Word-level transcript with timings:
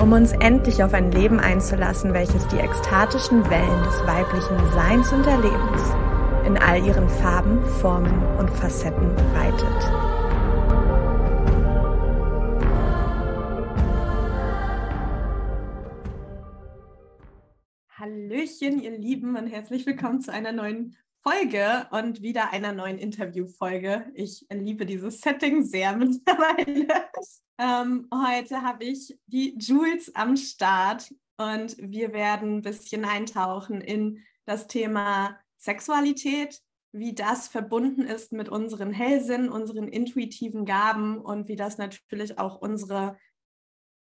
um 0.00 0.12
uns 0.12 0.32
endlich 0.32 0.82
auf 0.82 0.92
ein 0.92 1.10
Leben 1.10 1.40
einzulassen, 1.40 2.12
welches 2.12 2.46
die 2.48 2.58
ekstatischen 2.58 3.48
Wellen 3.48 3.82
des 3.84 4.06
weiblichen 4.06 4.72
Seins 4.72 5.12
und 5.12 5.26
Erlebens 5.26 5.82
in 6.46 6.58
all 6.58 6.84
ihren 6.84 7.08
Farben, 7.08 7.64
Formen 7.80 8.22
und 8.38 8.50
Facetten 8.50 9.10
reitet. 9.34 10.06
Hallöchen, 17.88 18.80
ihr 18.80 18.96
Lieben, 18.96 19.36
und 19.36 19.46
herzlich 19.46 19.86
willkommen 19.86 20.20
zu 20.20 20.32
einer 20.32 20.52
neuen 20.52 20.94
Folge 21.28 21.88
und 21.90 22.22
wieder 22.22 22.52
einer 22.52 22.72
neuen 22.72 22.98
Interviewfolge. 22.98 24.06
Ich 24.14 24.46
liebe 24.48 24.86
dieses 24.86 25.20
Setting 25.20 25.64
sehr 25.64 25.92
mittlerweile. 25.96 26.86
Ähm, 27.58 28.08
heute 28.14 28.62
habe 28.62 28.84
ich 28.84 29.18
die 29.26 29.58
Jules 29.58 30.14
am 30.14 30.36
Start 30.36 31.12
und 31.36 31.76
wir 31.80 32.12
werden 32.12 32.58
ein 32.58 32.62
bisschen 32.62 33.04
eintauchen 33.04 33.80
in 33.80 34.22
das 34.44 34.68
Thema 34.68 35.36
Sexualität, 35.56 36.62
wie 36.92 37.12
das 37.12 37.48
verbunden 37.48 38.02
ist 38.02 38.30
mit 38.30 38.48
unseren 38.48 38.92
Hellsinn, 38.92 39.48
unseren 39.48 39.88
intuitiven 39.88 40.64
Gaben 40.64 41.18
und 41.18 41.48
wie 41.48 41.56
das 41.56 41.76
natürlich 41.76 42.38
auch 42.38 42.60
unsere 42.60 43.18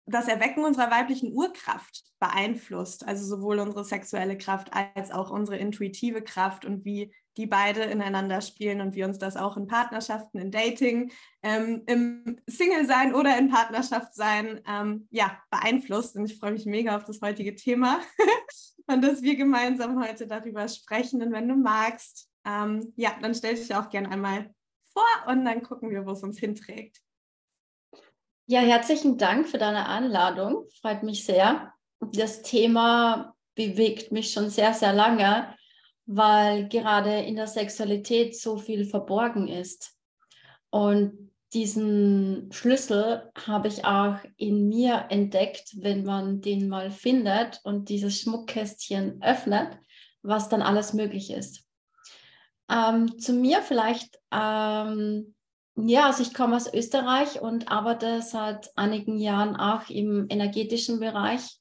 das 0.05 0.27
Erwecken 0.27 0.63
unserer 0.63 0.91
weiblichen 0.91 1.33
Urkraft 1.33 2.03
beeinflusst, 2.19 3.07
also 3.07 3.25
sowohl 3.25 3.59
unsere 3.59 3.85
sexuelle 3.85 4.37
Kraft 4.37 4.71
als 4.73 5.11
auch 5.11 5.29
unsere 5.29 5.57
intuitive 5.57 6.21
Kraft 6.21 6.65
und 6.65 6.85
wie 6.85 7.13
die 7.37 7.45
beide 7.45 7.83
ineinander 7.83 8.41
spielen 8.41 8.81
und 8.81 8.95
wie 8.95 9.03
uns 9.03 9.17
das 9.17 9.37
auch 9.37 9.55
in 9.55 9.67
Partnerschaften, 9.67 10.37
in 10.37 10.51
Dating, 10.51 11.11
ähm, 11.43 11.83
im 11.85 12.39
Single-Sein 12.47 13.15
oder 13.15 13.37
in 13.37 13.49
Partnerschaft 13.49 14.13
sein, 14.13 14.61
ähm, 14.67 15.07
ja, 15.11 15.37
beeinflusst. 15.49 16.15
Und 16.15 16.25
ich 16.25 16.37
freue 16.37 16.51
mich 16.51 16.65
mega 16.65 16.95
auf 16.95 17.05
das 17.05 17.21
heutige 17.21 17.55
Thema 17.55 18.01
und 18.87 19.01
dass 19.01 19.21
wir 19.21 19.35
gemeinsam 19.37 20.03
heute 20.03 20.27
darüber 20.27 20.67
sprechen. 20.67 21.21
Und 21.21 21.31
wenn 21.31 21.47
du 21.47 21.55
magst, 21.55 22.29
ähm, 22.45 22.91
ja, 22.97 23.15
dann 23.21 23.33
stell 23.33 23.55
dich 23.55 23.73
auch 23.73 23.89
gerne 23.89 24.09
einmal 24.09 24.53
vor 24.91 25.03
und 25.27 25.45
dann 25.45 25.63
gucken 25.63 25.89
wir, 25.89 26.05
wo 26.05 26.11
es 26.11 26.23
uns 26.23 26.37
hinträgt. 26.37 27.01
Ja, 28.51 28.59
herzlichen 28.59 29.17
Dank 29.17 29.47
für 29.47 29.57
deine 29.57 29.87
Einladung. 29.87 30.65
Freut 30.81 31.03
mich 31.03 31.23
sehr. 31.23 31.71
Das 32.01 32.41
Thema 32.41 33.33
bewegt 33.55 34.11
mich 34.11 34.33
schon 34.33 34.49
sehr, 34.49 34.73
sehr 34.73 34.91
lange, 34.91 35.55
weil 36.05 36.67
gerade 36.67 37.21
in 37.21 37.37
der 37.37 37.47
Sexualität 37.47 38.37
so 38.37 38.57
viel 38.57 38.83
verborgen 38.83 39.47
ist. 39.47 39.95
Und 40.69 41.31
diesen 41.53 42.51
Schlüssel 42.51 43.31
habe 43.47 43.69
ich 43.69 43.85
auch 43.85 44.17
in 44.35 44.67
mir 44.67 45.05
entdeckt, 45.07 45.71
wenn 45.77 46.03
man 46.03 46.41
den 46.41 46.67
mal 46.67 46.91
findet 46.91 47.61
und 47.63 47.87
dieses 47.87 48.19
Schmuckkästchen 48.19 49.21
öffnet, 49.23 49.77
was 50.23 50.49
dann 50.49 50.61
alles 50.61 50.91
möglich 50.91 51.31
ist. 51.31 51.63
Ähm, 52.69 53.17
zu 53.17 53.31
mir 53.31 53.61
vielleicht 53.61 54.19
ähm, 54.29 55.35
ja, 55.75 56.07
also 56.07 56.23
ich 56.23 56.33
komme 56.33 56.55
aus 56.55 56.73
Österreich 56.73 57.41
und 57.41 57.71
arbeite 57.71 58.21
seit 58.21 58.69
einigen 58.75 59.17
Jahren 59.17 59.55
auch 59.55 59.89
im 59.89 60.27
energetischen 60.29 60.99
Bereich 60.99 61.57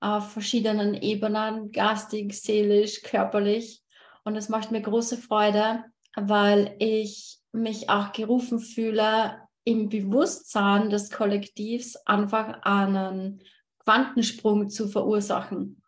auf 0.00 0.32
verschiedenen 0.32 0.94
Ebenen, 0.94 1.70
geistig, 1.70 2.34
seelisch, 2.34 3.02
körperlich. 3.02 3.82
Und 4.24 4.36
es 4.36 4.48
macht 4.48 4.72
mir 4.72 4.80
große 4.80 5.16
Freude, 5.16 5.84
weil 6.16 6.74
ich 6.78 7.38
mich 7.52 7.88
auch 7.88 8.12
gerufen 8.12 8.58
fühle, 8.58 9.38
im 9.64 9.88
Bewusstsein 9.88 10.90
des 10.90 11.10
Kollektivs 11.10 11.96
einfach 12.04 12.62
einen 12.62 13.42
Quantensprung 13.84 14.70
zu 14.70 14.88
verursachen. 14.88 15.82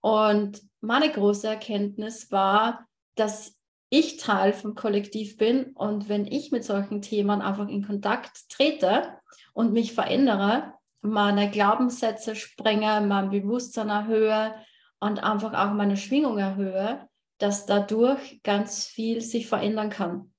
Und 0.00 0.60
meine 0.80 1.10
große 1.10 1.46
Erkenntnis 1.46 2.32
war, 2.32 2.86
dass 3.14 3.54
ich 3.92 4.16
Teil 4.16 4.54
vom 4.54 4.74
Kollektiv 4.74 5.36
bin 5.36 5.72
und 5.74 6.08
wenn 6.08 6.26
ich 6.26 6.50
mit 6.50 6.64
solchen 6.64 7.02
Themen 7.02 7.42
einfach 7.42 7.68
in 7.68 7.86
Kontakt 7.86 8.48
trete 8.48 9.18
und 9.52 9.74
mich 9.74 9.92
verändere, 9.92 10.72
meine 11.02 11.50
Glaubenssätze 11.50 12.34
sprenge, 12.34 13.02
mein 13.06 13.28
Bewusstsein 13.28 13.90
erhöhe 13.90 14.54
und 14.98 15.22
einfach 15.22 15.52
auch 15.52 15.74
meine 15.74 15.98
Schwingung 15.98 16.38
erhöhe, 16.38 17.06
dass 17.36 17.66
dadurch 17.66 18.42
ganz 18.42 18.86
viel 18.86 19.20
sich 19.20 19.46
verändern 19.46 19.90
kann. 19.90 20.32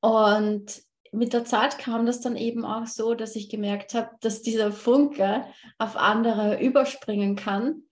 Und 0.00 0.82
mit 1.10 1.32
der 1.32 1.44
Zeit 1.44 1.80
kam 1.80 2.06
das 2.06 2.20
dann 2.20 2.36
eben 2.36 2.64
auch 2.64 2.86
so, 2.86 3.14
dass 3.14 3.34
ich 3.34 3.48
gemerkt 3.48 3.94
habe, 3.94 4.10
dass 4.20 4.42
dieser 4.42 4.70
Funke 4.70 5.46
auf 5.78 5.96
andere 5.96 6.62
überspringen 6.62 7.34
kann 7.34 7.82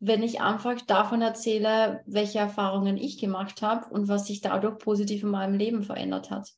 wenn 0.00 0.22
ich 0.22 0.40
einfach 0.40 0.80
davon 0.82 1.22
erzähle, 1.22 2.02
welche 2.06 2.38
Erfahrungen 2.38 2.96
ich 2.96 3.18
gemacht 3.18 3.62
habe 3.62 3.88
und 3.90 4.08
was 4.08 4.26
sich 4.26 4.40
dadurch 4.40 4.78
positiv 4.78 5.22
in 5.22 5.30
meinem 5.30 5.54
Leben 5.54 5.82
verändert 5.82 6.30
hat. 6.30 6.52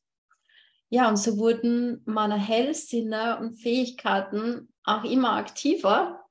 Ja, 0.90 1.08
und 1.08 1.16
so 1.16 1.38
wurden 1.38 2.02
meine 2.04 2.36
Hellsinne 2.36 3.38
und 3.38 3.56
Fähigkeiten 3.56 4.68
auch 4.84 5.04
immer 5.04 5.32
aktiver 5.32 6.24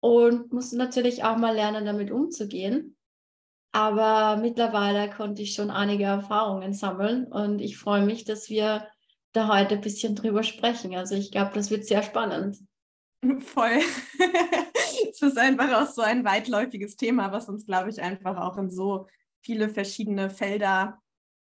und 0.00 0.52
musste 0.52 0.76
natürlich 0.76 1.24
auch 1.24 1.36
mal 1.36 1.54
lernen, 1.54 1.84
damit 1.84 2.10
umzugehen. 2.10 2.96
Aber 3.72 4.36
mittlerweile 4.36 5.10
konnte 5.10 5.42
ich 5.42 5.52
schon 5.52 5.70
einige 5.70 6.04
Erfahrungen 6.04 6.72
sammeln 6.72 7.26
und 7.26 7.58
ich 7.58 7.76
freue 7.76 8.06
mich, 8.06 8.24
dass 8.24 8.48
wir 8.48 8.86
da 9.32 9.48
heute 9.48 9.74
ein 9.74 9.80
bisschen 9.82 10.14
drüber 10.14 10.44
sprechen. 10.44 10.94
Also 10.94 11.14
ich 11.14 11.30
glaube, 11.30 11.50
das 11.54 11.70
wird 11.70 11.84
sehr 11.84 12.02
spannend. 12.02 12.56
Voll. 13.40 13.80
Es 15.22 15.32
ist 15.32 15.38
einfach 15.38 15.72
auch 15.82 15.88
so 15.88 16.02
ein 16.02 16.24
weitläufiges 16.24 16.96
Thema, 16.96 17.32
was 17.32 17.48
uns, 17.48 17.66
glaube 17.66 17.90
ich, 17.90 18.00
einfach 18.00 18.36
auch 18.36 18.58
in 18.58 18.70
so 18.70 19.06
viele 19.42 19.68
verschiedene 19.68 20.30
Felder 20.30 21.00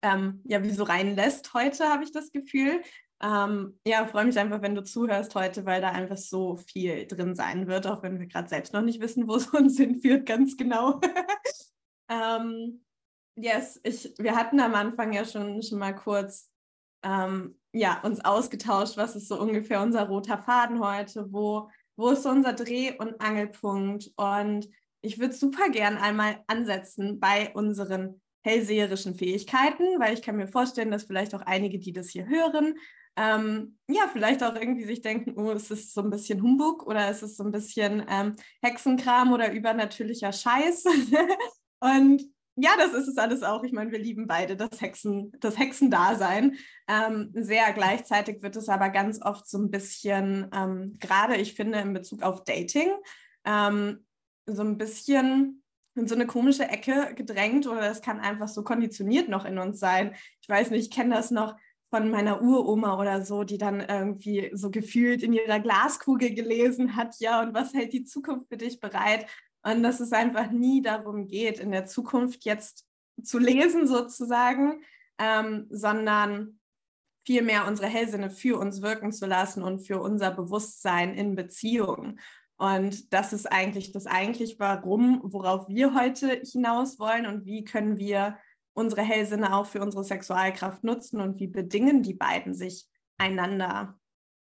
ähm, 0.02 0.40
ja, 0.44 0.62
wie 0.62 0.70
so 0.70 0.84
reinlässt 0.84 1.54
heute, 1.54 1.88
habe 1.88 2.04
ich 2.04 2.12
das 2.12 2.30
Gefühl. 2.32 2.82
Ähm, 3.22 3.78
ja, 3.86 4.06
freue 4.06 4.26
mich 4.26 4.38
einfach, 4.38 4.60
wenn 4.60 4.74
du 4.74 4.82
zuhörst 4.82 5.34
heute, 5.34 5.64
weil 5.64 5.80
da 5.80 5.90
einfach 5.90 6.18
so 6.18 6.56
viel 6.56 7.06
drin 7.06 7.34
sein 7.34 7.66
wird, 7.66 7.86
auch 7.86 8.02
wenn 8.02 8.20
wir 8.20 8.26
gerade 8.26 8.48
selbst 8.48 8.74
noch 8.74 8.82
nicht 8.82 9.00
wissen, 9.00 9.26
wo 9.26 9.36
es 9.36 9.46
uns 9.54 9.78
hinführt, 9.78 10.26
ganz 10.26 10.56
genau. 10.56 11.00
ähm, 12.10 12.84
yes, 13.36 13.80
ich, 13.84 14.12
wir 14.18 14.36
hatten 14.36 14.60
am 14.60 14.74
Anfang 14.74 15.12
ja 15.12 15.24
schon, 15.24 15.62
schon 15.62 15.78
mal 15.78 15.94
kurz 15.94 16.50
ähm, 17.02 17.58
ja, 17.72 18.00
uns 18.02 18.24
ausgetauscht, 18.24 18.96
was 18.96 19.16
ist 19.16 19.28
so 19.28 19.40
ungefähr 19.40 19.80
unser 19.80 20.08
roter 20.08 20.38
Faden 20.38 20.80
heute, 20.80 21.32
wo, 21.32 21.70
wo 21.96 22.10
ist 22.10 22.22
so 22.22 22.30
unser 22.30 22.52
Dreh- 22.52 22.96
und 22.98 23.20
Angelpunkt. 23.20 24.10
Und 24.16 24.68
ich 25.00 25.18
würde 25.18 25.34
super 25.34 25.68
gern 25.70 25.96
einmal 25.96 26.42
ansetzen 26.46 27.20
bei 27.20 27.52
unseren 27.54 28.20
hellseherischen 28.42 29.14
Fähigkeiten, 29.14 29.98
weil 29.98 30.14
ich 30.14 30.22
kann 30.22 30.36
mir 30.36 30.46
vorstellen, 30.46 30.90
dass 30.90 31.04
vielleicht 31.04 31.34
auch 31.34 31.42
einige, 31.42 31.78
die 31.78 31.92
das 31.92 32.10
hier 32.10 32.26
hören, 32.26 32.74
ähm, 33.16 33.78
ja, 33.88 34.08
vielleicht 34.12 34.42
auch 34.42 34.54
irgendwie 34.54 34.84
sich 34.84 35.00
denken, 35.00 35.34
oh, 35.36 35.50
ist 35.50 35.70
es 35.70 35.94
so 35.94 36.02
ein 36.02 36.10
bisschen 36.10 36.42
Humbug 36.42 36.86
oder 36.86 37.10
ist 37.10 37.22
es 37.22 37.36
so 37.36 37.44
ein 37.44 37.50
bisschen 37.50 38.04
ähm, 38.08 38.36
Hexenkram 38.62 39.32
oder 39.32 39.52
übernatürlicher 39.52 40.32
Scheiß? 40.32 40.84
und 41.80 42.22
ja, 42.56 42.70
das 42.78 42.94
ist 42.94 43.06
es 43.06 43.18
alles 43.18 43.42
auch. 43.42 43.62
Ich 43.64 43.72
meine, 43.72 43.92
wir 43.92 43.98
lieben 43.98 44.26
beide 44.26 44.56
das 44.56 44.80
Hexen, 44.80 45.30
das 45.41 45.58
Hexendasein. 45.58 46.56
Ähm, 46.88 47.30
sehr 47.34 47.72
gleichzeitig 47.74 48.42
wird 48.42 48.56
es 48.56 48.68
aber 48.70 48.88
ganz 48.88 49.20
oft 49.20 49.47
so 49.47 49.58
ein 49.58 49.70
bisschen, 49.70 50.48
ähm, 50.54 50.94
gerade 50.98 51.36
ich 51.36 51.54
finde 51.54 51.78
in 51.80 51.92
Bezug 51.92 52.22
auf 52.22 52.44
Dating, 52.44 52.91
ähm, 53.44 54.06
so 54.47 54.62
ein 54.62 54.78
bisschen 54.78 55.62
in 55.97 56.08
so 56.08 56.14
eine 56.14 56.26
komische 56.26 56.68
Ecke 56.68 57.14
gedrängt 57.14 57.66
oder 57.66 57.80
das 57.80 58.00
kann 58.03 58.20
einfach 58.20 58.48
so 58.48 58.62
konditioniert 58.62 59.28
noch 59.28 59.44
in 59.44 59.59
uns 59.59 59.78
sein. 59.78 60.14
Ich 60.41 60.48
weiß 60.48 60.70
nicht, 60.70 60.84
ich 60.86 60.91
kenne 60.91 61.14
das 61.14 61.30
noch 61.30 61.56
von 61.91 62.10
meiner 62.10 62.42
Uroma 62.42 62.98
oder 63.00 63.24
so, 63.24 63.44
die 63.44 63.59
dann 63.59 63.80
irgendwie 63.80 64.50
so 64.54 64.70
gefühlt 64.70 65.22
in 65.22 65.32
ihrer 65.32 65.60
Glaskugel 65.60 66.34
gelesen 66.34 66.97
hat, 66.97 67.16
ja, 67.20 67.42
und 67.42 67.54
was 67.54 67.74
hält 67.74 67.92
die 67.92 68.04
Zukunft 68.04 68.48
für 68.48 68.56
dich 68.56 68.80
bereit? 68.80 69.26
Und 69.66 69.83
dass 69.83 69.98
es 69.98 70.13
einfach 70.13 70.53
nie 70.53 70.80
darum 70.80 71.27
geht, 71.27 71.59
in 71.59 71.72
der 71.72 71.86
Zukunft 71.86 72.45
jetzt 72.45 72.86
zu 73.21 73.41
lesen 73.41 73.89
sozusagen, 73.89 74.80
ähm, 75.18 75.66
sondern 75.71 76.60
vielmehr 77.27 77.66
unsere 77.66 77.89
Hellsinne 77.89 78.30
für 78.30 78.60
uns 78.60 78.80
wirken 78.80 79.10
zu 79.10 79.27
lassen 79.27 79.65
und 79.65 79.80
für 79.80 80.01
unser 80.01 80.30
Bewusstsein 80.30 81.15
in 81.15 81.34
Beziehungen. 81.34 82.21
Und 82.59 83.13
das 83.13 83.33
ist 83.33 83.51
eigentlich 83.51 83.91
das 83.91 84.07
eigentlich 84.07 84.60
Warum, 84.60 85.21
worauf 85.24 85.69
wir 85.69 85.95
heute 85.95 86.41
hinaus 86.45 87.01
wollen 87.01 87.27
und 87.27 87.45
wie 87.45 87.65
können 87.65 87.98
wir 87.98 88.39
unsere 88.72 89.03
Hellsinne 89.03 89.53
auch 89.53 89.66
für 89.66 89.80
unsere 89.83 90.04
Sexualkraft 90.04 90.84
nutzen 90.84 91.21
und 91.21 91.41
wie 91.41 91.48
bedingen 91.48 92.04
die 92.04 92.15
beiden 92.15 92.54
sich 92.54 92.86
einander. 93.19 93.98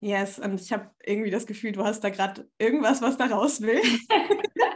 Yes, 0.01 0.39
und 0.39 0.61
ich 0.61 0.75
habe 0.75 0.91
irgendwie 1.03 1.31
das 1.31 1.47
Gefühl, 1.47 1.73
du 1.73 1.85
hast 1.85 2.05
da 2.05 2.11
gerade 2.11 2.47
irgendwas, 2.59 3.01
was 3.01 3.17
da 3.17 3.25
raus 3.25 3.63
will. 3.63 3.81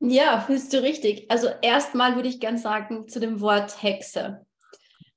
ja, 0.00 0.40
fühlst 0.40 0.72
du 0.72 0.82
richtig. 0.82 1.30
Also 1.30 1.48
erstmal 1.62 2.16
würde 2.16 2.28
ich 2.28 2.40
gerne 2.40 2.58
sagen 2.58 3.08
zu 3.08 3.20
dem 3.20 3.40
Wort 3.40 3.82
Hexe. 3.82 4.46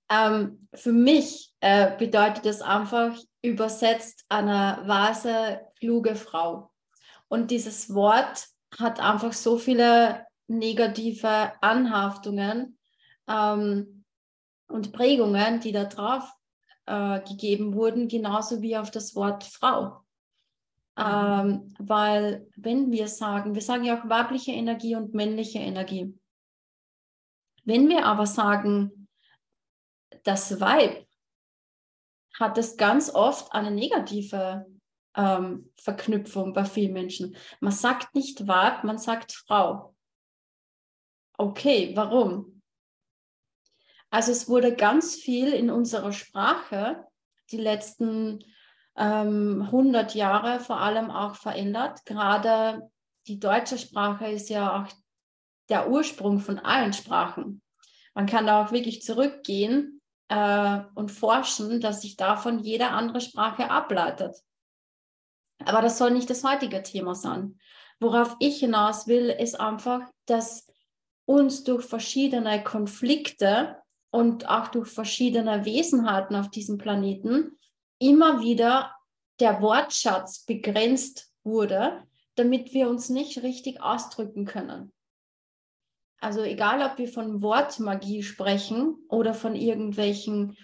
Ähm, 0.10 0.68
für 0.74 0.92
mich 0.92 1.52
äh, 1.60 1.96
bedeutet 1.98 2.46
es 2.46 2.62
einfach 2.62 3.18
übersetzt 3.42 4.26
eine 4.30 4.82
weise, 4.86 5.62
kluge 5.80 6.16
Frau. 6.16 6.72
Und 7.28 7.52
dieses 7.52 7.94
Wort 7.94 8.48
hat 8.78 9.00
einfach 9.00 9.34
so 9.34 9.58
viele 9.58 10.26
negative 10.48 11.54
Anhaftungen 11.62 12.78
ähm, 13.28 14.04
und 14.68 14.92
Prägungen, 14.92 15.60
die 15.60 15.72
da 15.72 15.86
drauf 15.86 16.24
äh, 16.86 17.22
gegeben 17.22 17.76
wurden, 17.76 18.08
genauso 18.08 18.62
wie 18.62 18.78
auf 18.78 18.92
das 18.92 19.16
Wort 19.16 19.44
Frau. 19.44 20.02
Ähm, 20.98 21.74
weil 21.80 22.48
wenn 22.56 22.92
wir 22.92 23.08
sagen, 23.08 23.56
wir 23.56 23.62
sagen 23.62 23.84
ja 23.84 24.00
auch 24.00 24.10
weibliche 24.10 24.52
Energie 24.52 24.96
und 24.96 25.14
männliche 25.14 25.60
Energie. 25.60 26.14
Wenn 27.64 27.88
wir 27.88 28.06
aber 28.06 28.26
sagen, 28.26 29.08
das 30.24 30.60
Weib 30.60 31.08
hat 32.34 32.58
es 32.58 32.78
ganz 32.78 33.14
oft 33.14 33.54
eine 33.54 33.72
negative 33.72 34.66
ähm, 35.16 35.72
Verknüpfung 35.78 36.54
bei 36.54 36.66
vielen 36.66 36.94
Menschen. 36.94 37.36
Man 37.60 37.74
sagt 37.74 38.16
nicht 38.16 38.48
Weib, 38.48 38.84
man 38.84 38.98
sagt 38.98 39.34
Frau. 39.34 39.96
Okay, 41.38 41.92
warum? 41.96 42.62
Also 44.10 44.32
es 44.32 44.50
wurde 44.50 44.76
ganz 44.76 45.16
viel 45.16 45.54
in 45.54 45.70
unserer 45.70 46.12
Sprache 46.12 47.06
die 47.52 47.58
letzten 47.58 48.44
ähm, 48.98 49.64
100 49.64 50.16
Jahre 50.16 50.60
vor 50.60 50.80
allem 50.80 51.12
auch 51.12 51.36
verändert. 51.36 52.06
Gerade 52.06 52.90
die 53.28 53.40
deutsche 53.40 53.78
Sprache 53.78 54.28
ist 54.28 54.50
ja 54.50 54.82
auch 54.82 54.88
der 55.70 55.90
Ursprung 55.90 56.40
von 56.40 56.60
allen 56.60 56.94
Sprachen. 56.94 57.62
Man 58.14 58.26
kann 58.26 58.48
da 58.48 58.64
auch 58.64 58.72
wirklich 58.72 59.02
zurückgehen 59.04 60.02
äh, 60.30 60.80
und 60.96 61.12
forschen, 61.12 61.80
dass 61.80 62.02
sich 62.02 62.18
davon 62.18 62.60
jede 62.60 62.90
andere 62.90 63.22
Sprache 63.22 63.70
ableitet. 63.70 64.36
Aber 65.66 65.82
das 65.82 65.98
soll 65.98 66.12
nicht 66.12 66.30
das 66.30 66.44
heutige 66.44 66.82
Thema 66.84 67.16
sein. 67.16 67.60
Worauf 68.00 68.36
ich 68.40 68.60
hinaus 68.60 69.08
will, 69.08 69.30
ist 69.30 69.60
einfach, 69.60 70.02
dass 70.26 70.68
uns 71.26 71.64
durch 71.64 71.86
verschiedene 71.86 72.64
Konflikte 72.64 73.78
und 74.12 74.50
auch 74.50 74.70
durch 74.70 74.90
verschiedene 74.90 75.66
Wesenheiten 75.66 76.36
auf 76.36 76.50
diesem 76.50 76.78
Planeten 76.78 77.59
immer 78.00 78.42
wieder 78.42 78.96
der 79.40 79.62
Wortschatz 79.62 80.46
begrenzt 80.46 81.32
wurde, 81.44 82.04
damit 82.36 82.74
wir 82.74 82.90
uns 82.90 83.10
nicht 83.10 83.44
richtig 83.44 83.82
ausdrücken 83.82 84.46
können. 84.46 84.92
Also 86.22 86.42
egal, 86.42 86.82
ob 86.82 86.98
wir 86.98 87.08
von 87.08 87.42
Wortmagie 87.42 88.24
sprechen 88.24 88.96
oder 89.08 89.34
von 89.34 89.56
irgendwelchen 89.56 90.58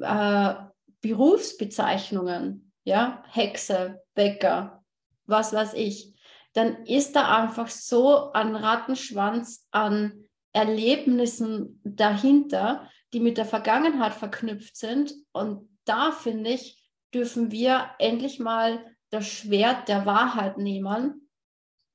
äh, 0.00 0.54
Berufsbezeichnungen, 1.00 2.72
ja, 2.84 3.22
Hexe, 3.28 4.02
Bäcker, 4.14 4.84
was 5.26 5.52
weiß 5.52 5.74
ich, 5.74 6.14
dann 6.52 6.84
ist 6.86 7.14
da 7.14 7.42
einfach 7.42 7.68
so 7.68 8.32
ein 8.32 8.56
Rattenschwanz 8.56 9.68
an 9.70 10.24
Erlebnissen 10.52 11.80
dahinter, 11.84 12.88
die 13.12 13.20
mit 13.20 13.38
der 13.38 13.44
Vergangenheit 13.44 14.14
verknüpft 14.14 14.76
sind. 14.76 15.14
Und 15.32 15.68
da 15.88 16.12
finde 16.12 16.50
ich, 16.50 16.82
dürfen 17.14 17.50
wir 17.50 17.90
endlich 17.98 18.38
mal 18.38 18.84
das 19.10 19.26
Schwert 19.26 19.88
der 19.88 20.06
Wahrheit 20.06 20.58
nehmen 20.58 21.28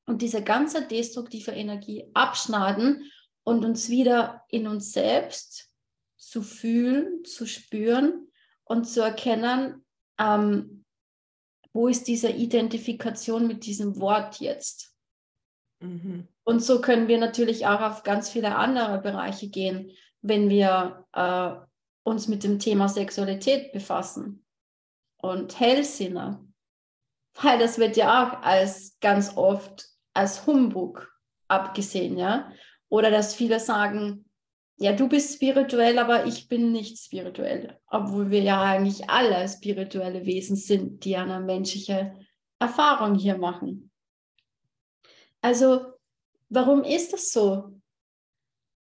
und 0.06 0.22
diese 0.22 0.44
ganze 0.44 0.86
destruktive 0.88 1.52
Energie 1.52 2.10
abschneiden 2.14 3.12
und 3.44 3.64
uns 3.64 3.90
wieder 3.90 4.44
in 4.50 4.68
uns 4.68 4.92
selbst 4.92 5.70
zu 6.18 6.42
fühlen, 6.42 7.24
zu 7.26 7.46
spüren 7.46 8.28
und 8.64 8.86
zu 8.86 9.02
erkennen, 9.02 9.86
ähm, 10.18 10.86
wo 11.74 11.88
ist 11.88 12.08
diese 12.08 12.30
Identifikation 12.30 13.48
mit 13.48 13.66
diesem 13.66 14.00
Wort 14.00 14.40
jetzt. 14.40 14.96
Mhm. 15.80 16.28
Und 16.44 16.62
so 16.62 16.82
können 16.82 17.08
wir 17.08 17.18
natürlich 17.18 17.66
auch 17.68 17.82
auf 17.82 18.04
ganz 18.04 18.30
viele 18.30 18.56
andere 18.56 19.02
Bereiche 19.02 19.50
gehen, 19.50 19.92
wenn 20.22 20.50
wir 20.50 21.06
äh, 21.14 21.56
uns 22.04 22.28
mit 22.28 22.44
dem 22.44 22.60
Thema 22.60 22.88
Sexualität 22.88 23.72
befassen 23.72 24.46
und 25.18 25.60
Hellsinne. 25.60 26.46
Weil 27.42 27.58
das 27.58 27.80
wird 27.80 27.98
ja 27.98 28.24
auch 28.24 28.44
als 28.44 28.98
ganz 29.00 29.36
oft 29.36 29.88
als 30.14 30.46
Humbug 30.46 31.12
abgesehen, 31.48 32.18
ja. 32.18 32.52
Oder 32.90 33.10
dass 33.10 33.34
viele 33.34 33.60
sagen, 33.60 34.26
ja, 34.78 34.94
du 34.94 35.08
bist 35.08 35.36
spirituell, 35.36 35.98
aber 35.98 36.26
ich 36.26 36.48
bin 36.48 36.72
nicht 36.72 37.00
spirituell. 37.00 37.80
Obwohl 37.88 38.30
wir 38.30 38.42
ja 38.42 38.62
eigentlich 38.62 39.10
alle 39.10 39.48
spirituelle 39.48 40.26
Wesen 40.26 40.56
sind, 40.56 41.06
die 41.06 41.16
eine 41.16 41.40
menschliche 41.40 42.14
Erfahrung 42.60 43.16
hier 43.16 43.38
machen. 43.38 43.92
Also, 45.42 45.94
warum 46.50 46.84
ist 46.84 47.14
das 47.14 47.32
so? 47.32 47.80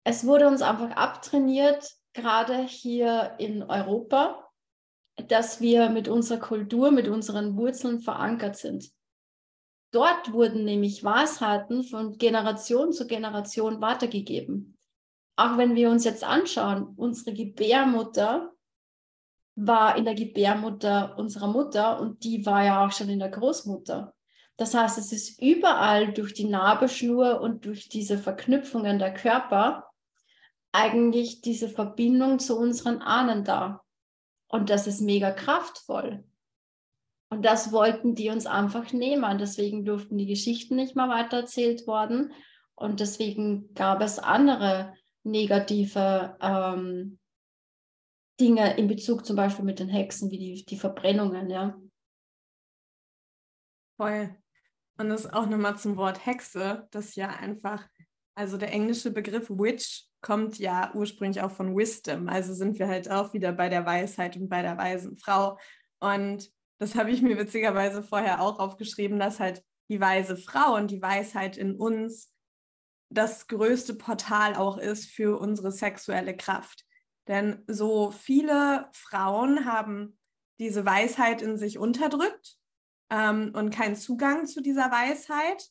Es 0.05 0.27
wurde 0.27 0.49
uns 0.49 0.63
einfach 0.63 0.91
abtrainiert, 0.93 1.91
gerade 2.13 2.63
hier 2.65 3.35
in 3.39 3.63
Europa, 3.63 4.51
dass 5.29 5.61
wir 5.61 5.91
mit 5.91 6.09
unserer 6.09 6.39
Kultur, 6.39 6.91
mit 6.91 7.09
unseren 7.09 7.57
Wurzeln 7.57 8.01
verankert 8.01 8.57
sind. 8.57 8.91
Dort 9.93 10.33
wurden 10.33 10.65
nämlich 10.65 11.03
Weisheiten 11.03 11.83
von 11.83 12.17
Generation 12.17 12.93
zu 12.93 13.07
Generation 13.07 13.81
weitergegeben. 13.81 14.79
Auch 15.37 15.57
wenn 15.57 15.75
wir 15.75 15.91
uns 15.91 16.05
jetzt 16.05 16.23
anschauen, 16.23 16.95
unsere 16.97 17.35
Gebärmutter 17.35 18.53
war 19.57 19.97
in 19.97 20.05
der 20.05 20.15
Gebärmutter 20.15 21.19
unserer 21.19 21.49
Mutter 21.49 22.01
und 22.01 22.25
die 22.25 22.47
war 22.47 22.65
ja 22.65 22.87
auch 22.87 22.93
schon 22.93 23.09
in 23.09 23.19
der 23.19 23.31
Großmutter. 23.31 24.15
Das 24.57 24.75
heißt, 24.75 24.99
es 24.99 25.13
ist 25.13 25.41
überall 25.41 26.13
durch 26.13 26.35
die 26.35 26.45
Nabelschnur 26.45 27.41
und 27.41 27.65
durch 27.65 27.89
diese 27.89 28.19
Verknüpfungen 28.19 28.99
der 28.99 29.13
Körper 29.13 29.90
eigentlich 30.73 31.41
diese 31.41 31.69
Verbindung 31.69 32.39
zu 32.39 32.59
unseren 32.59 33.03
Ahnen 33.03 33.45
da. 33.45 33.83
Und 34.49 34.71
das 34.71 34.87
ist 34.87 35.01
mega 35.01 35.31
kraftvoll. 35.31 36.25
Und 37.31 37.45
das 37.45 37.73
wollten 37.73 38.15
die 38.15 38.31
uns 38.31 38.47
einfach 38.47 38.93
nehmen. 38.93 39.39
Deswegen 39.39 39.85
durften 39.85 40.19
die 40.19 40.27
Geschichten 40.27 40.77
nicht 40.77 40.97
mehr 40.97 41.09
weitererzählt 41.09 41.87
worden. 41.87 42.33
Und 42.75 43.01
deswegen 43.01 43.73
gab 43.75 44.01
es 44.01 44.19
andere 44.19 44.95
negative 45.23 46.37
ähm, 46.41 47.19
Dinge 48.41 48.77
in 48.77 48.89
Bezug 48.89 49.27
zum 49.27 49.37
Beispiel 49.37 49.65
mit 49.65 49.79
den 49.79 49.89
Hexen, 49.89 50.31
wie 50.31 50.39
die, 50.39 50.65
die 50.65 50.79
Verbrennungen, 50.79 51.51
ja. 51.51 51.79
Voll. 53.97 54.35
Und 54.99 55.11
das 55.11 55.31
auch 55.31 55.47
nochmal 55.47 55.79
zum 55.79 55.97
Wort 55.97 56.27
Hexe, 56.27 56.89
das 56.91 57.15
ja 57.15 57.29
einfach, 57.29 57.87
also 58.35 58.57
der 58.57 58.73
englische 58.73 59.11
Begriff 59.11 59.51
Witch 59.51 60.10
kommt 60.21 60.59
ja 60.59 60.93
ursprünglich 60.95 61.43
auch 61.43 61.51
von 61.51 61.77
Wisdom. 61.77 62.29
Also 62.29 62.55
sind 62.55 62.79
wir 62.79 62.89
halt 62.89 63.11
auch 63.11 63.33
wieder 63.33 63.53
bei 63.53 63.69
der 63.69 63.87
Weisheit 63.87 64.37
und 64.37 64.49
bei 64.49 64.63
der 64.63 64.77
weisen 64.77 65.17
Frau. 65.17 65.59
Und 65.99 66.51
das 66.79 66.95
habe 66.95 67.11
ich 67.11 67.23
mir 67.23 67.39
witzigerweise 67.39 68.03
vorher 68.03 68.41
auch 68.41 68.59
aufgeschrieben, 68.59 69.19
dass 69.19 69.41
halt 69.41 69.65
die 69.89 70.01
weise 70.01 70.37
Frau 70.37 70.77
und 70.77 70.91
die 70.91 71.03
Weisheit 71.03 71.57
in 71.57 71.75
uns 71.75 72.33
das 73.11 73.49
größte 73.49 73.95
Portal 73.95 74.55
auch 74.55 74.79
ist 74.79 75.11
für 75.11 75.39
unsere 75.39 75.73
sexuelle 75.73 76.37
Kraft. 76.37 76.85
Denn 77.27 77.63
so 77.67 78.11
viele 78.11 78.89
Frauen 78.93 79.65
haben 79.67 80.19
diese 80.59 80.85
Weisheit 80.85 81.43
in 81.43 81.59
sich 81.59 81.79
unterdrückt 81.79 82.57
ähm, 83.11 83.53
und 83.55 83.71
keinen 83.71 83.97
Zugang 83.97 84.47
zu 84.47 84.63
dieser 84.63 84.91
Weisheit. 84.91 85.71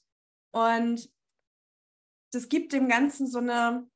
Und 0.51 1.10
das 2.32 2.50
gibt 2.50 2.74
dem 2.74 2.89
Ganzen 2.89 3.27
so 3.27 3.39
eine 3.39 3.88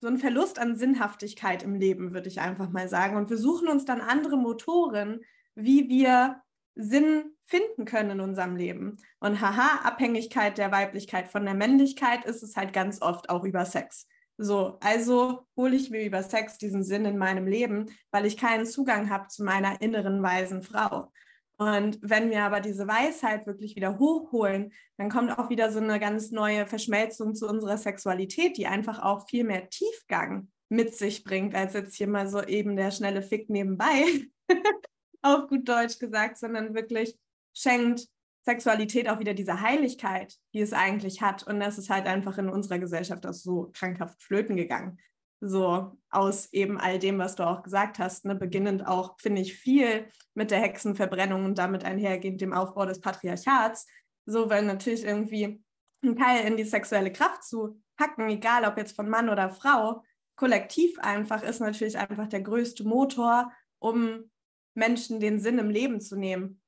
so 0.00 0.08
einen 0.08 0.18
Verlust 0.18 0.58
an 0.58 0.76
Sinnhaftigkeit 0.76 1.62
im 1.62 1.74
Leben, 1.74 2.12
würde 2.12 2.28
ich 2.28 2.40
einfach 2.40 2.70
mal 2.70 2.88
sagen. 2.88 3.16
Und 3.16 3.30
wir 3.30 3.38
suchen 3.38 3.68
uns 3.68 3.84
dann 3.84 4.00
andere 4.00 4.36
Motoren, 4.36 5.20
wie 5.54 5.88
wir 5.88 6.42
Sinn 6.74 7.32
finden 7.46 7.84
können 7.86 8.10
in 8.10 8.20
unserem 8.20 8.56
Leben. 8.56 8.98
Und 9.20 9.40
haha, 9.40 9.80
Abhängigkeit 9.84 10.58
der 10.58 10.72
Weiblichkeit 10.72 11.28
von 11.28 11.44
der 11.44 11.54
Männlichkeit 11.54 12.24
ist 12.24 12.42
es 12.42 12.56
halt 12.56 12.72
ganz 12.72 13.00
oft 13.00 13.30
auch 13.30 13.44
über 13.44 13.64
Sex. 13.64 14.06
So, 14.38 14.76
also 14.80 15.46
hole 15.56 15.74
ich 15.74 15.90
mir 15.90 16.04
über 16.04 16.22
Sex 16.22 16.58
diesen 16.58 16.84
Sinn 16.84 17.06
in 17.06 17.16
meinem 17.16 17.46
Leben, 17.46 17.86
weil 18.10 18.26
ich 18.26 18.36
keinen 18.36 18.66
Zugang 18.66 19.08
habe 19.08 19.28
zu 19.28 19.42
meiner 19.42 19.80
inneren 19.80 20.22
weisen 20.22 20.62
Frau. 20.62 21.10
Und 21.58 21.98
wenn 22.02 22.30
wir 22.30 22.42
aber 22.42 22.60
diese 22.60 22.86
Weisheit 22.86 23.46
wirklich 23.46 23.76
wieder 23.76 23.98
hochholen, 23.98 24.72
dann 24.98 25.08
kommt 25.08 25.30
auch 25.38 25.48
wieder 25.48 25.72
so 25.72 25.78
eine 25.78 25.98
ganz 25.98 26.30
neue 26.30 26.66
Verschmelzung 26.66 27.34
zu 27.34 27.48
unserer 27.48 27.78
Sexualität, 27.78 28.58
die 28.58 28.66
einfach 28.66 29.02
auch 29.02 29.26
viel 29.26 29.44
mehr 29.44 29.68
Tiefgang 29.70 30.48
mit 30.68 30.94
sich 30.94 31.24
bringt, 31.24 31.54
als 31.54 31.72
jetzt 31.72 31.94
hier 31.94 32.08
mal 32.08 32.28
so 32.28 32.42
eben 32.42 32.76
der 32.76 32.90
schnelle 32.90 33.22
Fick 33.22 33.48
nebenbei, 33.48 34.04
auf 35.22 35.48
gut 35.48 35.68
Deutsch 35.68 35.98
gesagt, 35.98 36.36
sondern 36.36 36.74
wirklich 36.74 37.16
schenkt 37.54 38.06
Sexualität 38.44 39.08
auch 39.08 39.18
wieder 39.18 39.34
diese 39.34 39.60
Heiligkeit, 39.60 40.36
die 40.54 40.60
es 40.60 40.72
eigentlich 40.72 41.22
hat. 41.22 41.42
Und 41.46 41.58
das 41.58 41.78
ist 41.78 41.90
halt 41.90 42.06
einfach 42.06 42.38
in 42.38 42.48
unserer 42.48 42.78
Gesellschaft 42.78 43.26
auch 43.26 43.32
so 43.32 43.70
krankhaft 43.72 44.22
flöten 44.22 44.56
gegangen. 44.56 44.98
So 45.40 45.92
aus 46.10 46.52
eben 46.52 46.78
all 46.78 46.98
dem, 46.98 47.18
was 47.18 47.36
du 47.36 47.46
auch 47.46 47.62
gesagt 47.62 47.98
hast, 47.98 48.24
ne? 48.24 48.34
beginnend 48.34 48.86
auch, 48.86 49.20
finde 49.20 49.42
ich, 49.42 49.54
viel 49.54 50.08
mit 50.34 50.50
der 50.50 50.60
Hexenverbrennung 50.60 51.44
und 51.44 51.58
damit 51.58 51.84
einhergehend 51.84 52.40
dem 52.40 52.54
Aufbau 52.54 52.86
des 52.86 53.00
Patriarchats. 53.00 53.86
So, 54.24 54.48
weil 54.48 54.64
natürlich 54.64 55.04
irgendwie 55.04 55.62
ein 56.02 56.16
Teil 56.16 56.46
in 56.46 56.56
die 56.56 56.64
sexuelle 56.64 57.12
Kraft 57.12 57.44
zu 57.44 57.80
packen, 57.96 58.28
egal 58.28 58.64
ob 58.64 58.76
jetzt 58.78 58.96
von 58.96 59.08
Mann 59.08 59.28
oder 59.28 59.50
Frau, 59.50 60.02
kollektiv 60.36 60.98
einfach, 61.00 61.42
ist 61.42 61.60
natürlich 61.60 61.98
einfach 61.98 62.28
der 62.28 62.42
größte 62.42 62.84
Motor, 62.84 63.52
um 63.78 64.30
Menschen 64.74 65.20
den 65.20 65.40
Sinn 65.40 65.58
im 65.58 65.70
Leben 65.70 66.00
zu 66.00 66.16
nehmen. 66.16 66.60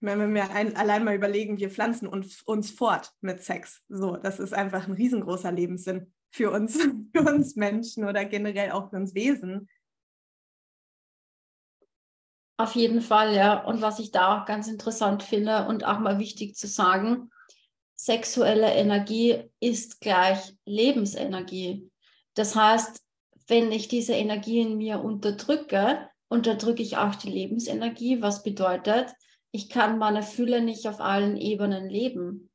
Wenn 0.00 0.34
wir 0.34 0.50
ein, 0.50 0.76
allein 0.76 1.04
mal 1.04 1.14
überlegen, 1.14 1.58
wir 1.58 1.70
pflanzen 1.70 2.08
uns, 2.08 2.42
uns 2.42 2.72
fort 2.72 3.12
mit 3.20 3.42
Sex. 3.42 3.82
So, 3.88 4.16
das 4.16 4.40
ist 4.40 4.52
einfach 4.52 4.88
ein 4.88 4.94
riesengroßer 4.94 5.52
Lebenssinn 5.52 6.12
für 6.32 6.50
uns, 6.50 6.76
für 7.14 7.22
uns 7.22 7.54
Menschen 7.54 8.04
oder 8.04 8.24
generell 8.24 8.72
auch 8.72 8.90
für 8.90 8.96
uns 8.96 9.14
Wesen. 9.14 9.68
Auf 12.56 12.74
jeden 12.74 13.00
Fall, 13.00 13.34
ja. 13.34 13.64
Und 13.64 13.82
was 13.82 13.98
ich 13.98 14.10
da 14.10 14.40
auch 14.40 14.46
ganz 14.46 14.68
interessant 14.68 15.22
finde 15.22 15.66
und 15.66 15.84
auch 15.84 15.98
mal 15.98 16.18
wichtig 16.18 16.54
zu 16.56 16.66
sagen, 16.66 17.30
sexuelle 17.94 18.72
Energie 18.72 19.44
ist 19.60 20.00
gleich 20.00 20.54
Lebensenergie. 20.64 21.90
Das 22.34 22.56
heißt, 22.56 23.00
wenn 23.46 23.72
ich 23.72 23.88
diese 23.88 24.14
Energie 24.14 24.60
in 24.60 24.76
mir 24.76 25.02
unterdrücke, 25.02 26.08
unterdrücke 26.28 26.82
ich 26.82 26.96
auch 26.96 27.14
die 27.14 27.30
Lebensenergie, 27.30 28.22
was 28.22 28.42
bedeutet, 28.42 29.12
ich 29.50 29.68
kann 29.68 29.98
meine 29.98 30.22
Fülle 30.22 30.62
nicht 30.62 30.88
auf 30.88 31.00
allen 31.00 31.36
Ebenen 31.36 31.90
leben. 31.90 32.50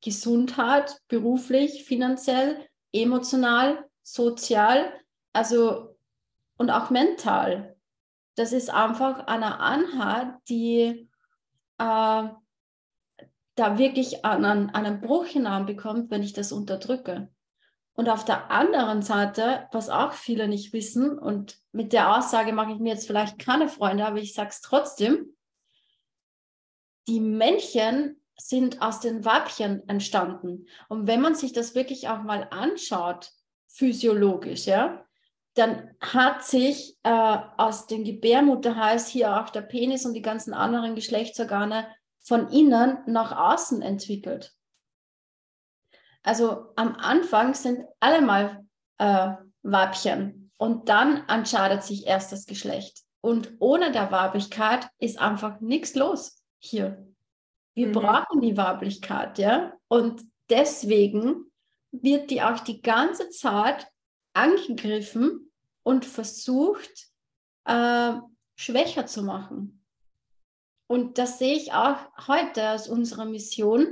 Gesundheit, 0.00 0.96
beruflich, 1.08 1.84
finanziell, 1.84 2.64
emotional, 2.92 3.88
sozial, 4.02 4.92
also 5.32 5.96
und 6.56 6.70
auch 6.70 6.90
mental. 6.90 7.76
Das 8.36 8.52
ist 8.52 8.70
einfach 8.70 9.26
eine 9.26 9.58
Anhalt, 9.58 10.34
die 10.48 11.08
äh, 11.78 12.28
da 13.54 13.78
wirklich 13.78 14.24
einen, 14.24 14.70
einen 14.70 15.00
Bruch 15.00 15.26
hineinbekommt, 15.26 16.10
wenn 16.10 16.22
ich 16.22 16.32
das 16.32 16.52
unterdrücke. 16.52 17.28
Und 17.94 18.08
auf 18.08 18.24
der 18.24 18.50
anderen 18.50 19.02
Seite, 19.02 19.68
was 19.72 19.90
auch 19.90 20.12
viele 20.12 20.48
nicht 20.48 20.72
wissen, 20.72 21.18
und 21.18 21.58
mit 21.72 21.92
der 21.92 22.16
Aussage 22.16 22.52
mache 22.52 22.72
ich 22.72 22.78
mir 22.78 22.94
jetzt 22.94 23.06
vielleicht 23.06 23.38
keine 23.38 23.68
Freunde, 23.68 24.06
aber 24.06 24.18
ich 24.18 24.32
sage 24.32 24.50
es 24.50 24.60
trotzdem, 24.60 25.36
die 27.08 27.20
Männchen 27.20 28.19
sind 28.40 28.80
aus 28.82 29.00
den 29.00 29.24
Weibchen 29.24 29.88
entstanden. 29.88 30.66
Und 30.88 31.06
wenn 31.06 31.20
man 31.20 31.34
sich 31.34 31.52
das 31.52 31.74
wirklich 31.74 32.08
auch 32.08 32.22
mal 32.22 32.48
anschaut, 32.50 33.30
physiologisch, 33.68 34.66
ja, 34.66 35.04
dann 35.54 35.90
hat 36.00 36.44
sich 36.44 36.96
äh, 37.02 37.38
aus 37.56 37.86
dem 37.86 38.04
Gebärmutterhals 38.04 39.08
hier 39.08 39.40
auch 39.40 39.50
der 39.50 39.62
Penis 39.62 40.06
und 40.06 40.14
die 40.14 40.22
ganzen 40.22 40.54
anderen 40.54 40.94
Geschlechtsorgane 40.94 41.88
von 42.20 42.48
innen 42.48 42.98
nach 43.06 43.36
außen 43.36 43.82
entwickelt. 43.82 44.52
Also 46.22 46.72
am 46.76 46.94
Anfang 46.96 47.54
sind 47.54 47.84
alle 47.98 48.20
mal 48.20 48.64
äh, 48.98 49.32
Weibchen 49.62 50.52
und 50.56 50.88
dann 50.88 51.26
entscheidet 51.28 51.82
sich 51.82 52.06
erst 52.06 52.32
das 52.32 52.46
Geschlecht. 52.46 53.02
Und 53.22 53.54
ohne 53.58 53.92
der 53.92 54.10
Weiblichkeit 54.10 54.88
ist 54.98 55.18
einfach 55.18 55.60
nichts 55.60 55.94
los 55.94 56.42
hier. 56.58 57.09
Wir 57.80 57.88
mhm. 57.88 57.92
brauchen 57.92 58.40
die 58.42 58.58
Weiblichkeit, 58.58 59.38
ja. 59.38 59.72
Und 59.88 60.22
deswegen 60.50 61.50
wird 61.92 62.30
die 62.30 62.42
auch 62.42 62.60
die 62.60 62.82
ganze 62.82 63.30
Zeit 63.30 63.88
angegriffen 64.34 65.50
und 65.82 66.04
versucht, 66.04 67.08
äh, 67.64 68.12
schwächer 68.54 69.06
zu 69.06 69.22
machen. 69.22 69.82
Und 70.88 71.16
das 71.16 71.38
sehe 71.38 71.56
ich 71.56 71.72
auch 71.72 71.96
heute 72.28 72.64
als 72.64 72.86
unsere 72.86 73.24
Mission, 73.24 73.86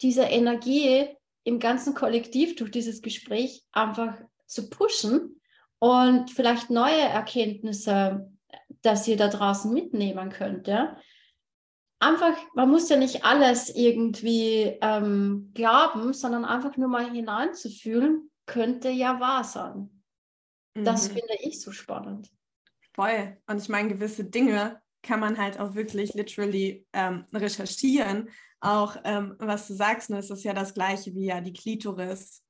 diese 0.00 0.22
Energie 0.22 1.08
im 1.42 1.58
ganzen 1.58 1.94
Kollektiv 1.94 2.54
durch 2.54 2.70
dieses 2.70 3.02
Gespräch 3.02 3.64
einfach 3.72 4.16
zu 4.46 4.70
pushen 4.70 5.40
und 5.80 6.30
vielleicht 6.30 6.70
neue 6.70 7.00
Erkenntnisse, 7.00 8.30
dass 8.82 9.08
ihr 9.08 9.16
da 9.16 9.26
draußen 9.26 9.72
mitnehmen 9.72 10.30
könnt. 10.30 10.68
Ja? 10.68 10.96
Einfach, 12.04 12.36
man 12.54 12.70
muss 12.70 12.88
ja 12.88 12.96
nicht 12.96 13.24
alles 13.24 13.74
irgendwie 13.74 14.76
ähm, 14.80 15.50
glauben, 15.54 16.12
sondern 16.12 16.44
einfach 16.44 16.76
nur 16.76 16.88
mal 16.88 17.10
hineinzufühlen, 17.10 18.30
könnte 18.46 18.90
ja 18.90 19.20
wahr 19.20 19.44
sein. 19.44 20.02
Mhm. 20.74 20.84
Das 20.84 21.08
finde 21.08 21.34
ich 21.40 21.60
so 21.60 21.72
spannend. 21.72 22.30
Voll. 22.94 23.36
Und 23.46 23.60
ich 23.60 23.68
meine, 23.68 23.88
gewisse 23.88 24.24
Dinge 24.24 24.80
kann 25.02 25.20
man 25.20 25.38
halt 25.38 25.58
auch 25.58 25.74
wirklich 25.74 26.14
literally 26.14 26.86
ähm, 26.92 27.24
recherchieren. 27.32 28.30
Auch 28.60 28.96
ähm, 29.04 29.36
was 29.38 29.68
du 29.68 29.74
sagst, 29.74 30.10
ne, 30.10 30.18
ist 30.18 30.30
das 30.30 30.44
ja 30.44 30.54
das 30.54 30.74
gleiche 30.74 31.14
wie 31.14 31.26
ja 31.26 31.40
die 31.40 31.52
Klitoris 31.52 32.42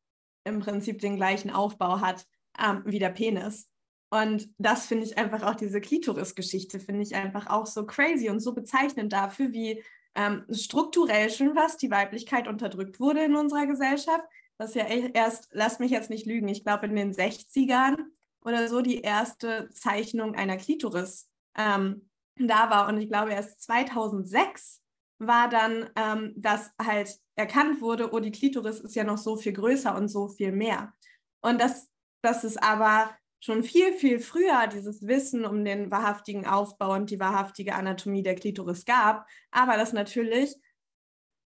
im 0.44 0.60
Prinzip 0.60 1.00
den 1.00 1.16
gleichen 1.16 1.50
Aufbau 1.50 2.00
hat 2.00 2.26
ähm, 2.62 2.82
wie 2.86 2.98
der 2.98 3.10
Penis. 3.10 3.68
Und 4.14 4.48
das 4.58 4.86
finde 4.86 5.04
ich 5.04 5.18
einfach 5.18 5.42
auch 5.42 5.56
diese 5.56 5.80
Klitoris-Geschichte, 5.80 6.78
finde 6.78 7.02
ich 7.02 7.16
einfach 7.16 7.48
auch 7.48 7.66
so 7.66 7.84
crazy 7.84 8.30
und 8.30 8.38
so 8.38 8.54
bezeichnend 8.54 9.12
dafür, 9.12 9.52
wie 9.52 9.82
ähm, 10.14 10.44
strukturell 10.52 11.30
schon 11.30 11.56
was 11.56 11.78
die 11.78 11.90
Weiblichkeit 11.90 12.46
unterdrückt 12.46 13.00
wurde 13.00 13.24
in 13.24 13.34
unserer 13.34 13.66
Gesellschaft. 13.66 14.24
Das 14.56 14.70
ist 14.70 14.76
ja 14.76 14.86
e-, 14.86 15.10
erst, 15.12 15.48
lass 15.50 15.80
mich 15.80 15.90
jetzt 15.90 16.10
nicht 16.10 16.26
lügen, 16.26 16.46
ich 16.46 16.62
glaube 16.62 16.86
in 16.86 16.94
den 16.94 17.12
60ern 17.12 17.96
oder 18.44 18.68
so 18.68 18.82
die 18.82 19.00
erste 19.00 19.68
Zeichnung 19.70 20.36
einer 20.36 20.58
Klitoris 20.58 21.28
ähm, 21.56 22.08
da 22.36 22.70
war. 22.70 22.86
Und 22.86 23.00
ich 23.00 23.08
glaube 23.08 23.32
erst 23.32 23.62
2006 23.62 24.80
war 25.18 25.48
dann, 25.48 25.90
ähm, 25.96 26.34
dass 26.36 26.70
halt 26.80 27.18
erkannt 27.34 27.80
wurde, 27.80 28.12
oh, 28.12 28.20
die 28.20 28.30
Klitoris 28.30 28.78
ist 28.78 28.94
ja 28.94 29.02
noch 29.02 29.18
so 29.18 29.36
viel 29.36 29.54
größer 29.54 29.96
und 29.96 30.06
so 30.06 30.28
viel 30.28 30.52
mehr. 30.52 30.92
Und 31.40 31.60
das, 31.60 31.90
das 32.22 32.44
ist 32.44 32.62
aber 32.62 33.10
schon 33.44 33.62
viel, 33.62 33.92
viel 33.92 34.20
früher 34.20 34.66
dieses 34.68 35.06
Wissen 35.06 35.44
um 35.44 35.66
den 35.66 35.90
wahrhaftigen 35.90 36.46
Aufbau 36.46 36.94
und 36.94 37.10
die 37.10 37.20
wahrhaftige 37.20 37.74
Anatomie 37.74 38.22
der 38.22 38.36
Klitoris 38.36 38.86
gab, 38.86 39.28
aber 39.50 39.76
das 39.76 39.92
natürlich 39.92 40.56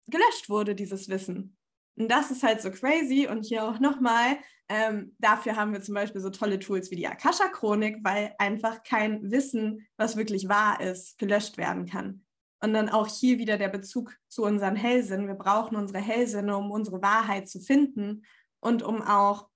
gelöscht 0.06 0.48
wurde, 0.48 0.76
dieses 0.76 1.08
Wissen. 1.08 1.56
Und 1.96 2.08
das 2.08 2.30
ist 2.30 2.44
halt 2.44 2.62
so 2.62 2.70
crazy. 2.70 3.26
Und 3.26 3.44
hier 3.44 3.64
auch 3.64 3.80
nochmal, 3.80 4.36
ähm, 4.68 5.16
dafür 5.18 5.56
haben 5.56 5.72
wir 5.72 5.82
zum 5.82 5.94
Beispiel 5.94 6.20
so 6.20 6.30
tolle 6.30 6.60
Tools 6.60 6.92
wie 6.92 6.96
die 6.96 7.08
Akasha-Chronik, 7.08 7.98
weil 8.04 8.32
einfach 8.38 8.84
kein 8.84 9.32
Wissen, 9.32 9.84
was 9.96 10.16
wirklich 10.16 10.48
wahr 10.48 10.80
ist, 10.80 11.18
gelöscht 11.18 11.58
werden 11.58 11.86
kann. 11.86 12.24
Und 12.60 12.74
dann 12.74 12.88
auch 12.88 13.08
hier 13.08 13.38
wieder 13.38 13.58
der 13.58 13.68
Bezug 13.68 14.16
zu 14.28 14.44
unseren 14.44 14.76
Hellsinn. 14.76 15.26
Wir 15.26 15.34
brauchen 15.34 15.76
unsere 15.76 15.98
Hellsinne, 15.98 16.56
um 16.56 16.70
unsere 16.70 17.02
Wahrheit 17.02 17.48
zu 17.48 17.58
finden 17.58 18.24
und 18.60 18.84
um 18.84 19.02
auch 19.02 19.48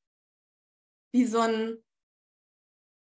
wie 1.13 1.27
so 1.27 1.39
ein 1.39 1.79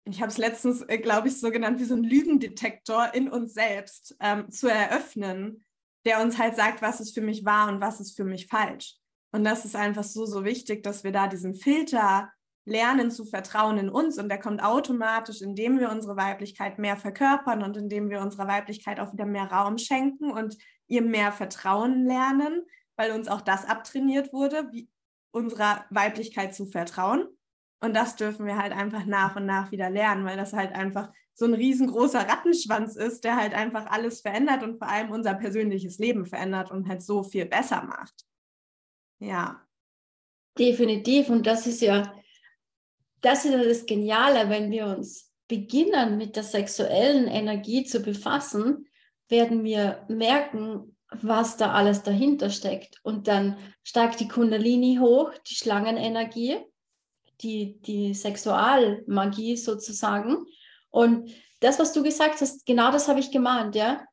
ich 0.09 0.21
habe 0.21 0.31
es 0.31 0.39
letztens, 0.39 0.83
äh, 0.83 0.99
glaube 0.99 1.29
ich, 1.29 1.39
so 1.39 1.51
genannt, 1.51 1.81
wie 1.81 1.85
so 1.85 1.95
ein 1.95 2.05
Lügendetektor 2.05 3.13
in 3.13 3.29
uns 3.29 3.55
selbst 3.55 4.17
ähm, 4.21 4.51
zu 4.51 4.69
eröffnen, 4.69 5.65
der 6.05 6.23
uns 6.23 6.39
halt 6.39 6.57
sagt, 6.57 6.81
was 6.83 7.01
ist 7.01 7.15
für 7.15 7.21
mich 7.21 7.45
wahr 7.45 7.69
und 7.69 7.81
was 7.81 8.01
ist 8.01 8.17
für 8.17 8.25
mich 8.25 8.47
falsch. 8.47 8.95
Und 9.33 9.45
das 9.45 9.65
ist 9.65 9.75
einfach 9.75 10.05
so, 10.05 10.25
so 10.25 10.45
wichtig, 10.45 10.83
dass 10.85 11.03
wir 11.03 11.11
da 11.11 11.27
diesen 11.27 11.55
Filter 11.55 12.31
lernen 12.65 13.11
zu 13.11 13.25
vertrauen 13.25 13.79
in 13.79 13.89
uns 13.89 14.19
und 14.19 14.29
der 14.29 14.41
kommt 14.41 14.63
automatisch, 14.63 15.41
indem 15.41 15.79
wir 15.79 15.91
unsere 15.91 16.17
Weiblichkeit 16.17 16.79
mehr 16.79 16.97
verkörpern 16.97 17.63
und 17.63 17.77
indem 17.77 18.09
wir 18.09 18.21
unserer 18.21 18.49
Weiblichkeit 18.49 18.99
auch 18.99 19.13
wieder 19.13 19.27
mehr 19.27 19.51
Raum 19.51 19.79
schenken 19.79 20.31
und 20.31 20.57
ihr 20.89 21.03
mehr 21.03 21.33
Vertrauen 21.33 22.07
lernen, 22.07 22.63
weil 22.97 23.13
uns 23.13 23.29
auch 23.29 23.41
das 23.41 23.65
abtrainiert 23.65 24.33
wurde, 24.33 24.69
wie 24.73 24.89
unserer 25.33 25.85
Weiblichkeit 25.91 26.55
zu 26.55 26.67
vertrauen. 26.67 27.27
Und 27.81 27.95
das 27.95 28.17
dürfen 28.17 28.47
wir 28.47 28.57
halt 28.57 28.73
einfach 28.73 29.05
nach 29.05 29.37
und 29.37 29.47
nach 29.47 29.71
wieder 29.71 29.91
lernen, 29.91 30.25
weil 30.25 30.37
das 30.37 30.53
halt 30.53 30.73
einfach 30.73 31.13
so 31.35 31.45
ein 31.45 31.55
riesengroßer 31.55 32.21
Rattenschwanz 32.21 32.97
ist, 32.97 33.25
der 33.25 33.37
halt 33.37 33.55
einfach 33.55 33.87
alles 33.87 34.23
verändert 34.23 34.63
und 34.63 34.79
vor 34.79 34.89
allem 34.89 35.11
unser 35.11 35.35
persönliches 35.35 35.99
Leben 35.99 36.25
verändert 36.25 36.71
und 36.71 36.89
halt 36.89 37.03
so 37.03 37.23
viel 37.23 37.45
besser 37.45 37.83
macht. 37.83 38.25
Ja. 39.19 39.63
Definitiv. 40.59 41.29
Und 41.29 41.47
das 41.47 41.67
ist 41.67 41.83
ja, 41.83 42.15
das 43.21 43.45
ist 43.45 43.55
das 43.55 43.87
Geniale, 43.87 44.49
wenn 44.49 44.71
wir 44.71 44.87
uns 44.87 45.31
beginnen, 45.49 46.17
mit 46.17 46.37
der 46.37 46.43
sexuellen 46.43 47.29
Energie 47.29 47.85
zu 47.85 48.01
befassen, 48.01 48.89
werden 49.29 49.65
wir 49.65 50.05
merken, 50.09 50.97
was 51.11 51.57
da 51.57 51.73
alles 51.73 52.03
dahinter 52.03 52.51
steckt. 52.51 52.99
Und 53.03 53.29
dann 53.29 53.59
steigt 53.83 54.21
die 54.21 54.29
Kundalini 54.29 54.99
hoch, 55.01 55.33
die 55.49 55.55
Schlangenenergie, 55.55 56.59
die, 57.41 57.81
die 57.83 58.15
Sexualmagie 58.15 59.57
sozusagen. 59.57 60.47
Und 60.91 61.31
das, 61.61 61.79
was 61.79 61.93
du 61.93 62.03
gesagt 62.03 62.41
hast, 62.41 62.67
genau 62.67 62.91
das 62.93 63.09
habe 63.09 63.21
ich 63.21 63.31
gemeint, 63.31 63.75
ja. 63.75 64.05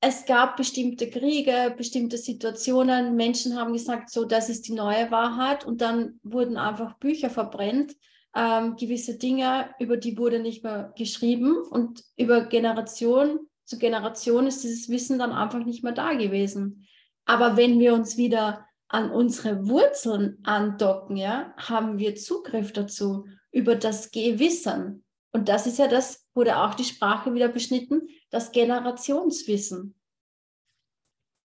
Es 0.00 0.24
gab 0.24 0.56
bestimmte 0.56 1.08
Kriege, 1.08 1.72
bestimmte 1.76 2.18
Situationen. 2.18 3.14
Menschen 3.14 3.56
haben 3.56 3.72
gesagt, 3.72 4.10
so, 4.10 4.24
das 4.24 4.48
ist 4.48 4.66
die 4.66 4.72
neue 4.72 5.10
Wahrheit. 5.12 5.64
Und 5.64 5.80
dann 5.80 6.18
wurden 6.24 6.56
einfach 6.56 6.98
Bücher 6.98 7.30
verbrennt. 7.30 7.94
Ähm, 8.34 8.74
gewisse 8.76 9.16
Dinge, 9.16 9.70
über 9.78 9.96
die 9.96 10.18
wurde 10.18 10.40
nicht 10.40 10.64
mehr 10.64 10.92
geschrieben. 10.96 11.56
Und 11.56 12.02
über 12.16 12.46
Generation 12.46 13.46
zu 13.64 13.78
Generation 13.78 14.46
ist 14.46 14.62
dieses 14.64 14.88
Wissen 14.88 15.18
dann 15.18 15.32
einfach 15.32 15.64
nicht 15.64 15.82
mehr 15.82 15.92
da 15.92 16.14
gewesen. 16.14 16.86
Aber 17.24 17.56
wenn 17.56 17.78
wir 17.78 17.94
uns 17.94 18.16
wieder 18.16 18.66
an 18.92 19.10
unsere 19.10 19.68
Wurzeln 19.68 20.38
andocken, 20.44 21.16
ja, 21.16 21.54
haben 21.56 21.98
wir 21.98 22.14
Zugriff 22.14 22.72
dazu 22.72 23.26
über 23.50 23.74
das 23.74 24.10
Gewissen. 24.10 25.04
Und 25.32 25.48
das 25.48 25.66
ist 25.66 25.78
ja 25.78 25.88
das, 25.88 26.26
wurde 26.34 26.58
auch 26.58 26.74
die 26.74 26.84
Sprache 26.84 27.32
wieder 27.32 27.48
beschnitten, 27.48 28.08
das 28.30 28.52
Generationswissen. 28.52 29.94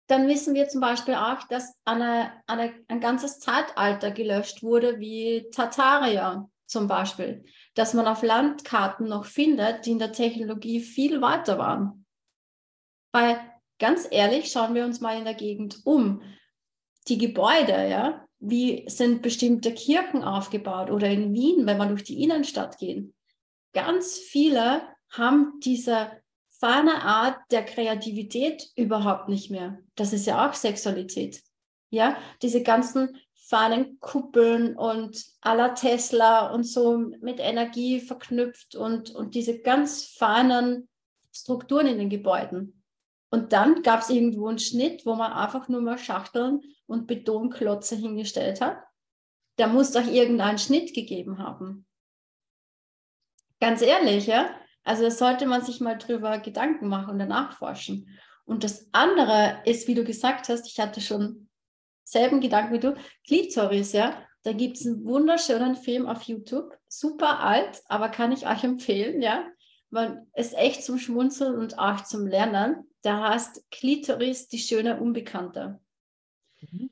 Dann 0.07 0.27
wissen 0.27 0.55
wir 0.55 0.67
zum 0.67 0.81
Beispiel 0.81 1.15
auch, 1.15 1.43
dass 1.47 1.73
eine, 1.85 2.33
eine, 2.47 2.73
ein 2.89 2.99
ganzes 2.99 3.39
Zeitalter 3.39 4.11
gelöscht 4.11 4.61
wurde, 4.61 4.99
wie 4.99 5.49
Tartaria 5.51 6.49
zum 6.65 6.87
Beispiel, 6.87 7.45
dass 7.75 7.93
man 7.93 8.07
auf 8.07 8.23
Landkarten 8.23 9.07
noch 9.07 9.25
findet, 9.25 9.85
die 9.85 9.91
in 9.91 9.99
der 9.99 10.11
Technologie 10.11 10.81
viel 10.81 11.21
weiter 11.21 11.57
waren. 11.57 12.05
Weil 13.13 13.39
ganz 13.79 14.05
ehrlich, 14.11 14.51
schauen 14.51 14.75
wir 14.75 14.83
uns 14.83 14.99
mal 14.99 15.17
in 15.17 15.23
der 15.23 15.33
Gegend 15.33 15.79
um. 15.85 16.21
Die 17.07 17.17
Gebäude, 17.17 17.87
ja, 17.89 18.25
wie 18.39 18.85
sind 18.87 19.21
bestimmte 19.21 19.73
Kirchen 19.73 20.23
aufgebaut 20.23 20.91
oder 20.91 21.09
in 21.09 21.33
Wien, 21.33 21.65
wenn 21.65 21.77
man 21.77 21.89
durch 21.89 22.03
die 22.03 22.21
Innenstadt 22.21 22.77
geht. 22.77 23.13
Ganz 23.73 24.17
viele 24.17 24.81
haben 25.09 25.59
diese 25.63 26.11
feine 26.59 27.03
Art 27.03 27.37
der 27.51 27.63
Kreativität 27.63 28.69
überhaupt 28.75 29.29
nicht 29.29 29.51
mehr. 29.51 29.79
Das 29.95 30.13
ist 30.13 30.25
ja 30.25 30.47
auch 30.47 30.53
Sexualität. 30.53 31.41
Ja, 31.89 32.17
diese 32.41 32.63
ganzen 32.63 33.17
feinen 33.33 33.99
Kuppeln 33.99 34.75
und 34.75 35.15
à 35.41 35.55
la 35.55 35.69
Tesla 35.69 36.51
und 36.51 36.63
so 36.63 36.97
mit 36.97 37.39
Energie 37.39 38.01
verknüpft 38.01 38.75
und, 38.75 39.11
und 39.11 39.35
diese 39.35 39.59
ganz 39.59 40.03
feinen 40.03 40.89
Strukturen 41.31 41.87
in 41.87 41.97
den 41.97 42.09
Gebäuden. 42.09 42.76
Und 43.29 43.53
dann 43.53 43.83
gab 43.83 44.01
es 44.01 44.09
irgendwo 44.09 44.47
einen 44.47 44.59
Schnitt, 44.59 45.05
wo 45.05 45.15
man 45.15 45.33
einfach 45.33 45.67
nur 45.67 45.81
mal 45.81 45.97
Schachteln 45.97 46.61
und 46.85 47.07
Betonklotze 47.07 47.95
hingestellt 47.95 48.61
hat. 48.61 48.77
Da 49.57 49.67
muss 49.67 49.91
doch 49.91 50.05
irgendeinen 50.05 50.57
Schnitt 50.57 50.93
gegeben 50.93 51.39
haben. 51.39 51.85
Ganz 53.59 53.81
ehrlich, 53.81 54.27
ja. 54.27 54.49
Also 54.83 55.03
da 55.03 55.11
sollte 55.11 55.45
man 55.45 55.63
sich 55.63 55.81
mal 55.81 55.97
drüber 55.97 56.37
Gedanken 56.39 56.87
machen 56.87 57.11
und 57.11 57.19
danach 57.19 57.57
forschen. 57.57 58.07
Und 58.45 58.63
das 58.63 58.87
andere 58.93 59.61
ist, 59.65 59.87
wie 59.87 59.95
du 59.95 60.05
gesagt 60.05 60.47
hast, 60.47 60.67
ich 60.67 60.79
hatte 60.79 61.01
schon 61.01 61.49
selben 62.03 62.39
Gedanken 62.39 62.73
wie 62.73 62.79
du, 62.79 62.95
Klitoris, 63.25 63.91
ja. 63.91 64.23
Da 64.43 64.53
gibt 64.53 64.77
es 64.77 64.85
einen 64.85 65.03
wunderschönen 65.03 65.75
Film 65.75 66.05
auf 66.05 66.21
YouTube, 66.21 66.71
super 66.87 67.41
alt, 67.41 67.81
aber 67.89 68.07
kann 68.07 68.31
ich 68.31 68.47
euch 68.47 68.63
empfehlen, 68.63 69.21
ja. 69.21 69.45
Man 69.89 70.27
ist 70.33 70.53
echt 70.57 70.83
zum 70.83 70.97
Schmunzeln 70.97 71.55
und 71.55 71.79
auch 71.79 72.03
zum 72.03 72.27
Lernen 72.27 72.87
der 73.07 73.21
heißt 73.21 73.71
Klitoris, 73.71 74.49
die 74.49 74.59
schöne 74.59 74.99
Unbekannte. 74.99 75.79
Mhm. 76.59 76.89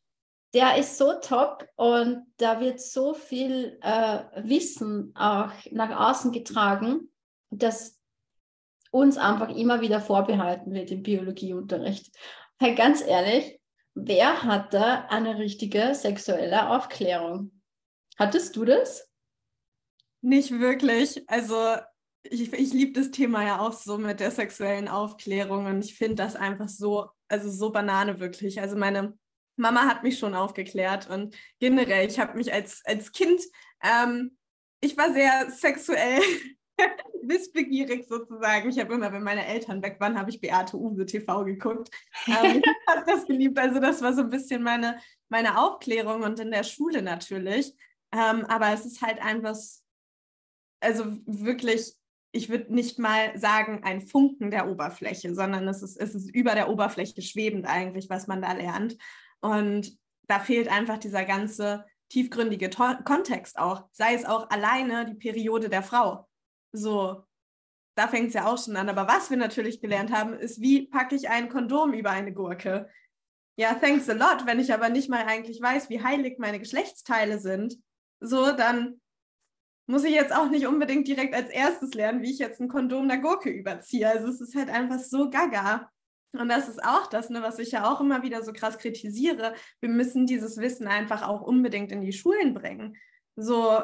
Der 0.53 0.77
ist 0.77 0.97
so 0.97 1.13
top 1.19 1.67
und 1.75 2.25
da 2.37 2.61
wird 2.61 2.79
so 2.79 3.13
viel 3.13 3.77
äh, 3.81 4.23
Wissen 4.47 5.13
auch 5.13 5.51
nach 5.71 6.09
außen 6.09 6.31
getragen, 6.31 7.11
dass 7.49 7.99
uns 8.91 9.17
einfach 9.17 9.49
immer 9.49 9.81
wieder 9.81 9.99
vorbehalten 9.99 10.73
wird 10.73 10.89
im 10.91 11.03
Biologieunterricht. 11.03 12.15
Weil 12.59 12.75
ganz 12.75 13.05
ehrlich, 13.05 13.59
wer 13.93 14.43
hatte 14.43 15.09
eine 15.09 15.37
richtige 15.37 15.93
sexuelle 15.93 16.69
Aufklärung? 16.69 17.61
Hattest 18.17 18.55
du 18.55 18.63
das? 18.63 19.09
Nicht 20.21 20.51
wirklich. 20.51 21.27
Also 21.27 21.75
ich, 22.29 22.53
ich 22.53 22.73
liebe 22.73 22.93
das 22.93 23.11
Thema 23.11 23.43
ja 23.43 23.59
auch 23.59 23.73
so 23.73 23.97
mit 23.97 24.19
der 24.19 24.31
sexuellen 24.31 24.87
Aufklärung 24.87 25.65
und 25.65 25.83
ich 25.83 25.95
finde 25.95 26.15
das 26.15 26.35
einfach 26.35 26.69
so, 26.69 27.09
also 27.27 27.49
so 27.49 27.71
Banane 27.71 28.19
wirklich. 28.19 28.61
Also 28.61 28.75
meine 28.75 29.17
Mama 29.57 29.85
hat 29.85 30.03
mich 30.03 30.19
schon 30.19 30.35
aufgeklärt 30.35 31.09
und 31.09 31.35
generell, 31.59 32.07
ich 32.07 32.19
habe 32.19 32.37
mich 32.37 32.51
als, 32.51 32.81
als 32.85 33.11
Kind, 33.11 33.41
ähm, 33.83 34.37
ich 34.81 34.97
war 34.97 35.13
sehr 35.13 35.49
sexuell 35.49 36.21
wissbegierig 37.23 38.07
sozusagen. 38.07 38.69
Ich 38.69 38.79
habe 38.79 38.93
immer, 38.93 39.11
wenn 39.11 39.23
meine 39.23 39.45
Eltern 39.45 39.81
weg 39.81 39.97
waren, 39.99 40.17
habe 40.17 40.29
ich 40.29 40.41
Beate 40.41 40.77
Use 40.77 41.05
TV 41.05 41.45
geguckt. 41.45 41.89
Ähm, 42.27 42.61
ich 42.61 42.63
habe 42.87 43.03
das 43.05 43.25
geliebt. 43.25 43.57
Also 43.57 43.79
das 43.79 44.01
war 44.01 44.13
so 44.13 44.21
ein 44.21 44.29
bisschen 44.29 44.61
meine, 44.61 44.99
meine 45.29 45.59
Aufklärung 45.59 46.23
und 46.23 46.39
in 46.39 46.51
der 46.51 46.63
Schule 46.63 47.01
natürlich. 47.01 47.73
Ähm, 48.11 48.45
aber 48.45 48.71
es 48.73 48.85
ist 48.85 49.01
halt 49.01 49.21
einfach, 49.21 49.55
also 50.81 51.05
wirklich 51.25 51.95
ich 52.35 52.49
würde 52.49 52.73
nicht 52.73 52.99
mal 52.99 53.37
sagen, 53.39 53.81
ein 53.83 54.01
Funken 54.01 54.51
der 54.51 54.69
Oberfläche, 54.69 55.33
sondern 55.33 55.67
es 55.69 55.81
ist, 55.81 55.95
es 55.95 56.13
ist 56.13 56.29
über 56.35 56.53
der 56.53 56.69
Oberfläche 56.69 57.21
schwebend 57.21 57.65
eigentlich, 57.65 58.09
was 58.09 58.27
man 58.27 58.41
da 58.41 58.51
lernt. 58.51 58.97
Und 59.39 59.97
da 60.27 60.39
fehlt 60.39 60.67
einfach 60.67 60.97
dieser 60.97 61.23
ganze 61.23 61.85
tiefgründige 62.09 62.69
to 62.69 62.83
Kontext 63.05 63.57
auch, 63.57 63.87
sei 63.93 64.13
es 64.15 64.25
auch 64.25 64.49
alleine 64.49 65.05
die 65.05 65.15
Periode 65.15 65.69
der 65.69 65.81
Frau. 65.81 66.27
So, 66.73 67.23
da 67.95 68.09
fängt 68.09 68.27
es 68.27 68.33
ja 68.33 68.47
auch 68.47 68.61
schon 68.61 68.75
an. 68.75 68.89
Aber 68.89 69.07
was 69.07 69.29
wir 69.29 69.37
natürlich 69.37 69.79
gelernt 69.79 70.11
haben, 70.11 70.33
ist, 70.33 70.59
wie 70.59 70.87
packe 70.87 71.15
ich 71.15 71.29
ein 71.29 71.47
Kondom 71.47 71.93
über 71.93 72.09
eine 72.09 72.33
Gurke? 72.33 72.89
Ja, 73.57 73.75
thanks 73.75 74.09
a 74.09 74.13
lot. 74.13 74.45
Wenn 74.45 74.59
ich 74.59 74.73
aber 74.73 74.89
nicht 74.89 75.09
mal 75.09 75.23
eigentlich 75.25 75.61
weiß, 75.61 75.89
wie 75.89 76.03
heilig 76.03 76.37
meine 76.37 76.59
Geschlechtsteile 76.59 77.39
sind, 77.39 77.77
so, 78.19 78.51
dann 78.51 78.99
muss 79.87 80.03
ich 80.03 80.13
jetzt 80.13 80.33
auch 80.33 80.49
nicht 80.49 80.67
unbedingt 80.67 81.07
direkt 81.07 81.35
als 81.35 81.49
erstes 81.49 81.93
lernen, 81.93 82.21
wie 82.21 82.31
ich 82.31 82.39
jetzt 82.39 82.59
ein 82.59 82.67
Kondom 82.67 83.07
der 83.07 83.19
Gurke 83.19 83.49
überziehe. 83.49 84.09
Also 84.09 84.27
es 84.27 84.41
ist 84.41 84.55
halt 84.55 84.69
einfach 84.69 84.99
so 84.99 85.29
gaga. 85.29 85.89
Und 86.33 86.49
das 86.49 86.67
ist 86.67 86.83
auch 86.83 87.07
das, 87.07 87.29
ne, 87.29 87.41
was 87.41 87.59
ich 87.59 87.71
ja 87.71 87.89
auch 87.89 88.01
immer 88.01 88.23
wieder 88.23 88.43
so 88.43 88.51
krass 88.51 88.77
kritisiere. 88.77 89.53
Wir 89.79 89.89
müssen 89.89 90.25
dieses 90.25 90.57
Wissen 90.57 90.87
einfach 90.87 91.27
auch 91.27 91.41
unbedingt 91.41 91.91
in 91.91 92.01
die 92.01 92.13
Schulen 92.13 92.53
bringen. 92.53 92.97
So, 93.35 93.81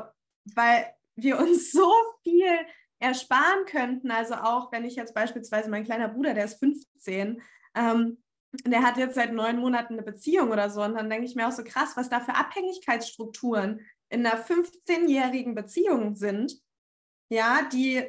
weil 0.55 0.93
wir 1.15 1.39
uns 1.39 1.71
so 1.71 1.91
viel 2.23 2.57
ersparen 2.99 3.65
könnten. 3.65 4.11
Also 4.11 4.35
auch 4.35 4.71
wenn 4.71 4.85
ich 4.85 4.95
jetzt 4.95 5.13
beispielsweise 5.13 5.69
mein 5.69 5.83
kleiner 5.83 6.09
Bruder, 6.09 6.33
der 6.33 6.45
ist 6.45 6.59
15, 6.59 7.41
ähm, 7.75 8.17
der 8.65 8.83
hat 8.83 8.97
jetzt 8.97 9.15
seit 9.15 9.33
neun 9.33 9.59
Monaten 9.59 9.93
eine 9.93 10.03
Beziehung 10.03 10.51
oder 10.51 10.69
so. 10.69 10.83
Und 10.83 10.95
dann 10.95 11.09
denke 11.09 11.25
ich 11.25 11.35
mir 11.35 11.47
auch 11.47 11.53
so 11.53 11.63
krass, 11.63 11.95
was 11.95 12.09
da 12.09 12.19
für 12.19 12.35
Abhängigkeitsstrukturen 12.35 13.81
in 14.11 14.25
einer 14.25 14.43
15-jährigen 14.43 15.55
Beziehung 15.55 16.15
sind, 16.15 16.61
ja, 17.29 17.67
die 17.71 18.03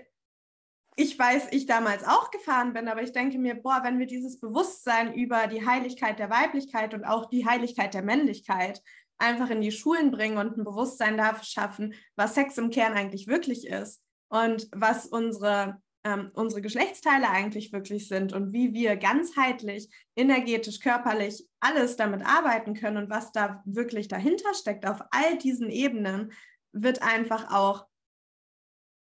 ich 0.97 1.19
weiß, 1.19 1.49
ich 1.53 1.67
damals 1.67 2.05
auch 2.05 2.31
gefahren 2.31 2.75
bin, 2.75 2.87
aber 2.87 3.03
ich 3.03 3.13
denke 3.13 3.39
mir, 3.39 3.55
boah, 3.55 3.81
wenn 3.83 3.99
wir 3.99 4.07
dieses 4.07 4.39
Bewusstsein 4.39 5.15
über 5.15 5.47
die 5.47 5.67
Heiligkeit 5.67 6.19
der 6.19 6.29
Weiblichkeit 6.29 6.93
und 6.93 7.05
auch 7.05 7.31
die 7.31 7.47
Heiligkeit 7.47 7.95
der 7.95 8.03
Männlichkeit 8.03 8.83
einfach 9.17 9.49
in 9.51 9.63
die 9.63 9.73
Schulen 9.73 10.11
bringen 10.11 10.37
und 10.37 10.59
ein 10.59 10.65
Bewusstsein 10.65 11.17
dafür 11.17 11.45
schaffen, 11.45 11.95
was 12.17 12.35
Sex 12.35 12.59
im 12.59 12.71
Kern 12.71 12.93
eigentlich 12.93 13.27
wirklich 13.27 13.67
ist 13.67 14.03
und 14.29 14.69
was 14.73 15.07
unsere 15.07 15.81
ähm, 16.05 16.31
unsere 16.35 16.63
Geschlechtsteile 16.63 17.29
eigentlich 17.29 17.73
wirklich 17.73 18.09
sind 18.09 18.33
und 18.33 18.53
wie 18.53 18.73
wir 18.73 18.97
ganzheitlich, 18.97 19.89
energetisch, 20.17 20.81
körperlich 20.81 21.47
alles 21.61 21.97
damit 21.97 22.27
arbeiten 22.27 22.75
können 22.75 22.97
und 22.97 23.11
was 23.11 23.33
da 23.33 23.63
wirklich 23.65 24.09
dahinter 24.09 24.55
steckt 24.55 24.87
auf 24.87 25.01
all 25.11 25.39
diesen 25.39 25.71
Ebenen, 25.71 26.33
wird 26.73 27.03
einfach 27.03 27.53
auch 27.53 27.87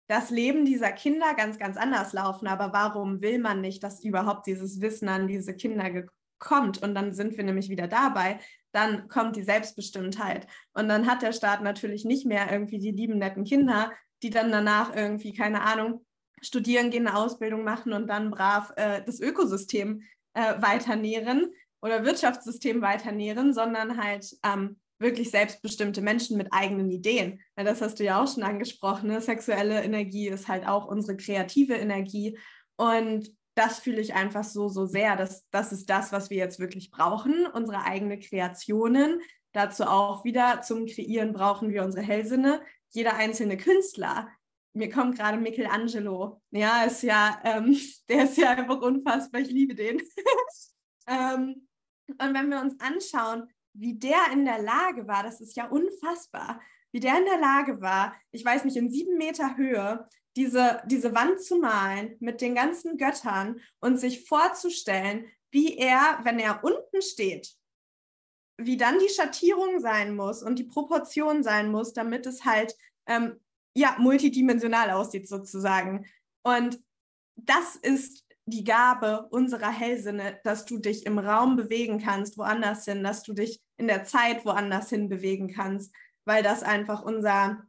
das 0.08 0.30
Leben 0.30 0.64
dieser 0.64 0.92
Kinder 0.92 1.34
ganz, 1.34 1.58
ganz 1.58 1.76
anders 1.76 2.12
laufen. 2.12 2.46
Aber 2.46 2.72
warum 2.72 3.20
will 3.20 3.38
man 3.38 3.60
nicht, 3.60 3.82
dass 3.82 4.04
überhaupt 4.04 4.46
dieses 4.46 4.80
Wissen 4.80 5.08
an 5.08 5.26
diese 5.26 5.54
Kinder 5.54 6.04
kommt? 6.38 6.80
Und 6.82 6.94
dann 6.94 7.12
sind 7.12 7.36
wir 7.36 7.44
nämlich 7.44 7.68
wieder 7.68 7.88
dabei. 7.88 8.38
Dann 8.72 9.08
kommt 9.08 9.36
die 9.36 9.42
Selbstbestimmtheit. 9.42 10.46
Und 10.72 10.88
dann 10.88 11.06
hat 11.06 11.22
der 11.22 11.32
Staat 11.32 11.62
natürlich 11.62 12.04
nicht 12.04 12.26
mehr 12.26 12.52
irgendwie 12.52 12.78
die 12.78 12.92
lieben, 12.92 13.18
netten 13.18 13.44
Kinder, 13.44 13.90
die 14.22 14.30
dann 14.30 14.52
danach 14.52 14.94
irgendwie, 14.94 15.32
keine 15.32 15.62
Ahnung, 15.62 16.06
studieren 16.42 16.90
gehen, 16.90 17.06
eine 17.06 17.16
Ausbildung 17.16 17.64
machen 17.64 17.92
und 17.92 18.08
dann 18.08 18.30
brav 18.30 18.72
äh, 18.76 19.02
das 19.04 19.20
Ökosystem 19.20 20.02
äh, 20.34 20.60
weiter 20.60 20.96
nähren 20.96 21.52
oder 21.82 22.04
Wirtschaftssystem 22.04 22.82
weiter 22.82 23.12
nähren, 23.12 23.54
sondern 23.54 24.02
halt 24.02 24.36
ähm, 24.44 24.78
wirklich 24.98 25.30
selbstbestimmte 25.30 26.00
Menschen 26.00 26.36
mit 26.36 26.48
eigenen 26.52 26.90
Ideen. 26.90 27.40
Ja, 27.56 27.64
das 27.64 27.82
hast 27.82 27.98
du 28.00 28.04
ja 28.04 28.22
auch 28.22 28.32
schon 28.32 28.42
angesprochen. 28.42 29.08
Ne? 29.08 29.20
Sexuelle 29.20 29.82
Energie 29.82 30.28
ist 30.28 30.48
halt 30.48 30.66
auch 30.66 30.86
unsere 30.86 31.16
kreative 31.16 31.74
Energie. 31.74 32.38
Und 32.76 33.30
das 33.54 33.78
fühle 33.78 34.00
ich 34.00 34.14
einfach 34.14 34.44
so, 34.44 34.68
so 34.68 34.86
sehr. 34.86 35.16
Das, 35.16 35.46
das 35.50 35.72
ist 35.72 35.88
das, 35.88 36.12
was 36.12 36.30
wir 36.30 36.36
jetzt 36.36 36.58
wirklich 36.58 36.90
brauchen, 36.90 37.46
unsere 37.46 37.82
eigenen 37.84 38.20
Kreationen. 38.20 39.20
Dazu 39.52 39.84
auch 39.84 40.24
wieder 40.24 40.60
zum 40.62 40.86
Kreieren 40.86 41.32
brauchen 41.32 41.70
wir 41.70 41.82
unsere 41.82 42.04
Hellsinne. 42.04 42.60
Jeder 42.90 43.16
einzelne 43.16 43.56
Künstler. 43.56 44.28
Mir 44.76 44.90
kommt 44.90 45.16
gerade 45.16 45.38
Michelangelo. 45.38 46.42
Ja, 46.50 46.84
ist 46.84 47.02
ja, 47.02 47.40
ähm, 47.44 47.74
der 48.10 48.24
ist 48.24 48.36
ja 48.36 48.50
einfach 48.50 48.80
unfassbar. 48.80 49.40
Ich 49.40 49.48
liebe 49.48 49.74
den. 49.74 50.02
ähm, 51.08 51.66
und 52.08 52.34
wenn 52.34 52.50
wir 52.50 52.60
uns 52.60 52.78
anschauen, 52.78 53.50
wie 53.72 53.94
der 53.98 54.30
in 54.32 54.44
der 54.44 54.60
Lage 54.60 55.08
war, 55.08 55.22
das 55.22 55.40
ist 55.40 55.56
ja 55.56 55.66
unfassbar, 55.68 56.60
wie 56.92 57.00
der 57.00 57.18
in 57.18 57.24
der 57.24 57.38
Lage 57.38 57.80
war, 57.80 58.14
ich 58.30 58.44
weiß 58.44 58.64
nicht, 58.64 58.76
in 58.76 58.90
sieben 58.90 59.16
Meter 59.16 59.56
Höhe 59.56 60.06
diese, 60.36 60.82
diese 60.86 61.14
Wand 61.14 61.40
zu 61.40 61.56
malen 61.56 62.16
mit 62.20 62.42
den 62.42 62.54
ganzen 62.54 62.98
Göttern 62.98 63.60
und 63.80 63.98
sich 63.98 64.28
vorzustellen, 64.28 65.26
wie 65.50 65.78
er, 65.78 66.20
wenn 66.24 66.38
er 66.38 66.62
unten 66.62 67.00
steht, 67.00 67.56
wie 68.58 68.76
dann 68.76 68.98
die 68.98 69.08
Schattierung 69.08 69.80
sein 69.80 70.14
muss 70.14 70.42
und 70.42 70.58
die 70.58 70.64
Proportion 70.64 71.42
sein 71.42 71.70
muss, 71.70 71.94
damit 71.94 72.26
es 72.26 72.44
halt 72.44 72.76
ähm, 73.06 73.40
ja 73.76 73.96
multidimensional 73.98 74.90
aussieht 74.90 75.28
sozusagen. 75.28 76.06
Und 76.42 76.80
das 77.36 77.76
ist 77.76 78.24
die 78.46 78.64
Gabe 78.64 79.26
unserer 79.30 79.70
Hellsinne, 79.70 80.40
dass 80.44 80.64
du 80.64 80.78
dich 80.78 81.04
im 81.04 81.18
Raum 81.18 81.56
bewegen 81.56 81.98
kannst, 81.98 82.38
woanders 82.38 82.84
hin, 82.84 83.04
dass 83.04 83.22
du 83.22 83.34
dich 83.34 83.60
in 83.76 83.88
der 83.88 84.04
Zeit 84.04 84.44
woanders 84.44 84.88
hin 84.88 85.08
bewegen 85.08 85.52
kannst, 85.52 85.94
weil 86.24 86.42
das 86.42 86.62
einfach 86.62 87.02
unser, 87.02 87.64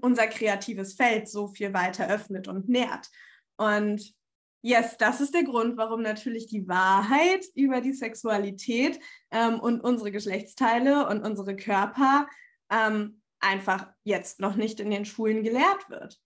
unser 0.00 0.26
kreatives 0.26 0.94
Feld 0.94 1.28
so 1.28 1.48
viel 1.48 1.72
weiter 1.74 2.08
öffnet 2.08 2.48
und 2.48 2.68
nährt. 2.68 3.08
Und 3.56 4.14
yes, 4.62 4.96
das 4.96 5.20
ist 5.20 5.34
der 5.34 5.44
Grund, 5.44 5.76
warum 5.76 6.02
natürlich 6.02 6.46
die 6.46 6.66
Wahrheit 6.66 7.44
über 7.54 7.80
die 7.80 7.92
Sexualität 7.92 8.98
ähm, 9.30 9.60
und 9.60 9.80
unsere 9.80 10.10
Geschlechtsteile 10.10 11.06
und 11.08 11.24
unsere 11.24 11.54
Körper 11.54 12.26
ähm, 12.70 13.21
einfach 13.42 13.88
jetzt 14.04 14.40
noch 14.40 14.56
nicht 14.56 14.80
in 14.80 14.90
den 14.90 15.04
Schulen 15.04 15.42
gelehrt 15.42 15.88
wird. 15.90 16.18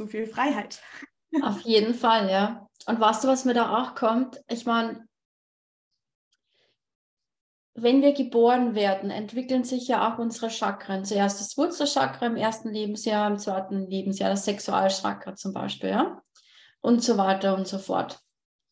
zu 0.00 0.06
viel 0.06 0.26
Freiheit. 0.26 0.82
Auf 1.42 1.60
jeden 1.60 1.94
Fall, 1.94 2.30
ja. 2.30 2.66
Und 2.86 3.00
weißt 3.00 3.24
du, 3.24 3.28
was 3.28 3.44
mir 3.44 3.54
da 3.54 3.82
auch 3.82 3.94
kommt? 3.94 4.40
Ich 4.48 4.64
meine, 4.64 5.06
wenn 7.74 8.02
wir 8.02 8.12
geboren 8.12 8.74
werden, 8.74 9.10
entwickeln 9.10 9.62
sich 9.62 9.88
ja 9.88 10.12
auch 10.12 10.18
unsere 10.18 10.50
Chakren. 10.50 11.04
Zuerst 11.04 11.40
das 11.40 11.56
Wurzelchakra 11.56 12.26
im 12.26 12.36
ersten 12.36 12.70
Lebensjahr, 12.70 13.30
im 13.30 13.38
zweiten 13.38 13.86
Lebensjahr 13.88 14.30
das 14.30 14.44
Sexualchakra 14.44 15.34
zum 15.36 15.52
Beispiel, 15.52 15.90
ja. 15.90 16.22
Und 16.80 17.04
so 17.04 17.18
weiter 17.18 17.54
und 17.54 17.68
so 17.68 17.78
fort. 17.78 18.20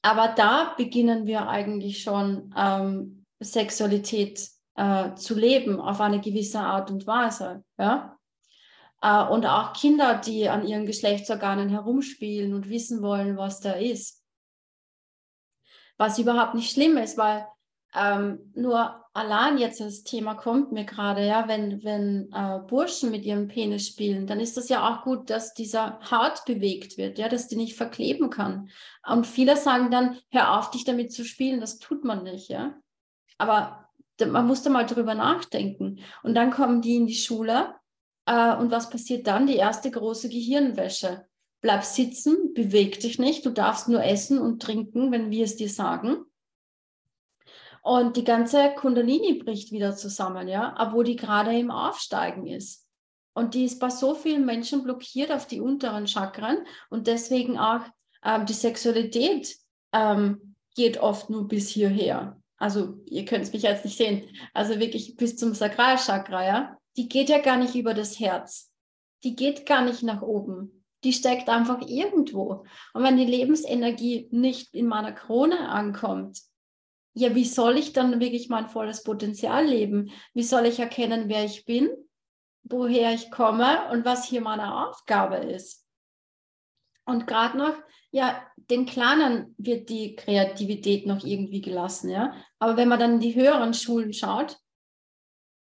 Aber 0.03 0.29
da 0.29 0.75
beginnen 0.77 1.27
wir 1.27 1.49
eigentlich 1.49 2.03
schon 2.03 2.55
ähm, 2.57 3.27
Sexualität 3.41 4.49
äh, 4.79 5.15
zu 5.17 5.35
leben 5.35 5.81
auf 5.81 6.01
eine 6.01 6.21
gewisse 6.21 6.61
Art 6.61 6.91
und 6.91 7.07
Weise, 7.07 7.65
ja. 7.79 8.17
Äh, 9.03 9.25
und 9.25 9.45
auch 9.45 9.73
Kinder, 9.73 10.15
die 10.15 10.49
an 10.49 10.67
ihren 10.67 10.87
Geschlechtsorganen 10.87 11.69
herumspielen 11.69 12.55
und 12.55 12.69
wissen 12.69 13.03
wollen, 13.03 13.37
was 13.37 13.61
da 13.61 13.73
ist. 13.73 14.25
Was 15.97 16.19
überhaupt 16.21 16.55
nicht 16.55 16.71
schlimm 16.71 16.97
ist, 16.97 17.19
weil 17.19 17.45
ähm, 17.93 18.53
nur 18.55 19.05
allein 19.15 19.59
jetzt 19.59 19.81
das 19.81 20.05
Thema 20.05 20.35
kommt 20.35 20.71
mir 20.71 20.85
gerade, 20.85 21.27
ja, 21.27 21.49
wenn, 21.49 21.83
wenn 21.83 22.31
äh, 22.33 22.61
Burschen 22.69 23.11
mit 23.11 23.25
ihrem 23.25 23.49
Penis 23.49 23.89
spielen, 23.89 24.29
dann 24.29 24.39
ist 24.39 24.57
das 24.57 24.69
ja 24.69 24.89
auch 24.89 25.03
gut, 25.03 25.29
dass 25.29 25.55
dieser 25.55 25.99
Haut 26.09 26.45
bewegt 26.45 26.99
wird, 26.99 27.19
ja, 27.19 27.29
dass 27.29 27.49
die 27.49 27.57
nicht 27.57 27.77
verkleben 27.77 28.31
kann. 28.31 28.71
Und 29.05 29.27
viele 29.27 29.57
sagen 29.57 29.91
dann, 29.91 30.19
hör 30.31 30.57
auf, 30.57 30.71
dich 30.71 30.85
damit 30.85 31.13
zu 31.13 31.25
spielen, 31.25 31.61
das 31.61 31.81
tut 31.81 32.05
man 32.05 32.23
nicht, 32.23 32.49
ja. 32.49 32.77
Aber 33.39 33.88
man 34.27 34.47
muss 34.47 34.63
da 34.63 34.71
mal 34.71 34.87
drüber 34.87 35.15
nachdenken. 35.15 36.01
Und 36.23 36.35
dann 36.35 36.51
kommen 36.51 36.83
die 36.83 36.97
in 36.97 37.07
die 37.07 37.15
Schule 37.15 37.75
äh, 38.27 38.57
und 38.57 38.71
was 38.71 38.91
passiert 38.91 39.27
dann? 39.27 39.47
Die 39.47 39.57
erste 39.57 39.91
große 39.91 40.29
Gehirnwäsche. 40.29 41.27
Bleib 41.61 41.83
sitzen, 41.85 42.55
beweg 42.55 43.01
dich 43.01 43.19
nicht, 43.19 43.45
du 43.45 43.51
darfst 43.51 43.89
nur 43.89 44.05
essen 44.05 44.39
und 44.39 44.63
trinken, 44.63 45.11
wenn 45.11 45.31
wir 45.31 45.45
es 45.45 45.57
dir 45.57 45.69
sagen. 45.69 46.25
Und 47.83 48.17
die 48.17 48.25
ganze 48.25 48.75
Kundalini 48.75 49.35
bricht 49.43 49.73
wieder 49.73 49.97
zusammen, 49.97 50.47
ja, 50.47 50.77
obwohl 50.79 51.05
die 51.05 51.17
gerade 51.17 51.59
im 51.59 51.71
Aufsteigen 51.71 52.47
ist. 52.47 52.87
Und 53.35 53.55
die 53.55 53.65
ist 53.65 53.79
bei 53.79 53.89
so 53.89 54.15
vielen 54.15 54.45
Menschen 54.45 54.83
blockiert 54.83 55.33
auf 55.33 55.47
die 55.47 55.61
unteren 55.61 56.07
Chakren 56.07 56.59
und 56.91 57.07
deswegen 57.07 57.59
auch 57.59 57.83
ähm, 58.25 58.47
die 58.47 58.53
Sexualität 58.53 59.57
ähm, 59.93 60.57
geht 60.75 60.99
oft 60.99 61.31
nur 61.31 61.49
bis 61.49 61.69
hierher. 61.69 62.41
Also 62.59 62.99
ihr 63.07 63.25
könnt 63.25 63.45
es 63.45 63.53
mich 63.53 63.63
jetzt 63.63 63.85
nicht 63.85 63.97
sehen, 63.97 64.29
also 64.53 64.79
wirklich 64.79 65.17
bis 65.17 65.37
zum 65.37 65.55
Sakralchakra, 65.55 66.45
ja 66.45 66.79
die 66.99 67.09
geht 67.09 67.29
ja 67.29 67.39
gar 67.39 67.57
nicht 67.57 67.77
über 67.77 67.95
das 67.95 68.19
Herz. 68.19 68.73
Die 69.23 69.37
geht 69.37 69.67
gar 69.67 69.83
nicht 69.83 70.03
nach 70.03 70.21
oben. 70.21 70.85
Die 71.05 71.13
steckt 71.13 71.49
einfach 71.49 71.81
irgendwo. 71.87 72.65
Und 72.93 73.05
wenn 73.05 73.17
die 73.17 73.25
Lebensenergie 73.25 74.29
nicht 74.33 74.75
in 74.75 74.87
meiner 74.87 75.13
Krone 75.13 75.69
ankommt, 75.69 76.41
ja, 77.15 77.35
wie 77.37 77.45
soll 77.45 77.79
ich 77.79 77.93
dann 77.93 78.21
wirklich 78.21 78.49
mein 78.49 78.69
volles 78.69 79.05
Potenzial 79.05 79.65
leben? 79.65 80.11
Wie 80.35 80.43
soll 80.43 80.67
ich 80.67 80.81
erkennen, 80.81 81.29
wer 81.29 81.45
ich 81.45 81.65
bin, 81.65 81.89
woher 82.65 83.15
ich 83.15 83.31
komme 83.31 83.91
und 83.93 84.05
was 84.05 84.25
hier 84.25 84.41
meine 84.41 84.89
Aufgabe 84.89 85.37
ist? 85.37 85.88
Und 87.09 87.27
gerade 87.27 87.57
noch, 87.57 87.75
ja, 88.11 88.47
den 88.57 88.85
Kleinen 88.85 89.55
wird 89.57 89.89
die 89.89 90.15
Kreativität 90.15 91.07
noch 91.07 91.25
irgendwie 91.25 91.63
gelassen, 91.63 92.11
ja. 92.11 92.35
Aber 92.59 92.77
wenn 92.77 92.89
man 92.89 93.01
dann 93.01 93.15
in 93.15 93.21
die 93.21 93.35
höheren 93.35 93.73
Schulen 93.73 94.13
schaut, 94.13 94.59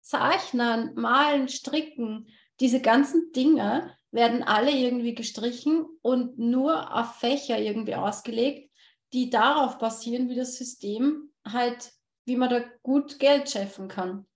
Zeichnen, 0.00 0.94
Malen, 0.94 1.48
Stricken, 1.48 2.28
diese 2.60 2.80
ganzen 2.80 3.30
Dinge 3.32 3.94
werden 4.10 4.42
alle 4.42 4.70
irgendwie 4.70 5.14
gestrichen 5.14 5.84
und 6.00 6.38
nur 6.38 6.96
auf 6.96 7.16
Fächer 7.16 7.58
irgendwie 7.58 7.94
ausgelegt, 7.94 8.70
die 9.12 9.28
darauf 9.28 9.76
basieren, 9.76 10.30
wie 10.30 10.36
das 10.36 10.56
System 10.56 11.30
halt, 11.46 11.92
wie 12.24 12.36
man 12.36 12.48
da 12.48 12.64
gut 12.82 13.18
Geld 13.18 13.50
scheffeln 13.50 13.88
kann. 13.88 14.26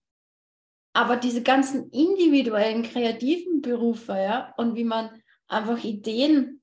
Aber 0.93 1.17
diese 1.17 1.43
ganzen 1.43 1.91
individuellen, 1.91 2.83
kreativen 2.83 3.63
Berufe, 3.63 4.13
ja, 4.13 4.53
und 4.59 4.75
wie 4.75 4.85
man 4.85 5.23
einfach 5.47 5.83
Ideen, 5.83 6.61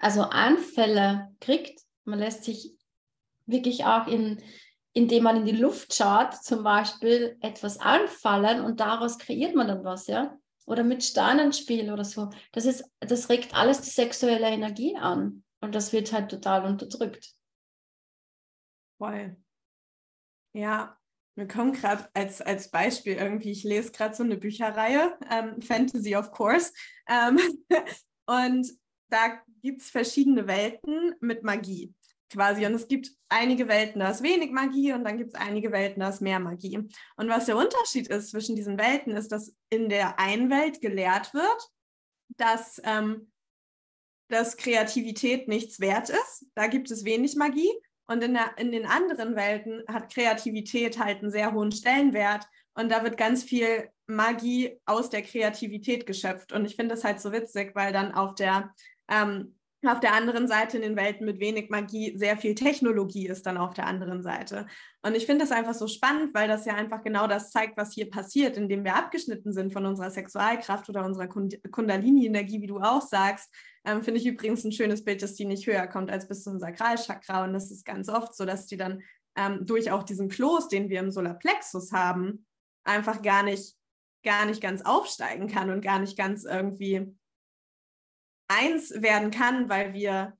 also 0.00 0.22
Anfälle 0.22 1.34
kriegt, 1.40 1.80
man 2.04 2.18
lässt 2.18 2.44
sich 2.44 2.74
wirklich 3.46 3.84
auch 3.84 4.06
in, 4.06 4.42
indem 4.92 5.24
man 5.24 5.36
in 5.36 5.44
die 5.44 5.60
Luft 5.60 5.94
schaut, 5.94 6.34
zum 6.34 6.64
Beispiel 6.64 7.36
etwas 7.40 7.78
anfallen 7.78 8.64
und 8.64 8.80
daraus 8.80 9.18
kreiert 9.18 9.54
man 9.54 9.68
dann 9.68 9.84
was, 9.84 10.06
ja? 10.06 10.36
Oder 10.66 10.84
mit 10.84 11.04
Sternenspiel 11.04 11.92
oder 11.92 12.04
so. 12.04 12.30
Das 12.52 12.64
ist, 12.64 12.84
das 13.00 13.28
regt 13.28 13.54
alles 13.54 13.80
die 13.82 13.90
sexuelle 13.90 14.48
Energie 14.48 14.96
an. 14.96 15.44
Und 15.60 15.74
das 15.74 15.92
wird 15.92 16.12
halt 16.12 16.30
total 16.30 16.64
unterdrückt. 16.64 17.34
Voll. 18.98 19.36
Ja, 20.52 20.96
mir 21.36 21.48
kommt 21.48 21.76
gerade 21.76 22.08
als, 22.14 22.40
als 22.40 22.70
Beispiel 22.70 23.14
irgendwie, 23.14 23.50
ich 23.50 23.64
lese 23.64 23.92
gerade 23.92 24.14
so 24.14 24.22
eine 24.22 24.36
Bücherreihe, 24.36 25.18
ähm, 25.30 25.60
Fantasy 25.60 26.16
of 26.16 26.30
Course. 26.30 26.72
Ähm, 27.08 27.38
und 28.26 28.70
da 29.10 29.40
gibt 29.60 29.82
es 29.82 29.90
verschiedene 29.90 30.46
Welten 30.46 31.14
mit 31.20 31.42
Magie 31.42 31.94
quasi. 32.30 32.64
Und 32.64 32.74
es 32.74 32.88
gibt 32.88 33.10
einige 33.28 33.68
Welten, 33.68 34.00
da 34.00 34.10
ist 34.10 34.22
wenig 34.22 34.52
Magie 34.52 34.92
und 34.92 35.04
dann 35.04 35.18
gibt 35.18 35.34
es 35.34 35.40
einige 35.40 35.72
Welten, 35.72 36.00
da 36.00 36.08
ist 36.08 36.22
mehr 36.22 36.40
Magie. 36.40 36.78
Und 37.16 37.28
was 37.28 37.46
der 37.46 37.56
Unterschied 37.56 38.08
ist 38.08 38.30
zwischen 38.30 38.56
diesen 38.56 38.78
Welten, 38.78 39.16
ist, 39.16 39.32
dass 39.32 39.54
in 39.68 39.88
der 39.88 40.18
einen 40.18 40.50
Welt 40.50 40.80
gelehrt 40.80 41.34
wird, 41.34 41.70
dass, 42.36 42.80
ähm, 42.84 43.30
dass 44.28 44.56
Kreativität 44.56 45.48
nichts 45.48 45.80
wert 45.80 46.08
ist. 46.08 46.46
Da 46.54 46.68
gibt 46.68 46.90
es 46.90 47.04
wenig 47.04 47.36
Magie. 47.36 47.72
Und 48.06 48.24
in, 48.24 48.34
der, 48.34 48.56
in 48.58 48.72
den 48.72 48.86
anderen 48.86 49.36
Welten 49.36 49.84
hat 49.86 50.12
Kreativität 50.12 50.98
halt 50.98 51.22
einen 51.22 51.30
sehr 51.30 51.52
hohen 51.52 51.70
Stellenwert. 51.70 52.44
Und 52.74 52.90
da 52.90 53.04
wird 53.04 53.16
ganz 53.16 53.44
viel 53.44 53.88
Magie 54.06 54.80
aus 54.84 55.10
der 55.10 55.22
Kreativität 55.22 56.06
geschöpft. 56.06 56.52
Und 56.52 56.64
ich 56.64 56.74
finde 56.74 56.94
das 56.94 57.04
halt 57.04 57.20
so 57.20 57.32
witzig, 57.32 57.72
weil 57.74 57.92
dann 57.92 58.12
auf 58.12 58.34
der 58.34 58.74
ähm, 59.10 59.54
auf 59.86 60.00
der 60.00 60.12
anderen 60.12 60.46
Seite 60.46 60.76
in 60.76 60.82
den 60.82 60.96
Welten 60.96 61.24
mit 61.24 61.40
wenig 61.40 61.70
Magie 61.70 62.16
sehr 62.18 62.36
viel 62.36 62.54
Technologie 62.54 63.26
ist 63.26 63.46
dann 63.46 63.56
auf 63.56 63.72
der 63.72 63.86
anderen 63.86 64.22
Seite. 64.22 64.66
Und 65.00 65.16
ich 65.16 65.24
finde 65.24 65.44
das 65.44 65.52
einfach 65.52 65.72
so 65.72 65.86
spannend, 65.86 66.34
weil 66.34 66.48
das 66.48 66.66
ja 66.66 66.74
einfach 66.74 67.02
genau 67.02 67.26
das 67.26 67.50
zeigt, 67.50 67.78
was 67.78 67.94
hier 67.94 68.10
passiert, 68.10 68.58
indem 68.58 68.84
wir 68.84 68.94
abgeschnitten 68.94 69.54
sind 69.54 69.72
von 69.72 69.86
unserer 69.86 70.10
Sexualkraft 70.10 70.90
oder 70.90 71.04
unserer 71.06 71.28
Kundalini-Energie, 71.28 72.60
wie 72.60 72.66
du 72.66 72.78
auch 72.78 73.00
sagst. 73.00 73.54
Ähm, 73.86 74.02
finde 74.02 74.20
ich 74.20 74.26
übrigens 74.26 74.64
ein 74.64 74.72
schönes 74.72 75.02
Bild, 75.02 75.22
dass 75.22 75.34
die 75.34 75.46
nicht 75.46 75.66
höher 75.66 75.86
kommt 75.86 76.10
als 76.10 76.28
bis 76.28 76.44
zum 76.44 76.58
Sakralchakra. 76.58 77.44
Und 77.44 77.54
das 77.54 77.70
ist 77.70 77.86
ganz 77.86 78.10
oft 78.10 78.34
so, 78.34 78.44
dass 78.44 78.66
die 78.66 78.76
dann 78.76 79.00
ähm, 79.34 79.64
durch 79.64 79.90
auch 79.90 80.02
diesen 80.02 80.28
Kloß, 80.28 80.68
den 80.68 80.90
wir 80.90 81.00
im 81.00 81.10
Solarplexus 81.10 81.92
haben, 81.92 82.44
einfach 82.84 83.22
gar 83.22 83.42
nicht, 83.42 83.76
gar 84.22 84.44
nicht 84.44 84.60
ganz 84.60 84.82
aufsteigen 84.82 85.48
kann 85.48 85.70
und 85.70 85.80
gar 85.80 85.98
nicht 86.00 86.18
ganz 86.18 86.44
irgendwie 86.44 87.16
eins 88.50 88.90
werden 89.00 89.30
kann, 89.30 89.68
weil 89.68 89.94
wir 89.94 90.36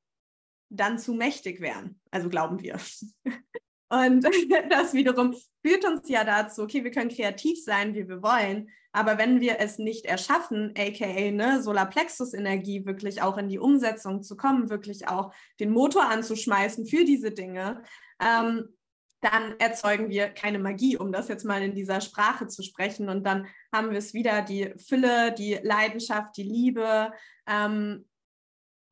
dann 0.69 0.99
zu 0.99 1.15
mächtig 1.15 1.61
wären. 1.61 2.01
Also 2.11 2.29
glauben 2.29 2.61
wir. 2.61 2.79
Und 3.89 4.25
das 4.71 4.95
wiederum 4.95 5.35
führt 5.65 5.85
uns 5.85 6.09
ja 6.09 6.25
dazu, 6.25 6.63
okay, 6.63 6.85
wir 6.85 6.91
können 6.91 7.11
kreativ 7.11 7.63
sein, 7.63 7.95
wie 7.95 8.09
wir 8.09 8.23
wollen, 8.23 8.69
aber 8.93 9.19
wenn 9.19 9.41
wir 9.41 9.61
es 9.61 9.79
nicht 9.79 10.05
erschaffen, 10.07 10.75
aka 10.77 11.31
ne, 11.31 11.63
Solarplexus-Energie 11.63 12.87
wirklich 12.87 13.23
auch 13.23 13.37
in 13.37 13.49
die 13.49 13.59
Umsetzung 13.59 14.23
zu 14.23 14.37
kommen, 14.37 14.71
wirklich 14.71 15.07
auch 15.09 15.33
den 15.61 15.71
Motor 15.71 16.09
anzuschmeißen 16.09 16.87
für 16.87 17.05
diese 17.05 17.31
Dinge, 17.31 17.83
ähm, 18.21 18.69
dann 19.21 19.59
erzeugen 19.59 20.09
wir 20.09 20.29
keine 20.31 20.59
Magie, 20.59 20.97
um 20.97 21.13
das 21.13 21.29
jetzt 21.29 21.45
mal 21.45 21.63
in 21.63 21.75
dieser 21.75 22.01
Sprache 22.01 22.47
zu 22.47 22.63
sprechen. 22.63 23.09
Und 23.09 23.25
dann 23.25 23.47
haben 23.73 23.91
wir 23.91 23.99
es 23.99 24.15
wieder, 24.15 24.43
die 24.43 24.73
Fülle, 24.79 25.33
die 25.33 25.59
Leidenschaft, 25.63 26.37
die 26.37 26.43
Liebe, 26.43 27.13
ähm, 27.47 28.07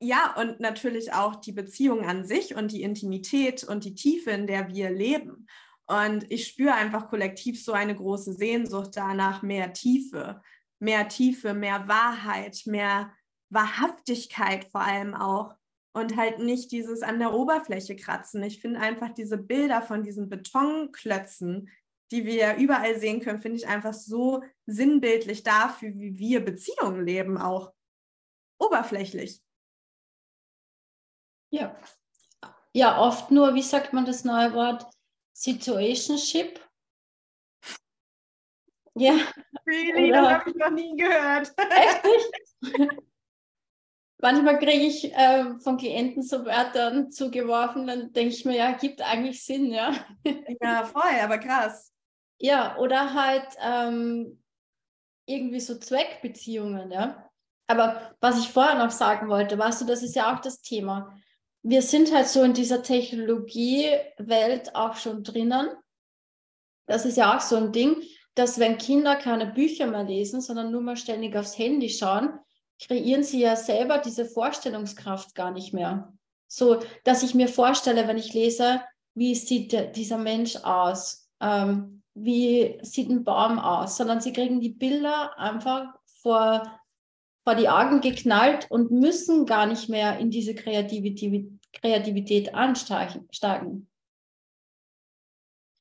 ja, 0.01 0.35
und 0.38 0.61
natürlich 0.61 1.12
auch 1.12 1.37
die 1.37 1.53
Beziehung 1.53 2.05
an 2.05 2.25
sich 2.25 2.55
und 2.55 2.71
die 2.71 2.83
Intimität 2.83 3.64
und 3.64 3.85
die 3.85 3.95
Tiefe, 3.95 4.31
in 4.31 4.47
der 4.47 4.69
wir 4.69 4.91
leben. 4.91 5.49
Und 5.87 6.31
ich 6.31 6.47
spüre 6.47 6.75
einfach 6.75 7.09
kollektiv 7.09 7.62
so 7.62 7.73
eine 7.73 7.97
große 7.97 8.35
Sehnsucht 8.35 8.91
danach, 8.95 9.43
mehr 9.43 9.73
Tiefe, 9.73 10.41
mehr 10.79 11.09
Tiefe, 11.09 11.55
mehr 11.55 11.88
Wahrheit, 11.88 12.62
mehr 12.67 13.12
Wahrhaftigkeit 13.51 14.67
vor 14.71 14.83
allem 14.83 15.14
auch. 15.14 15.55
Und 15.99 16.17
halt 16.17 16.39
nicht 16.39 16.71
dieses 16.71 17.03
an 17.03 17.19
der 17.19 17.35
Oberfläche 17.35 17.97
kratzen. 17.97 18.41
Ich 18.45 18.61
finde 18.61 18.79
einfach 18.79 19.11
diese 19.11 19.37
Bilder 19.37 19.83
von 19.83 20.05
diesen 20.05 20.29
Betonklötzen, 20.29 21.71
die 22.13 22.25
wir 22.25 22.55
überall 22.55 22.97
sehen 23.01 23.21
können, 23.21 23.41
finde 23.41 23.59
ich 23.59 23.67
einfach 23.67 23.93
so 23.93 24.45
sinnbildlich 24.67 25.43
dafür, 25.43 25.91
wie 25.95 26.17
wir 26.17 26.45
Beziehungen 26.45 27.05
leben, 27.05 27.37
auch 27.37 27.73
oberflächlich. 28.61 29.43
Ja. 31.51 31.77
Ja, 32.73 33.01
oft 33.01 33.33
nur, 33.33 33.55
wie 33.55 33.63
sagt 33.63 33.93
man 33.93 34.05
das 34.05 34.25
neue 34.25 34.55
Wort? 34.55 34.87
Situationship. 35.33 36.65
Ja. 38.95 39.19
Really? 39.67 40.11
Oder? 40.11 40.23
Das 40.23 40.33
habe 40.33 40.51
ich 40.51 40.57
noch 40.57 40.71
nie 40.71 40.97
gehört. 40.97 41.53
Echt 41.57 42.05
nicht? 42.05 43.03
Manchmal 44.20 44.59
kriege 44.59 44.85
ich 44.85 45.14
äh, 45.14 45.59
von 45.61 45.76
Klienten 45.76 46.22
so 46.22 46.44
Wörter 46.44 47.09
zugeworfen, 47.11 47.87
dann 47.87 48.12
denke 48.12 48.35
ich 48.35 48.44
mir, 48.44 48.57
ja, 48.57 48.72
gibt 48.72 49.00
eigentlich 49.00 49.44
Sinn, 49.44 49.70
ja. 49.72 49.94
Ja, 50.61 50.85
voll, 50.85 51.20
aber 51.22 51.38
krass. 51.38 51.92
Ja, 52.38 52.76
oder 52.78 53.14
halt 53.14 53.46
ähm, 53.62 54.42
irgendwie 55.26 55.61
so 55.61 55.78
Zweckbeziehungen, 55.78 56.90
ja. 56.90 57.31
Aber 57.68 58.16
was 58.20 58.38
ich 58.40 58.48
vorher 58.48 58.78
noch 58.78 58.90
sagen 58.90 59.28
wollte, 59.28 59.59
weißt 59.59 59.83
du, 59.83 59.85
das 59.85 60.02
ist 60.02 60.16
ja 60.16 60.35
auch 60.35 60.40
das 60.40 60.62
Thema 60.62 61.14
wir 61.62 61.83
sind 61.83 62.12
halt 62.14 62.28
so 62.28 62.42
in 62.42 62.54
dieser 62.54 62.83
Technologiewelt 62.83 64.74
auch 64.74 64.96
schon 64.96 65.22
drinnen. 65.22 65.68
Das 66.87 67.04
ist 67.04 67.16
ja 67.16 67.37
auch 67.37 67.40
so 67.40 67.57
ein 67.57 67.72
Ding, 67.72 68.02
dass 68.35 68.59
wenn 68.59 68.78
Kinder 68.78 69.16
keine 69.16 69.46
Bücher 69.46 69.87
mehr 69.87 70.04
lesen, 70.04 70.40
sondern 70.40 70.70
nur 70.70 70.81
mal 70.81 70.96
ständig 70.96 71.37
aufs 71.37 71.59
Handy 71.59 71.90
schauen, 71.90 72.38
kreieren 72.81 73.23
sie 73.23 73.41
ja 73.41 73.57
selber 73.57 73.99
diese 73.99 74.25
Vorstellungskraft 74.25 75.35
gar 75.35 75.51
nicht 75.51 75.73
mehr. 75.73 76.12
So, 76.47 76.81
dass 77.05 77.23
ich 77.23 77.35
mir 77.35 77.49
vorstelle, 77.49 78.09
wenn 78.09 78.17
ich 78.17 78.33
lese, 78.33 78.83
wie 79.14 79.35
sieht 79.35 79.97
dieser 79.97 80.19
Mensch 80.19 80.57
aus, 80.57 81.29
ähm, 81.41 82.03
wie 82.14 82.79
sieht 82.83 83.11
ein 83.11 83.25
Baum 83.25 83.59
aus, 83.59 83.97
sondern 83.97 84.21
sie 84.21 84.33
kriegen 84.33 84.61
die 84.61 84.71
Bilder 84.71 85.38
einfach 85.38 85.95
vor 86.23 86.79
vor 87.49 87.55
die 87.55 87.71
Augen 87.71 88.03
geknallt 88.03 88.71
und 88.71 88.91
müssen 88.91 89.47
gar 89.47 89.64
nicht 89.64 89.88
mehr 89.88 90.19
in 90.19 90.31
diese 90.31 90.55
Kreativität, 90.55 91.51
Kreativität 91.73 92.55
ansteigen. 92.55 93.88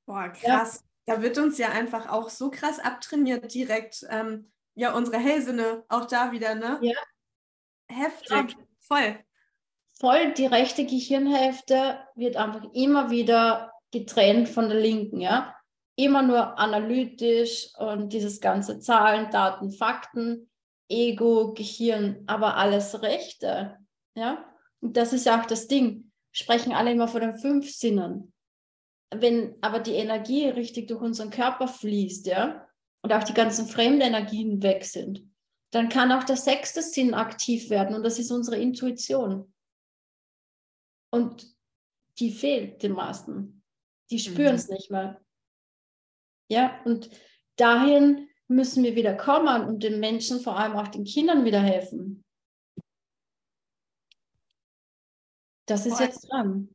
Boah, 0.05 0.29
krass. 0.29 0.85
Ja. 1.05 1.15
Da 1.15 1.21
wird 1.21 1.37
uns 1.37 1.57
ja 1.57 1.67
einfach 1.71 2.07
auch 2.07 2.29
so 2.29 2.49
krass 2.49 2.79
abtrainiert, 2.79 3.53
direkt 3.53 4.05
ähm, 4.09 4.49
ja 4.77 4.93
unsere 4.93 5.17
Hellsinne 5.17 5.83
auch 5.89 6.05
da 6.05 6.31
wieder, 6.31 6.55
ne? 6.55 6.79
Ja. 6.81 6.95
Heftig, 7.89 8.31
ja. 8.31 8.45
voll. 8.79 9.19
Voll, 9.99 10.33
die 10.33 10.45
rechte 10.45 10.85
Gehirnhälfte 10.85 11.99
wird 12.15 12.37
einfach 12.37 12.63
immer 12.73 13.09
wieder 13.09 13.73
getrennt 13.91 14.47
von 14.47 14.69
der 14.69 14.79
linken, 14.79 15.19
ja. 15.19 15.55
Immer 15.95 16.21
nur 16.21 16.59
analytisch 16.59 17.69
und 17.77 18.13
dieses 18.13 18.39
ganze 18.39 18.79
Zahlen, 18.79 19.31
Daten, 19.31 19.71
Fakten 19.71 20.47
Ego, 20.89 21.53
Gehirn, 21.53 22.23
aber 22.27 22.55
alles 22.55 23.01
Rechte. 23.01 23.77
Ja? 24.15 24.45
Und 24.79 24.97
das 24.97 25.13
ist 25.13 25.27
auch 25.27 25.45
das 25.45 25.67
Ding. 25.67 26.11
Sprechen 26.31 26.71
alle 26.71 26.91
immer 26.91 27.07
von 27.07 27.21
den 27.21 27.37
fünf 27.37 27.69
Sinnen. 27.69 28.31
Wenn 29.09 29.55
aber 29.61 29.79
die 29.79 29.93
Energie 29.93 30.47
richtig 30.47 30.87
durch 30.87 31.01
unseren 31.01 31.29
Körper 31.29 31.67
fließt, 31.67 32.27
ja, 32.27 32.66
und 33.03 33.13
auch 33.13 33.23
die 33.23 33.33
ganzen 33.33 33.67
fremden 33.67 34.01
Energien 34.01 34.61
weg 34.61 34.85
sind, 34.85 35.23
dann 35.71 35.89
kann 35.89 36.11
auch 36.11 36.23
der 36.23 36.37
sechste 36.37 36.81
Sinn 36.81 37.13
aktiv 37.13 37.69
werden 37.69 37.95
und 37.95 38.03
das 38.03 38.19
ist 38.19 38.31
unsere 38.31 38.57
Intuition. 38.57 39.53
Und 41.11 41.55
die 42.19 42.31
fehlt 42.31 42.83
den 42.83 42.93
meisten. 42.93 43.63
Die 44.09 44.19
spüren 44.19 44.55
es 44.55 44.67
mhm. 44.67 44.73
nicht 44.73 44.91
mehr. 44.91 45.21
Ja, 46.49 46.81
und 46.85 47.09
dahin 47.57 48.29
müssen 48.47 48.83
wir 48.83 48.95
wieder 48.95 49.15
kommen 49.15 49.67
und 49.67 49.83
den 49.83 49.99
Menschen, 49.99 50.39
vor 50.39 50.57
allem 50.57 50.73
auch 50.73 50.87
den 50.87 51.03
Kindern, 51.03 51.43
wieder 51.43 51.61
helfen. 51.61 52.23
Das 55.65 55.85
ist 55.85 55.97
voll. 55.97 56.05
jetzt 56.05 56.21
dran. 56.29 56.73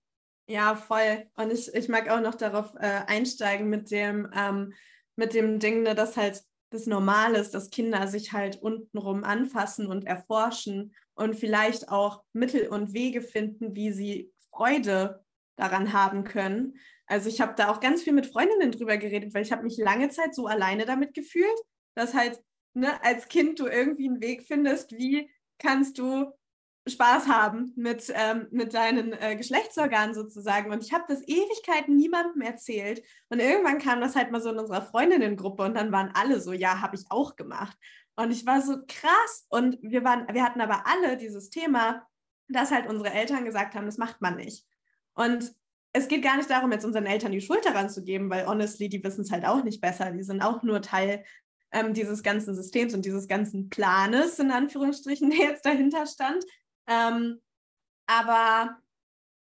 Ja, 0.48 0.76
voll. 0.76 1.30
Und 1.36 1.50
ich, 1.50 1.72
ich 1.72 1.88
mag 1.88 2.10
auch 2.10 2.20
noch 2.20 2.34
darauf 2.34 2.74
äh, 2.74 3.04
einsteigen 3.06 3.70
mit 3.70 3.90
dem, 3.90 4.30
ähm, 4.34 4.74
mit 5.16 5.34
dem 5.34 5.58
Ding, 5.58 5.82
ne, 5.82 5.94
dass 5.94 6.16
halt 6.16 6.42
das 6.70 6.86
Normal 6.86 7.34
ist, 7.34 7.52
dass 7.54 7.70
Kinder 7.70 8.08
sich 8.08 8.32
halt 8.32 8.56
untenrum 8.56 9.24
anfassen 9.24 9.86
und 9.86 10.06
erforschen 10.06 10.94
und 11.14 11.36
vielleicht 11.36 11.88
auch 11.90 12.22
Mittel 12.32 12.68
und 12.68 12.94
Wege 12.94 13.20
finden, 13.20 13.76
wie 13.76 13.92
sie 13.92 14.32
Freude 14.50 15.22
daran 15.56 15.92
haben 15.92 16.24
können. 16.24 16.78
Also 17.06 17.28
ich 17.28 17.40
habe 17.40 17.54
da 17.56 17.70
auch 17.70 17.80
ganz 17.80 18.02
viel 18.02 18.14
mit 18.14 18.26
Freundinnen 18.26 18.72
drüber 18.72 18.96
geredet, 18.96 19.34
weil 19.34 19.42
ich 19.42 19.52
habe 19.52 19.64
mich 19.64 19.76
lange 19.76 20.08
Zeit 20.08 20.34
so 20.34 20.46
alleine 20.46 20.86
damit 20.86 21.12
gefühlt, 21.14 21.58
dass 21.94 22.14
halt 22.14 22.40
ne, 22.74 23.02
als 23.04 23.28
Kind 23.28 23.60
du 23.60 23.66
irgendwie 23.66 24.08
einen 24.08 24.22
Weg 24.22 24.44
findest, 24.46 24.92
wie 24.92 25.30
kannst 25.58 25.98
du 25.98 26.32
Spaß 26.88 27.28
haben 27.28 27.72
mit, 27.76 28.12
ähm, 28.14 28.48
mit 28.50 28.74
deinen 28.74 29.12
äh, 29.12 29.36
Geschlechtsorganen 29.36 30.14
sozusagen. 30.14 30.72
Und 30.72 30.82
ich 30.82 30.92
habe 30.92 31.04
das 31.06 31.22
Ewigkeiten 31.26 31.96
niemandem 31.96 32.42
erzählt. 32.42 33.02
Und 33.28 33.40
irgendwann 33.40 33.78
kam 33.78 34.00
das 34.00 34.16
halt 34.16 34.32
mal 34.32 34.40
so 34.40 34.50
in 34.50 34.58
unserer 34.58 34.82
Freundinnengruppe 34.82 35.62
und 35.62 35.74
dann 35.74 35.92
waren 35.92 36.10
alle 36.14 36.40
so, 36.40 36.52
ja, 36.52 36.80
habe 36.80 36.96
ich 36.96 37.04
auch 37.08 37.36
gemacht. 37.36 37.76
Und 38.16 38.32
ich 38.32 38.44
war 38.46 38.60
so 38.62 38.78
krass. 38.88 39.46
Und 39.48 39.78
wir 39.80 40.02
waren, 40.04 40.26
wir 40.32 40.42
hatten 40.42 40.60
aber 40.60 40.86
alle 40.86 41.16
dieses 41.16 41.50
Thema, 41.50 42.06
dass 42.48 42.72
halt 42.72 42.88
unsere 42.88 43.12
Eltern 43.12 43.44
gesagt 43.44 43.74
haben, 43.74 43.86
das 43.86 43.98
macht 43.98 44.20
man 44.20 44.36
nicht. 44.36 44.66
Und 45.14 45.54
es 45.92 46.08
geht 46.08 46.22
gar 46.22 46.36
nicht 46.36 46.50
darum, 46.50 46.72
jetzt 46.72 46.84
unseren 46.84 47.06
Eltern 47.06 47.32
die 47.32 47.40
Schuld 47.40 47.64
daran 47.64 47.90
zu 47.90 48.02
geben, 48.02 48.30
weil 48.30 48.46
honestly, 48.46 48.88
die 48.88 49.04
wissen 49.04 49.22
es 49.22 49.30
halt 49.30 49.44
auch 49.44 49.62
nicht 49.62 49.80
besser. 49.80 50.10
Die 50.10 50.22
sind 50.22 50.42
auch 50.42 50.62
nur 50.62 50.80
Teil 50.82 51.24
ähm, 51.70 51.94
dieses 51.94 52.22
ganzen 52.22 52.54
Systems 52.54 52.94
und 52.94 53.04
dieses 53.04 53.28
ganzen 53.28 53.68
Planes, 53.68 54.38
in 54.38 54.50
Anführungsstrichen, 54.50 55.30
der 55.38 55.50
jetzt 55.50 55.66
dahinter 55.66 56.06
stand. 56.06 56.44
Ähm, 56.88 57.40
aber 58.06 58.78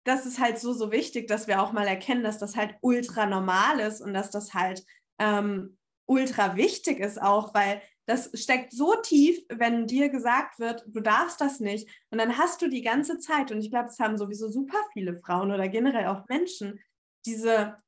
das 0.05 0.25
ist 0.25 0.39
halt 0.39 0.59
so, 0.59 0.73
so 0.73 0.91
wichtig, 0.91 1.27
dass 1.27 1.47
wir 1.47 1.61
auch 1.61 1.71
mal 1.71 1.87
erkennen, 1.87 2.23
dass 2.23 2.37
das 2.37 2.55
halt 2.55 2.75
ultra 2.81 3.25
normal 3.25 3.79
ist 3.79 4.01
und 4.01 4.13
dass 4.13 4.29
das 4.29 4.53
halt 4.53 4.85
ähm, 5.19 5.77
ultra 6.05 6.55
wichtig 6.55 6.99
ist 6.99 7.21
auch, 7.21 7.53
weil 7.53 7.81
das 8.05 8.29
steckt 8.33 8.73
so 8.73 8.95
tief, 8.95 9.41
wenn 9.47 9.87
dir 9.87 10.09
gesagt 10.09 10.59
wird, 10.59 10.83
du 10.87 10.99
darfst 10.99 11.39
das 11.39 11.61
nicht. 11.61 11.87
Und 12.09 12.17
dann 12.17 12.37
hast 12.37 12.61
du 12.61 12.67
die 12.67 12.81
ganze 12.81 13.17
Zeit, 13.19 13.51
und 13.51 13.59
ich 13.59 13.71
glaube, 13.71 13.87
es 13.87 13.99
haben 13.99 14.17
sowieso 14.17 14.49
super 14.49 14.77
viele 14.91 15.17
Frauen 15.19 15.51
oder 15.51 15.69
generell 15.69 16.07
auch 16.07 16.27
Menschen, 16.27 16.81
diese, 17.25 17.81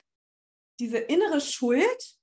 diese 0.80 1.00
innere 1.00 1.42
Schuld, 1.42 2.18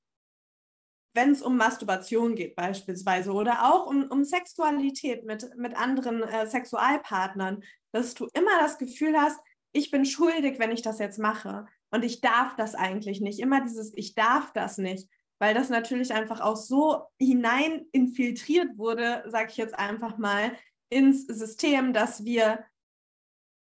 wenn 1.15 1.33
es 1.33 1.43
um 1.43 1.57
Masturbation 1.57 2.35
geht 2.35 2.57
beispielsweise 2.57 3.33
oder 3.33 3.71
auch 3.71 3.87
um, 3.87 4.05
um 4.05 4.25
Sexualität 4.25 5.25
mit, 5.25 5.57
mit 5.57 5.77
anderen 5.77 6.23
äh, 6.23 6.47
Sexualpartnern, 6.47 7.63
dass 7.93 8.15
du 8.15 8.29
immer 8.35 8.59
das 8.61 8.79
Gefühl 8.79 9.21
hast, 9.21 9.39
ich 9.73 9.91
bin 9.91 10.05
schuldig, 10.05 10.59
wenn 10.59 10.71
ich 10.71 10.83
das 10.83 10.99
jetzt 10.99 11.19
mache. 11.19 11.67
Und 11.91 12.05
ich 12.05 12.21
darf 12.21 12.57
das 12.57 12.75
eigentlich 12.75 13.21
nicht. 13.21 13.41
Immer 13.41 13.63
dieses, 13.63 13.93
ich 13.95 14.15
darf 14.15 14.53
das 14.53 14.79
nicht 14.79 15.09
weil 15.43 15.55
das 15.55 15.71
natürlich 15.71 16.15
einfach 16.15 16.41
auch 16.41 16.55
so 16.55 17.03
hinein 17.19 17.85
infiltriert 17.91 18.79
wurde, 18.79 19.25
sage 19.27 19.49
ich 19.51 19.57
jetzt 19.57 19.77
einfach 19.77 20.17
mal, 20.17 20.57
ins 20.89 21.27
System, 21.27 21.93
dass 21.93 22.25
wir 22.25 22.65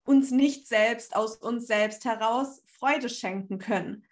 uns 0.04 0.32
nicht 0.32 0.68
selbst 0.68 1.16
aus 1.16 1.38
uns 1.38 1.68
selbst 1.68 2.04
heraus 2.04 2.64
Freude 2.66 3.10
schenken 3.10 3.60
können. 3.60 4.07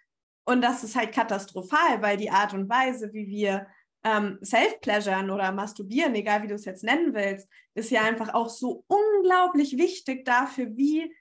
Und 0.46 0.62
das 0.62 0.84
ist 0.84 0.96
halt 0.96 1.12
katastrophal, 1.12 2.00
weil 2.00 2.16
die 2.16 2.30
Art 2.30 2.54
und 2.54 2.68
Weise, 2.68 3.12
wie 3.12 3.26
wir 3.26 3.66
ähm, 4.04 4.38
Self-Pleasuren 4.44 5.30
oder 5.30 5.50
masturbieren, 5.50 6.14
egal 6.14 6.44
wie 6.44 6.46
du 6.46 6.54
es 6.54 6.64
jetzt 6.64 6.84
nennen 6.84 7.12
willst, 7.12 7.48
ist 7.74 7.90
ja 7.90 8.02
einfach 8.02 8.32
auch 8.32 8.48
so 8.48 8.84
unglaublich 8.86 9.76
wichtig 9.76 10.24
dafür, 10.24 10.76
wie, 10.76 11.12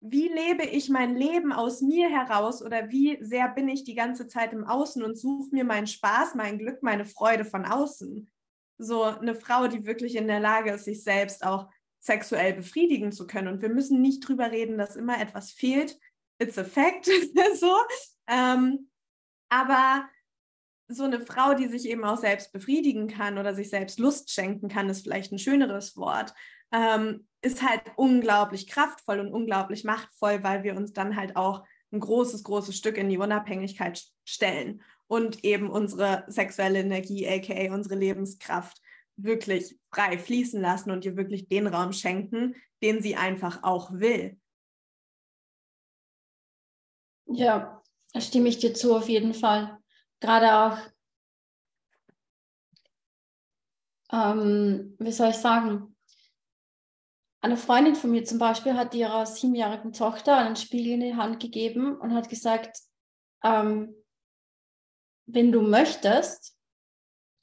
wie 0.00 0.28
lebe 0.28 0.62
ich 0.62 0.88
mein 0.88 1.16
Leben 1.16 1.52
aus 1.52 1.80
mir 1.80 2.08
heraus 2.08 2.62
oder 2.62 2.88
wie 2.90 3.18
sehr 3.20 3.48
bin 3.48 3.68
ich 3.68 3.82
die 3.82 3.96
ganze 3.96 4.28
Zeit 4.28 4.52
im 4.52 4.64
Außen 4.64 5.02
und 5.02 5.18
suche 5.18 5.48
mir 5.50 5.64
meinen 5.64 5.88
Spaß, 5.88 6.36
mein 6.36 6.58
Glück, 6.58 6.84
meine 6.84 7.04
Freude 7.04 7.44
von 7.44 7.64
außen. 7.64 8.30
So 8.78 9.02
eine 9.02 9.34
Frau, 9.34 9.66
die 9.66 9.86
wirklich 9.86 10.14
in 10.14 10.28
der 10.28 10.38
Lage 10.38 10.70
ist, 10.70 10.84
sich 10.84 11.02
selbst 11.02 11.44
auch 11.44 11.68
sexuell 11.98 12.52
befriedigen 12.52 13.10
zu 13.10 13.26
können. 13.26 13.48
Und 13.48 13.62
wir 13.62 13.70
müssen 13.70 14.00
nicht 14.00 14.20
drüber 14.20 14.52
reden, 14.52 14.78
dass 14.78 14.94
immer 14.94 15.20
etwas 15.20 15.50
fehlt. 15.50 15.98
It's 16.38 16.58
a 16.58 16.64
fact. 16.64 17.06
so. 17.54 17.76
Ähm, 18.28 18.88
aber 19.48 20.08
so 20.88 21.04
eine 21.04 21.20
Frau, 21.20 21.54
die 21.54 21.66
sich 21.66 21.88
eben 21.88 22.04
auch 22.04 22.18
selbst 22.18 22.52
befriedigen 22.52 23.08
kann 23.08 23.38
oder 23.38 23.54
sich 23.54 23.70
selbst 23.70 23.98
Lust 23.98 24.30
schenken 24.30 24.68
kann, 24.68 24.88
ist 24.88 25.02
vielleicht 25.02 25.32
ein 25.32 25.38
schöneres 25.38 25.96
Wort, 25.96 26.32
ähm, 26.72 27.26
ist 27.42 27.62
halt 27.62 27.82
unglaublich 27.96 28.68
kraftvoll 28.68 29.20
und 29.20 29.32
unglaublich 29.32 29.84
machtvoll, 29.84 30.42
weil 30.42 30.62
wir 30.62 30.76
uns 30.76 30.92
dann 30.92 31.16
halt 31.16 31.36
auch 31.36 31.64
ein 31.92 32.00
großes, 32.00 32.44
großes 32.44 32.76
Stück 32.76 32.98
in 32.98 33.08
die 33.08 33.18
Unabhängigkeit 33.18 34.04
stellen 34.24 34.82
und 35.06 35.44
eben 35.44 35.70
unsere 35.70 36.24
sexuelle 36.28 36.80
Energie, 36.80 37.28
aka 37.28 37.72
unsere 37.72 37.94
Lebenskraft, 37.94 38.80
wirklich 39.16 39.78
frei 39.90 40.18
fließen 40.18 40.60
lassen 40.60 40.90
und 40.90 41.04
ihr 41.04 41.16
wirklich 41.16 41.48
den 41.48 41.66
Raum 41.66 41.92
schenken, 41.92 42.54
den 42.82 43.00
sie 43.00 43.16
einfach 43.16 43.62
auch 43.62 43.90
will. 43.92 44.38
Ja, 47.26 47.82
da 48.12 48.20
stimme 48.20 48.48
ich 48.48 48.58
dir 48.58 48.74
zu 48.74 48.94
auf 48.94 49.08
jeden 49.08 49.34
Fall 49.34 49.78
gerade 50.20 50.54
auch, 50.54 50.78
ähm, 54.12 54.96
wie 54.98 55.12
soll 55.12 55.30
ich 55.30 55.36
sagen, 55.36 55.96
eine 57.40 57.56
Freundin 57.56 57.94
von 57.94 58.10
mir 58.10 58.24
zum 58.24 58.38
Beispiel 58.38 58.74
hat 58.74 58.94
ihrer 58.94 59.26
siebenjährigen 59.26 59.92
Tochter 59.92 60.36
einen 60.36 60.56
Spiegel 60.56 60.94
in 60.94 61.00
die 61.00 61.14
Hand 61.14 61.38
gegeben 61.40 61.96
und 61.96 62.14
hat 62.14 62.28
gesagt, 62.28 62.80
ähm, 63.44 63.94
wenn 65.26 65.52
du 65.52 65.62
möchtest, 65.62 66.56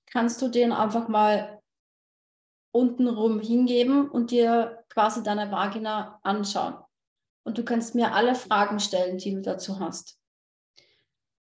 kannst 0.07 0.41
du 0.41 0.47
den 0.47 0.71
einfach 0.71 1.07
mal 1.07 1.61
untenrum 2.71 3.39
hingeben 3.39 4.09
und 4.09 4.31
dir 4.31 4.83
quasi 4.89 5.23
deine 5.23 5.51
Vagina 5.51 6.19
anschauen. 6.23 6.83
Und 7.43 7.57
du 7.57 7.63
kannst 7.63 7.95
mir 7.95 8.13
alle 8.13 8.35
Fragen 8.35 8.79
stellen, 8.79 9.17
die 9.17 9.33
du 9.33 9.41
dazu 9.41 9.79
hast. 9.79 10.17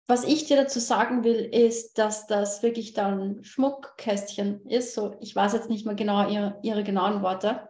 Was 0.07 0.23
ich 0.23 0.45
dir 0.45 0.57
dazu 0.57 0.79
sagen 0.79 1.23
will, 1.23 1.37
ist, 1.37 1.97
dass 1.97 2.27
das 2.27 2.63
wirklich 2.63 2.93
dann 2.93 3.43
Schmuckkästchen 3.43 4.65
ist. 4.67 4.93
So, 4.93 5.15
ich 5.21 5.35
weiß 5.35 5.53
jetzt 5.53 5.69
nicht 5.69 5.85
mehr 5.85 5.95
genau 5.95 6.27
ihre, 6.29 6.59
ihre 6.63 6.83
genauen 6.83 7.21
Worte. 7.21 7.69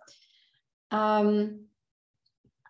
Ähm, 0.92 1.70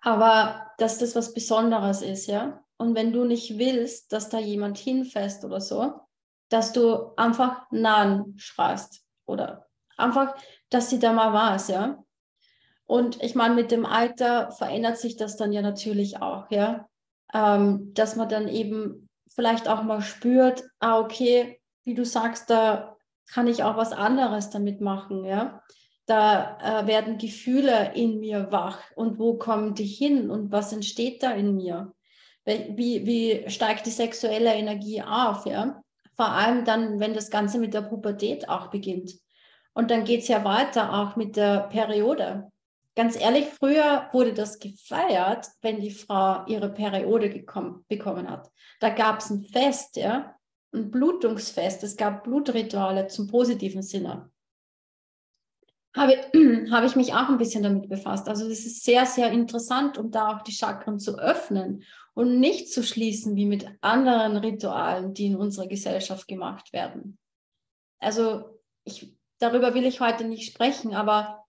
aber 0.02 0.71
dass 0.78 0.97
das 0.97 1.15
was 1.15 1.34
Besonderes 1.34 2.02
ist, 2.02 2.28
ja. 2.28 2.63
Und 2.78 2.95
wenn 2.95 3.13
du 3.13 3.24
nicht 3.24 3.60
willst, 3.60 4.12
dass 4.12 4.30
da 4.30 4.39
jemand 4.39 4.78
hinfasst 4.78 5.45
oder 5.45 5.62
so, 5.62 6.02
dass 6.50 6.74
du 6.74 7.13
einfach 7.15 7.67
Nein 7.71 8.34
schreist 8.38 9.06
oder 9.26 9.67
einfach, 9.95 10.36
dass 10.69 10.89
sie 10.89 11.00
da 11.00 11.13
mal 11.13 11.32
war, 11.32 11.58
ja. 11.69 12.04
Und 12.91 13.23
ich 13.23 13.36
meine, 13.36 13.56
mit 13.56 13.71
dem 13.71 13.86
Alter 13.86 14.51
verändert 14.51 14.97
sich 14.97 15.15
das 15.15 15.38
dann 15.38 15.54
ja 15.54 15.62
natürlich 15.62 16.21
auch, 16.21 16.51
ja. 16.51 16.89
Ähm, 17.34 17.93
dass 17.93 18.17
man 18.17 18.27
dann 18.27 18.49
eben 18.49 19.08
vielleicht 19.30 19.69
auch 19.69 19.82
mal 19.84 20.01
spürt, 20.01 20.65
ah, 20.82 20.99
okay, 20.99 21.62
wie 21.86 21.93
du 21.93 22.04
sagst, 22.04 22.49
da 22.49 22.97
kann 23.32 23.47
ich 23.47 23.63
auch 23.63 23.77
was 23.77 23.93
anderes 23.93 24.49
damit 24.49 24.82
machen, 24.82 25.23
ja. 25.23 25.63
Da 26.06 26.82
äh, 26.82 26.86
werden 26.86 27.17
Gefühle 27.17 27.93
in 27.95 28.19
mir 28.19 28.51
wach 28.51 28.82
und 28.97 29.19
wo 29.19 29.38
kommen 29.38 29.73
die 29.73 29.86
hin 29.86 30.30
und 30.30 30.51
was 30.51 30.73
entsteht 30.73 31.23
da 31.23 31.32
in 31.32 31.56
mir? 31.56 31.93
Wie, 32.43 33.06
wie 33.06 33.49
steigt 33.49 33.86
die 33.86 33.91
sexuelle 33.91 34.54
Energie 34.54 35.01
auf, 35.01 35.45
ja? 35.45 35.82
Vor 36.17 36.27
allem 36.27 36.65
dann, 36.65 36.99
wenn 36.99 37.13
das 37.13 37.30
Ganze 37.32 37.58
mit 37.58 37.73
der 37.73 37.84
Pubertät 37.84 38.49
auch 38.49 38.67
beginnt. 38.67 39.13
Und 39.73 39.91
dann 39.91 40.04
geht 40.04 40.23
es 40.23 40.27
ja 40.27 40.43
weiter 40.43 40.91
auch 40.91 41.15
mit 41.15 41.38
der 41.38 41.69
Periode 41.69 42.51
ganz 42.95 43.19
ehrlich, 43.19 43.47
früher 43.47 44.10
wurde 44.12 44.34
das 44.34 44.60
gefeiert, 44.60 45.47
wenn 45.62 45.80
die 45.80 45.91
Frau 45.91 46.45
ihre 46.47 46.69
Periode 46.69 47.30
bekommen 47.30 48.30
hat. 48.30 48.51
Da 48.80 48.89
gab 48.89 49.19
es 49.19 49.30
ein 49.30 49.43
Fest, 49.43 49.95
ja, 49.95 50.36
ein 50.73 50.91
Blutungsfest. 50.91 51.84
Es 51.84 51.95
gab 51.95 52.23
Blutrituale 52.23 53.08
zum 53.08 53.27
positiven 53.27 53.82
Sinne. 53.82 54.30
Habe, 55.95 56.13
habe 56.71 56.86
ich 56.86 56.95
mich 56.95 57.13
auch 57.13 57.30
ein 57.30 57.38
bisschen 57.38 57.63
damit 57.63 57.89
befasst. 57.89 58.27
Also 58.30 58.47
das 58.47 58.60
ist 58.60 58.84
sehr, 58.84 59.06
sehr 59.06 59.32
interessant, 59.32 59.97
um 59.97 60.12
da 60.12 60.36
auch 60.36 60.41
die 60.41 60.54
Chakren 60.54 60.99
zu 60.99 61.17
öffnen 61.19 61.84
und 62.13 62.39
nicht 62.39 62.71
zu 62.71 62.84
schließen 62.84 63.36
wie 63.36 63.45
mit 63.45 63.67
anderen 63.82 64.38
Ritualen, 64.38 65.13
die 65.13 65.27
in 65.27 65.36
unserer 65.36 65.67
Gesellschaft 65.67 66.27
gemacht 66.27 66.73
werden. 66.73 67.17
Also 67.99 68.60
ich, 68.84 69.15
darüber 69.39 69.73
will 69.73 69.86
ich 69.86 70.01
heute 70.01 70.25
nicht 70.25 70.51
sprechen, 70.51 70.93
aber 70.93 71.40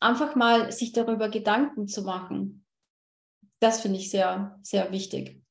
einfach 0.00 0.34
mal 0.34 0.72
sich 0.72 0.92
darüber 0.92 1.28
Gedanken 1.28 1.88
zu 1.88 2.02
machen. 2.02 2.64
Das 3.60 3.80
finde 3.80 3.98
ich 3.98 4.10
sehr, 4.10 4.58
sehr 4.62 4.92
wichtig. 4.92 5.42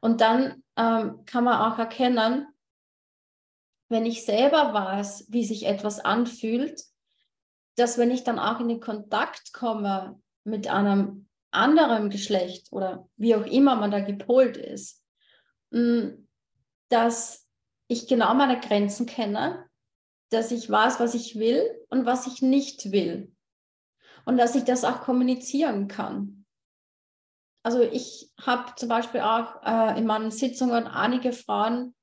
Und 0.00 0.20
dann 0.20 0.62
ähm, 0.76 1.24
kann 1.24 1.44
man 1.44 1.60
auch 1.60 1.78
erkennen, 1.78 2.46
wenn 3.88 4.06
ich 4.06 4.24
selber 4.24 4.72
weiß, 4.72 5.26
wie 5.28 5.44
sich 5.44 5.66
etwas 5.66 5.98
anfühlt, 5.98 6.82
dass 7.76 7.98
wenn 7.98 8.10
ich 8.10 8.22
dann 8.22 8.38
auch 8.38 8.60
in 8.60 8.68
den 8.68 8.80
Kontakt 8.80 9.52
komme 9.52 10.20
mit 10.44 10.68
einem 10.68 11.28
anderen 11.50 12.10
Geschlecht 12.10 12.68
oder 12.70 13.08
wie 13.16 13.34
auch 13.34 13.46
immer 13.46 13.76
man 13.76 13.90
da 13.90 14.00
gepolt 14.00 14.56
ist, 14.56 15.02
mm, 15.70 16.10
dass 16.90 17.46
ich 17.88 18.06
genau 18.06 18.34
meine 18.34 18.60
Grenzen 18.60 19.06
kenne, 19.06 19.66
dass 20.30 20.52
ich 20.52 20.70
weiß, 20.70 21.00
was 21.00 21.14
ich 21.14 21.38
will 21.38 21.62
und 21.88 22.04
was 22.04 22.26
ich 22.26 22.42
nicht 22.42 22.92
will 22.92 23.32
und 24.28 24.36
dass 24.36 24.54
ich 24.54 24.64
das 24.64 24.84
auch 24.84 25.00
kommunizieren 25.00 25.88
kann. 25.88 26.44
Also 27.64 27.80
ich 27.80 28.30
habe 28.38 28.74
zum 28.76 28.90
Beispiel 28.90 29.22
auch 29.22 29.62
äh, 29.62 29.98
in 29.98 30.04
meinen 30.04 30.30
Sitzungen 30.30 30.86
einige 30.86 31.32
Frauen 31.32 31.94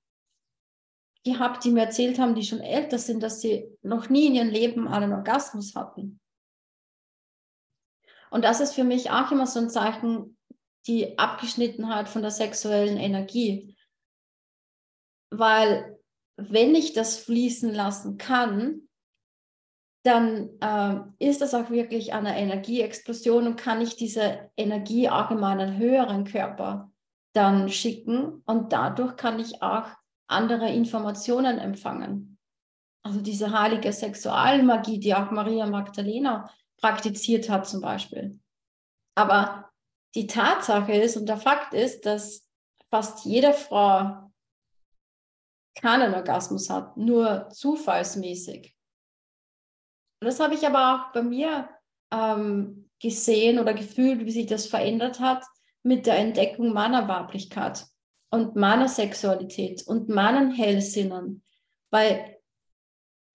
gehabt, 1.23 1.63
die 1.63 1.69
mir 1.69 1.83
erzählt 1.83 2.17
haben, 2.17 2.33
die 2.33 2.41
schon 2.41 2.61
älter 2.61 2.97
sind, 2.97 3.21
dass 3.21 3.41
sie 3.41 3.67
noch 3.83 4.09
nie 4.09 4.25
in 4.25 4.33
ihrem 4.33 4.49
Leben 4.49 4.87
einen 4.87 5.13
Orgasmus 5.13 5.75
hatten. 5.75 6.19
Und 8.31 8.43
das 8.43 8.59
ist 8.59 8.73
für 8.73 8.83
mich 8.83 9.11
auch 9.11 9.31
immer 9.31 9.45
so 9.45 9.59
ein 9.59 9.69
Zeichen, 9.69 10.35
die 10.87 11.19
Abgeschnittenheit 11.19 12.09
von 12.09 12.23
der 12.23 12.31
sexuellen 12.31 12.97
Energie. 12.97 13.77
Weil 15.29 15.99
wenn 16.37 16.73
ich 16.73 16.93
das 16.93 17.19
fließen 17.19 17.71
lassen 17.71 18.17
kann, 18.17 18.84
dann 20.05 20.49
äh, 20.61 21.27
ist 21.27 21.41
das 21.41 21.55
auch 21.55 21.71
wirklich 21.71 22.13
eine 22.13 22.37
Energieexplosion 22.37 23.47
und 23.47 23.55
kann 23.55 23.81
ich 23.81 23.95
diese 23.95 24.51
Energie 24.55 25.09
auch 25.09 25.31
in 25.31 25.39
meinen 25.39 25.77
höheren 25.77 26.25
Körper 26.25 26.91
dann 27.33 27.69
schicken 27.69 28.43
und 28.45 28.71
dadurch 28.71 29.15
kann 29.17 29.39
ich 29.39 29.61
auch 29.63 29.87
andere 30.27 30.71
Informationen 30.71 31.57
empfangen. 31.57 32.37
Also 33.03 33.19
diese 33.19 33.51
heilige 33.51 33.91
Sexualmagie, 33.91 34.99
die 34.99 35.13
auch 35.15 35.31
Maria 35.31 35.65
Magdalena 35.65 36.49
praktiziert 36.77 37.49
hat 37.49 37.67
zum 37.67 37.81
Beispiel. 37.81 38.39
Aber 39.15 39.71
die 40.13 40.27
Tatsache 40.27 40.93
ist 40.93 41.17
und 41.17 41.27
der 41.27 41.37
Fakt 41.37 41.73
ist, 41.73 42.05
dass 42.05 42.47
fast 42.89 43.25
jede 43.25 43.53
Frau 43.53 44.31
keinen 45.75 46.13
Orgasmus 46.13 46.69
hat, 46.69 46.95
nur 46.95 47.49
zufallsmäßig. 47.49 48.74
Das 50.19 50.39
habe 50.39 50.55
ich 50.55 50.65
aber 50.65 50.95
auch 50.95 51.13
bei 51.13 51.21
mir 51.21 51.69
ähm, 52.11 52.89
gesehen 53.01 53.59
oder 53.59 53.73
gefühlt, 53.73 54.25
wie 54.25 54.31
sich 54.31 54.47
das 54.47 54.67
verändert 54.67 55.19
hat 55.19 55.43
mit 55.83 56.05
der 56.05 56.17
Entdeckung 56.17 56.73
meiner 56.73 57.07
Weiblichkeit 57.07 57.85
und 58.31 58.55
meiner 58.55 58.87
Sexualität 58.87 59.83
und 59.85 60.09
meinen 60.09 60.51
Hellsinnen. 60.51 61.43
Weil 61.91 62.37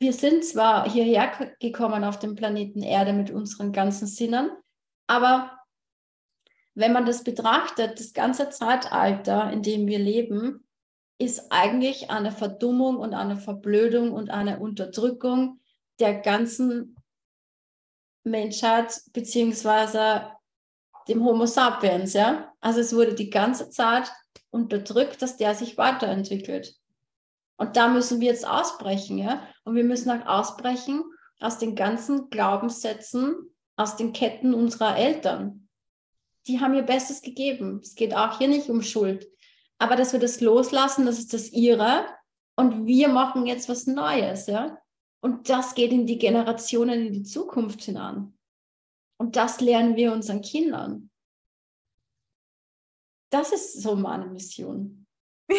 wir 0.01 0.13
sind 0.13 0.45
zwar 0.45 0.91
hierher 0.91 1.31
gekommen 1.61 2.05
auf 2.05 2.19
dem 2.19 2.35
Planeten 2.35 2.83
Erde 2.83 3.13
mit 3.13 3.31
unseren 3.31 3.73
ganzen 3.73 4.07
Sinnen, 4.07 4.51
aber 5.07 5.61
wenn 6.75 6.93
man 6.93 7.05
das 7.05 7.25
betrachtet, 7.25 7.99
das 8.01 8.13
ganze 8.13 8.49
Zeitalter, 8.51 9.53
in 9.53 9.63
dem 9.63 9.87
wir 9.87 9.99
leben, 9.99 10.67
ist 11.19 11.53
eigentlich 11.53 12.11
eine 12.11 12.33
Verdummung 12.33 12.97
und 12.97 13.13
eine 13.13 13.37
Verblödung 13.37 14.13
und 14.13 14.31
eine 14.31 14.59
Unterdrückung 14.59 15.60
der 16.01 16.15
ganzen 16.21 16.97
Menschheit 18.25 19.01
beziehungsweise 19.13 20.31
dem 21.09 21.25
Homo 21.25 21.47
sapiens, 21.47 22.13
ja. 22.13 22.53
Also 22.61 22.81
es 22.81 22.95
wurde 22.95 23.15
die 23.15 23.31
ganze 23.31 23.71
Zeit 23.71 24.11
unterdrückt, 24.51 25.23
dass 25.23 25.37
der 25.37 25.55
sich 25.55 25.79
weiterentwickelt. 25.79 26.75
Und 27.57 27.77
da 27.77 27.89
müssen 27.89 28.21
wir 28.21 28.29
jetzt 28.29 28.47
ausbrechen, 28.47 29.19
ja. 29.19 29.47
Und 29.65 29.75
wir 29.75 29.85
müssen 29.85 30.11
auch 30.11 30.27
ausbrechen 30.27 31.03
aus 31.41 31.59
den 31.59 31.75
ganzen 31.75 32.31
Glaubenssätzen, 32.31 33.35
aus 33.77 33.97
den 33.97 34.13
Ketten 34.13 34.55
unserer 34.55 34.97
Eltern. 34.97 35.69
Die 36.47 36.61
haben 36.61 36.75
ihr 36.75 36.83
Bestes 36.83 37.23
gegeben. 37.23 37.81
Es 37.83 37.95
geht 37.95 38.15
auch 38.15 38.39
hier 38.39 38.49
nicht 38.49 38.69
um 38.69 38.83
Schuld. 38.83 39.27
Aber 39.79 39.97
dass 39.97 40.13
wir 40.13 40.21
das 40.21 40.41
loslassen, 40.41 41.07
das 41.07 41.19
ist 41.19 41.33
das 41.33 41.51
ihre. 41.51 42.07
Und 42.57 42.87
wir 42.87 43.09
machen 43.09 43.47
jetzt 43.47 43.69
was 43.69 43.87
Neues, 43.87 44.47
ja. 44.47 44.79
Und 45.23 45.49
das 45.49 45.75
geht 45.75 45.93
in 45.93 46.07
die 46.07 46.19
Generationen 46.19 47.07
in 47.07 47.13
die 47.13 47.23
Zukunft 47.23 47.83
hinein. 47.83 48.37
Und 49.19 49.37
das 49.37 49.61
lernen 49.61 49.97
wir 49.97 50.13
unseren 50.13 50.41
Kindern. 50.41 51.11
Das 53.31 53.53
ist 53.53 53.81
so 53.81 53.95
meine 53.95 54.27
Mission. 54.27 55.07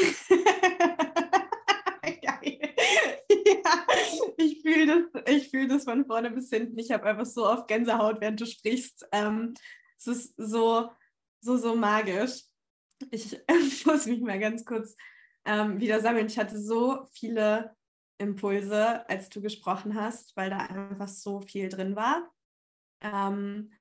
ich 4.37 4.61
fühle 4.61 4.87
das, 4.87 5.23
ich 5.27 5.49
fühle 5.49 5.67
das 5.67 5.83
von 5.83 6.05
vorne 6.05 6.31
bis 6.31 6.49
hinten. 6.49 6.79
Ich 6.79 6.91
habe 6.91 7.05
einfach 7.05 7.25
so 7.25 7.47
oft 7.47 7.67
Gänsehaut, 7.67 8.19
während 8.19 8.41
du 8.41 8.45
sprichst. 8.45 9.07
Ähm, 9.11 9.53
es 9.97 10.07
ist 10.07 10.33
so, 10.37 10.89
so, 11.39 11.57
so 11.57 11.75
magisch. 11.75 12.41
Ich 13.11 13.39
muss 13.85 14.07
mich 14.07 14.21
mal 14.21 14.39
ganz 14.39 14.65
kurz 14.65 14.95
ähm, 15.45 15.79
wieder 15.79 16.01
sammeln. 16.01 16.27
Ich 16.27 16.39
hatte 16.39 16.59
so 16.59 17.05
viele 17.11 17.75
Impulse, 18.21 19.07
als 19.09 19.29
du 19.29 19.41
gesprochen 19.41 19.95
hast, 19.95 20.35
weil 20.37 20.49
da 20.49 20.57
einfach 20.57 21.07
so 21.07 21.41
viel 21.41 21.69
drin 21.69 21.95
war. 21.95 22.31
Ähm, 23.01 23.71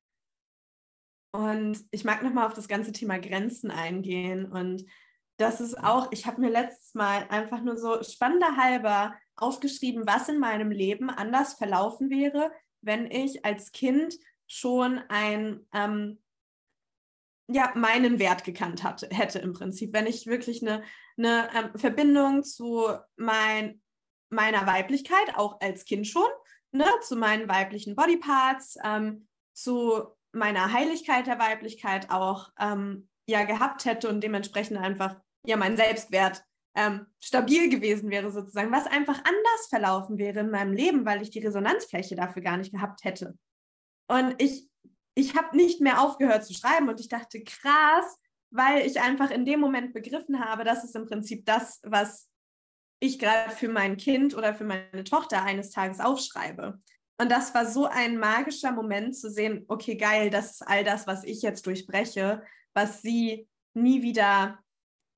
und 1.32 1.84
ich 1.90 2.04
mag 2.04 2.22
nochmal 2.22 2.46
auf 2.46 2.54
das 2.54 2.68
ganze 2.68 2.92
Thema 2.92 3.18
Grenzen 3.18 3.70
eingehen. 3.70 4.50
Und 4.50 4.84
das 5.36 5.60
ist 5.60 5.78
auch, 5.78 6.10
ich 6.10 6.26
habe 6.26 6.40
mir 6.40 6.50
letztes 6.50 6.94
Mal 6.94 7.26
einfach 7.28 7.62
nur 7.62 7.76
so 7.76 8.02
spannender 8.02 8.56
halber 8.56 9.14
aufgeschrieben, 9.36 10.06
was 10.06 10.28
in 10.28 10.38
meinem 10.38 10.70
Leben 10.70 11.08
anders 11.08 11.54
verlaufen 11.54 12.10
wäre, 12.10 12.50
wenn 12.82 13.10
ich 13.10 13.44
als 13.44 13.72
Kind 13.72 14.14
schon 14.46 15.00
ein, 15.08 15.66
ähm, 15.72 16.18
ja, 17.48 17.72
meinen 17.74 18.18
Wert 18.18 18.44
gekannt 18.44 18.82
hatte, 18.82 19.08
hätte 19.10 19.38
im 19.38 19.52
Prinzip, 19.52 19.92
wenn 19.92 20.06
ich 20.06 20.26
wirklich 20.26 20.62
eine, 20.62 20.82
eine 21.16 21.48
ähm, 21.54 21.78
Verbindung 21.78 22.42
zu 22.42 22.86
mein, 23.16 23.80
meiner 24.30 24.66
Weiblichkeit, 24.66 25.36
auch 25.36 25.60
als 25.60 25.84
Kind 25.84 26.06
schon, 26.06 26.28
ne, 26.72 26.86
zu 27.02 27.16
meinen 27.16 27.48
weiblichen 27.48 27.94
Bodyparts, 27.96 28.76
ähm, 28.84 29.26
zu 29.52 30.04
meiner 30.32 30.72
Heiligkeit 30.72 31.26
der 31.26 31.38
Weiblichkeit 31.38 32.10
auch 32.10 32.50
ähm, 32.58 33.08
ja 33.28 33.44
gehabt 33.44 33.84
hätte 33.84 34.08
und 34.08 34.22
dementsprechend 34.22 34.78
einfach 34.78 35.16
ja 35.46 35.56
mein 35.56 35.76
Selbstwert 35.76 36.44
ähm, 36.76 37.06
stabil 37.18 37.68
gewesen 37.68 38.10
wäre 38.10 38.30
sozusagen, 38.30 38.70
was 38.70 38.86
einfach 38.86 39.18
anders 39.18 39.66
verlaufen 39.68 40.18
wäre 40.18 40.40
in 40.40 40.50
meinem 40.50 40.72
Leben, 40.72 41.04
weil 41.04 41.20
ich 41.20 41.30
die 41.30 41.40
Resonanzfläche 41.40 42.14
dafür 42.14 42.42
gar 42.42 42.56
nicht 42.56 42.72
gehabt 42.72 43.04
hätte. 43.04 43.36
Und 44.08 44.40
ich, 44.40 44.68
ich 45.14 45.36
habe 45.36 45.56
nicht 45.56 45.80
mehr 45.80 46.00
aufgehört 46.00 46.44
zu 46.44 46.54
schreiben 46.54 46.88
und 46.88 47.00
ich 47.00 47.08
dachte, 47.08 47.42
krass, 47.42 48.18
weil 48.50 48.86
ich 48.86 49.00
einfach 49.00 49.30
in 49.30 49.44
dem 49.44 49.60
Moment 49.60 49.92
begriffen 49.92 50.44
habe, 50.44 50.64
das 50.64 50.84
ist 50.84 50.94
im 50.94 51.06
Prinzip 51.06 51.44
das, 51.44 51.80
was 51.82 52.29
ich 53.00 53.18
gerade 53.18 53.50
für 53.50 53.68
mein 53.68 53.96
Kind 53.96 54.36
oder 54.36 54.54
für 54.54 54.64
meine 54.64 55.04
Tochter 55.04 55.42
eines 55.42 55.70
Tages 55.70 56.00
aufschreibe. 56.00 56.78
Und 57.18 57.30
das 57.30 57.54
war 57.54 57.66
so 57.66 57.86
ein 57.86 58.18
magischer 58.18 58.72
Moment 58.72 59.16
zu 59.16 59.30
sehen, 59.30 59.64
okay, 59.68 59.96
geil, 59.96 60.30
das 60.30 60.52
ist 60.52 60.62
all 60.62 60.84
das, 60.84 61.06
was 61.06 61.24
ich 61.24 61.42
jetzt 61.42 61.66
durchbreche, 61.66 62.42
was 62.72 63.02
sie 63.02 63.48
nie 63.74 64.02
wieder 64.02 64.58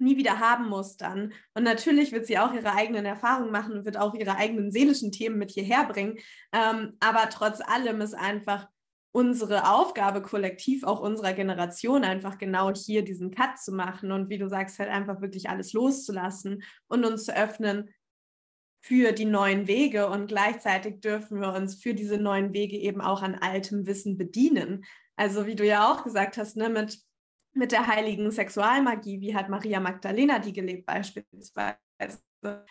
nie 0.02 0.16
wieder 0.16 0.38
haben 0.40 0.68
muss 0.68 0.96
dann. 0.96 1.32
Und 1.54 1.62
natürlich 1.62 2.12
wird 2.12 2.26
sie 2.26 2.38
auch 2.38 2.52
ihre 2.52 2.74
eigenen 2.74 3.06
Erfahrungen 3.06 3.52
machen 3.52 3.72
und 3.72 3.84
wird 3.84 3.96
auch 3.96 4.14
ihre 4.14 4.36
eigenen 4.36 4.70
seelischen 4.70 5.12
Themen 5.12 5.38
mit 5.38 5.52
hierher 5.52 5.84
bringen. 5.86 6.18
Ähm, 6.52 6.96
aber 7.00 7.28
trotz 7.30 7.60
allem 7.60 8.00
ist 8.00 8.14
einfach 8.14 8.68
unsere 9.12 9.70
Aufgabe 9.70 10.22
kollektiv, 10.22 10.84
auch 10.84 11.00
unserer 11.00 11.34
Generation, 11.34 12.02
einfach 12.02 12.38
genau 12.38 12.72
hier 12.72 13.04
diesen 13.04 13.30
Cut 13.30 13.58
zu 13.58 13.72
machen 13.72 14.10
und 14.10 14.30
wie 14.30 14.38
du 14.38 14.48
sagst, 14.48 14.78
halt 14.78 14.90
einfach 14.90 15.20
wirklich 15.20 15.48
alles 15.50 15.72
loszulassen 15.72 16.62
und 16.88 17.04
uns 17.04 17.24
zu 17.24 17.36
öffnen 17.36 17.90
für 18.80 19.12
die 19.12 19.26
neuen 19.26 19.68
Wege 19.68 20.08
und 20.08 20.26
gleichzeitig 20.26 21.00
dürfen 21.00 21.40
wir 21.40 21.52
uns 21.52 21.76
für 21.76 21.94
diese 21.94 22.16
neuen 22.16 22.52
Wege 22.52 22.76
eben 22.76 23.00
auch 23.00 23.22
an 23.22 23.36
altem 23.36 23.86
Wissen 23.86 24.16
bedienen. 24.16 24.84
Also 25.14 25.46
wie 25.46 25.54
du 25.54 25.64
ja 25.64 25.92
auch 25.92 26.02
gesagt 26.02 26.36
hast, 26.36 26.56
ne, 26.56 26.68
mit 26.68 26.98
mit 27.54 27.72
der 27.72 27.86
heiligen 27.86 28.30
Sexualmagie, 28.30 29.20
wie 29.20 29.34
hat 29.34 29.48
Maria 29.48 29.80
Magdalena 29.80 30.38
die 30.38 30.52
gelebt 30.52 30.86
beispielsweise. 30.86 31.78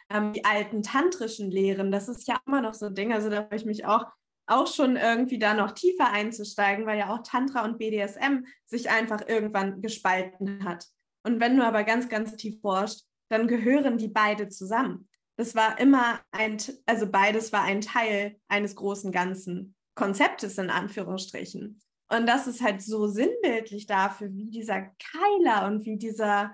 Ähm, 0.10 0.34
die 0.34 0.44
alten 0.44 0.84
tantrischen 0.84 1.50
Lehren, 1.50 1.92
das 1.92 2.10
ist 2.10 2.28
ja 2.28 2.40
immer 2.46 2.62
noch 2.62 2.74
so 2.74 2.88
ein 2.88 2.96
Ding, 2.96 3.14
also 3.14 3.30
da 3.30 3.38
habe 3.38 3.56
ich 3.56 3.66
mich 3.66 3.86
auch, 3.86 4.06
auch 4.52 4.68
schon 4.68 4.96
irgendwie 4.96 5.40
da 5.40 5.54
noch 5.54 5.72
tiefer 5.72 6.12
einzusteigen, 6.12 6.86
weil 6.86 7.00
ja 7.00 7.14
auch 7.14 7.24
Tantra 7.24 7.64
und 7.66 7.78
BDSM 7.78 8.46
sich 8.66 8.90
einfach 8.90 9.28
irgendwann 9.28 9.82
gespalten 9.82 10.64
hat. 10.64 10.88
Und 11.24 11.40
wenn 11.40 11.58
du 11.58 11.66
aber 11.66 11.84
ganz, 11.84 12.10
ganz 12.10 12.36
tief 12.36 12.62
forschst, 12.62 13.08
dann 13.30 13.48
gehören 13.48 13.98
die 13.98 14.10
beide 14.10 14.50
zusammen. 14.50 15.08
Das 15.38 15.56
war 15.56 15.80
immer 15.80 16.20
ein, 16.32 16.58
also 16.86 17.10
beides 17.10 17.54
war 17.54 17.64
ein 17.64 17.82
Teil 17.82 18.38
eines 18.48 18.76
großen 18.76 19.12
ganzen 19.12 19.76
Konzeptes 19.96 20.58
in 20.58 20.70
Anführungsstrichen. 20.70 21.82
Und 22.10 22.28
das 22.28 22.46
ist 22.48 22.62
halt 22.62 22.82
so 22.82 23.08
sinnbildlich 23.08 23.86
dafür, 23.86 24.34
wie 24.34 24.50
dieser 24.50 24.82
Keiler 24.82 25.68
und 25.68 25.86
wie 25.86 25.98
dieser, 25.98 26.54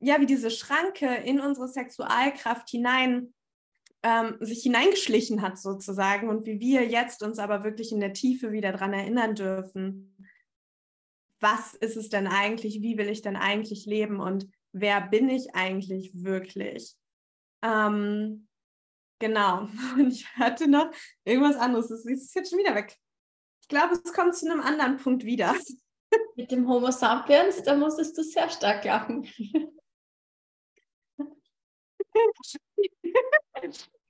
ja, 0.00 0.20
wie 0.20 0.26
diese 0.26 0.50
Schranke 0.50 1.06
in 1.06 1.38
unsere 1.38 1.68
Sexualkraft 1.68 2.70
hinein 2.70 3.34
ähm, 4.02 4.36
sich 4.40 4.62
hineingeschlichen 4.62 5.42
hat 5.42 5.58
sozusagen 5.58 6.28
und 6.28 6.46
wie 6.46 6.60
wir 6.60 6.86
jetzt 6.86 7.22
uns 7.22 7.38
aber 7.38 7.64
wirklich 7.64 7.92
in 7.92 8.00
der 8.00 8.12
Tiefe 8.12 8.52
wieder 8.52 8.72
daran 8.72 8.92
erinnern 8.92 9.34
dürfen, 9.34 10.14
was 11.40 11.74
ist 11.74 11.96
es 11.96 12.08
denn 12.08 12.26
eigentlich, 12.26 12.82
wie 12.82 12.98
will 12.98 13.08
ich 13.08 13.22
denn 13.22 13.36
eigentlich 13.36 13.86
leben 13.86 14.20
und 14.20 14.48
wer 14.72 15.00
bin 15.00 15.28
ich 15.28 15.54
eigentlich 15.54 16.10
wirklich? 16.14 16.96
Ähm, 17.62 18.48
genau. 19.18 19.68
Und 19.96 20.12
ich 20.12 20.28
hatte 20.36 20.68
noch 20.68 20.90
irgendwas 21.24 21.56
anderes. 21.56 21.88
Das 21.88 22.04
ist 22.04 22.34
jetzt 22.34 22.50
schon 22.50 22.58
wieder 22.58 22.74
weg. 22.74 22.96
Ich 23.62 23.68
glaube, 23.68 23.94
es 23.94 24.12
kommt 24.12 24.34
zu 24.34 24.50
einem 24.50 24.60
anderen 24.60 24.96
Punkt 24.96 25.24
wieder. 25.24 25.54
Mit 26.36 26.50
dem 26.50 26.68
Homo 26.68 26.90
sapiens, 26.90 27.62
da 27.62 27.76
musstest 27.76 28.16
du 28.16 28.22
sehr 28.22 28.48
stark 28.48 28.84
lachen. 28.84 29.28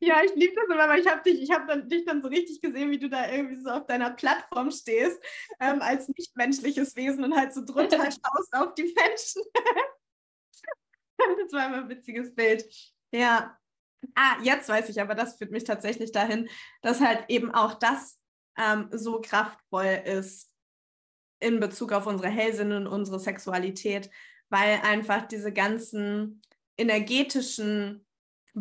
Ja, 0.00 0.22
ich 0.22 0.34
liebe 0.34 0.54
das 0.54 0.66
immer, 0.66 0.88
weil 0.88 1.00
ich 1.00 1.08
habe 1.08 1.22
dich, 1.22 1.42
ich 1.42 1.50
habe 1.50 1.66
dann, 1.66 1.88
dich 1.88 2.04
dann 2.04 2.22
so 2.22 2.28
richtig 2.28 2.60
gesehen, 2.60 2.90
wie 2.90 2.98
du 2.98 3.08
da 3.08 3.30
irgendwie 3.30 3.60
so 3.60 3.70
auf 3.70 3.86
deiner 3.86 4.10
Plattform 4.10 4.70
stehst, 4.70 5.20
ähm, 5.58 5.82
als 5.82 6.08
nichtmenschliches 6.08 6.94
Wesen 6.94 7.24
und 7.24 7.36
halt 7.36 7.52
so 7.52 7.64
drunter 7.64 7.98
schaust 8.04 8.54
auf 8.54 8.74
die 8.74 8.94
Menschen. 8.94 9.42
das 11.18 11.52
war 11.52 11.66
immer 11.66 11.78
ein 11.78 11.88
witziges 11.88 12.34
Bild. 12.34 12.64
Ja. 13.12 13.58
Ah, 14.14 14.36
jetzt 14.42 14.68
weiß 14.68 14.88
ich 14.88 15.00
aber, 15.00 15.16
das 15.16 15.36
führt 15.36 15.50
mich 15.50 15.64
tatsächlich 15.64 16.12
dahin, 16.12 16.48
dass 16.82 17.00
halt 17.00 17.24
eben 17.28 17.52
auch 17.52 17.74
das 17.74 18.20
ähm, 18.56 18.88
so 18.92 19.20
kraftvoll 19.20 20.02
ist 20.04 20.48
in 21.40 21.58
Bezug 21.58 21.92
auf 21.92 22.06
unsere 22.06 22.28
Hellsinne 22.28 22.76
und 22.76 22.86
unsere 22.86 23.18
Sexualität, 23.18 24.10
weil 24.48 24.80
einfach 24.82 25.26
diese 25.26 25.52
ganzen 25.52 26.42
energetischen 26.76 28.07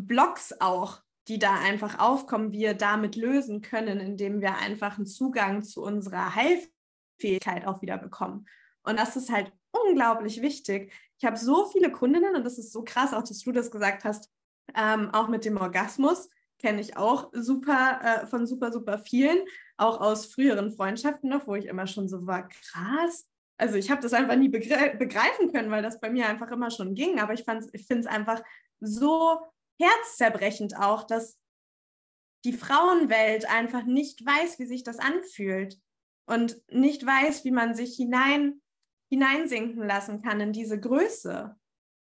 Blocks 0.05 0.53
auch, 0.59 1.01
die 1.27 1.39
da 1.39 1.55
einfach 1.55 1.99
aufkommen, 1.99 2.51
wir 2.51 2.73
damit 2.73 3.15
lösen 3.15 3.61
können, 3.61 3.99
indem 3.99 4.41
wir 4.41 4.57
einfach 4.57 4.97
einen 4.97 5.05
Zugang 5.05 5.63
zu 5.63 5.83
unserer 5.83 6.35
Heilfähigkeit 6.35 7.65
auch 7.65 7.81
wieder 7.81 7.97
bekommen. 7.97 8.45
Und 8.83 8.97
das 8.97 9.15
ist 9.15 9.31
halt 9.31 9.51
unglaublich 9.71 10.41
wichtig. 10.41 10.93
Ich 11.19 11.25
habe 11.25 11.37
so 11.37 11.65
viele 11.65 11.91
Kundinnen 11.91 12.35
und 12.35 12.45
das 12.45 12.57
ist 12.57 12.71
so 12.71 12.83
krass, 12.83 13.13
auch 13.13 13.23
dass 13.23 13.39
du 13.39 13.51
das 13.51 13.71
gesagt 13.71 14.05
hast, 14.05 14.31
ähm, 14.75 15.09
auch 15.13 15.27
mit 15.27 15.45
dem 15.45 15.57
Orgasmus 15.57 16.29
kenne 16.59 16.81
ich 16.81 16.97
auch 16.97 17.29
super 17.33 17.99
äh, 18.03 18.27
von 18.27 18.47
super, 18.47 18.71
super 18.71 18.97
vielen, 18.97 19.39
auch 19.77 20.01
aus 20.01 20.25
früheren 20.25 20.71
Freundschaften 20.71 21.29
noch, 21.29 21.47
wo 21.47 21.55
ich 21.55 21.65
immer 21.65 21.87
schon 21.87 22.07
so 22.07 22.25
war, 22.25 22.47
krass. 22.47 23.27
Also 23.57 23.75
ich 23.75 23.89
habe 23.89 24.01
das 24.01 24.13
einfach 24.13 24.35
nie 24.35 24.49
begre 24.49 24.95
begreifen 24.97 25.51
können, 25.51 25.71
weil 25.71 25.83
das 25.83 25.99
bei 25.99 26.09
mir 26.09 26.27
einfach 26.27 26.51
immer 26.51 26.71
schon 26.71 26.95
ging. 26.95 27.19
Aber 27.19 27.33
ich, 27.33 27.45
ich 27.73 27.87
finde 27.87 28.01
es 28.01 28.07
einfach 28.07 28.43
so 28.79 29.39
herzzerbrechend 29.79 30.77
auch, 30.77 31.03
dass 31.03 31.37
die 32.45 32.53
Frauenwelt 32.53 33.49
einfach 33.49 33.83
nicht 33.83 34.25
weiß, 34.25 34.59
wie 34.59 34.65
sich 34.65 34.83
das 34.83 34.99
anfühlt 34.99 35.79
und 36.25 36.61
nicht 36.71 37.05
weiß, 37.05 37.43
wie 37.45 37.51
man 37.51 37.75
sich 37.75 37.95
hinein, 37.95 38.61
hineinsinken 39.09 39.85
lassen 39.85 40.21
kann 40.21 40.39
in 40.39 40.53
diese 40.53 40.79
Größe 40.79 41.57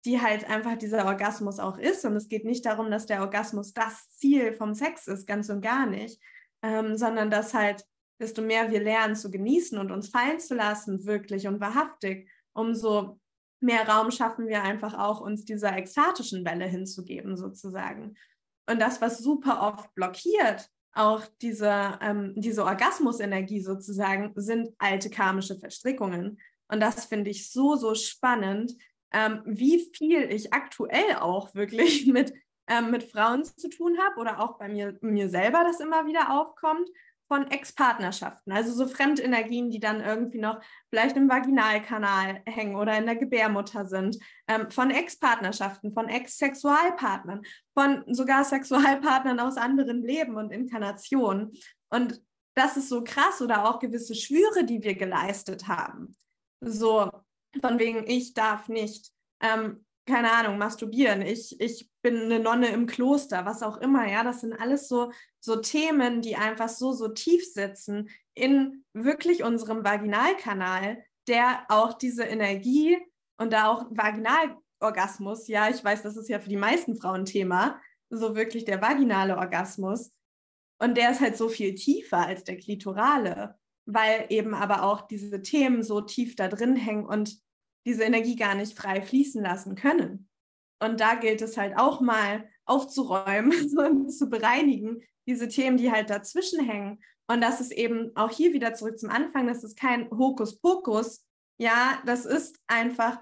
die 0.05 0.22
halt 0.22 0.49
einfach 0.49 0.78
dieser 0.78 1.05
Orgasmus 1.05 1.59
auch 1.59 1.78
ist. 1.78 2.03
Und 2.05 2.16
es 2.16 2.28
geht 2.28 2.45
nicht 2.45 2.66
darum, 2.66 2.91
dass 2.91 3.05
der 3.05 3.22
Orgasmus 3.22 3.74
das 3.74 4.09
Ziel 4.18 4.53
vom 4.53 4.74
Sex 4.74 5.07
ist, 5.07 5.26
ganz 5.28 5.49
und 5.49 5.61
gar 5.61 5.86
nicht, 5.86 6.22
ähm, 6.61 6.97
sondern 6.97 7.30
dass 7.30 7.53
halt, 7.53 7.86
desto 8.20 8.41
mehr 8.41 8.72
wir 8.72 8.82
lernen 8.82 9.16
zu 9.16 9.32
genießen 9.32 9.78
und 9.78 9.91
uns 9.91 10.09
fallen 10.09 10.39
zu 10.39 10.55
lassen, 10.55 11.05
wirklich 11.05 11.47
und 11.47 11.59
wahrhaftig, 11.59 12.30
umso 12.53 13.20
mehr 13.64 13.88
Raum 13.88 14.11
schaffen 14.11 14.47
wir 14.47 14.61
einfach 14.64 14.97
auch, 14.97 15.22
uns 15.22 15.45
dieser 15.45 15.76
ekstatischen 15.76 16.45
Welle 16.45 16.66
hinzugeben, 16.66 17.38
sozusagen. 17.38 18.16
Und 18.70 18.80
das, 18.80 19.01
was 19.01 19.20
super 19.20 19.61
oft 19.61 19.93
blockiert, 19.95 20.70
auch 20.93 21.24
diese, 21.41 21.97
ähm, 22.01 22.34
diese 22.36 22.64
Orgasmusenergie 22.66 23.61
sozusagen, 23.61 24.32
sind 24.36 24.70
alte 24.78 25.09
karmische 25.09 25.57
Verstrickungen. 25.57 26.39
Und 26.68 26.80
das 26.80 27.05
finde 27.05 27.32
ich 27.32 27.51
so, 27.51 27.76
so 27.76 27.95
spannend, 27.95 28.74
ähm, 29.11 29.41
wie 29.45 29.89
viel 29.95 30.24
ich 30.32 30.53
aktuell 30.53 31.16
auch 31.20 31.55
wirklich 31.55 32.05
mit, 32.07 32.34
ähm, 32.68 32.91
mit 32.91 33.03
Frauen 33.03 33.43
zu 33.43 33.70
tun 33.70 33.97
habe 33.99 34.20
oder 34.20 34.39
auch 34.39 34.57
bei 34.57 34.70
mir, 34.70 34.97
mir 35.01 35.30
selber 35.30 35.64
das 35.64 35.80
immer 35.80 36.05
wieder 36.05 36.32
aufkommt 36.39 36.89
von 37.28 37.47
Ex-Partnerschaften, 37.49 38.51
also 38.51 38.74
so 38.74 38.88
Fremdenergien, 38.88 39.69
die 39.69 39.80
dann 39.80 40.01
irgendwie 40.01 40.39
noch 40.39 40.61
vielleicht 40.89 41.17
im 41.17 41.30
Vaginalkanal 41.30 42.41
hängen 42.45 42.76
oder 42.76 42.97
in 42.97 43.05
der 43.05 43.15
Gebärmutter 43.15 43.86
sind, 43.88 44.17
ähm, 44.47 44.69
von 44.69 44.91
Ex-Partnerschaften, 44.91 45.93
von 45.93 46.09
Ex-Sexualpartnern, 46.09 47.41
von 47.74 48.03
sogar 48.13 48.43
Sexualpartnern 48.43 49.39
aus 49.39 49.57
anderen 49.57 50.03
Leben 50.03 50.36
und 50.36 50.51
Inkarnationen. 50.51 51.53
Und 51.89 52.21
das 52.55 52.78
ist 52.78 52.89
so 52.89 53.03
krass 53.03 53.41
oder 53.41 53.67
auch 53.67 53.80
gewisse 53.80 54.15
Schwüre, 54.15 54.63
die 54.65 54.84
wir 54.84 54.95
geleistet 54.95 55.67
haben. 55.67 56.15
So 56.61 57.09
von 57.61 57.80
wegen, 57.80 58.07
ich 58.07 58.34
darf 58.34 58.69
nicht 58.69 59.11
ähm, 59.41 59.84
keine 60.05 60.32
Ahnung, 60.32 60.57
masturbieren, 60.57 61.21
ich, 61.21 61.59
ich 61.59 61.89
bin 62.04 62.22
eine 62.22 62.39
Nonne 62.39 62.68
im 62.68 62.86
Kloster, 62.86 63.45
was 63.45 63.64
auch 63.64 63.78
immer, 63.78 64.08
ja, 64.08 64.24
das 64.24 64.41
sind 64.41 64.54
alles 64.54 64.88
so, 64.88 65.12
so 65.39 65.56
Themen, 65.56 66.22
die 66.22 66.36
einfach 66.36 66.70
so, 66.70 66.91
so 66.91 67.08
tief 67.08 67.51
sitzen 67.51 68.10
in 68.36 68.84
wirklich 68.93 69.43
unserem 69.43 69.84
Vaginalkanal, 69.84 71.04
der 71.28 71.66
auch 71.70 71.93
diese 71.93 72.24
Energie 72.24 72.97
und 73.38 73.54
da 73.54 73.68
auch 73.70 73.86
Vaginalorgasmus, 73.89 75.47
ja, 75.47 75.70
ich 75.70 75.84
weiß, 75.84 76.04
das 76.04 76.18
ist 76.18 76.30
ja 76.30 76.39
für 76.39 76.49
die 76.49 76.58
meisten 76.58 76.95
Frauen 76.97 77.26
Thema, 77.26 77.80
so 78.10 78.36
wirklich 78.36 78.66
der 78.66 78.82
vaginale 78.82 79.38
Orgasmus. 79.38 80.12
Und 80.80 80.97
der 80.97 81.12
ist 81.12 81.22
halt 81.22 81.38
so 81.38 81.47
viel 81.47 81.76
tiefer 81.76 82.28
als 82.28 82.43
der 82.43 82.58
klitorale, 82.58 83.58
weil 83.86 84.26
eben 84.30 84.54
aber 84.54 84.84
auch 84.84 85.08
diese 85.08 85.41
Themen 85.41 85.84
so 85.84 86.01
tief 86.01 86.36
da 86.36 86.49
drin 86.49 86.76
hängen 86.76 87.06
und 87.06 87.39
diese 87.86 88.04
Energie 88.04 88.36
gar 88.36 88.56
nicht 88.56 88.78
frei 88.78 89.01
fließen 89.01 89.41
lassen 89.41 89.76
können. 89.76 90.30
Und 90.80 90.99
da 90.99 91.15
gilt 91.15 91.41
es 91.41 91.57
halt 91.57 91.78
auch 91.78 92.01
mal 92.01 92.49
aufzuräumen 92.65 93.51
und 93.78 94.09
zu 94.09 94.30
bereinigen, 94.30 95.01
diese 95.28 95.47
Themen, 95.47 95.78
die 95.78 95.91
halt 95.91 96.09
dazwischen 96.09 96.63
hängen. 96.63 97.01
Und 97.28 97.41
das 97.41 97.61
ist 97.61 97.71
eben 97.71 98.11
auch 98.15 98.30
hier 98.30 98.53
wieder 98.53 98.74
zurück 98.74 98.99
zum 98.99 99.09
Anfang, 99.09 99.47
das 99.47 99.63
ist 99.63 99.80
kein 99.80 100.09
Hokuspokus. 100.11 101.26
Ja, 101.57 102.01
das 102.05 102.26
ist 102.26 102.59
einfach 102.67 103.19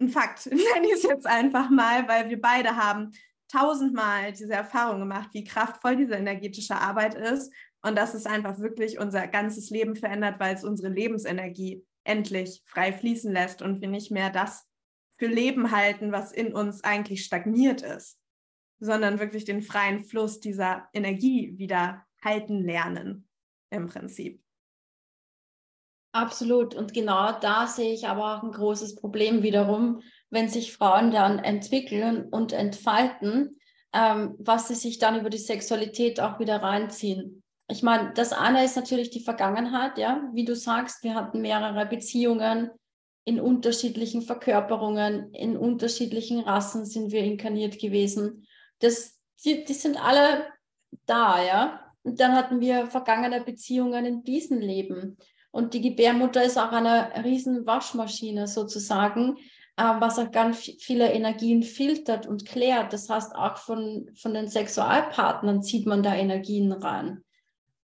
ein 0.00 0.08
Fakt, 0.08 0.46
nenne 0.50 0.86
ich 0.86 0.92
es 0.92 1.02
jetzt 1.02 1.26
einfach 1.26 1.70
mal, 1.70 2.08
weil 2.08 2.28
wir 2.28 2.40
beide 2.40 2.76
haben 2.76 3.12
tausendmal 3.48 4.32
diese 4.32 4.52
Erfahrung 4.52 5.00
gemacht, 5.00 5.30
wie 5.32 5.44
kraftvoll 5.44 5.96
diese 5.96 6.14
energetische 6.14 6.76
Arbeit 6.76 7.14
ist 7.14 7.52
und 7.82 7.96
dass 7.96 8.14
es 8.14 8.26
einfach 8.26 8.58
wirklich 8.58 8.98
unser 8.98 9.26
ganzes 9.26 9.70
Leben 9.70 9.96
verändert, 9.96 10.38
weil 10.38 10.54
es 10.54 10.64
unsere 10.64 10.92
Lebensenergie 10.92 11.84
endlich 12.04 12.62
frei 12.66 12.92
fließen 12.92 13.32
lässt 13.32 13.62
und 13.62 13.80
wir 13.80 13.88
nicht 13.88 14.10
mehr 14.10 14.30
das 14.30 14.67
für 15.18 15.26
Leben 15.26 15.70
halten, 15.70 16.12
was 16.12 16.32
in 16.32 16.54
uns 16.54 16.84
eigentlich 16.84 17.24
stagniert 17.24 17.82
ist, 17.82 18.18
sondern 18.80 19.18
wirklich 19.18 19.44
den 19.44 19.62
freien 19.62 20.04
Fluss 20.04 20.40
dieser 20.40 20.88
Energie 20.92 21.58
wieder 21.58 22.06
halten 22.24 22.62
lernen 22.62 23.28
im 23.70 23.86
Prinzip. 23.86 24.42
Absolut. 26.12 26.74
Und 26.74 26.94
genau 26.94 27.38
da 27.38 27.66
sehe 27.66 27.92
ich 27.92 28.08
aber 28.08 28.36
auch 28.36 28.42
ein 28.42 28.52
großes 28.52 28.94
Problem 28.94 29.42
wiederum, 29.42 30.02
wenn 30.30 30.48
sich 30.48 30.72
Frauen 30.72 31.10
dann 31.10 31.38
entwickeln 31.38 32.28
und 32.30 32.52
entfalten, 32.52 33.58
ähm, 33.92 34.34
was 34.38 34.68
sie 34.68 34.74
sich 34.74 34.98
dann 34.98 35.20
über 35.20 35.30
die 35.30 35.38
Sexualität 35.38 36.20
auch 36.20 36.38
wieder 36.38 36.62
reinziehen 36.62 37.42
ich 37.70 37.82
meine, 37.82 38.12
das 38.14 38.32
eine 38.32 38.64
ist 38.64 38.76
natürlich 38.76 39.10
die 39.10 39.22
Vergangenheit, 39.22 39.98
ja, 39.98 40.26
wie 40.32 40.46
du 40.46 40.56
sagst, 40.56 41.04
wir 41.04 41.14
hatten 41.14 41.42
mehrere 41.42 41.84
Beziehungen 41.84 42.70
in 43.24 43.40
unterschiedlichen 43.40 44.22
Verkörperungen, 44.22 45.32
in 45.34 45.56
unterschiedlichen 45.56 46.40
Rassen 46.40 46.84
sind 46.86 47.12
wir 47.12 47.22
inkarniert 47.22 47.78
gewesen. 47.78 48.46
Das, 48.78 49.18
die, 49.44 49.64
die 49.64 49.74
sind 49.74 50.02
alle 50.02 50.46
da, 51.06 51.44
ja. 51.44 51.80
Und 52.02 52.20
dann 52.20 52.34
hatten 52.34 52.60
wir 52.60 52.86
vergangene 52.86 53.42
Beziehungen 53.42 54.06
in 54.06 54.24
diesem 54.24 54.60
Leben. 54.60 55.18
Und 55.50 55.74
die 55.74 55.80
Gebärmutter 55.80 56.42
ist 56.42 56.58
auch 56.58 56.72
eine 56.72 57.24
riesen 57.24 57.66
Waschmaschine 57.66 58.46
sozusagen, 58.46 59.36
äh, 59.76 59.82
was 59.98 60.18
auch 60.18 60.30
ganz 60.30 60.58
viele 60.80 61.12
Energien 61.12 61.62
filtert 61.62 62.26
und 62.26 62.46
klärt. 62.46 62.92
Das 62.92 63.08
heißt, 63.08 63.34
auch 63.34 63.56
von, 63.58 64.10
von 64.14 64.34
den 64.34 64.48
Sexualpartnern 64.48 65.62
zieht 65.62 65.86
man 65.86 66.02
da 66.02 66.14
Energien 66.14 66.72
rein. 66.72 67.24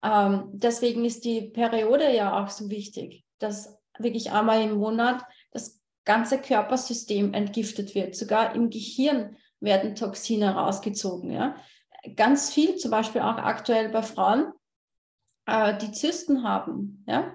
Ähm, 0.02 0.44
deswegen 0.52 1.04
ist 1.04 1.24
die 1.24 1.42
Periode 1.42 2.14
ja 2.14 2.42
auch 2.42 2.48
so 2.48 2.70
wichtig, 2.70 3.24
dass 3.38 3.75
wirklich 3.98 4.32
einmal 4.32 4.62
im 4.62 4.76
Monat 4.76 5.22
das 5.50 5.80
ganze 6.04 6.38
Körpersystem 6.38 7.34
entgiftet 7.34 7.94
wird. 7.94 8.14
Sogar 8.16 8.54
im 8.54 8.70
Gehirn 8.70 9.36
werden 9.60 9.94
Toxine 9.94 10.54
rausgezogen. 10.54 11.30
Ja? 11.30 11.56
Ganz 12.14 12.52
viel, 12.52 12.76
zum 12.76 12.90
Beispiel 12.90 13.20
auch 13.20 13.36
aktuell 13.36 13.88
bei 13.90 14.02
Frauen, 14.02 14.52
äh, 15.46 15.76
die 15.78 15.92
Zysten 15.92 16.42
haben, 16.42 17.04
ja? 17.06 17.32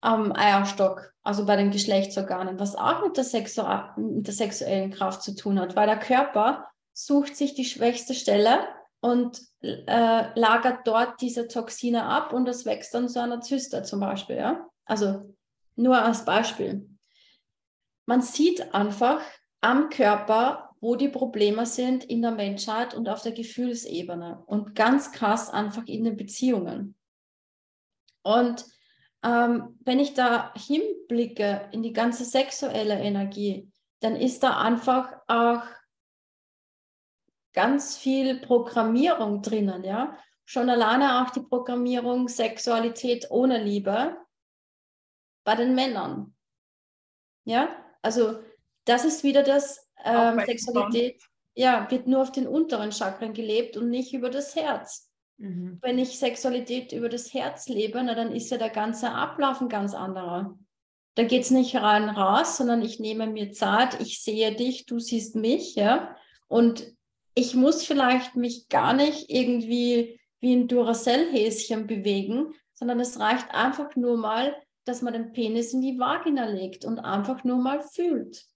am 0.00 0.32
Eierstock, 0.32 1.12
also 1.22 1.44
bei 1.44 1.56
den 1.56 1.70
Geschlechtsorganen, 1.70 2.60
was 2.60 2.76
auch 2.76 3.02
mit 3.02 3.16
der, 3.16 3.24
Sexu 3.24 3.62
mit 3.96 4.26
der 4.26 4.34
sexuellen 4.34 4.92
Kraft 4.92 5.22
zu 5.22 5.34
tun 5.34 5.58
hat, 5.58 5.74
weil 5.74 5.86
der 5.86 5.98
Körper 5.98 6.68
sucht 6.92 7.36
sich 7.36 7.54
die 7.54 7.64
schwächste 7.64 8.14
Stelle 8.14 8.60
und 9.00 9.40
äh, 9.60 10.38
lagert 10.38 10.86
dort 10.86 11.20
diese 11.20 11.48
Toxine 11.48 12.04
ab 12.04 12.32
und 12.32 12.48
es 12.48 12.64
wächst 12.64 12.94
dann 12.94 13.08
zu 13.08 13.20
einer 13.20 13.40
Zyste 13.40 13.82
zum 13.82 14.00
Beispiel. 14.00 14.36
Ja? 14.36 14.68
Also 14.84 15.34
nur 15.78 16.02
als 16.02 16.24
Beispiel. 16.24 16.88
Man 18.06 18.22
sieht 18.22 18.74
einfach 18.74 19.22
am 19.60 19.88
Körper, 19.90 20.70
wo 20.80 20.96
die 20.96 21.08
Probleme 21.08 21.66
sind 21.66 22.04
in 22.04 22.22
der 22.22 22.30
Menschheit 22.30 22.94
und 22.94 23.08
auf 23.08 23.22
der 23.22 23.32
Gefühlsebene 23.32 24.42
und 24.46 24.74
ganz 24.74 25.12
krass 25.12 25.50
einfach 25.50 25.84
in 25.86 26.04
den 26.04 26.16
Beziehungen. 26.16 26.96
Und 28.22 28.64
ähm, 29.22 29.78
wenn 29.80 29.98
ich 29.98 30.14
da 30.14 30.52
hinblicke 30.54 31.68
in 31.72 31.82
die 31.82 31.92
ganze 31.92 32.24
sexuelle 32.24 32.98
Energie, 32.98 33.70
dann 34.00 34.14
ist 34.14 34.42
da 34.42 34.60
einfach 34.60 35.12
auch 35.26 35.62
ganz 37.52 37.96
viel 37.96 38.40
Programmierung 38.40 39.42
drinnen, 39.42 39.82
ja. 39.82 40.16
Schon 40.44 40.70
alleine 40.70 41.20
auch 41.20 41.30
die 41.30 41.42
Programmierung 41.42 42.28
Sexualität 42.28 43.26
ohne 43.30 43.62
Liebe 43.62 44.16
bei 45.48 45.54
den 45.54 45.74
Männern. 45.74 46.34
Ja, 47.46 47.74
also 48.02 48.38
das 48.84 49.06
ist 49.06 49.24
wieder 49.24 49.42
das 49.42 49.88
ähm, 50.04 50.38
Sexualität, 50.44 51.22
ja, 51.54 51.90
wird 51.90 52.06
nur 52.06 52.20
auf 52.20 52.32
den 52.32 52.46
unteren 52.46 52.92
Chakren 52.92 53.32
gelebt 53.32 53.78
und 53.78 53.88
nicht 53.88 54.12
über 54.12 54.28
das 54.28 54.54
Herz. 54.54 55.10
Mhm. 55.38 55.78
Wenn 55.80 55.98
ich 55.98 56.18
Sexualität 56.18 56.92
über 56.92 57.08
das 57.08 57.32
Herz 57.32 57.66
lebe, 57.66 58.02
na, 58.02 58.14
dann 58.14 58.32
ist 58.32 58.50
ja 58.50 58.58
der 58.58 58.68
ganze 58.68 59.10
Ablauf 59.10 59.62
ein 59.62 59.70
ganz 59.70 59.94
anderer. 59.94 60.58
Da 61.14 61.24
geht 61.24 61.44
es 61.44 61.50
nicht 61.50 61.74
rein 61.76 62.10
raus, 62.10 62.58
sondern 62.58 62.82
ich 62.82 63.00
nehme 63.00 63.26
mir 63.26 63.50
Zeit, 63.52 64.02
ich 64.02 64.22
sehe 64.22 64.54
dich, 64.54 64.84
du 64.84 64.98
siehst 64.98 65.34
mich, 65.34 65.76
ja. 65.76 66.14
Und 66.46 66.92
ich 67.32 67.54
muss 67.54 67.86
vielleicht 67.86 68.36
mich 68.36 68.68
gar 68.68 68.92
nicht 68.92 69.30
irgendwie 69.30 70.20
wie 70.40 70.54
ein 70.54 70.68
Duracell-Häschen 70.68 71.86
bewegen, 71.86 72.52
sondern 72.74 73.00
es 73.00 73.18
reicht 73.18 73.50
einfach 73.54 73.96
nur 73.96 74.18
mal, 74.18 74.54
dass 74.88 75.02
man 75.02 75.12
den 75.12 75.32
Penis 75.32 75.72
in 75.72 75.82
die 75.82 75.98
Vagina 75.98 76.46
legt 76.46 76.84
und 76.84 76.98
einfach 76.98 77.44
nur 77.44 77.58
mal 77.58 77.82
fühlt. 77.82 78.46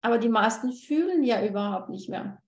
Aber 0.00 0.18
die 0.18 0.28
meisten 0.28 0.72
fühlen 0.72 1.22
ja 1.22 1.44
überhaupt 1.44 1.88
nicht 1.88 2.08
mehr. 2.08 2.42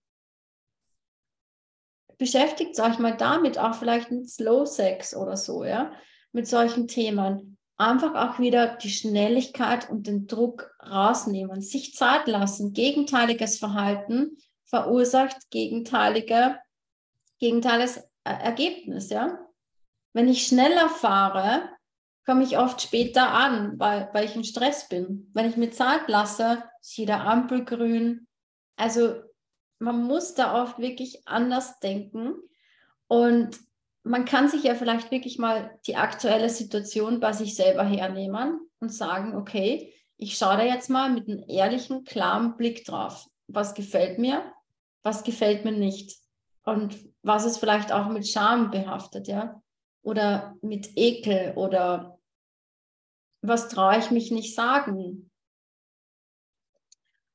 Beschäftigt 2.19 2.79
euch 2.81 2.99
mal 2.99 3.17
damit, 3.17 3.59
auch 3.59 3.75
vielleicht 3.75 4.11
mit 4.11 4.29
Slow 4.29 4.67
Sex 4.67 5.15
oder 5.15 5.37
so, 5.37 5.65
ja, 5.65 5.93
mit 6.33 6.47
solchen 6.47 6.89
Themen. 6.89 7.59
Einfach 7.77 8.15
auch 8.15 8.39
wieder 8.39 8.77
die 8.77 8.91
Schnelligkeit 8.91 9.91
und 9.91 10.07
den 10.07 10.27
Druck 10.27 10.71
rausnehmen, 10.81 11.61
sich 11.61 11.95
Zeit 11.95 12.29
lassen, 12.29 12.73
gegenteiliges 12.73 13.59
Verhalten 13.59 14.37
verursacht 14.65 15.51
gegenteilige, 15.51 16.59
gegenteiliges 17.39 18.03
Ergebnis. 18.25 19.11
Ja? 19.11 19.39
Wenn 20.13 20.29
ich 20.29 20.47
schneller 20.47 20.89
fahre, 20.89 21.69
komme 22.25 22.43
ich 22.43 22.59
oft 22.59 22.81
später 22.81 23.33
an, 23.33 23.79
weil, 23.79 24.09
weil 24.13 24.25
ich 24.25 24.35
in 24.35 24.45
Stress 24.45 24.89
bin. 24.89 25.31
Wenn 25.35 25.49
ich 25.49 25.57
mir 25.57 25.71
Zeit 25.71 26.09
lasse, 26.09 26.63
ist 26.81 26.97
jeder 26.97 27.21
Ampel 27.21 27.65
grün. 27.65 28.27
Also 28.77 29.15
man 29.79 30.05
muss 30.05 30.35
da 30.35 30.63
oft 30.63 30.79
wirklich 30.79 31.27
anders 31.27 31.79
denken. 31.81 32.35
Und 33.07 33.59
man 34.03 34.25
kann 34.25 34.49
sich 34.49 34.63
ja 34.63 34.75
vielleicht 34.75 35.11
wirklich 35.11 35.39
mal 35.39 35.79
die 35.87 35.97
aktuelle 35.97 36.51
Situation 36.51 37.21
bei 37.21 37.33
sich 37.33 37.55
selber 37.55 37.85
hernehmen 37.85 38.61
und 38.81 38.93
sagen, 38.93 39.37
okay, 39.37 39.93
ich 40.17 40.37
schaue 40.37 40.57
da 40.59 40.65
jetzt 40.65 40.91
mal 40.91 41.11
mit 41.11 41.29
einem 41.29 41.45
ehrlichen, 41.49 42.05
klaren 42.05 42.57
Blick 42.57 42.85
drauf. 42.85 43.27
Was 43.47 43.75
gefällt 43.75 44.19
mir, 44.19 44.43
was 45.03 45.25
gefällt 45.25 45.65
mir 45.65 45.73
nicht 45.73 46.17
und 46.65 46.97
was 47.23 47.45
ist 47.45 47.59
vielleicht 47.59 47.93
auch 47.93 48.09
mit 48.09 48.27
Scham 48.27 48.71
behaftet, 48.71 49.29
ja, 49.29 49.61
oder 50.03 50.55
mit 50.63 50.91
Ekel 50.97 51.53
oder 51.57 52.14
was 53.47 53.69
traue 53.69 53.99
ich 53.99 54.11
mich 54.11 54.31
nicht 54.31 54.55
sagen. 54.55 55.31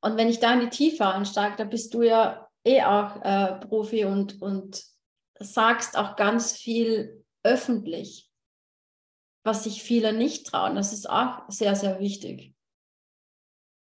Und 0.02 0.18
wenn 0.18 0.30
ich 0.30 0.40
da 0.40 0.54
in 0.54 0.62
die 0.62 0.70
Tiefe 0.70 1.06
einsteige, 1.06 1.58
da 1.58 1.64
bist 1.66 1.94
du 1.94 2.04
ja 2.04 2.50
eh 2.66 2.84
auch 2.84 3.22
äh, 3.22 3.60
Profi 3.60 4.06
und, 4.06 4.42
und 4.42 4.84
sagst 5.40 5.98
auch 5.98 6.16
ganz 6.16 6.54
viel 6.54 7.26
öffentlich, 7.44 8.30
was 9.44 9.64
sich 9.64 9.84
viele 9.84 10.14
nicht 10.14 10.48
trauen. 10.48 10.76
Das 10.76 10.94
ist 10.94 11.10
auch 11.10 11.50
sehr, 11.50 11.76
sehr 11.76 12.00
wichtig. 12.00 12.54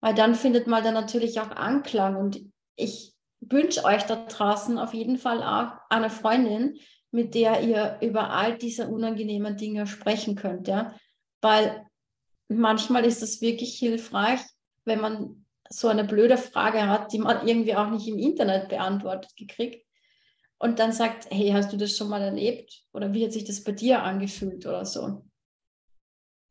Weil 0.01 0.15
dann 0.15 0.35
findet 0.35 0.67
man 0.67 0.85
dann 0.85 0.95
natürlich 0.95 1.41
auch 1.41 1.51
Anklang. 1.51 2.17
Und 2.17 2.41
ich 2.77 3.15
wünsche 3.41 3.85
euch 3.85 4.05
da 4.05 4.27
draußen 4.27 4.79
auf 4.79 4.95
jeden 4.95 5.19
Fall 5.19 5.43
auch 5.43 5.79
eine 5.91 6.11
Freundin, 6.11 6.79
mit 7.11 7.35
der 7.35 7.63
ihr 7.63 7.99
über 8.01 8.31
all 8.31 8.57
diese 8.57 8.89
unangenehmen 8.89 9.57
Dinge 9.57 9.87
sprechen 9.87 10.37
könnt. 10.37 10.69
Ja? 10.69 10.95
Weil 11.41 11.88
manchmal 12.49 13.05
ist 13.05 13.23
es 13.23 13.41
wirklich 13.41 13.79
hilfreich, 13.79 14.41
wenn 14.85 15.01
man 15.01 15.45
so 15.71 15.89
eine 15.89 16.05
blöde 16.05 16.39
Frage 16.39 16.87
hat, 16.87 17.13
die 17.13 17.19
man 17.19 17.47
irgendwie 17.47 17.77
auch 17.77 17.91
nicht 17.91 18.09
im 18.09 18.19
Internet 18.19 18.69
beantwortet 18.69 19.37
gekriegt. 19.37 19.87
Und 20.59 20.79
dann 20.79 20.93
sagt, 20.93 21.29
hey, 21.31 21.51
hast 21.51 21.73
du 21.73 21.77
das 21.77 21.97
schon 21.97 22.09
mal 22.09 22.23
erlebt? 22.23 22.85
Oder 22.93 23.13
wie 23.13 23.25
hat 23.25 23.33
sich 23.33 23.45
das 23.45 23.63
bei 23.63 23.73
dir 23.73 24.03
angefühlt 24.03 24.67
oder 24.67 24.85
so? 24.85 25.23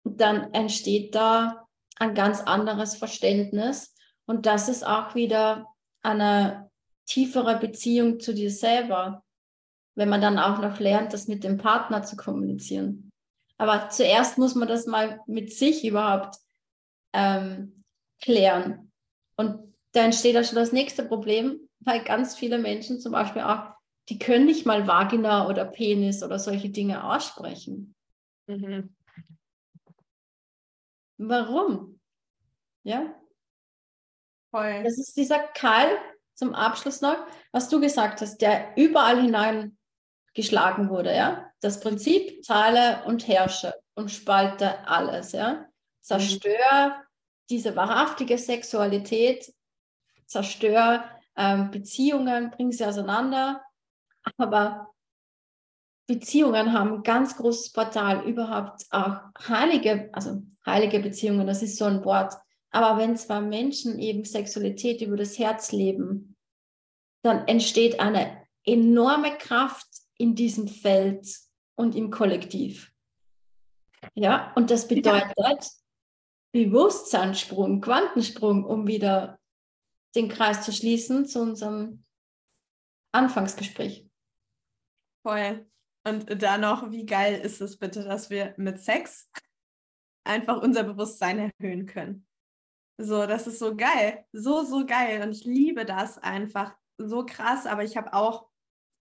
Und 0.03 0.21
dann 0.21 0.53
entsteht 0.53 1.15
da 1.15 1.67
ein 1.97 2.13
ganz 2.13 2.41
anderes 2.41 2.95
Verständnis. 2.95 3.93
Und 4.25 4.45
das 4.45 4.69
ist 4.69 4.85
auch 4.85 5.15
wieder 5.15 5.67
eine 6.03 6.69
tiefere 7.05 7.59
Beziehung 7.59 8.19
zu 8.19 8.33
dir 8.33 8.51
selber, 8.51 9.23
wenn 9.95 10.09
man 10.09 10.21
dann 10.21 10.37
auch 10.37 10.61
noch 10.61 10.79
lernt, 10.79 11.11
das 11.11 11.27
mit 11.27 11.43
dem 11.43 11.57
Partner 11.57 12.03
zu 12.03 12.15
kommunizieren. 12.15 13.06
Aber 13.57 13.89
zuerst 13.89 14.37
muss 14.37 14.55
man 14.55 14.67
das 14.67 14.85
mal 14.85 15.21
mit 15.25 15.51
sich 15.51 15.85
überhaupt 15.85 16.37
ähm, 17.13 17.83
klären. 18.21 18.91
Und 19.35 19.73
da 19.93 20.03
entsteht 20.05 20.37
auch 20.37 20.43
schon 20.43 20.55
das 20.55 20.71
nächste 20.71 21.03
Problem, 21.03 21.67
weil 21.79 22.03
ganz 22.03 22.35
viele 22.35 22.57
Menschen 22.57 22.99
zum 22.99 23.11
Beispiel 23.11 23.41
auch, 23.41 23.71
die 24.09 24.19
können 24.19 24.45
nicht 24.45 24.65
mal 24.65 24.87
Vagina 24.87 25.47
oder 25.47 25.65
Penis 25.65 26.23
oder 26.23 26.39
solche 26.39 26.69
Dinge 26.69 27.03
aussprechen. 27.03 27.95
Mhm. 28.47 28.95
Warum? 31.17 31.99
Ja? 32.83 33.13
Voll. 34.51 34.83
Das 34.83 34.97
ist 34.97 35.17
dieser 35.17 35.39
Keil 35.39 35.97
zum 36.35 36.53
Abschluss 36.53 37.01
noch, 37.01 37.17
was 37.51 37.69
du 37.69 37.81
gesagt 37.81 38.21
hast, 38.21 38.37
der 38.37 38.77
überall 38.77 39.23
hineingeschlagen 40.37 40.89
wurde, 40.89 41.15
ja? 41.15 41.51
Das 41.61 41.79
Prinzip 41.79 42.43
zahle 42.43 43.03
und 43.05 43.27
herrsche 43.27 43.73
und 43.95 44.11
spalte 44.11 44.87
alles, 44.87 45.31
ja? 45.31 45.65
Zerstör 46.01 47.03
diese 47.49 47.75
wahrhaftige 47.75 48.37
Sexualität, 48.37 49.53
zerstör 50.25 51.03
ähm, 51.35 51.71
Beziehungen, 51.71 52.51
bring 52.51 52.71
sie 52.71 52.85
auseinander, 52.85 53.63
aber 54.37 54.93
Beziehungen 56.07 56.71
haben 56.73 56.95
ein 56.95 57.03
ganz 57.03 57.35
großes 57.35 57.73
Portal, 57.73 58.23
überhaupt 58.25 58.85
auch 58.91 59.19
heilige, 59.47 60.09
also 60.13 60.41
heilige 60.65 60.99
Beziehungen, 60.99 61.47
das 61.47 61.63
ist 61.63 61.77
so 61.77 61.85
ein 61.85 62.03
Wort. 62.05 62.33
Aber 62.71 62.97
wenn 62.99 63.17
zwei 63.17 63.41
Menschen 63.41 63.99
eben 63.99 64.23
Sexualität 64.23 65.01
über 65.01 65.17
das 65.17 65.37
Herz 65.39 65.71
leben, 65.71 66.35
dann 67.23 67.47
entsteht 67.47 67.99
eine 67.99 68.45
enorme 68.63 69.37
Kraft 69.37 69.87
in 70.17 70.35
diesem 70.35 70.67
Feld 70.67 71.27
und 71.75 71.95
im 71.95 72.11
Kollektiv. 72.11 72.91
Ja, 74.13 74.53
und 74.55 74.71
das 74.71 74.87
bedeutet 74.87 75.33
ja. 75.37 75.57
Bewusstseinssprung, 76.53 77.81
Quantensprung, 77.81 78.63
um 78.63 78.87
wieder 78.87 79.39
den 80.15 80.29
Kreis 80.29 80.63
zu 80.63 80.71
schließen 80.71 81.25
zu 81.25 81.41
unserem 81.41 82.03
Anfangsgespräch. 83.11 84.09
Voll. 85.23 85.67
Und 86.05 86.41
da 86.41 86.57
noch, 86.57 86.91
wie 86.91 87.05
geil 87.05 87.39
ist 87.41 87.59
es 87.59 87.77
bitte, 87.77 88.03
dass 88.03 88.29
wir 88.29 88.53
mit 88.57 88.81
Sex 88.81 89.29
einfach 90.23 90.61
unser 90.61 90.83
Bewusstsein 90.83 91.51
erhöhen 91.59 91.85
können. 91.85 92.25
So, 92.97 93.25
das 93.27 93.45
ist 93.45 93.59
so 93.59 93.75
geil. 93.75 94.25
So, 94.31 94.63
so 94.63 94.85
geil. 94.85 95.21
Und 95.21 95.31
ich 95.31 95.43
liebe 95.43 95.85
das 95.85 96.17
einfach 96.17 96.75
so 96.97 97.25
krass. 97.25 97.65
Aber 97.65 97.83
ich 97.83 97.97
habe 97.97 98.13
auch, 98.13 98.47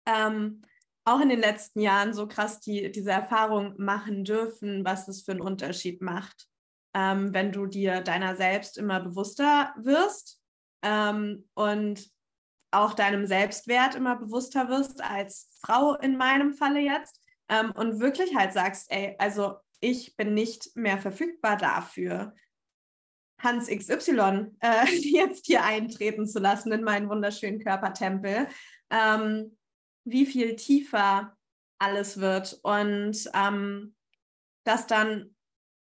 ähm, 0.06 0.62
auch 1.08 1.20
in 1.20 1.28
den 1.28 1.40
letzten 1.40 1.80
Jahren 1.80 2.12
so 2.12 2.26
krass 2.26 2.60
die, 2.60 2.90
diese 2.90 3.10
Erfahrung 3.10 3.74
machen 3.78 4.24
dürfen, 4.24 4.84
was 4.84 5.08
es 5.08 5.22
für 5.22 5.32
einen 5.32 5.40
Unterschied 5.40 6.02
macht, 6.02 6.46
ähm, 6.94 7.32
wenn 7.34 7.52
du 7.52 7.66
dir 7.66 8.00
deiner 8.00 8.36
selbst 8.36 8.78
immer 8.78 9.00
bewusster 9.00 9.74
wirst 9.78 10.40
ähm, 10.82 11.48
und 11.54 12.10
auch 12.70 12.94
deinem 12.94 13.26
Selbstwert 13.26 13.94
immer 13.94 14.16
bewusster 14.16 14.68
wirst, 14.68 15.02
als 15.02 15.48
Frau 15.60 15.94
in 15.94 16.16
meinem 16.16 16.52
Falle 16.52 16.80
jetzt, 16.80 17.20
ähm, 17.48 17.72
und 17.72 18.00
wirklich 18.00 18.36
halt 18.36 18.52
sagst, 18.52 18.90
ey, 18.90 19.16
also 19.18 19.56
ich 19.80 20.16
bin 20.16 20.34
nicht 20.34 20.76
mehr 20.76 20.98
verfügbar 20.98 21.56
dafür, 21.56 22.34
Hans 23.40 23.68
XY 23.68 24.56
äh, 24.60 24.86
jetzt 24.90 25.46
hier 25.46 25.64
eintreten 25.64 26.26
zu 26.26 26.40
lassen 26.40 26.72
in 26.72 26.82
meinen 26.82 27.08
wunderschönen 27.08 27.60
Körpertempel, 27.60 28.48
ähm, 28.90 29.56
wie 30.10 30.26
viel 30.26 30.56
tiefer 30.56 31.36
alles 31.78 32.20
wird. 32.20 32.58
Und 32.62 33.30
ähm, 33.34 33.94
das 34.64 34.86
dann 34.86 35.34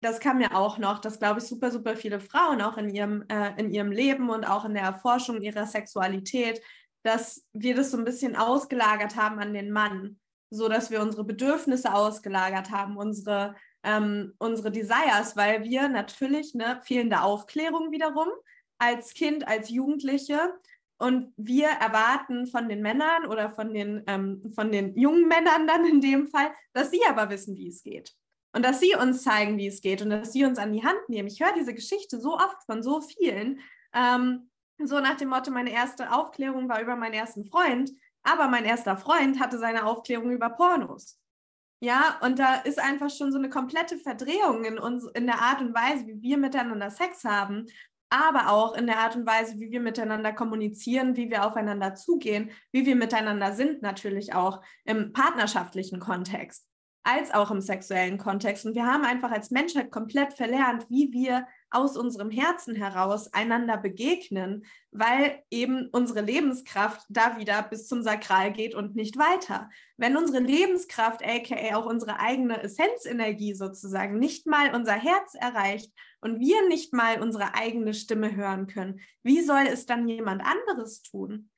das 0.01 0.20
kam 0.20 0.38
mir 0.38 0.55
auch 0.55 0.78
noch, 0.78 0.99
dass, 0.99 1.20
glaube 1.20 1.39
ich, 1.39 1.45
super, 1.45 1.72
super 1.72 1.95
viele 1.95 2.20
Frauen 2.20 2.62
auch 2.62 2.78
in 2.78 2.89
ihrem, 2.89 3.26
äh, 3.28 3.51
in 3.57 3.70
ihrem 3.70 3.91
Leben 3.91 4.30
und 4.30 4.45
auch 4.45 4.66
in 4.66 4.74
der 4.74 4.84
Erforschung 4.84 5.41
ihrer 5.41 5.66
Sexualität, 5.66 6.62
dass 7.03 7.45
wir 7.53 7.76
das 7.76 7.91
so 7.91 7.97
ein 7.97 8.05
bisschen 8.05 8.36
ausgelagert 8.36 9.16
haben 9.16 9.39
an 9.39 9.53
den 9.53 9.72
Mann, 9.72 10.20
so 10.49 10.70
dass 10.70 10.89
wir 10.89 11.01
unsere 11.01 11.26
Bedürfnisse 11.26 11.93
ausgelagert 11.93 12.72
haben, 12.72 12.97
unsere, 12.97 13.55
ähm, 13.84 14.34
unsere 14.38 14.72
Desires, 14.72 15.36
weil 15.36 15.64
wir 15.64 15.89
natürlich 15.89 16.53
eine 16.55 16.82
fehlende 16.82 17.22
Aufklärung 17.22 17.91
wiederum 17.91 18.30
als 18.78 19.14
Kind, 19.14 19.47
als 19.47 19.70
Jugendliche 19.70 20.53
und 21.00 21.34
wir 21.38 21.68
erwarten 21.68 22.45
von 22.45 22.68
den 22.68 22.82
Männern 22.82 23.26
oder 23.26 23.52
von 23.52 23.74
den, 23.74 24.04
ähm, 24.08 24.52
von 24.54 24.72
den 24.72 24.97
jungen 24.97 25.28
Männern 25.28 25.66
dann 25.66 25.86
in 25.86 26.02
dem 26.02 26.28
Fall, 26.28 26.52
dass 26.74 26.91
sie 26.91 27.02
aber 27.08 27.30
wissen, 27.30 27.56
wie 27.56 27.70
es 27.70 27.84
geht. 27.84 28.14
Und 28.52 28.66
dass 28.66 28.80
sie 28.80 28.95
uns 28.95 29.24
zeigen, 29.24 29.58
wie 29.58 29.68
es 29.68 29.82
geht 29.82 30.02
und 30.02 30.10
dass 30.10 30.34
sie 30.34 30.43
uns 30.43 30.58
an 30.58 30.74
die 30.74 30.84
Hand 30.84 31.08
nehmen. 31.08 31.28
Ich 31.28 31.39
höre 31.39 31.54
diese 31.54 31.74
Geschichte 31.74 32.20
so 32.20 32.36
oft 32.36 32.64
von 32.66 32.84
so 32.84 33.00
vielen. 33.00 33.62
Ähm, 33.93 34.50
so 34.84 35.00
nach 35.00 35.16
dem 35.16 35.30
Motto, 35.30 35.52
meine 35.52 35.72
erste 35.72 36.12
Aufklärung 36.12 36.68
war 36.68 36.82
über 36.82 36.95
meinen 36.95 37.14
ersten 37.14 37.45
Freund, 37.45 37.91
aber 38.24 38.47
mein 38.47 38.66
erster 38.66 38.97
Freund 38.97 39.39
hatte 39.39 39.58
seine 39.58 39.86
Aufklärung 39.86 40.32
über 40.32 40.50
Pornos. 40.50 41.18
Ja, 41.82 42.20
und 42.22 42.39
da 42.39 42.56
ist 42.56 42.78
einfach 42.78 43.10
schon 43.10 43.32
so 43.32 43.38
eine 43.38 43.50
komplette 43.50 43.97
Verdrehung 43.97 44.66
in, 44.66 44.78
uns, 44.78 45.06
in 45.14 45.28
der 45.28 45.41
Art 45.41 45.62
und 45.62 45.74
Weise, 45.74 46.08
wie 46.08 46.22
wir 46.22 46.38
miteinander 46.38 46.91
Sex 46.91 47.24
haben, 47.24 47.68
aber 48.10 48.51
auch 48.51 48.74
in 48.76 48.88
der 48.88 48.99
Art 48.99 49.16
und 49.16 49.26
Weise, 49.26 49.60
wie 49.60 49.72
wir 49.72 49.80
miteinander 49.80 50.34
kommunizieren, 50.34 51.16
wie 51.16 51.30
wir 51.30 51.45
aufeinander 51.45 51.95
zugehen, 51.95 52.51
wie 52.72 52.86
wir 52.86 52.95
miteinander 52.95 53.53
sind, 53.53 53.82
natürlich 53.82 54.34
auch 54.34 54.62
im 54.86 55.14
partnerschaftlichen 55.14 55.99
Kontext 55.99 56.66
als 57.03 57.34
auch 57.34 57.49
im 57.49 57.62
sexuellen 57.62 58.18
Kontext. 58.18 58.66
Und 58.66 58.76
wir 58.76 58.86
haben 58.86 59.05
einfach 59.05 59.32
als 59.32 59.51
Menschheit 59.51 59.91
komplett 59.91 60.34
verlernt, 60.34 60.86
wie 60.89 61.12
wir 61.12 61.47
aus 61.72 61.97
unserem 61.97 62.32
Herzen 62.32 62.76
heraus 62.76 63.34
einander 63.34 63.78
begegnen, 63.78 64.65
weil 64.91 65.43
eben 65.49 65.89
unsere 65.91 66.22
Lebenskraft 66.22 67.05
da 67.09 67.38
wieder 67.38 67.61
bis 67.63 67.88
zum 67.88 68.01
Sakral 68.01 68.51
geht 68.51 68.76
und 68.76 68.95
nicht 68.95 69.17
weiter. 69.17 69.70
Wenn 69.97 70.17
unsere 70.17 70.39
Lebenskraft, 70.39 71.24
aka 71.24 71.76
auch 71.76 71.86
unsere 71.86 72.20
eigene 72.20 72.61
Essenzenergie 72.63 73.53
sozusagen, 73.53 74.20
nicht 74.20 74.47
mal 74.47 74.74
unser 74.74 74.93
Herz 74.93 75.36
erreicht 75.36 75.93
und 76.22 76.39
wir 76.39 76.67
nicht 76.67 76.93
mal 76.93 77.22
unsere 77.22 77.53
eigene 77.53 77.93
Stimme 77.93 78.36
hören 78.36 78.67
können, 78.67 78.99
wie 79.24 79.41
soll 79.41 79.67
es 79.67 79.86
dann 79.86 80.07
jemand 80.07 80.43
anderes 80.43 81.01
tun? 81.01 81.49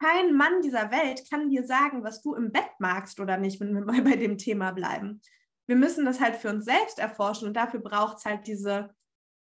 kein 0.00 0.34
Mann 0.34 0.60
dieser 0.62 0.90
Welt 0.90 1.28
kann 1.30 1.50
dir 1.50 1.64
sagen, 1.64 2.02
was 2.04 2.22
du 2.22 2.34
im 2.34 2.52
Bett 2.52 2.70
magst 2.78 3.20
oder 3.20 3.36
nicht, 3.36 3.60
wenn 3.60 3.74
wir 3.74 3.84
mal 3.84 4.02
bei 4.02 4.16
dem 4.16 4.38
Thema 4.38 4.72
bleiben. 4.72 5.20
Wir 5.66 5.76
müssen 5.76 6.04
das 6.04 6.20
halt 6.20 6.36
für 6.36 6.50
uns 6.50 6.66
selbst 6.66 6.98
erforschen 6.98 7.48
und 7.48 7.54
dafür 7.54 7.80
braucht 7.80 8.18
es 8.18 8.24
halt 8.24 8.46
diese, 8.46 8.94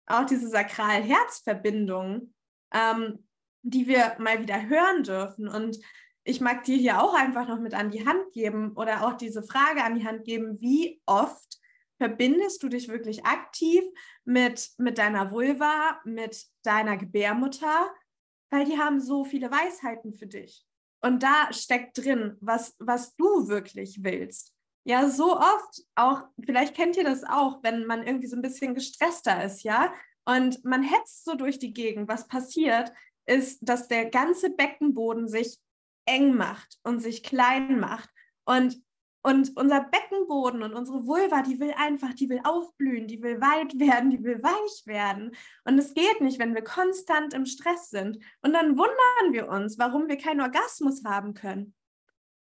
auch 0.07 0.24
diese 0.26 0.48
sakral-Herz-Verbindung, 0.48 2.34
ähm, 2.72 3.26
die 3.62 3.86
wir 3.86 4.16
mal 4.18 4.40
wieder 4.40 4.68
hören 4.68 5.03
dürfen. 5.05 5.48
Und 5.48 5.78
ich 6.24 6.40
mag 6.40 6.64
dir 6.64 6.76
hier 6.76 7.03
auch 7.03 7.14
einfach 7.14 7.48
noch 7.48 7.61
mit 7.61 7.74
an 7.74 7.90
die 7.90 8.07
Hand 8.07 8.32
geben 8.32 8.72
oder 8.76 9.07
auch 9.07 9.14
diese 9.14 9.42
Frage 9.42 9.82
an 9.82 9.94
die 9.94 10.07
Hand 10.07 10.24
geben, 10.24 10.61
wie 10.61 11.00
oft 11.07 11.59
verbindest 11.98 12.62
du 12.62 12.68
dich 12.68 12.88
wirklich 12.88 13.24
aktiv 13.24 13.84
mit, 14.24 14.70
mit 14.78 14.98
deiner 14.98 15.30
Vulva, 15.30 16.00
mit 16.05 16.46
deiner 16.64 16.96
Gebärmutter, 16.96 17.92
weil 18.50 18.64
die 18.64 18.78
haben 18.78 19.00
so 19.00 19.24
viele 19.24 19.50
Weisheiten 19.50 20.12
für 20.14 20.26
dich. 20.26 20.66
Und 21.00 21.22
da 21.22 21.53
steckt 21.53 21.98
drin, 21.98 22.36
was, 22.40 22.76
was 22.78 23.14
du 23.16 23.48
wirklich 23.48 24.03
willst. 24.03 24.55
Ja, 24.85 25.09
so 25.09 25.37
oft 25.39 25.83
auch, 25.95 26.24
vielleicht 26.45 26.74
kennt 26.74 26.97
ihr 26.97 27.05
das 27.05 27.22
auch, 27.24 27.62
wenn 27.62 27.87
man 27.87 28.05
irgendwie 28.05 28.26
so 28.26 28.37
ein 28.37 28.43
bisschen 28.43 28.74
gestresster 28.74 29.45
ist, 29.45 29.62
ja, 29.62 29.93
und 30.24 30.64
man 30.64 30.83
hetzt 30.83 31.24
so 31.24 31.35
durch 31.35 31.59
die 31.59 31.72
Gegend. 31.72 32.09
Was 32.09 32.26
passiert, 32.28 32.93
ist, 33.26 33.61
dass 33.62 33.89
der 33.89 34.07
ganze 34.07 34.51
Beckenboden 34.51 35.28
sich 35.28 35.59
eng 36.07 36.35
macht 36.35 36.78
und 36.83 37.01
sich 37.01 37.22
klein 37.22 37.78
macht. 37.78 38.11
Und, 38.45 38.83
und 39.22 39.57
unser 39.57 39.80
Beckenboden 39.80 40.62
und 40.62 40.74
unsere 40.74 41.07
Vulva, 41.07 41.43
die 41.43 41.61
will 41.61 41.72
einfach, 41.76 42.12
die 42.14 42.28
will 42.28 42.41
aufblühen, 42.45 43.07
die 43.07 43.22
will 43.22 43.41
weit 43.41 43.72
werden, 43.78 44.11
die 44.11 44.22
will 44.22 44.43
weich 44.43 44.87
werden. 44.87 45.35
Und 45.64 45.78
es 45.78 45.95
geht 45.95 46.20
nicht, 46.20 46.39
wenn 46.39 46.55
wir 46.55 46.62
konstant 46.62 47.35
im 47.35 47.47
Stress 47.47 47.91
sind. 47.91 48.18
Und 48.43 48.53
dann 48.53 48.76
wundern 48.76 49.33
wir 49.33 49.49
uns, 49.49 49.78
warum 49.78 50.09
wir 50.09 50.18
keinen 50.18 50.41
Orgasmus 50.41 51.05
haben 51.05 51.35
können. 51.35 51.74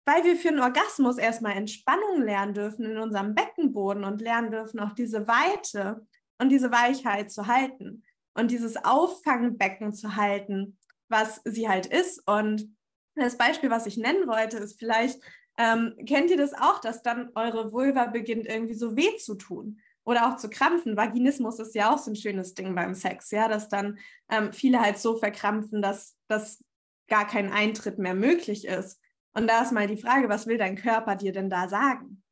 Weil 0.05 0.23
wir 0.25 0.35
für 0.35 0.49
einen 0.49 0.59
Orgasmus 0.59 1.17
erstmal 1.17 1.53
Entspannung 1.53 2.21
lernen 2.21 2.53
dürfen 2.53 2.85
in 2.85 2.97
unserem 2.97 3.35
Beckenboden 3.35 4.03
und 4.03 4.21
lernen 4.21 4.51
dürfen, 4.51 4.79
auch 4.79 4.93
diese 4.93 5.27
Weite 5.27 6.05
und 6.39 6.49
diese 6.49 6.71
Weichheit 6.71 7.31
zu 7.31 7.47
halten 7.47 8.03
und 8.33 8.51
dieses 8.51 8.83
Auffangbecken 8.83 9.93
zu 9.93 10.15
halten, 10.15 10.77
was 11.07 11.41
sie 11.45 11.69
halt 11.69 11.85
ist. 11.85 12.21
Und 12.27 12.75
das 13.15 13.37
Beispiel, 13.37 13.69
was 13.69 13.85
ich 13.85 13.97
nennen 13.97 14.27
wollte, 14.27 14.57
ist 14.57 14.79
vielleicht, 14.79 15.21
ähm, 15.57 15.95
kennt 16.07 16.31
ihr 16.31 16.37
das 16.37 16.53
auch, 16.53 16.79
dass 16.79 17.03
dann 17.03 17.29
eure 17.35 17.71
Vulva 17.71 18.07
beginnt 18.07 18.47
irgendwie 18.47 18.73
so 18.73 18.95
weh 18.95 19.15
zu 19.17 19.35
tun 19.35 19.79
oder 20.03 20.27
auch 20.27 20.37
zu 20.37 20.49
krampfen? 20.49 20.97
Vaginismus 20.97 21.59
ist 21.59 21.75
ja 21.75 21.93
auch 21.93 21.99
so 21.99 22.11
ein 22.11 22.15
schönes 22.15 22.55
Ding 22.55 22.73
beim 22.73 22.95
Sex, 22.95 23.29
ja, 23.31 23.47
dass 23.47 23.69
dann 23.69 23.99
ähm, 24.29 24.51
viele 24.51 24.81
halt 24.81 24.97
so 24.97 25.15
verkrampfen, 25.17 25.81
dass, 25.81 26.17
dass 26.27 26.63
gar 27.07 27.27
kein 27.27 27.51
Eintritt 27.51 27.99
mehr 27.99 28.15
möglich 28.15 28.65
ist. 28.65 28.99
Und 29.33 29.47
da 29.47 29.61
ist 29.61 29.71
mal 29.71 29.87
die 29.87 30.01
Frage, 30.01 30.29
was 30.29 30.47
will 30.47 30.57
dein 30.57 30.75
Körper 30.75 31.15
dir 31.15 31.31
denn 31.31 31.49
da 31.49 31.67
sagen? 31.67 32.23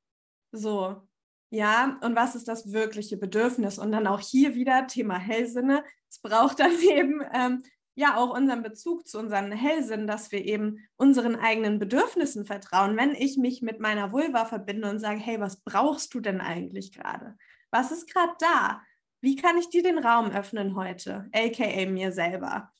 So, 0.52 1.08
ja, 1.50 1.98
und 2.02 2.16
was 2.16 2.36
ist 2.36 2.48
das 2.48 2.72
wirkliche 2.72 3.18
Bedürfnis? 3.18 3.78
Und 3.78 3.92
dann 3.92 4.08
auch 4.08 4.20
hier 4.20 4.56
wieder 4.56 4.88
Thema 4.88 5.18
Hellsinne. 5.18 5.84
Es 6.10 6.20
braucht 6.20 6.60
dann 6.60 6.72
eben 6.82 7.22
ähm, 7.34 7.64
ja 7.96 8.16
auch 8.16 8.36
unseren 8.36 8.64
Bezug 8.64 9.08
zu 9.08 9.20
unseren 9.20 9.52
Hellsinnen, 9.52 10.08
dass 10.08 10.32
wir 10.32 10.46
eben 10.46 10.88
unseren 10.96 11.36
eigenen 11.36 11.78
Bedürfnissen 11.78 12.46
vertrauen. 12.46 12.96
Wenn 12.96 13.16
ich 13.16 13.38
mich 13.38 13.62
mit 13.62 13.80
meiner 13.80 14.12
Vulva 14.12 14.46
verbinde 14.46 14.90
und 14.90 15.00
sage, 15.00 15.20
hey, 15.20 15.40
was 15.40 15.62
brauchst 15.62 16.14
du 16.14 16.20
denn 16.20 16.40
eigentlich 16.40 16.94
gerade? 16.94 17.38
Was 17.70 17.92
ist 17.92 18.12
gerade 18.12 18.34
da? 18.40 18.82
Wie 19.22 19.36
kann 19.36 19.58
ich 19.58 19.70
dir 19.70 19.84
den 19.84 20.00
Raum 20.00 20.32
öffnen 20.32 20.76
heute? 20.76 21.30
AKA 21.34 21.86
mir 21.86 22.12
selber. 22.12 22.72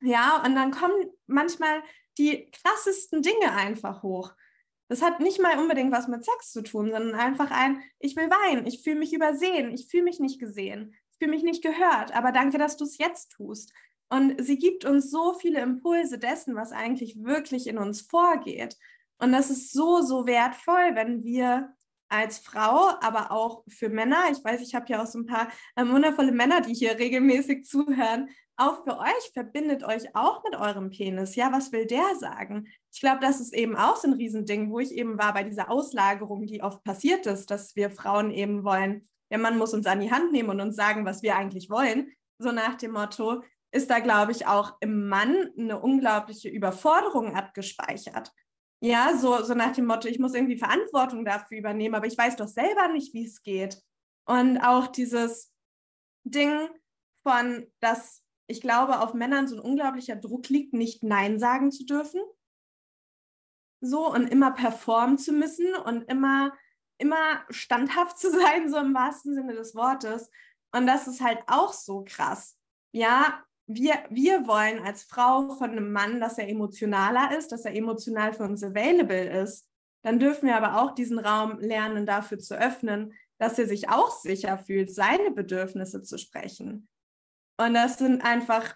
Ja, 0.00 0.42
und 0.44 0.54
dann 0.54 0.70
kommen 0.70 1.06
manchmal 1.26 1.82
die 2.18 2.50
krassesten 2.50 3.22
Dinge 3.22 3.52
einfach 3.52 4.02
hoch. 4.02 4.34
Das 4.88 5.02
hat 5.02 5.20
nicht 5.20 5.40
mal 5.40 5.58
unbedingt 5.58 5.92
was 5.92 6.08
mit 6.08 6.24
Sex 6.24 6.50
zu 6.50 6.62
tun, 6.62 6.90
sondern 6.90 7.14
einfach 7.14 7.50
ein, 7.50 7.82
ich 7.98 8.16
will 8.16 8.30
weinen, 8.30 8.66
ich 8.66 8.82
fühle 8.82 8.98
mich 8.98 9.12
übersehen, 9.12 9.72
ich 9.72 9.88
fühle 9.88 10.04
mich 10.04 10.18
nicht 10.18 10.40
gesehen, 10.40 10.94
ich 11.12 11.18
fühle 11.18 11.30
mich 11.30 11.42
nicht 11.42 11.62
gehört, 11.62 12.14
aber 12.14 12.32
danke, 12.32 12.58
dass 12.58 12.76
du 12.76 12.84
es 12.84 12.98
jetzt 12.98 13.32
tust. 13.32 13.72
Und 14.08 14.42
sie 14.42 14.58
gibt 14.58 14.86
uns 14.86 15.10
so 15.10 15.34
viele 15.34 15.60
Impulse 15.60 16.18
dessen, 16.18 16.56
was 16.56 16.72
eigentlich 16.72 17.22
wirklich 17.22 17.66
in 17.66 17.76
uns 17.76 18.00
vorgeht. 18.00 18.78
Und 19.18 19.32
das 19.32 19.50
ist 19.50 19.72
so, 19.72 20.00
so 20.00 20.26
wertvoll, 20.26 20.94
wenn 20.94 21.24
wir 21.24 21.74
als 22.08 22.38
Frau, 22.38 22.92
aber 23.00 23.30
auch 23.32 23.64
für 23.68 23.88
Männer, 23.88 24.24
ich 24.30 24.42
weiß, 24.42 24.60
ich 24.60 24.74
habe 24.74 24.86
ja 24.88 25.02
auch 25.02 25.06
so 25.06 25.18
ein 25.18 25.26
paar 25.26 25.48
äh, 25.76 25.86
wundervolle 25.86 26.32
Männer, 26.32 26.60
die 26.60 26.74
hier 26.74 26.98
regelmäßig 26.98 27.64
zuhören, 27.64 28.28
auch 28.56 28.82
für 28.82 28.98
euch, 28.98 29.30
verbindet 29.34 29.84
euch 29.84 30.16
auch 30.16 30.42
mit 30.42 30.56
eurem 30.56 30.90
Penis. 30.90 31.36
Ja, 31.36 31.52
was 31.52 31.70
will 31.70 31.86
der 31.86 32.16
sagen? 32.18 32.66
Ich 32.92 33.00
glaube, 33.00 33.20
das 33.20 33.40
ist 33.40 33.54
eben 33.54 33.76
auch 33.76 33.96
so 33.96 34.08
ein 34.08 34.14
Riesending, 34.14 34.70
wo 34.70 34.80
ich 34.80 34.92
eben 34.92 35.18
war 35.18 35.32
bei 35.32 35.44
dieser 35.44 35.70
Auslagerung, 35.70 36.46
die 36.46 36.62
oft 36.62 36.82
passiert 36.82 37.26
ist, 37.26 37.50
dass 37.50 37.76
wir 37.76 37.90
Frauen 37.90 38.30
eben 38.32 38.64
wollen, 38.64 39.08
der 39.30 39.38
Mann 39.38 39.58
muss 39.58 39.74
uns 39.74 39.86
an 39.86 40.00
die 40.00 40.10
Hand 40.10 40.32
nehmen 40.32 40.48
und 40.48 40.60
uns 40.60 40.74
sagen, 40.74 41.04
was 41.04 41.22
wir 41.22 41.36
eigentlich 41.36 41.70
wollen. 41.70 42.12
So 42.38 42.50
nach 42.50 42.76
dem 42.76 42.92
Motto, 42.92 43.42
ist 43.70 43.90
da, 43.90 43.98
glaube 43.98 44.32
ich, 44.32 44.46
auch 44.46 44.76
im 44.80 45.08
Mann 45.08 45.50
eine 45.58 45.78
unglaubliche 45.78 46.48
Überforderung 46.48 47.34
abgespeichert. 47.34 48.32
Ja, 48.80 49.16
so, 49.16 49.42
so 49.42 49.54
nach 49.54 49.72
dem 49.72 49.86
Motto, 49.86 50.06
ich 50.06 50.20
muss 50.20 50.34
irgendwie 50.34 50.56
Verantwortung 50.58 51.24
dafür 51.24 51.58
übernehmen, 51.58 51.96
aber 51.96 52.06
ich 52.06 52.16
weiß 52.16 52.36
doch 52.36 52.46
selber 52.46 52.88
nicht, 52.88 53.12
wie 53.12 53.24
es 53.24 53.42
geht. 53.42 53.82
Und 54.24 54.58
auch 54.58 54.86
dieses 54.86 55.52
Ding 56.24 56.68
von, 57.22 57.66
dass 57.80 58.22
ich 58.46 58.60
glaube, 58.60 59.00
auf 59.00 59.14
Männern 59.14 59.46
so 59.46 59.56
ein 59.56 59.62
unglaublicher 59.62 60.16
Druck 60.16 60.48
liegt, 60.48 60.72
nicht 60.72 61.02
Nein 61.02 61.38
sagen 61.38 61.70
zu 61.70 61.84
dürfen. 61.84 62.20
So 63.80 64.10
und 64.10 64.26
immer 64.26 64.52
performen 64.52 65.18
zu 65.18 65.32
müssen 65.32 65.74
und 65.74 66.02
immer, 66.02 66.52
immer 66.98 67.44
standhaft 67.50 68.18
zu 68.18 68.30
sein, 68.30 68.70
so 68.70 68.78
im 68.78 68.94
wahrsten 68.94 69.34
Sinne 69.34 69.54
des 69.54 69.74
Wortes. 69.74 70.30
Und 70.72 70.86
das 70.86 71.06
ist 71.08 71.20
halt 71.20 71.40
auch 71.46 71.72
so 71.72 72.04
krass. 72.06 72.56
Ja, 72.92 73.44
wir, 73.68 74.02
wir 74.08 74.46
wollen 74.48 74.82
als 74.82 75.04
Frau 75.04 75.54
von 75.54 75.70
einem 75.70 75.92
Mann, 75.92 76.20
dass 76.20 76.38
er 76.38 76.48
emotionaler 76.48 77.36
ist, 77.36 77.52
dass 77.52 77.66
er 77.66 77.74
emotional 77.74 78.32
für 78.32 78.44
uns 78.44 78.64
available 78.64 79.42
ist. 79.42 79.68
Dann 80.02 80.18
dürfen 80.18 80.46
wir 80.46 80.56
aber 80.56 80.80
auch 80.80 80.94
diesen 80.94 81.18
Raum 81.18 81.58
lernen, 81.60 82.06
dafür 82.06 82.38
zu 82.38 82.58
öffnen, 82.58 83.12
dass 83.38 83.58
er 83.58 83.66
sich 83.66 83.90
auch 83.90 84.10
sicher 84.10 84.56
fühlt, 84.58 84.92
seine 84.92 85.30
Bedürfnisse 85.30 86.02
zu 86.02 86.18
sprechen. 86.18 86.88
Und 87.58 87.74
das 87.74 87.98
sind 87.98 88.22
einfach, 88.22 88.74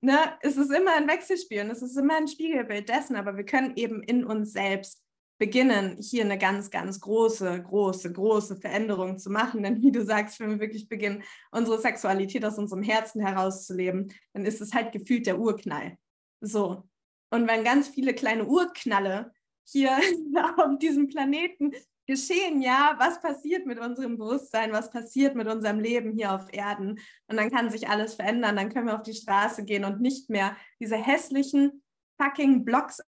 ne, 0.00 0.18
es 0.40 0.56
ist 0.56 0.70
immer 0.70 0.94
ein 0.94 1.08
Wechselspiel 1.08 1.62
und 1.62 1.70
es 1.70 1.82
ist 1.82 1.96
immer 1.96 2.16
ein 2.16 2.28
Spiegelbild 2.28 2.88
dessen, 2.88 3.16
aber 3.16 3.36
wir 3.36 3.44
können 3.44 3.74
eben 3.76 4.02
in 4.02 4.24
uns 4.24 4.52
selbst 4.52 5.02
beginnen, 5.38 5.98
hier 6.00 6.24
eine 6.24 6.38
ganz, 6.38 6.70
ganz 6.70 7.00
große, 7.00 7.62
große, 7.62 8.12
große 8.12 8.56
Veränderung 8.56 9.18
zu 9.18 9.30
machen. 9.30 9.62
Denn 9.62 9.82
wie 9.82 9.92
du 9.92 10.04
sagst, 10.04 10.40
wenn 10.40 10.50
wir 10.50 10.60
wirklich 10.60 10.88
beginnen, 10.88 11.22
unsere 11.50 11.80
Sexualität 11.80 12.44
aus 12.44 12.58
unserem 12.58 12.82
Herzen 12.82 13.20
herauszuleben, 13.20 14.12
dann 14.32 14.44
ist 14.44 14.60
es 14.60 14.72
halt 14.72 14.92
gefühlt 14.92 15.26
der 15.26 15.38
Urknall. 15.38 15.98
So. 16.40 16.84
Und 17.30 17.48
wenn 17.48 17.64
ganz 17.64 17.88
viele 17.88 18.14
kleine 18.14 18.46
Urknalle 18.46 19.32
hier 19.64 19.90
auf 20.56 20.78
diesem 20.78 21.08
Planeten 21.08 21.72
geschehen, 22.06 22.62
ja, 22.62 22.94
was 22.98 23.20
passiert 23.20 23.66
mit 23.66 23.78
unserem 23.78 24.16
Bewusstsein, 24.16 24.72
was 24.72 24.90
passiert 24.90 25.34
mit 25.34 25.48
unserem 25.48 25.80
Leben 25.80 26.12
hier 26.12 26.32
auf 26.32 26.52
Erden. 26.52 27.00
Und 27.26 27.36
dann 27.36 27.50
kann 27.50 27.70
sich 27.70 27.88
alles 27.88 28.14
verändern, 28.14 28.56
dann 28.56 28.72
können 28.72 28.86
wir 28.86 28.94
auf 28.94 29.02
die 29.02 29.14
Straße 29.14 29.64
gehen 29.64 29.84
und 29.84 30.00
nicht 30.00 30.30
mehr 30.30 30.56
diese 30.80 30.96
hässlichen 30.96 31.82
fucking 32.16 32.64
Blocks 32.64 33.00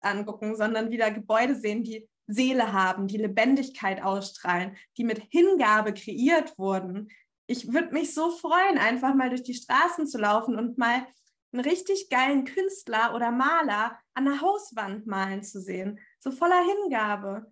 angucken, 0.00 0.56
sondern 0.56 0.90
wieder 0.90 1.10
Gebäude 1.10 1.54
sehen, 1.54 1.84
die 1.84 2.08
Seele 2.26 2.72
haben, 2.72 3.08
die 3.08 3.16
Lebendigkeit 3.16 4.02
ausstrahlen, 4.02 4.76
die 4.96 5.04
mit 5.04 5.22
Hingabe 5.30 5.94
kreiert 5.94 6.58
wurden. 6.58 7.08
Ich 7.46 7.72
würde 7.72 7.92
mich 7.92 8.12
so 8.12 8.30
freuen, 8.30 8.78
einfach 8.78 9.14
mal 9.14 9.30
durch 9.30 9.42
die 9.42 9.54
Straßen 9.54 10.06
zu 10.06 10.18
laufen 10.18 10.56
und 10.58 10.76
mal 10.76 11.06
einen 11.52 11.64
richtig 11.64 12.10
geilen 12.10 12.44
Künstler 12.44 13.14
oder 13.14 13.30
Maler 13.30 13.98
an 14.14 14.26
der 14.26 14.40
Hauswand 14.42 15.06
malen 15.06 15.42
zu 15.42 15.60
sehen, 15.60 15.98
so 16.18 16.30
voller 16.30 16.62
Hingabe. 16.62 17.50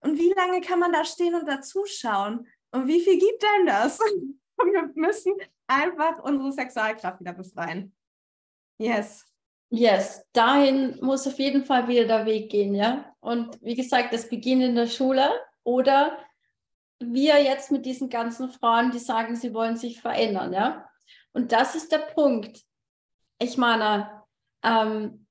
Und 0.00 0.18
wie 0.18 0.32
lange 0.32 0.62
kann 0.62 0.80
man 0.80 0.92
da 0.92 1.04
stehen 1.04 1.34
und 1.34 1.46
dazuschauen? 1.46 2.48
Und 2.70 2.86
wie 2.86 3.00
viel 3.00 3.18
gibt 3.18 3.42
denn 3.42 3.66
das? 3.66 3.98
wir 4.56 4.90
müssen 4.94 5.34
einfach 5.66 6.22
unsere 6.22 6.52
Sexualkraft 6.52 7.20
wieder 7.20 7.34
befreien. 7.34 7.94
Yes. 8.78 9.26
Yes, 9.74 10.22
dahin 10.34 10.98
muss 11.00 11.26
auf 11.26 11.38
jeden 11.38 11.64
Fall 11.64 11.88
wieder 11.88 12.04
der 12.04 12.26
Weg 12.26 12.50
gehen, 12.50 12.74
ja. 12.74 13.10
Und 13.20 13.58
wie 13.62 13.74
gesagt, 13.74 14.12
das 14.12 14.28
beginnt 14.28 14.62
in 14.62 14.74
der 14.74 14.86
Schule 14.86 15.30
oder 15.64 16.18
wir 16.98 17.42
jetzt 17.42 17.72
mit 17.72 17.86
diesen 17.86 18.10
ganzen 18.10 18.50
Frauen, 18.50 18.90
die 18.90 18.98
sagen, 18.98 19.34
sie 19.34 19.54
wollen 19.54 19.78
sich 19.78 19.98
verändern, 19.98 20.52
ja. 20.52 20.86
Und 21.32 21.52
das 21.52 21.74
ist 21.74 21.90
der 21.90 22.00
Punkt. 22.00 22.60
Ich 23.38 23.56
meine, 23.56 24.22
ähm, 24.62 25.26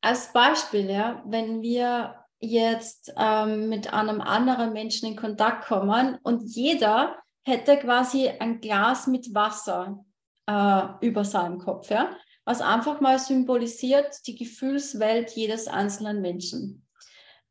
als 0.00 0.32
Beispiel, 0.32 0.90
ja, 0.90 1.22
wenn 1.24 1.62
wir 1.62 2.24
jetzt 2.40 3.14
ähm, 3.16 3.68
mit 3.68 3.92
einem 3.92 4.20
anderen 4.20 4.72
Menschen 4.72 5.10
in 5.10 5.16
Kontakt 5.16 5.66
kommen 5.66 6.18
und 6.24 6.42
jeder 6.42 7.16
hätte 7.44 7.76
quasi 7.76 8.30
ein 8.30 8.60
Glas 8.60 9.06
mit 9.06 9.32
Wasser 9.32 10.04
äh, 10.46 11.06
über 11.06 11.24
seinem 11.24 11.60
Kopf, 11.60 11.88
ja? 11.88 12.16
Was 12.50 12.60
einfach 12.60 13.00
mal 13.00 13.20
symbolisiert 13.20 14.26
die 14.26 14.34
Gefühlswelt 14.34 15.30
jedes 15.30 15.68
einzelnen 15.68 16.20
Menschen. 16.20 16.84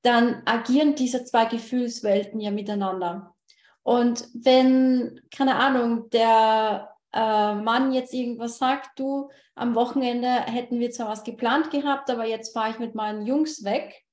Dann 0.01 0.41
agieren 0.43 0.95
diese 0.95 1.23
zwei 1.23 1.45
Gefühlswelten 1.45 2.41
ja 2.41 2.51
miteinander. 2.51 3.33
Und 3.81 4.27
wenn, 4.33 5.21
keine 5.33 5.55
Ahnung, 5.55 6.09
der 6.09 6.93
äh, 7.13 7.53
Mann 7.55 7.93
jetzt 7.93 8.13
irgendwas 8.13 8.57
sagt, 8.57 8.99
du, 8.99 9.29
am 9.55 9.73
Wochenende 9.73 10.27
hätten 10.27 10.81
wir 10.81 10.91
zwar 10.91 11.07
was 11.07 11.23
geplant 11.23 11.71
gehabt, 11.71 12.09
aber 12.09 12.25
jetzt 12.25 12.51
fahre 12.51 12.71
ich 12.71 12.79
mit 12.79 12.93
meinen 12.93 13.25
Jungs 13.25 13.63
weg, 13.63 14.03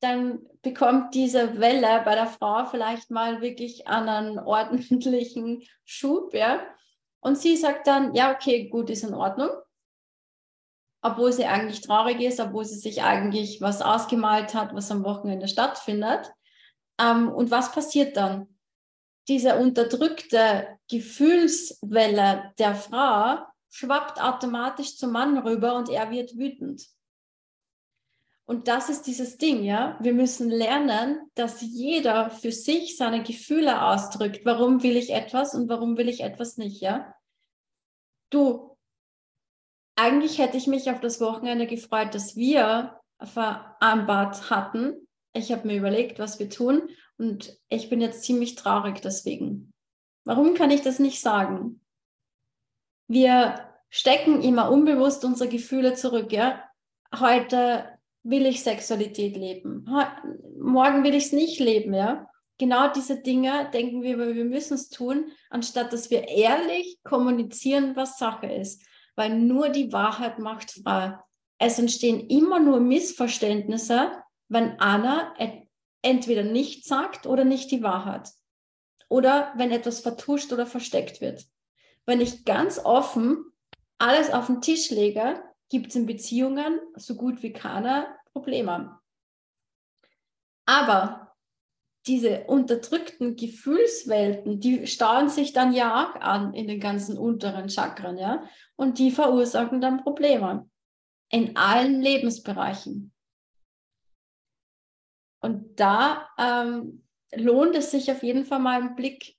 dann 0.00 0.40
bekommt 0.62 1.14
diese 1.14 1.60
Welle 1.60 2.02
bei 2.04 2.16
der 2.16 2.26
Frau 2.26 2.64
vielleicht 2.64 3.12
mal 3.12 3.40
wirklich 3.40 3.86
einen 3.86 4.38
ordentlichen 4.44 5.62
Schub, 5.84 6.34
ja. 6.34 6.66
Und 7.20 7.38
sie 7.38 7.56
sagt 7.56 7.86
dann, 7.86 8.12
ja, 8.16 8.34
okay, 8.34 8.68
gut, 8.68 8.90
ist 8.90 9.04
in 9.04 9.14
Ordnung. 9.14 9.50
Obwohl 11.02 11.32
sie 11.32 11.44
eigentlich 11.46 11.80
traurig 11.80 12.20
ist, 12.20 12.40
obwohl 12.40 12.64
sie 12.64 12.78
sich 12.78 13.02
eigentlich 13.02 13.60
was 13.60 13.82
ausgemalt 13.82 14.54
hat, 14.54 14.74
was 14.74 14.90
am 14.90 15.04
Wochenende 15.04 15.48
stattfindet. 15.48 16.32
Ähm, 16.98 17.28
und 17.28 17.50
was 17.50 17.72
passiert 17.72 18.16
dann? 18.16 18.46
Diese 19.28 19.56
unterdrückte 19.56 20.78
Gefühlswelle 20.88 22.52
der 22.58 22.74
Frau 22.74 23.38
schwappt 23.68 24.20
automatisch 24.22 24.96
zum 24.96 25.12
Mann 25.12 25.38
rüber 25.38 25.74
und 25.76 25.88
er 25.88 26.10
wird 26.10 26.36
wütend. 26.36 26.86
Und 28.44 28.68
das 28.68 28.88
ist 28.88 29.06
dieses 29.06 29.38
Ding, 29.38 29.62
ja. 29.62 29.96
Wir 30.00 30.12
müssen 30.12 30.50
lernen, 30.50 31.30
dass 31.34 31.62
jeder 31.62 32.30
für 32.30 32.52
sich 32.52 32.96
seine 32.96 33.22
Gefühle 33.22 33.86
ausdrückt. 33.86 34.44
Warum 34.44 34.82
will 34.82 34.96
ich 34.96 35.10
etwas 35.10 35.54
und 35.54 35.68
warum 35.68 35.96
will 35.96 36.08
ich 36.08 36.22
etwas 36.22 36.56
nicht, 36.56 36.80
ja? 36.80 37.14
Du, 38.30 38.71
eigentlich 39.96 40.38
hätte 40.38 40.56
ich 40.56 40.66
mich 40.66 40.90
auf 40.90 41.00
das 41.00 41.20
Wochenende 41.20 41.66
gefreut, 41.66 42.14
dass 42.14 42.36
wir 42.36 42.98
vereinbart 43.22 44.50
hatten. 44.50 45.06
Ich 45.34 45.52
habe 45.52 45.66
mir 45.66 45.76
überlegt, 45.76 46.18
was 46.18 46.38
wir 46.38 46.50
tun 46.50 46.88
und 47.18 47.58
ich 47.68 47.88
bin 47.88 48.00
jetzt 48.00 48.22
ziemlich 48.22 48.54
traurig 48.54 49.00
deswegen. 49.00 49.72
Warum 50.24 50.54
kann 50.54 50.70
ich 50.70 50.82
das 50.82 50.98
nicht 50.98 51.20
sagen? 51.20 51.80
Wir 53.08 53.68
stecken 53.90 54.42
immer 54.42 54.70
unbewusst 54.70 55.24
unsere 55.24 55.48
Gefühle 55.48 55.94
zurück, 55.94 56.32
ja? 56.32 56.62
Heute 57.14 57.86
will 58.22 58.46
ich 58.46 58.62
Sexualität 58.62 59.36
leben. 59.36 59.84
Morgen 60.58 61.04
will 61.04 61.14
ich 61.14 61.26
es 61.26 61.32
nicht 61.32 61.60
leben, 61.60 61.92
ja. 61.92 62.28
Genau 62.58 62.92
diese 62.92 63.20
Dinge 63.20 63.68
denken 63.72 64.02
wir, 64.02 64.18
wir 64.18 64.44
müssen 64.44 64.74
es 64.74 64.88
tun, 64.88 65.32
anstatt 65.50 65.92
dass 65.92 66.10
wir 66.10 66.28
ehrlich 66.28 66.98
kommunizieren, 67.02 67.96
was 67.96 68.18
Sache 68.18 68.46
ist. 68.46 68.84
Weil 69.16 69.38
nur 69.38 69.68
die 69.68 69.92
Wahrheit 69.92 70.38
macht 70.38 70.70
frei. 70.70 71.18
Es 71.58 71.78
entstehen 71.78 72.28
immer 72.28 72.58
nur 72.58 72.80
Missverständnisse, 72.80 74.12
wenn 74.48 74.80
einer 74.80 75.34
entweder 76.02 76.42
nicht 76.42 76.84
sagt 76.86 77.26
oder 77.26 77.44
nicht 77.44 77.70
die 77.70 77.82
Wahrheit. 77.82 78.30
Oder 79.08 79.52
wenn 79.56 79.70
etwas 79.70 80.00
vertuscht 80.00 80.52
oder 80.52 80.66
versteckt 80.66 81.20
wird. 81.20 81.44
Wenn 82.06 82.20
ich 82.20 82.44
ganz 82.44 82.78
offen 82.78 83.44
alles 83.98 84.32
auf 84.32 84.46
den 84.46 84.60
Tisch 84.60 84.90
lege, 84.90 85.42
gibt 85.68 85.88
es 85.88 85.94
in 85.94 86.06
Beziehungen 86.06 86.80
so 86.96 87.14
gut 87.14 87.42
wie 87.42 87.52
keine 87.52 88.06
Probleme. 88.32 88.98
Aber 90.66 91.34
diese 92.06 92.44
unterdrückten 92.44 93.36
Gefühlswelten, 93.36 94.58
die 94.58 94.86
stauen 94.86 95.28
sich 95.28 95.52
dann 95.52 95.72
ja 95.72 96.04
auch 96.04 96.20
an 96.20 96.52
in 96.52 96.66
den 96.66 96.80
ganzen 96.80 97.16
unteren 97.16 97.68
Chakren, 97.68 98.18
ja, 98.18 98.42
und 98.82 98.98
die 98.98 99.12
verursachen 99.12 99.80
dann 99.80 100.02
Probleme 100.02 100.68
in 101.30 101.56
allen 101.56 102.02
Lebensbereichen. 102.02 103.14
Und 105.40 105.80
da 105.80 106.28
ähm, 106.36 107.06
lohnt 107.34 107.74
es 107.74 107.90
sich 107.90 108.10
auf 108.10 108.22
jeden 108.22 108.44
Fall 108.44 108.58
mal 108.58 108.80
einen 108.80 108.96
Blick 108.96 109.36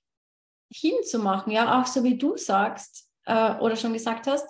hinzumachen, 0.72 1.52
ja, 1.52 1.80
auch 1.80 1.86
so 1.86 2.02
wie 2.02 2.18
du 2.18 2.36
sagst 2.36 3.08
äh, 3.26 3.54
oder 3.56 3.76
schon 3.76 3.92
gesagt 3.92 4.26
hast, 4.26 4.48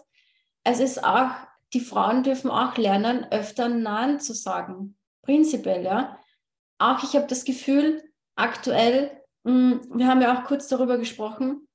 es 0.65 0.81
ist 0.81 1.05
auch 1.05 1.31
die 1.73 1.81
Frauen 1.81 2.23
dürfen 2.23 2.51
auch 2.51 2.77
lernen, 2.77 3.27
öfter 3.31 3.69
Nein 3.69 4.21
zu 4.21 4.33
sagen. 4.33 4.97
Prinzipiell, 5.23 5.85
ja. 5.85 6.19
Auch 6.79 7.03
ich 7.03 7.15
habe 7.17 7.27
das 7.27 7.45
Gefühl, 7.45 8.03
aktuell, 8.37 9.21
mh, 9.43 9.53
hm, 9.53 9.99
wir 9.99 10.07
haben 10.07 10.23
ja 10.23 10.39
auch 10.39 10.45
kurz 10.45 10.69
darüber 10.69 10.99
gesprochen, 10.99 11.69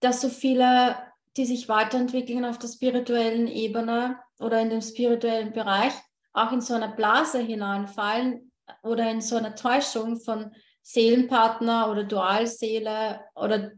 dass 0.00 0.22
so 0.22 0.30
viele, 0.30 0.96
die 1.36 1.46
sich 1.46 1.68
weiterentwickeln 1.68 2.44
auf 2.44 2.58
der 2.58 2.68
spirituellen 2.68 3.46
Ebene 3.46 4.18
oder 4.38 4.60
in 4.60 4.70
dem 4.70 4.80
spirituellen 4.80 5.52
Bereich, 5.52 5.92
auch 6.32 6.52
in 6.52 6.60
so 6.60 6.74
eine 6.74 6.88
Blase 6.88 7.38
hineinfallen 7.38 8.52
oder 8.82 9.10
in 9.10 9.20
so 9.20 9.36
eine 9.36 9.54
Täuschung 9.54 10.20
von 10.20 10.52
Seelenpartner 10.82 11.90
oder 11.90 12.04
Dualseele 12.04 13.20
oder 13.34 13.72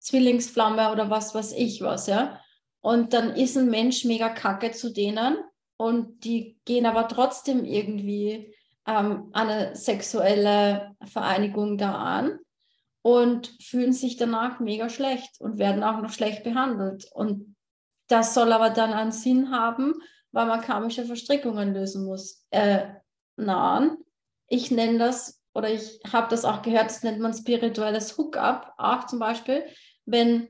Zwillingsflamme 0.00 0.92
oder 0.92 1.10
was 1.10 1.34
weiß 1.34 1.52
ich 1.52 1.80
was, 1.80 2.06
ja. 2.06 2.40
Und 2.80 3.12
dann 3.12 3.34
ist 3.34 3.56
ein 3.56 3.70
Mensch 3.70 4.04
mega 4.04 4.28
kacke 4.28 4.70
zu 4.70 4.92
denen 4.92 5.38
und 5.76 6.24
die 6.24 6.58
gehen 6.64 6.86
aber 6.86 7.08
trotzdem 7.08 7.64
irgendwie 7.64 8.54
ähm, 8.86 9.30
eine 9.32 9.74
sexuelle 9.74 10.94
Vereinigung 11.04 11.76
da 11.76 11.94
an 11.96 12.38
und 13.02 13.54
fühlen 13.62 13.92
sich 13.92 14.16
danach 14.16 14.60
mega 14.60 14.88
schlecht 14.88 15.40
und 15.40 15.58
werden 15.58 15.82
auch 15.82 16.00
noch 16.00 16.12
schlecht 16.12 16.44
behandelt. 16.44 17.08
Und 17.12 17.56
das 18.08 18.34
soll 18.34 18.52
aber 18.52 18.70
dann 18.70 18.92
einen 18.92 19.12
Sinn 19.12 19.50
haben, 19.50 19.94
weil 20.32 20.46
man 20.46 20.60
karmische 20.60 21.04
Verstrickungen 21.04 21.74
lösen 21.74 22.04
muss. 22.04 22.46
Äh, 22.50 22.86
nein, 23.36 23.96
ich 24.48 24.70
nenne 24.70 24.98
das, 24.98 25.40
oder 25.54 25.70
ich 25.70 26.00
habe 26.12 26.28
das 26.30 26.44
auch 26.44 26.62
gehört, 26.62 26.86
das 26.86 27.02
nennt 27.02 27.20
man 27.20 27.34
spirituelles 27.34 28.16
Hookup, 28.16 28.72
auch 28.78 29.06
zum 29.06 29.18
Beispiel, 29.18 29.64
wenn 30.06 30.48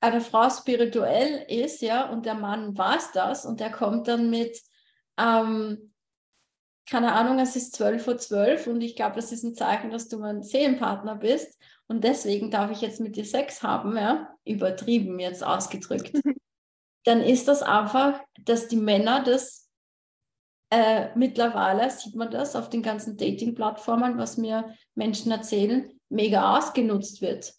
eine 0.00 0.20
Frau 0.20 0.50
spirituell 0.50 1.44
ist, 1.48 1.80
ja, 1.80 2.10
und 2.10 2.26
der 2.26 2.34
Mann 2.34 2.76
weiß 2.76 3.12
das 3.12 3.46
und 3.46 3.60
der 3.60 3.70
kommt 3.70 4.08
dann 4.08 4.30
mit, 4.30 4.60
ähm, 5.16 5.92
keine 6.88 7.12
Ahnung, 7.12 7.38
es 7.38 7.54
ist 7.54 7.76
12 7.76 8.08
Uhr 8.08 8.18
12 8.18 8.66
und 8.66 8.80
ich 8.80 8.96
glaube, 8.96 9.14
das 9.14 9.30
ist 9.30 9.44
ein 9.44 9.54
Zeichen, 9.54 9.90
dass 9.90 10.08
du 10.08 10.18
mein 10.18 10.42
Seelenpartner 10.42 11.14
bist 11.14 11.56
und 11.92 12.04
deswegen 12.04 12.50
darf 12.50 12.70
ich 12.70 12.80
jetzt 12.80 13.00
mit 13.00 13.16
dir 13.16 13.26
Sex 13.26 13.62
haben, 13.62 13.98
ja, 13.98 14.34
übertrieben 14.46 15.20
jetzt 15.20 15.44
ausgedrückt. 15.44 16.10
dann 17.04 17.20
ist 17.20 17.48
das 17.48 17.62
einfach, 17.62 18.18
dass 18.46 18.66
die 18.66 18.78
Männer 18.78 19.22
das 19.22 19.68
äh, 20.70 21.10
mittlerweile, 21.16 21.90
sieht 21.90 22.14
man 22.14 22.30
das 22.30 22.56
auf 22.56 22.70
den 22.70 22.80
ganzen 22.80 23.18
Dating-Plattformen, 23.18 24.16
was 24.16 24.38
mir 24.38 24.74
Menschen 24.94 25.32
erzählen, 25.32 25.92
mega 26.08 26.56
ausgenutzt 26.56 27.20
wird. 27.20 27.52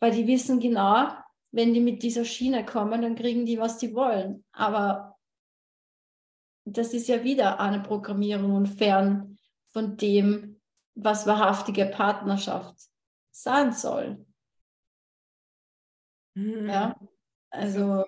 Weil 0.00 0.10
die 0.10 0.26
wissen 0.26 0.58
genau, 0.58 1.06
wenn 1.52 1.72
die 1.72 1.78
mit 1.78 2.02
dieser 2.02 2.24
Schiene 2.24 2.66
kommen, 2.66 3.02
dann 3.02 3.14
kriegen 3.14 3.46
die, 3.46 3.60
was 3.60 3.78
die 3.78 3.94
wollen. 3.94 4.44
Aber 4.50 5.16
das 6.64 6.92
ist 6.92 7.06
ja 7.06 7.22
wieder 7.22 7.60
eine 7.60 7.78
Programmierung 7.78 8.52
und 8.52 8.66
fern 8.66 9.38
von 9.68 9.96
dem, 9.96 10.60
was 10.96 11.28
wahrhaftige 11.28 11.86
Partnerschaft 11.86 12.89
sein 13.42 13.72
soll. 13.72 14.24
Mhm. 16.34 16.68
Ja, 16.68 17.00
also 17.50 18.04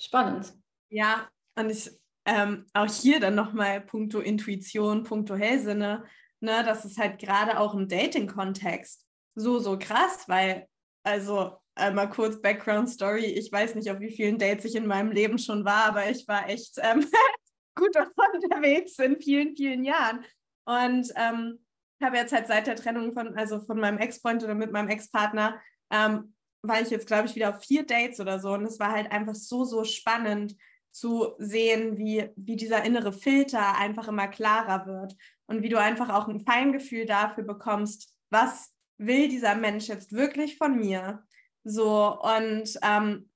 spannend. 0.00 0.54
Ja, 0.90 1.28
und 1.56 1.70
ich 1.70 1.90
ähm, 2.24 2.66
auch 2.74 2.86
hier 2.86 3.20
dann 3.20 3.34
nochmal 3.34 3.80
puncto 3.80 4.20
Intuition, 4.20 5.02
puncto 5.02 5.34
Hellsinne, 5.34 6.04
ne, 6.40 6.62
das 6.64 6.84
ist 6.84 6.98
halt 6.98 7.18
gerade 7.18 7.58
auch 7.58 7.74
im 7.74 7.88
Dating-Kontext 7.88 9.06
so, 9.34 9.58
so 9.58 9.78
krass, 9.78 10.28
weil 10.28 10.68
also 11.02 11.58
Einmal 11.78 12.10
kurz 12.10 12.40
Background 12.40 12.90
Story. 12.90 13.26
Ich 13.26 13.52
weiß 13.52 13.76
nicht, 13.76 13.88
auf 13.90 14.00
wie 14.00 14.10
vielen 14.10 14.36
Dates 14.36 14.64
ich 14.64 14.74
in 14.74 14.86
meinem 14.86 15.12
Leben 15.12 15.38
schon 15.38 15.64
war, 15.64 15.84
aber 15.84 16.10
ich 16.10 16.26
war 16.26 16.48
echt 16.48 16.76
ähm, 16.78 17.06
gut 17.76 17.94
unterwegs 18.34 18.98
in 18.98 19.20
vielen, 19.20 19.54
vielen 19.54 19.84
Jahren. 19.84 20.24
Und 20.64 21.12
ähm, 21.14 21.60
habe 22.02 22.16
jetzt 22.16 22.32
halt 22.32 22.46
seit 22.46 22.66
der 22.66 22.76
Trennung 22.76 23.12
von, 23.12 23.36
also 23.36 23.60
von 23.60 23.78
meinem 23.78 23.98
Ex-Freund 23.98 24.44
oder 24.44 24.54
mit 24.54 24.72
meinem 24.72 24.88
Ex-Partner, 24.88 25.60
ähm, 25.90 26.34
war 26.62 26.80
ich 26.80 26.90
jetzt, 26.90 27.06
glaube 27.06 27.28
ich, 27.28 27.34
wieder 27.34 27.50
auf 27.50 27.62
vier 27.62 27.86
Dates 27.86 28.20
oder 28.20 28.38
so. 28.40 28.52
Und 28.52 28.64
es 28.64 28.78
war 28.78 28.92
halt 28.92 29.10
einfach 29.12 29.34
so, 29.34 29.64
so 29.64 29.84
spannend 29.84 30.56
zu 30.90 31.34
sehen, 31.38 31.98
wie, 31.98 32.28
wie 32.36 32.56
dieser 32.56 32.84
innere 32.84 33.12
Filter 33.12 33.76
einfach 33.76 34.08
immer 34.08 34.28
klarer 34.28 34.86
wird 34.86 35.16
und 35.46 35.62
wie 35.62 35.68
du 35.68 35.78
einfach 35.78 36.08
auch 36.08 36.28
ein 36.28 36.40
Feingefühl 36.40 37.06
dafür 37.06 37.44
bekommst, 37.44 38.12
was 38.30 38.74
will 38.98 39.28
dieser 39.28 39.54
Mensch 39.54 39.86
jetzt 39.88 40.12
wirklich 40.12 40.58
von 40.58 40.76
mir? 40.76 41.22
So, 41.64 42.18
und 42.20 42.78
ähm, 42.82 43.30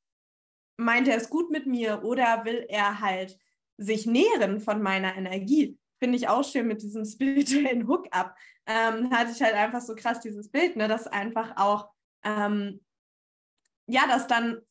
meint 0.76 1.08
er 1.08 1.16
es 1.16 1.30
gut 1.30 1.50
mit 1.50 1.66
mir 1.66 2.02
oder 2.02 2.44
will 2.44 2.66
er 2.68 3.00
halt 3.00 3.38
sich 3.78 4.06
nähren 4.06 4.60
von 4.60 4.82
meiner 4.82 5.16
Energie? 5.16 5.78
Finde 6.03 6.18
ich 6.18 6.26
auch 6.26 6.42
schön 6.42 6.66
mit 6.66 6.82
diesem 6.82 7.05
spirituellen 7.07 7.86
Hookup. 7.86 8.34
Ähm, 8.66 9.12
hatte 9.12 9.30
ich 9.30 9.40
halt 9.40 9.55
einfach 9.55 9.80
so 9.80 9.94
krass 9.94 10.18
dieses 10.18 10.50
Bild, 10.50 10.74
ne, 10.74 10.88
dass 10.88 11.07
einfach 11.07 11.57
auch, 11.57 11.90
ähm, 12.24 12.80
ja, 13.86 14.09
dass 14.09 14.26
dann 14.26 14.62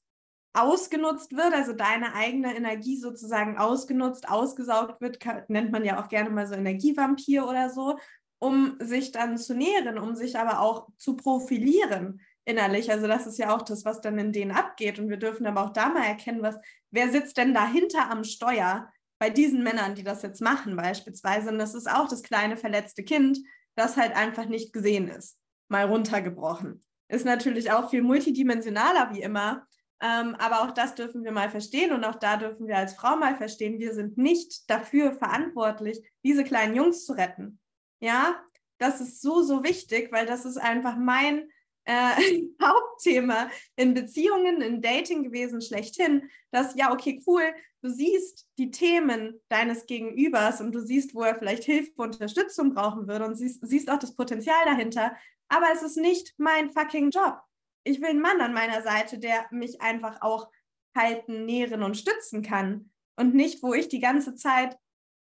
ausgenutzt 0.54 1.32
wird, 1.32 1.54
also 1.54 1.72
deine 1.72 2.14
eigene 2.14 2.54
Energie 2.54 2.98
sozusagen 2.98 3.58
ausgenutzt, 3.58 4.28
ausgesaugt 4.28 5.00
wird, 5.00 5.20
nennt 5.48 5.72
man 5.72 5.86
ja 5.86 6.04
auch 6.04 6.10
gerne 6.10 6.32
mal 6.32 6.48
so 6.48 6.56
Energievampir 6.56 7.48
oder 7.48 7.70
so, 7.70 7.98
um 8.40 8.76
sich 8.82 9.14
dann 9.14 9.38
zu 9.38 9.56
nähren, 9.56 9.98
um 9.98 10.16
sich 10.16 10.38
aber 10.38 10.60
auch 10.60 10.90
zu 10.98 11.16
profilieren 11.16 12.20
innerlich. 12.44 12.92
Also 12.92 13.08
das 13.08 13.26
ist 13.26 13.38
ja 13.38 13.56
auch 13.56 13.62
das, 13.62 13.86
was 13.86 14.02
dann 14.02 14.18
in 14.18 14.34
denen 14.34 14.52
abgeht. 14.52 15.00
Und 15.00 15.08
wir 15.08 15.18
dürfen 15.18 15.48
aber 15.48 15.64
auch 15.64 15.70
da 15.70 15.88
mal 15.88 16.04
erkennen, 16.04 16.42
was, 16.42 16.58
wer 16.90 17.10
sitzt 17.10 17.38
denn 17.38 17.54
dahinter 17.54 18.12
am 18.12 18.26
Steuer? 18.26 18.92
Bei 19.22 19.30
diesen 19.30 19.62
Männern, 19.62 19.94
die 19.94 20.04
das 20.04 20.24
jetzt 20.24 20.42
machen 20.42 20.76
beispielsweise, 20.76 21.52
und 21.52 21.60
das 21.60 21.76
ist 21.76 21.88
auch 21.88 22.08
das 22.08 22.24
kleine 22.24 22.58
verletzte 22.58 23.04
Kind, 23.04 23.38
das 23.76 23.96
halt 23.96 24.16
einfach 24.16 24.48
nicht 24.48 24.74
gesehen 24.74 25.10
ist, 25.10 25.38
mal 25.68 25.86
runtergebrochen. 25.86 26.82
Ist 27.08 27.24
natürlich 27.24 27.72
auch 27.72 27.92
viel 27.92 28.02
multidimensionaler 28.02 29.14
wie 29.14 29.22
immer, 29.22 29.68
ähm, 30.02 30.34
aber 30.40 30.62
auch 30.62 30.72
das 30.72 30.96
dürfen 30.96 31.24
wir 31.24 31.32
mal 31.32 31.52
verstehen 31.52 31.92
und 31.92 32.04
auch 32.04 32.16
da 32.16 32.36
dürfen 32.36 32.66
wir 32.66 32.78
als 32.78 32.96
Frau 32.96 33.16
mal 33.16 33.36
verstehen, 33.36 33.78
wir 33.78 33.94
sind 33.94 34.18
nicht 34.18 34.68
dafür 34.68 35.14
verantwortlich, 35.14 36.02
diese 36.24 36.44
kleinen 36.44 36.76
Jungs 36.76 37.06
zu 37.06 37.14
retten. 37.14 37.60
Ja, 38.00 38.42
das 38.80 39.02
ist 39.02 39.22
so, 39.22 39.44
so 39.44 39.64
wichtig, 39.64 40.12
weil 40.12 40.26
das 40.26 40.46
ist 40.46 40.58
einfach 40.58 40.98
mein 40.98 41.48
äh, 41.86 42.42
Hauptthema 42.62 43.50
in 43.76 43.94
Beziehungen, 43.94 44.62
in 44.62 44.82
Dating 44.82 45.24
gewesen, 45.24 45.62
schlechthin, 45.62 46.30
dass 46.52 46.76
ja, 46.76 46.92
okay, 46.92 47.22
cool, 47.28 47.44
du 47.82 47.90
siehst 47.90 48.48
die 48.58 48.72
Themen 48.72 49.40
deines 49.50 49.86
Gegenübers 49.86 50.62
und 50.62 50.74
du 50.74 50.82
siehst, 50.82 51.16
wo 51.16 51.24
er 51.24 51.36
vielleicht 51.36 51.64
Hilfe, 51.64 51.92
Unterstützung 51.98 52.74
brauchen 52.74 53.08
würde 53.08 53.26
und 53.26 53.36
siehst, 53.36 53.66
siehst 53.66 53.90
auch 53.90 54.00
das 54.00 54.16
Potenzial 54.16 54.66
dahinter, 54.66 55.16
aber 55.48 55.68
es 55.74 55.82
ist 55.82 55.98
nicht 55.98 56.34
mein 56.38 56.72
fucking 56.72 57.10
Job 57.10 57.42
ich 57.84 58.02
will 58.02 58.10
einen 58.10 58.22
Mann 58.22 58.42
an 58.42 58.54
meiner 58.54 58.82
Seite, 58.82 59.18
der 59.18 59.48
mich 59.52 59.82
einfach 59.82 60.22
auch 60.22 60.50
halten, 60.96 61.46
nähren 61.46 61.84
und 61.84 61.98
stützen 61.98 62.42
kann. 62.42 62.92
Und 63.16 63.34
nicht, 63.34 63.64
wo 63.64 63.74
ich 63.74 63.88
die 63.88 64.00
ganze 64.00 64.36
Zeit 64.36 64.78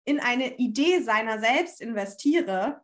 in 0.04 0.20
eine 0.20 0.56
Idee 0.56 1.00
seiner 1.00 1.38
selbst 1.38 1.80
investiere, 1.80 2.82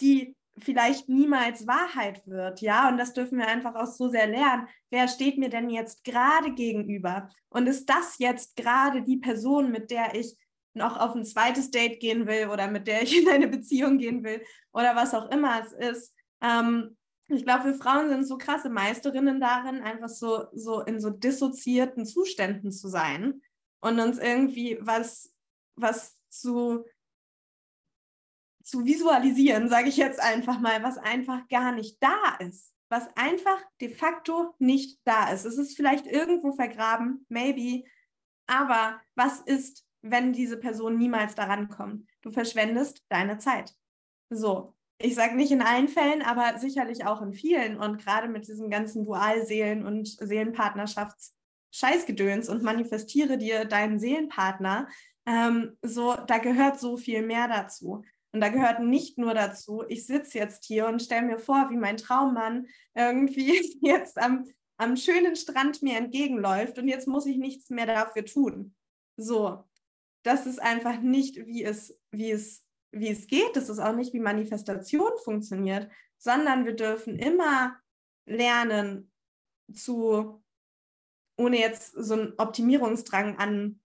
die 0.00 0.36
vielleicht 0.58 1.08
niemals 1.08 1.66
Wahrheit 1.66 2.26
wird, 2.26 2.60
ja, 2.60 2.88
und 2.88 2.98
das 2.98 3.14
dürfen 3.14 3.38
wir 3.38 3.48
einfach 3.48 3.74
auch 3.74 3.86
so 3.86 4.08
sehr 4.08 4.26
lernen. 4.26 4.68
Wer 4.90 5.08
steht 5.08 5.38
mir 5.38 5.48
denn 5.48 5.70
jetzt 5.70 6.04
gerade 6.04 6.52
gegenüber? 6.52 7.30
Und 7.48 7.66
ist 7.66 7.88
das 7.88 8.18
jetzt 8.18 8.56
gerade 8.56 9.02
die 9.02 9.16
Person, 9.16 9.70
mit 9.70 9.90
der 9.90 10.14
ich 10.14 10.36
noch 10.74 10.98
auf 10.98 11.14
ein 11.14 11.24
zweites 11.24 11.70
Date 11.70 12.00
gehen 12.00 12.26
will 12.26 12.48
oder 12.48 12.68
mit 12.68 12.86
der 12.86 13.02
ich 13.02 13.20
in 13.20 13.28
eine 13.28 13.48
Beziehung 13.48 13.98
gehen 13.98 14.24
will 14.24 14.42
oder 14.72 14.96
was 14.96 15.14
auch 15.14 15.30
immer 15.30 15.62
es 15.62 15.72
ist? 15.72 16.14
Ähm, 16.40 16.96
ich 17.28 17.44
glaube, 17.44 17.66
wir 17.66 17.74
Frauen 17.74 18.08
sind 18.08 18.26
so 18.26 18.36
krasse 18.36 18.68
Meisterinnen 18.68 19.40
darin, 19.40 19.80
einfach 19.80 20.08
so, 20.08 20.46
so 20.52 20.80
in 20.82 21.00
so 21.00 21.10
dissoziierten 21.10 22.04
Zuständen 22.04 22.72
zu 22.72 22.88
sein 22.88 23.40
und 23.80 24.00
uns 24.00 24.18
irgendwie 24.18 24.78
was, 24.80 25.32
was 25.76 26.16
zu, 26.28 26.84
zu 28.64 28.84
visualisieren, 28.84 29.68
sage 29.68 29.88
ich 29.88 29.96
jetzt 29.96 30.20
einfach 30.20 30.60
mal, 30.60 30.82
was 30.82 30.98
einfach 30.98 31.48
gar 31.48 31.72
nicht 31.72 32.02
da 32.02 32.36
ist. 32.38 32.72
Was 32.88 33.08
einfach 33.16 33.58
de 33.80 33.88
facto 33.88 34.54
nicht 34.58 35.00
da 35.04 35.30
ist. 35.30 35.46
Es 35.46 35.56
ist 35.56 35.76
vielleicht 35.76 36.06
irgendwo 36.06 36.52
vergraben, 36.52 37.24
maybe, 37.28 37.84
aber 38.46 39.00
was 39.14 39.40
ist, 39.40 39.84
wenn 40.02 40.32
diese 40.32 40.58
Person 40.58 40.98
niemals 40.98 41.34
daran 41.34 41.68
kommt? 41.68 42.08
Du 42.20 42.30
verschwendest 42.30 43.04
deine 43.08 43.38
Zeit. 43.38 43.74
So, 44.28 44.74
ich 44.98 45.14
sage 45.14 45.36
nicht 45.36 45.52
in 45.52 45.62
allen 45.62 45.88
Fällen, 45.88 46.22
aber 46.22 46.58
sicherlich 46.58 47.04
auch 47.04 47.22
in 47.22 47.32
vielen. 47.32 47.78
Und 47.78 47.98
gerade 47.98 48.28
mit 48.28 48.46
diesem 48.46 48.70
ganzen 48.70 49.04
Dualseelen- 49.04 49.86
und 49.86 50.06
Seelenpartnerschafts-Scheißgedöns 50.08 52.48
und 52.48 52.62
manifestiere 52.62 53.38
dir 53.38 53.64
deinen 53.64 53.98
Seelenpartner, 53.98 54.86
ähm, 55.24 55.78
so, 55.82 56.16
da 56.26 56.38
gehört 56.38 56.80
so 56.80 56.96
viel 56.96 57.22
mehr 57.22 57.46
dazu. 57.48 58.04
Und 58.32 58.40
da 58.40 58.48
gehört 58.48 58.80
nicht 58.80 59.18
nur 59.18 59.34
dazu, 59.34 59.84
ich 59.88 60.06
sitze 60.06 60.38
jetzt 60.38 60.64
hier 60.64 60.86
und 60.86 61.02
stelle 61.02 61.26
mir 61.26 61.38
vor, 61.38 61.68
wie 61.70 61.76
mein 61.76 61.98
Traummann 61.98 62.66
irgendwie 62.94 63.78
jetzt 63.82 64.18
am, 64.18 64.46
am 64.78 64.96
schönen 64.96 65.36
Strand 65.36 65.82
mir 65.82 65.98
entgegenläuft 65.98 66.78
und 66.78 66.88
jetzt 66.88 67.06
muss 67.06 67.26
ich 67.26 67.36
nichts 67.36 67.70
mehr 67.70 67.86
dafür 67.86 68.24
tun. 68.24 68.74
So, 69.16 69.64
das 70.22 70.46
ist 70.46 70.62
einfach 70.62 71.00
nicht, 71.00 71.46
wie 71.46 71.62
es, 71.62 71.98
wie 72.10 72.30
es 72.30 72.64
wie 72.92 73.08
es 73.08 73.26
geht. 73.26 73.56
Das 73.56 73.68
ist 73.68 73.78
auch 73.78 73.94
nicht, 73.94 74.12
wie 74.12 74.20
Manifestation 74.20 75.10
funktioniert, 75.24 75.90
sondern 76.18 76.64
wir 76.64 76.74
dürfen 76.74 77.18
immer 77.18 77.76
lernen 78.26 79.10
zu, 79.72 80.42
ohne 81.36 81.58
jetzt 81.58 81.92
so 81.94 82.14
einen 82.14 82.34
Optimierungsdrang 82.36 83.38
an, 83.38 83.80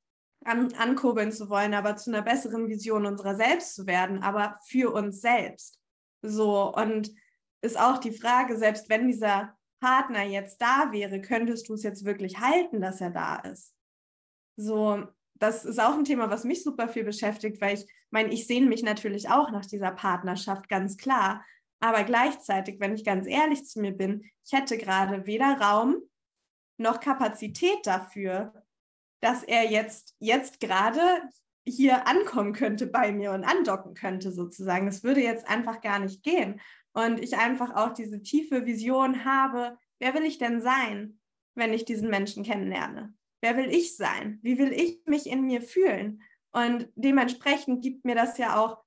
an, 0.45 0.73
ankurbeln 0.73 1.31
zu 1.31 1.49
wollen, 1.49 1.73
aber 1.73 1.95
zu 1.95 2.11
einer 2.11 2.21
besseren 2.21 2.67
Vision 2.67 3.05
unserer 3.05 3.35
selbst 3.35 3.75
zu 3.75 3.87
werden, 3.87 4.23
aber 4.23 4.57
für 4.65 4.93
uns 4.93 5.21
selbst. 5.21 5.79
So, 6.21 6.73
und 6.73 7.11
ist 7.61 7.79
auch 7.79 7.97
die 7.97 8.11
Frage, 8.11 8.57
selbst 8.57 8.89
wenn 8.89 9.07
dieser 9.07 9.57
Partner 9.79 10.23
jetzt 10.23 10.61
da 10.61 10.91
wäre, 10.91 11.21
könntest 11.21 11.69
du 11.69 11.73
es 11.73 11.83
jetzt 11.83 12.05
wirklich 12.05 12.39
halten, 12.39 12.81
dass 12.81 13.01
er 13.01 13.11
da 13.11 13.37
ist? 13.37 13.73
So, 14.55 15.03
das 15.35 15.65
ist 15.65 15.79
auch 15.79 15.93
ein 15.93 16.03
Thema, 16.03 16.29
was 16.29 16.43
mich 16.43 16.63
super 16.63 16.87
viel 16.87 17.03
beschäftigt, 17.03 17.61
weil 17.61 17.75
ich 17.75 17.85
meine, 18.09 18.33
ich 18.33 18.47
sehne 18.47 18.67
mich 18.67 18.83
natürlich 18.83 19.29
auch 19.29 19.51
nach 19.51 19.65
dieser 19.65 19.91
Partnerschaft, 19.91 20.69
ganz 20.69 20.97
klar. 20.97 21.45
Aber 21.79 22.03
gleichzeitig, 22.03 22.79
wenn 22.79 22.95
ich 22.95 23.05
ganz 23.05 23.27
ehrlich 23.27 23.65
zu 23.65 23.79
mir 23.79 23.91
bin, 23.91 24.23
ich 24.45 24.53
hätte 24.53 24.77
gerade 24.77 25.27
weder 25.27 25.59
Raum 25.59 25.97
noch 26.77 26.99
Kapazität 26.99 27.85
dafür, 27.85 28.53
dass 29.19 29.43
er 29.43 29.69
jetzt, 29.69 30.15
jetzt 30.19 30.59
gerade 30.59 31.01
hier 31.65 32.07
ankommen 32.07 32.53
könnte 32.53 32.87
bei 32.87 33.11
mir 33.11 33.31
und 33.31 33.43
andocken 33.43 33.93
könnte 33.93 34.31
sozusagen. 34.31 34.85
Das 34.85 35.03
würde 35.03 35.21
jetzt 35.21 35.47
einfach 35.47 35.81
gar 35.81 35.99
nicht 35.99 36.23
gehen. 36.23 36.61
Und 36.93 37.19
ich 37.19 37.37
einfach 37.37 37.75
auch 37.75 37.93
diese 37.93 38.21
tiefe 38.21 38.65
Vision 38.65 39.25
habe, 39.25 39.77
wer 39.99 40.13
will 40.13 40.23
ich 40.23 40.37
denn 40.37 40.61
sein, 40.61 41.19
wenn 41.55 41.73
ich 41.73 41.85
diesen 41.85 42.09
Menschen 42.09 42.43
kennenlerne? 42.43 43.13
Wer 43.41 43.57
will 43.57 43.69
ich 43.69 43.95
sein? 43.95 44.39
Wie 44.41 44.57
will 44.57 44.71
ich 44.71 45.01
mich 45.05 45.27
in 45.27 45.43
mir 45.43 45.61
fühlen? 45.61 46.21
Und 46.51 46.89
dementsprechend 46.95 47.83
gibt 47.83 48.05
mir 48.05 48.15
das 48.15 48.37
ja 48.37 48.59
auch 48.59 48.83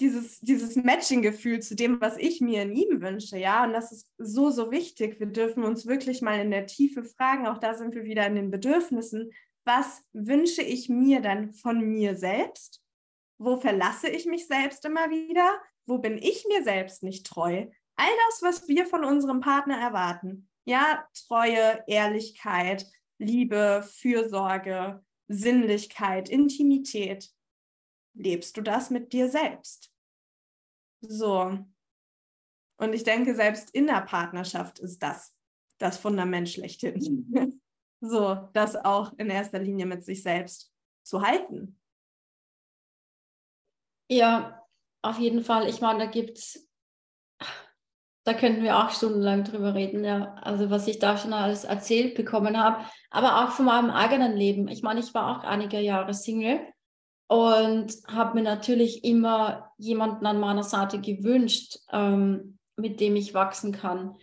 dieses, 0.00 0.40
dieses 0.40 0.76
Matching-Gefühl 0.76 1.60
zu 1.60 1.76
dem, 1.76 2.00
was 2.00 2.16
ich 2.16 2.40
mir 2.40 2.62
in 2.62 2.72
ihm 2.72 3.00
wünsche, 3.00 3.36
ja. 3.36 3.64
Und 3.64 3.72
das 3.72 3.92
ist 3.92 4.10
so, 4.18 4.50
so 4.50 4.70
wichtig. 4.70 5.20
Wir 5.20 5.26
dürfen 5.26 5.62
uns 5.64 5.86
wirklich 5.86 6.22
mal 6.22 6.40
in 6.40 6.50
der 6.50 6.66
Tiefe 6.66 7.04
fragen, 7.04 7.46
auch 7.46 7.58
da 7.58 7.74
sind 7.74 7.94
wir 7.94 8.04
wieder 8.04 8.26
in 8.26 8.34
den 8.34 8.50
Bedürfnissen. 8.50 9.30
Was 9.64 10.02
wünsche 10.12 10.62
ich 10.62 10.88
mir 10.88 11.20
dann 11.20 11.52
von 11.52 11.80
mir 11.80 12.16
selbst? 12.16 12.82
Wo 13.38 13.56
verlasse 13.58 14.08
ich 14.08 14.26
mich 14.26 14.46
selbst 14.46 14.84
immer 14.84 15.10
wieder? 15.10 15.60
Wo 15.86 15.98
bin 15.98 16.18
ich 16.18 16.44
mir 16.48 16.62
selbst 16.62 17.02
nicht 17.02 17.26
treu? 17.26 17.66
All 17.96 18.10
das, 18.28 18.42
was 18.42 18.68
wir 18.68 18.86
von 18.86 19.04
unserem 19.04 19.40
Partner 19.40 19.78
erwarten. 19.78 20.48
Ja, 20.64 21.06
Treue, 21.26 21.82
Ehrlichkeit, 21.86 22.86
Liebe, 23.18 23.86
Fürsorge, 23.98 25.04
Sinnlichkeit, 25.28 26.28
Intimität. 26.28 27.30
Lebst 28.14 28.56
du 28.56 28.62
das 28.62 28.90
mit 28.90 29.12
dir 29.12 29.28
selbst? 29.28 29.92
So. 31.00 31.58
Und 32.76 32.92
ich 32.92 33.04
denke, 33.04 33.34
selbst 33.34 33.70
in 33.70 33.86
der 33.86 34.02
Partnerschaft 34.02 34.78
ist 34.78 35.02
das 35.02 35.34
das 35.80 35.96
Fundament 35.96 36.48
schlechthin. 36.48 37.60
so, 38.00 38.48
das 38.52 38.76
auch 38.76 39.12
in 39.18 39.30
erster 39.30 39.58
Linie 39.58 39.86
mit 39.86 40.04
sich 40.04 40.22
selbst 40.22 40.72
zu 41.02 41.22
halten. 41.22 41.80
Ja, 44.08 44.66
auf 45.02 45.18
jeden 45.18 45.42
Fall. 45.42 45.68
Ich 45.68 45.80
meine, 45.80 46.00
da 46.00 46.06
gibt 46.06 46.38
es 46.38 46.70
da 48.24 48.34
könnten 48.34 48.62
wir 48.62 48.76
auch 48.78 48.90
stundenlang 48.90 49.44
drüber 49.44 49.74
reden, 49.74 50.04
ja. 50.04 50.34
Also 50.34 50.70
was 50.70 50.86
ich 50.86 50.98
da 50.98 51.16
schon 51.16 51.32
alles 51.32 51.64
erzählt 51.64 52.14
bekommen 52.14 52.58
habe, 52.58 52.84
aber 53.10 53.42
auch 53.44 53.52
von 53.52 53.64
meinem 53.64 53.90
eigenen 53.90 54.36
Leben. 54.36 54.68
Ich 54.68 54.82
meine, 54.82 55.00
ich 55.00 55.14
war 55.14 55.38
auch 55.38 55.44
einige 55.44 55.80
Jahre 55.80 56.12
Single 56.12 56.60
und 57.30 57.92
habe 58.08 58.34
mir 58.34 58.42
natürlich 58.42 59.04
immer 59.04 59.70
jemanden 59.78 60.26
an 60.26 60.40
meiner 60.40 60.64
Seite 60.64 61.00
gewünscht, 61.00 61.78
ähm, 61.92 62.58
mit 62.74 62.98
dem 62.98 63.14
ich 63.14 63.34
wachsen 63.34 63.70
kann. 63.70 64.16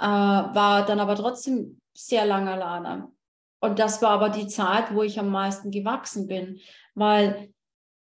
Äh, 0.00 0.06
war 0.06 0.84
dann 0.84 0.98
aber 0.98 1.14
trotzdem 1.14 1.80
sehr 1.96 2.26
lange 2.26 2.50
alleine. 2.50 3.12
Und 3.60 3.78
das 3.78 4.02
war 4.02 4.10
aber 4.10 4.30
die 4.30 4.48
Zeit, 4.48 4.92
wo 4.92 5.04
ich 5.04 5.20
am 5.20 5.28
meisten 5.28 5.70
gewachsen 5.70 6.26
bin, 6.26 6.58
weil 6.96 7.54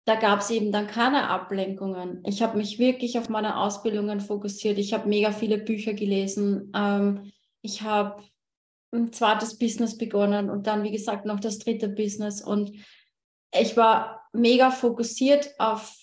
da 0.04 0.14
gab 0.14 0.38
es 0.38 0.50
eben 0.50 0.70
dann 0.70 0.86
keine 0.86 1.28
Ablenkungen. 1.30 2.22
Ich 2.24 2.40
habe 2.40 2.58
mich 2.58 2.78
wirklich 2.78 3.18
auf 3.18 3.28
meine 3.28 3.58
Ausbildungen 3.58 4.20
fokussiert. 4.20 4.78
Ich 4.78 4.94
habe 4.94 5.08
mega 5.08 5.32
viele 5.32 5.58
Bücher 5.58 5.94
gelesen. 5.94 6.70
Ähm, 6.76 7.32
ich 7.60 7.82
habe 7.82 8.22
ein 8.92 9.12
zweites 9.12 9.58
Business 9.58 9.98
begonnen 9.98 10.48
und 10.48 10.68
dann, 10.68 10.84
wie 10.84 10.92
gesagt, 10.92 11.26
noch 11.26 11.40
das 11.40 11.58
dritte 11.58 11.88
Business. 11.88 12.40
Und 12.40 12.70
ich 13.52 13.76
war 13.76 14.17
mega 14.32 14.70
fokussiert 14.70 15.54
auf, 15.58 15.96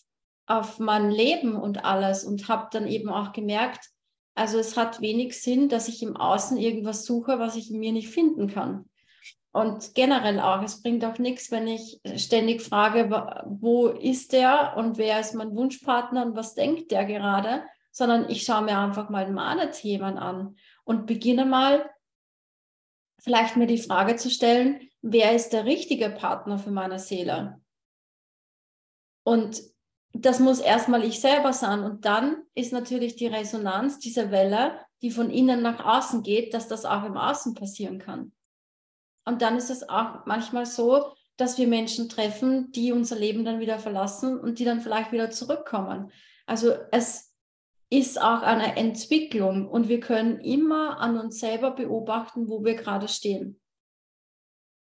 auf 0.46 0.80
mein 0.80 1.12
Leben 1.12 1.56
und 1.56 1.86
alles 1.86 2.24
und 2.24 2.48
habe 2.48 2.68
dann 2.72 2.88
eben 2.88 3.10
auch 3.10 3.32
gemerkt, 3.32 3.90
also 4.36 4.60
es 4.60 4.76
hat 4.76 5.02
wenig 5.02 5.42
Sinn, 5.42 5.70
dass 5.70 5.88
ich 5.88 6.04
im 6.04 6.18
Außen 6.18 6.58
irgendwas 6.58 7.06
suche, 7.06 7.40
was 7.40 7.56
ich 7.56 7.72
in 7.72 7.80
mir 7.80 7.94
nicht 7.94 8.10
finden 8.10 8.48
kann. 8.48 8.86
Und 9.54 9.96
generell 9.96 10.42
auch, 10.42 10.62
es 10.64 10.82
bringt 10.82 11.06
auch 11.06 11.18
nichts, 11.18 11.50
wenn 11.50 11.66
ich 11.68 12.02
ständig 12.18 12.62
frage, 12.62 13.10
wo 13.46 13.88
ist 13.88 14.34
der 14.34 14.74
und 14.76 14.98
wer 14.98 15.22
ist 15.22 15.34
mein 15.34 15.56
Wunschpartner 15.56 16.26
und 16.26 16.36
was 16.36 16.56
denkt 16.56 16.92
der 16.92 17.06
gerade, 17.06 17.64
sondern 17.92 18.30
ich 18.30 18.44
schaue 18.44 18.64
mir 18.64 18.78
einfach 18.78 19.10
mal 19.10 19.32
meine 19.32 19.72
Themen 19.72 20.18
an 20.18 20.58
und 20.84 21.06
beginne 21.06 21.46
mal 21.46 21.90
vielleicht 23.20 23.56
mir 23.56 23.68
die 23.68 23.78
Frage 23.78 24.18
zu 24.18 24.30
stellen, 24.30 24.90
wer 25.02 25.34
ist 25.34 25.54
der 25.54 25.64
richtige 25.64 26.10
Partner 26.10 26.60
für 26.60 26.72
meine 26.72 27.00
Seele? 27.00 27.62
Und 29.26 29.62
das 30.14 30.40
muss 30.40 30.60
erstmal 30.60 31.04
ich 31.04 31.20
selber 31.20 31.52
sein. 31.52 31.84
Und 31.84 32.06
dann 32.06 32.44
ist 32.54 32.72
natürlich 32.72 33.16
die 33.16 33.28
Resonanz 33.28 34.00
dieser 34.00 34.32
Welle, 34.32 34.80
die 35.02 35.12
von 35.12 35.30
innen 35.30 35.62
nach 35.62 35.84
außen 35.84 36.24
geht, 36.24 36.54
dass 36.54 36.68
das 36.68 36.86
auch 36.86 37.04
im 37.04 37.18
Außen 37.18 37.56
passieren 37.56 38.00
kann. 38.00 38.32
Und 39.26 39.42
dann 39.42 39.58
ist 39.58 39.72
es 39.72 39.90
auch 39.90 40.26
manchmal 40.26 40.66
so, 40.66 41.14
dass 41.38 41.58
wir 41.58 41.68
Menschen 41.68 42.08
treffen, 42.08 42.72
die 42.72 42.92
unser 42.92 43.18
Leben 43.18 43.44
dann 43.44 43.60
wieder 43.60 43.80
verlassen 43.80 44.40
und 44.40 44.60
die 44.60 44.66
dann 44.66 44.80
vielleicht 44.80 45.12
wieder 45.12 45.32
zurückkommen. 45.32 46.12
Also 46.46 46.76
es 46.92 47.34
ist 47.90 48.22
auch 48.22 48.42
eine 48.42 48.78
Entwicklung 48.78 49.68
und 49.68 49.90
wir 49.90 50.00
können 50.00 50.40
immer 50.40 51.00
an 51.00 51.18
uns 51.18 51.40
selber 51.40 51.72
beobachten, 51.72 52.48
wo 52.48 52.64
wir 52.64 52.76
gerade 52.76 53.08
stehen. 53.08 53.60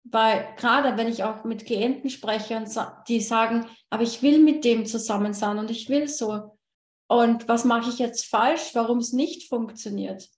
Weil 0.04 0.54
gerade 0.56 0.96
wenn 0.98 1.08
ich 1.08 1.24
auch 1.24 1.44
mit 1.44 1.64
Klienten 1.64 2.10
spreche 2.10 2.56
und 2.56 2.68
die 3.08 3.20
sagen, 3.20 3.66
aber 3.90 4.02
ich 4.02 4.22
will 4.22 4.38
mit 4.38 4.64
dem 4.64 4.84
zusammen 4.86 5.32
sein 5.32 5.58
und 5.58 5.70
ich 5.70 5.88
will 5.88 6.08
so. 6.08 6.58
Und 7.08 7.48
was 7.48 7.64
mache 7.64 7.90
ich 7.90 7.98
jetzt 7.98 8.26
falsch, 8.26 8.74
warum 8.74 8.98
es 8.98 9.12
nicht 9.12 9.48
funktioniert? 9.48 10.28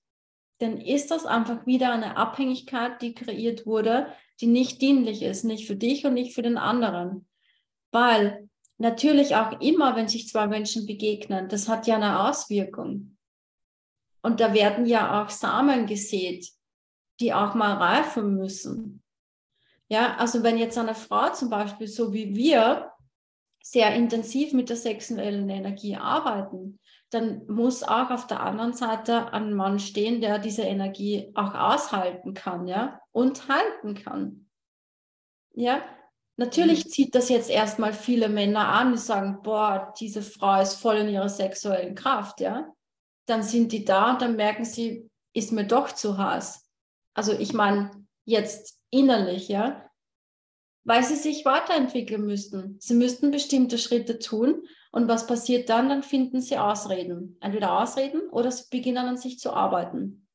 Dann 0.59 0.81
ist 0.81 1.11
das 1.11 1.27
einfach 1.27 1.67
wieder 1.67 1.93
eine 1.93 2.17
Abhängigkeit, 2.17 3.03
die 3.03 3.15
kreiert 3.15 3.67
wurde, 3.67 4.07
die 4.41 4.47
nicht 4.47 4.81
dienlich 4.81 5.23
ist, 5.23 5.45
nicht 5.45 5.67
für 5.67 5.77
dich 5.77 6.07
und 6.07 6.15
nicht 6.15 6.35
für 6.35 6.43
den 6.43 6.59
anderen. 6.59 7.29
Weil 7.93 8.49
natürlich 8.79 9.37
auch 9.37 9.61
immer, 9.61 9.97
wenn 9.97 10.09
sich 10.09 10.29
zwei 10.29 10.47
Menschen 10.47 10.87
begegnen, 10.87 11.49
das 11.49 11.69
hat 11.69 11.87
ja 11.87 11.97
eine 11.97 12.29
Auswirkung. 12.29 13.17
Und 14.23 14.41
da 14.41 14.55
werden 14.55 14.87
ja 14.87 15.23
auch 15.23 15.31
Samen 15.31 15.87
gesät, 15.87 16.49
die 17.21 17.33
auch 17.33 17.55
mal 17.55 17.75
reifen 17.75 18.37
müssen. 18.37 19.03
Ja, 19.89 20.17
also 20.17 20.43
wenn 20.43 20.59
jetzt 20.59 20.79
eine 20.79 20.95
Frau 20.95 21.33
zum 21.33 21.51
Beispiel, 21.51 21.87
so 21.87 22.13
wie 22.13 22.35
wir, 22.35 22.93
sehr 23.63 23.95
intensiv 23.95 24.53
mit 24.53 24.69
der 24.69 24.77
sexuellen 24.77 25.49
Energie 25.49 25.97
arbeiten, 25.97 26.79
dann 27.11 27.47
muss 27.47 27.83
auch 27.83 28.11
auf 28.11 28.27
der 28.27 28.41
anderen 28.41 28.73
Seite 28.73 29.33
ein 29.33 29.55
Mann 29.55 29.79
stehen, 29.79 30.21
der 30.21 30.39
diese 30.39 30.63
Energie 30.63 31.33
auch 31.35 31.55
aushalten 31.55 32.35
kann, 32.35 32.67
ja, 32.67 33.01
und 33.13 33.49
halten 33.49 33.95
kann. 33.95 34.49
Ja, 35.53 35.83
natürlich 36.37 36.85
mhm. 36.85 36.91
zieht 36.91 37.15
das 37.15 37.29
jetzt 37.29 37.51
erstmal 37.51 37.93
viele 37.93 38.29
Männer 38.29 38.69
an, 38.69 38.93
die 38.93 38.99
sagen, 38.99 39.41
boah, 39.43 39.93
diese 39.99 40.23
Frau 40.23 40.61
ist 40.61 40.75
voll 40.75 40.97
in 40.99 41.09
ihrer 41.09 41.29
sexuellen 41.29 41.95
Kraft, 41.95 42.41
ja. 42.41 42.73
Dann 43.27 43.43
sind 43.43 43.73
die 43.73 43.85
da 43.85 44.13
und 44.13 44.23
dann 44.23 44.37
merken 44.37 44.65
sie, 44.65 45.11
ist 45.33 45.51
mir 45.53 45.67
doch 45.67 45.91
zu 45.91 46.19
heiß. 46.19 46.65
Also 47.15 47.33
ich 47.33 47.53
meine, 47.53 47.91
jetzt 48.25 48.76
innerlich, 48.99 49.49
ja, 49.49 49.87
weil 50.85 51.03
sie 51.03 51.17
sich 51.17 51.45
weiterentwickeln 51.45 52.25
müssten. 52.25 52.77
Sie 52.79 52.95
müssten 52.95 53.33
bestimmte 53.33 53.77
Schritte 53.77 54.19
tun. 54.21 54.63
Und 54.93 55.09
was 55.09 55.27
passiert 55.27 55.69
dann? 55.69 55.89
Dann 55.89 56.05
finden 56.05 56.41
sie 56.41 56.57
Ausreden. 56.57 57.37
Entweder 57.41 57.81
Ausreden 57.81 58.29
oder 58.31 58.53
sie 58.53 58.65
beginnen 58.71 59.09
an 59.09 59.17
sich 59.17 59.41
zu 59.41 59.53
arbeiten. 59.53 60.29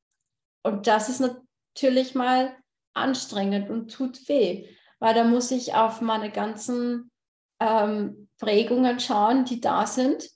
Und 0.62 0.88
das 0.88 1.08
ist 1.08 1.22
natürlich 1.22 2.16
mal 2.16 2.56
anstrengend 2.94 3.70
und 3.70 3.94
tut 3.94 4.28
weh, 4.28 4.68
weil 5.00 5.14
da 5.14 5.24
muss 5.24 5.52
ich 5.52 5.74
auf 5.74 6.02
meine 6.02 6.30
ganzen 6.30 7.10
ähm, 7.62 8.28
Prägungen 8.38 9.00
schauen, 9.00 9.46
die 9.46 9.62
da 9.62 9.88
sind, 9.88 10.30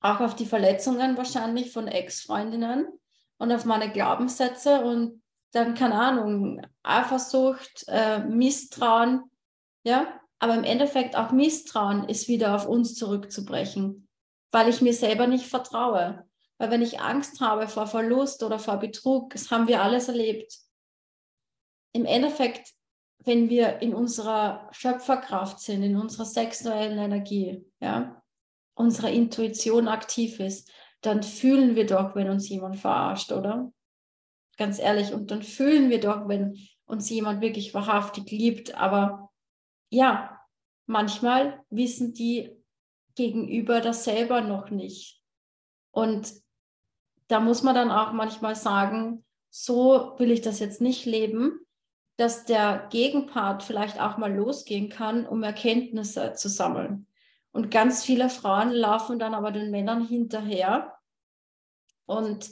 auch 0.00 0.20
auf 0.20 0.34
die 0.34 0.46
Verletzungen 0.46 1.16
wahrscheinlich 1.16 1.72
von 1.72 1.86
Ex-Freundinnen 1.86 2.88
und 3.38 3.52
auf 3.52 3.64
meine 3.64 3.92
Glaubenssätze 3.92 4.84
und 4.84 5.19
dann, 5.52 5.74
keine 5.74 5.94
Ahnung, 5.94 6.62
Eifersucht, 6.82 7.84
äh, 7.88 8.20
Misstrauen, 8.20 9.24
ja, 9.84 10.20
aber 10.38 10.54
im 10.54 10.64
Endeffekt 10.64 11.16
auch 11.16 11.32
Misstrauen 11.32 12.08
ist 12.08 12.28
wieder 12.28 12.54
auf 12.54 12.66
uns 12.66 12.94
zurückzubrechen, 12.94 14.08
weil 14.50 14.68
ich 14.68 14.80
mir 14.80 14.94
selber 14.94 15.26
nicht 15.26 15.46
vertraue. 15.46 16.26
Weil 16.58 16.70
wenn 16.70 16.82
ich 16.82 17.00
Angst 17.00 17.40
habe 17.40 17.68
vor 17.68 17.86
Verlust 17.86 18.42
oder 18.42 18.58
vor 18.58 18.78
Betrug, 18.78 19.30
das 19.32 19.50
haben 19.50 19.68
wir 19.68 19.82
alles 19.82 20.08
erlebt. 20.08 20.58
Im 21.92 22.04
Endeffekt, 22.04 22.72
wenn 23.24 23.48
wir 23.48 23.80
in 23.80 23.94
unserer 23.94 24.68
Schöpferkraft 24.72 25.60
sind, 25.60 25.82
in 25.82 25.96
unserer 25.96 26.26
sexuellen 26.26 26.98
Energie, 26.98 27.64
ja, 27.80 28.22
unsere 28.74 29.10
Intuition 29.10 29.88
aktiv 29.88 30.40
ist, 30.40 30.70
dann 31.02 31.22
fühlen 31.22 31.76
wir 31.76 31.86
doch, 31.86 32.14
wenn 32.14 32.30
uns 32.30 32.48
jemand 32.48 32.76
verarscht, 32.76 33.32
oder? 33.32 33.72
Ganz 34.60 34.78
ehrlich. 34.78 35.14
Und 35.14 35.30
dann 35.30 35.42
fühlen 35.42 35.88
wir 35.88 36.00
doch, 36.00 36.28
wenn 36.28 36.58
uns 36.84 37.08
jemand 37.08 37.40
wirklich 37.40 37.72
wahrhaftig 37.72 38.30
liebt. 38.30 38.74
Aber 38.74 39.30
ja, 39.88 40.38
manchmal 40.86 41.64
wissen 41.70 42.12
die 42.12 42.50
gegenüber 43.14 43.80
das 43.80 44.04
selber 44.04 44.42
noch 44.42 44.68
nicht. 44.68 45.22
Und 45.92 46.30
da 47.28 47.40
muss 47.40 47.62
man 47.62 47.74
dann 47.74 47.90
auch 47.90 48.12
manchmal 48.12 48.54
sagen, 48.54 49.24
so 49.48 50.14
will 50.18 50.30
ich 50.30 50.42
das 50.42 50.60
jetzt 50.60 50.82
nicht 50.82 51.06
leben, 51.06 51.58
dass 52.16 52.44
der 52.44 52.86
Gegenpart 52.90 53.62
vielleicht 53.62 53.98
auch 53.98 54.18
mal 54.18 54.32
losgehen 54.32 54.90
kann, 54.90 55.26
um 55.26 55.42
Erkenntnisse 55.42 56.34
zu 56.34 56.50
sammeln. 56.50 57.06
Und 57.50 57.70
ganz 57.70 58.04
viele 58.04 58.28
Frauen 58.28 58.72
laufen 58.72 59.18
dann 59.18 59.32
aber 59.32 59.52
den 59.52 59.70
Männern 59.70 60.06
hinterher 60.06 60.92
und 62.04 62.50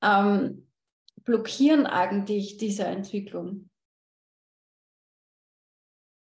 ähm, 0.00 0.69
blockieren 1.30 1.86
eigentlich 1.86 2.56
diese 2.56 2.84
Entwicklung? 2.84 3.70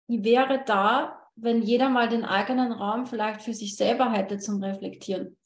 Die 0.08 0.24
wäre 0.24 0.64
da, 0.64 1.28
wenn 1.36 1.60
jeder 1.60 1.90
mal 1.90 2.08
den 2.08 2.24
eigenen 2.24 2.72
Raum 2.72 3.04
vielleicht 3.06 3.42
für 3.42 3.52
sich 3.52 3.76
selber 3.76 4.10
hätte 4.12 4.38
zum 4.38 4.62
Reflektieren. 4.62 5.36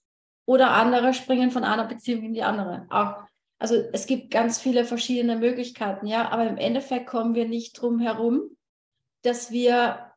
Oder 0.46 0.70
andere 0.70 1.12
springen 1.12 1.50
von 1.50 1.64
einer 1.64 1.86
Beziehung 1.86 2.22
in 2.22 2.34
die 2.34 2.44
andere. 2.44 2.86
Auch, 2.88 3.16
also 3.58 3.74
es 3.92 4.06
gibt 4.06 4.30
ganz 4.30 4.60
viele 4.60 4.84
verschiedene 4.84 5.36
Möglichkeiten, 5.36 6.06
ja, 6.06 6.30
aber 6.30 6.46
im 6.46 6.56
Endeffekt 6.56 7.08
kommen 7.08 7.34
wir 7.34 7.48
nicht 7.48 7.80
drum 7.80 7.98
herum, 7.98 8.56
dass 9.22 9.50
wir 9.50 10.12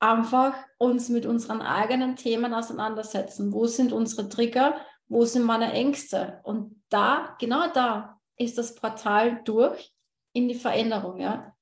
einfach 0.00 0.56
uns 0.78 1.10
mit 1.10 1.26
unseren 1.26 1.62
eigenen 1.62 2.16
Themen 2.16 2.52
auseinandersetzen. 2.54 3.52
Wo 3.52 3.66
sind 3.66 3.92
unsere 3.92 4.28
Trigger? 4.28 4.80
Wo 5.06 5.24
sind 5.24 5.44
meine 5.44 5.72
Ängste? 5.72 6.40
Und 6.42 6.82
da, 6.88 7.36
genau 7.38 7.70
da, 7.72 8.17
ist 8.38 8.56
das 8.58 8.74
Portal 8.74 9.42
durch 9.44 9.92
in 10.32 10.48
die 10.48 10.54
Veränderung, 10.54 11.18
ja. 11.18 11.54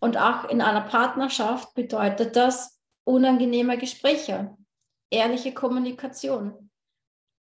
Und 0.00 0.18
auch 0.18 0.44
in 0.50 0.60
einer 0.60 0.82
Partnerschaft 0.82 1.74
bedeutet 1.74 2.36
das 2.36 2.78
unangenehme 3.04 3.78
Gespräche, 3.78 4.56
ehrliche 5.10 5.54
Kommunikation. 5.54 6.70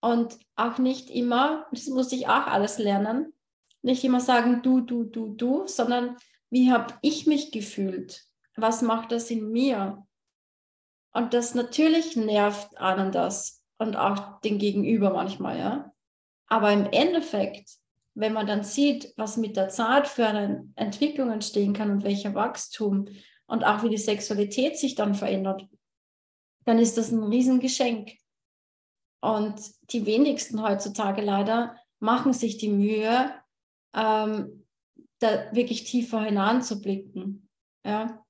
Und 0.01 0.39
auch 0.55 0.79
nicht 0.79 1.11
immer, 1.11 1.67
das 1.73 1.87
muss 1.89 2.13
ich 2.13 2.29
auch 2.29 2.47
alles 2.47 2.79
lernen, 2.79 3.35
nicht 3.83 4.05
immer 4.05 4.21
sagen, 4.21 4.63
du, 4.63 4.81
du, 4.81 5.05
du, 5.05 5.35
du, 5.35 5.67
sondern 5.67 6.17
wie 6.51 6.71
habe 6.71 6.95
ich 7.03 7.27
mich 7.27 7.53
gefühlt? 7.53 8.25
Was 8.57 8.83
macht 8.83 9.13
das 9.13 9.31
in 9.31 9.51
mir? 9.51 10.07
Und 11.13 11.35
das 11.35 11.55
natürlich 11.55 12.17
nervt 12.17 12.79
einen 12.79 13.11
das 13.11 13.63
und 13.79 13.97
auch 13.97 14.41
den 14.41 14.59
Gegenüber 14.59 15.11
manchmal, 15.11 15.59
ja. 15.59 15.93
Aber 16.49 16.73
im 16.73 16.87
Endeffekt 16.87 17.71
wenn 18.17 18.33
man 18.33 18.47
dann 18.47 18.65
sieht, 18.65 19.13
was 19.19 19.37
mit 19.37 19.57
der 19.57 19.69
Zeit 19.69 20.09
für 20.09 20.27
eine 20.27 20.67
Entwicklung 20.75 21.31
entstehen 21.31 21.75
kann 21.75 21.91
und 21.91 22.03
welcher 22.03 22.35
Wachstum 22.35 23.09
und 23.47 23.63
auch 23.63 23.83
wie 23.83 23.91
die 23.91 23.99
Sexualität 23.99 24.79
sich 24.79 24.95
dann 24.95 25.15
verändert, 25.15 25.69
dann 26.65 26.79
ist 26.79 26.97
das 26.97 27.13
ein 27.13 27.23
Riesengeschenk. 27.23 28.13
Und 29.21 29.61
die 29.91 30.07
wenigsten 30.07 30.63
heutzutage 30.63 31.21
leider 31.21 31.77
machen 32.01 32.33
sich 32.33 32.57
die 32.57 32.71
Mühe, 32.71 33.35
ähm, 33.95 34.67
da 35.19 35.55
wirklich 35.55 35.85
tiefer 35.85 36.23
hineinzublicken. 36.23 37.49
Ja, 37.85 38.25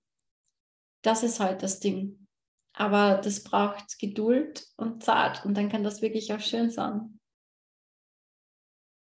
das 1.03 1.23
ist 1.23 1.39
halt 1.39 1.63
das 1.63 1.79
Ding. 1.79 2.27
Aber 2.73 3.21
das 3.23 3.45
braucht 3.45 3.99
Geduld 4.01 4.67
und 4.77 5.05
Zeit 5.05 5.45
und 5.45 5.57
dann 5.57 5.69
kann 5.69 5.85
das 5.85 6.03
wirklich 6.03 6.33
auch 6.33 6.41
schön 6.41 6.71
sein. 6.71 7.21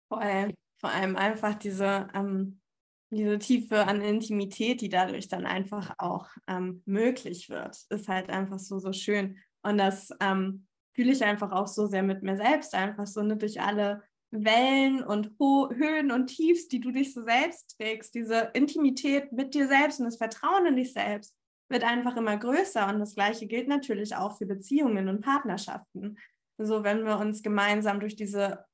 Voll 0.08 0.54
vor 0.84 0.92
allem 0.92 1.16
einfach 1.16 1.54
diese, 1.54 2.08
ähm, 2.12 2.60
diese 3.08 3.38
Tiefe 3.38 3.86
an 3.86 4.02
Intimität, 4.02 4.82
die 4.82 4.90
dadurch 4.90 5.28
dann 5.28 5.46
einfach 5.46 5.94
auch 5.96 6.28
ähm, 6.46 6.82
möglich 6.84 7.48
wird, 7.48 7.86
ist 7.88 8.06
halt 8.06 8.28
einfach 8.28 8.58
so, 8.58 8.78
so 8.78 8.92
schön. 8.92 9.38
Und 9.62 9.78
das 9.78 10.10
ähm, 10.20 10.66
fühle 10.94 11.12
ich 11.12 11.24
einfach 11.24 11.52
auch 11.52 11.68
so 11.68 11.86
sehr 11.86 12.02
mit 12.02 12.22
mir 12.22 12.36
selbst, 12.36 12.74
einfach 12.74 13.06
so 13.06 13.22
ne, 13.22 13.38
durch 13.38 13.62
alle 13.62 14.02
Wellen 14.30 15.02
und 15.02 15.30
Ho 15.40 15.70
Höhen 15.74 16.12
und 16.12 16.26
Tiefs, 16.26 16.68
die 16.68 16.80
du 16.80 16.90
dich 16.90 17.14
so 17.14 17.22
selbst 17.22 17.78
trägst, 17.78 18.14
diese 18.14 18.50
Intimität 18.52 19.32
mit 19.32 19.54
dir 19.54 19.68
selbst 19.68 20.00
und 20.00 20.04
das 20.04 20.18
Vertrauen 20.18 20.66
in 20.66 20.76
dich 20.76 20.92
selbst 20.92 21.34
wird 21.70 21.82
einfach 21.82 22.18
immer 22.18 22.36
größer. 22.36 22.90
Und 22.90 23.00
das 23.00 23.14
Gleiche 23.14 23.46
gilt 23.46 23.68
natürlich 23.68 24.16
auch 24.16 24.36
für 24.36 24.44
Beziehungen 24.44 25.08
und 25.08 25.22
Partnerschaften. 25.22 26.18
So, 26.58 26.84
wenn 26.84 27.06
wir 27.06 27.18
uns 27.18 27.42
gemeinsam 27.42 28.00
durch 28.00 28.16
diese 28.16 28.66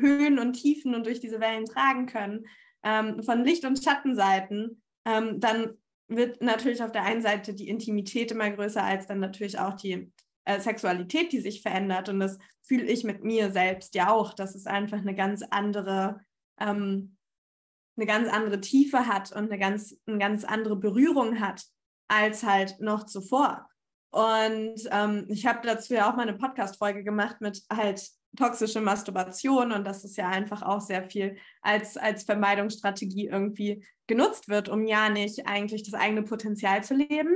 Höhen 0.00 0.38
und 0.38 0.54
Tiefen 0.54 0.94
und 0.94 1.06
durch 1.06 1.20
diese 1.20 1.40
Wellen 1.40 1.66
tragen 1.66 2.06
können, 2.06 2.46
ähm, 2.82 3.22
von 3.22 3.44
Licht- 3.44 3.64
und 3.64 3.82
Schattenseiten, 3.82 4.82
ähm, 5.04 5.40
dann 5.40 5.74
wird 6.08 6.42
natürlich 6.42 6.82
auf 6.82 6.92
der 6.92 7.04
einen 7.04 7.22
Seite 7.22 7.54
die 7.54 7.68
Intimität 7.68 8.30
immer 8.30 8.50
größer 8.50 8.82
als 8.82 9.06
dann 9.06 9.20
natürlich 9.20 9.58
auch 9.58 9.74
die 9.74 10.12
äh, 10.44 10.60
Sexualität, 10.60 11.32
die 11.32 11.40
sich 11.40 11.62
verändert. 11.62 12.08
Und 12.08 12.20
das 12.20 12.38
fühle 12.62 12.84
ich 12.84 13.04
mit 13.04 13.24
mir 13.24 13.50
selbst 13.50 13.94
ja 13.94 14.12
auch, 14.12 14.34
dass 14.34 14.54
es 14.54 14.66
einfach 14.66 14.98
eine 14.98 15.14
ganz 15.14 15.42
andere, 15.50 16.20
ähm, 16.60 17.16
eine 17.96 18.06
ganz 18.06 18.28
andere 18.28 18.60
Tiefe 18.60 19.06
hat 19.06 19.32
und 19.32 19.50
eine 19.50 19.58
ganz, 19.58 19.96
eine 20.06 20.18
ganz 20.18 20.44
andere 20.44 20.76
Berührung 20.76 21.40
hat 21.40 21.64
als 22.08 22.42
halt 22.42 22.80
noch 22.80 23.04
zuvor. 23.06 23.68
Und 24.10 24.80
ähm, 24.92 25.26
ich 25.28 25.46
habe 25.46 25.66
dazu 25.66 25.94
ja 25.94 26.10
auch 26.10 26.16
mal 26.16 26.28
eine 26.28 26.38
Podcast-Folge 26.38 27.02
gemacht 27.02 27.40
mit 27.40 27.62
halt 27.72 28.06
toxische 28.36 28.80
Masturbation 28.80 29.72
und 29.72 29.84
dass 29.84 30.04
es 30.04 30.16
ja 30.16 30.28
einfach 30.28 30.62
auch 30.62 30.80
sehr 30.80 31.02
viel 31.04 31.36
als, 31.62 31.96
als 31.96 32.24
Vermeidungsstrategie 32.24 33.26
irgendwie 33.28 33.84
genutzt 34.06 34.48
wird, 34.48 34.68
um 34.68 34.86
ja 34.86 35.08
nicht 35.08 35.46
eigentlich 35.46 35.82
das 35.82 35.98
eigene 35.98 36.22
Potenzial 36.22 36.84
zu 36.84 36.94
leben. 36.94 37.34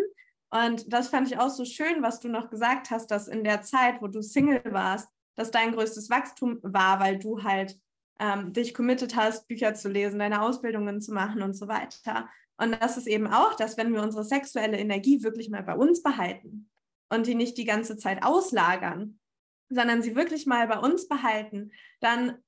Und 0.50 0.92
das 0.92 1.08
fand 1.08 1.28
ich 1.28 1.38
auch 1.38 1.50
so 1.50 1.64
schön, 1.64 2.02
was 2.02 2.20
du 2.20 2.28
noch 2.28 2.50
gesagt 2.50 2.90
hast, 2.90 3.10
dass 3.10 3.28
in 3.28 3.44
der 3.44 3.62
Zeit, 3.62 4.00
wo 4.00 4.06
du 4.06 4.22
Single 4.22 4.62
warst, 4.70 5.08
dass 5.36 5.50
dein 5.50 5.72
größtes 5.72 6.10
Wachstum 6.10 6.58
war, 6.62 7.00
weil 7.00 7.18
du 7.18 7.42
halt 7.42 7.78
ähm, 8.18 8.52
dich 8.52 8.74
committed 8.74 9.14
hast, 9.14 9.46
Bücher 9.46 9.74
zu 9.74 9.88
lesen, 9.88 10.18
deine 10.18 10.42
Ausbildungen 10.42 11.00
zu 11.00 11.12
machen 11.12 11.42
und 11.42 11.54
so 11.54 11.68
weiter. 11.68 12.28
Und 12.56 12.76
das 12.82 12.96
ist 12.96 13.06
eben 13.06 13.28
auch, 13.28 13.54
dass 13.54 13.76
wenn 13.76 13.92
wir 13.92 14.02
unsere 14.02 14.24
sexuelle 14.24 14.78
Energie 14.78 15.22
wirklich 15.22 15.48
mal 15.48 15.62
bei 15.62 15.74
uns 15.74 16.02
behalten 16.02 16.68
und 17.08 17.26
die 17.26 17.36
nicht 17.36 17.56
die 17.56 17.64
ganze 17.64 17.96
Zeit 17.96 18.24
auslagern, 18.24 19.20
sondern 19.68 20.02
sie 20.02 20.16
wirklich 20.16 20.46
mal 20.46 20.66
bei 20.68 20.78
uns 20.78 21.08
behalten, 21.08 21.72
dann 22.00 22.38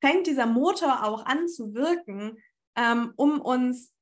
fängt 0.00 0.26
dieser 0.26 0.46
Motor 0.46 1.04
auch 1.04 1.26
an 1.26 1.48
zu 1.48 1.74
wirken, 1.74 2.38
ähm, 2.76 3.12
um 3.16 3.40
uns 3.40 3.92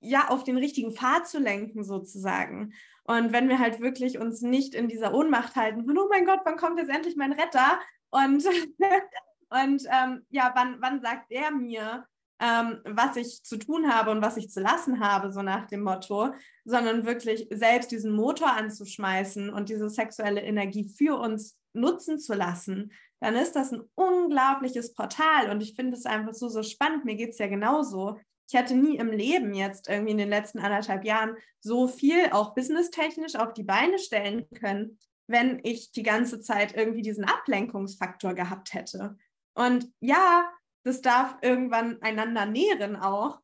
ja 0.00 0.28
auf 0.28 0.44
den 0.44 0.58
richtigen 0.58 0.92
Pfad 0.92 1.26
zu 1.26 1.38
lenken 1.38 1.82
sozusagen. 1.84 2.72
Und 3.04 3.32
wenn 3.32 3.48
wir 3.48 3.58
halt 3.58 3.80
wirklich 3.80 4.18
uns 4.18 4.42
nicht 4.42 4.74
in 4.74 4.88
dieser 4.88 5.14
Ohnmacht 5.14 5.56
halten, 5.56 5.84
von, 5.84 5.98
oh 5.98 6.08
mein 6.10 6.26
Gott, 6.26 6.40
wann 6.44 6.56
kommt 6.56 6.78
jetzt 6.78 6.90
endlich 6.90 7.16
mein 7.16 7.32
Retter? 7.32 7.80
Und, 8.10 8.44
und 9.48 9.82
ähm, 9.90 10.26
ja, 10.28 10.52
wann, 10.54 10.80
wann 10.80 11.00
sagt 11.00 11.30
er 11.30 11.50
mir, 11.50 12.06
ähm, 12.40 12.80
was 12.84 13.16
ich 13.16 13.42
zu 13.42 13.56
tun 13.56 13.92
habe 13.92 14.10
und 14.10 14.22
was 14.22 14.36
ich 14.36 14.50
zu 14.50 14.60
lassen 14.60 15.00
habe, 15.00 15.32
so 15.32 15.42
nach 15.42 15.66
dem 15.66 15.82
Motto, 15.82 16.32
sondern 16.64 17.04
wirklich 17.04 17.48
selbst 17.50 17.90
diesen 17.90 18.12
Motor 18.12 18.52
anzuschmeißen 18.52 19.50
und 19.50 19.68
diese 19.68 19.90
sexuelle 19.90 20.42
Energie 20.42 20.88
für 20.88 21.18
uns 21.18 21.58
nutzen 21.72 22.18
zu 22.18 22.34
lassen, 22.34 22.92
dann 23.20 23.34
ist 23.34 23.56
das 23.56 23.72
ein 23.72 23.82
unglaubliches 23.94 24.94
Portal. 24.94 25.50
Und 25.50 25.60
ich 25.62 25.74
finde 25.74 25.96
es 25.96 26.06
einfach 26.06 26.34
so, 26.34 26.48
so 26.48 26.62
spannend. 26.62 27.04
Mir 27.04 27.16
geht 27.16 27.30
es 27.30 27.38
ja 27.38 27.48
genauso. 27.48 28.20
Ich 28.48 28.56
hatte 28.56 28.74
nie 28.74 28.96
im 28.96 29.10
Leben 29.10 29.54
jetzt 29.54 29.88
irgendwie 29.88 30.12
in 30.12 30.18
den 30.18 30.28
letzten 30.28 30.60
anderthalb 30.60 31.04
Jahren 31.04 31.36
so 31.60 31.88
viel 31.88 32.30
auch 32.30 32.54
businesstechnisch 32.54 33.34
auf 33.34 33.52
die 33.52 33.64
Beine 33.64 33.98
stellen 33.98 34.46
können, 34.54 34.98
wenn 35.26 35.60
ich 35.64 35.90
die 35.92 36.02
ganze 36.02 36.40
Zeit 36.40 36.74
irgendwie 36.74 37.02
diesen 37.02 37.24
Ablenkungsfaktor 37.24 38.34
gehabt 38.34 38.72
hätte. 38.72 39.16
Und 39.54 39.90
ja, 40.00 40.48
das 40.84 41.00
darf 41.00 41.36
irgendwann 41.42 42.00
einander 42.02 42.46
nähren 42.46 42.96
auch. 42.96 43.40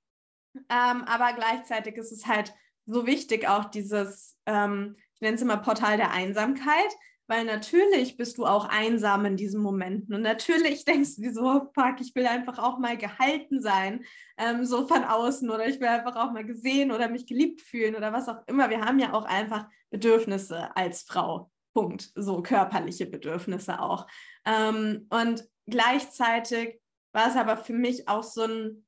Ähm, 0.54 1.02
aber 1.04 1.32
gleichzeitig 1.32 1.96
ist 1.96 2.12
es 2.12 2.26
halt 2.26 2.54
so 2.86 3.06
wichtig, 3.06 3.48
auch 3.48 3.64
dieses, 3.66 4.38
ähm, 4.46 4.96
ich 5.14 5.20
nenne 5.20 5.34
es 5.36 5.42
immer 5.42 5.56
Portal 5.56 5.96
der 5.96 6.12
Einsamkeit, 6.12 6.92
weil 7.26 7.44
natürlich 7.44 8.16
bist 8.16 8.36
du 8.36 8.44
auch 8.44 8.66
einsam 8.68 9.24
in 9.24 9.36
diesen 9.36 9.62
Momenten 9.62 10.14
und 10.14 10.22
natürlich 10.22 10.84
denkst 10.86 11.16
du 11.16 11.22
dir 11.22 11.32
so, 11.32 11.42
oh, 11.42 11.70
fuck, 11.74 12.00
ich 12.00 12.14
will 12.14 12.26
einfach 12.26 12.58
auch 12.58 12.78
mal 12.78 12.96
gehalten 12.96 13.60
sein, 13.60 14.04
ähm, 14.36 14.64
so 14.64 14.86
von 14.86 15.04
außen 15.04 15.50
oder 15.50 15.66
ich 15.66 15.80
will 15.80 15.88
einfach 15.88 16.16
auch 16.16 16.32
mal 16.32 16.44
gesehen 16.44 16.92
oder 16.92 17.08
mich 17.08 17.26
geliebt 17.26 17.62
fühlen 17.62 17.96
oder 17.96 18.12
was 18.12 18.28
auch 18.28 18.46
immer. 18.46 18.70
Wir 18.70 18.82
haben 18.82 18.98
ja 18.98 19.12
auch 19.12 19.24
einfach 19.24 19.66
Bedürfnisse 19.90 20.76
als 20.76 21.02
Frau. 21.02 21.50
Punkt. 21.74 22.12
So 22.14 22.40
körperliche 22.40 23.04
Bedürfnisse 23.04 23.80
auch. 23.80 24.06
Ähm, 24.46 25.06
und 25.10 25.44
gleichzeitig 25.66 26.80
war 27.14 27.28
es 27.28 27.36
aber 27.36 27.56
für 27.56 27.72
mich 27.72 28.08
auch 28.08 28.24
so 28.24 28.42
ein, 28.42 28.84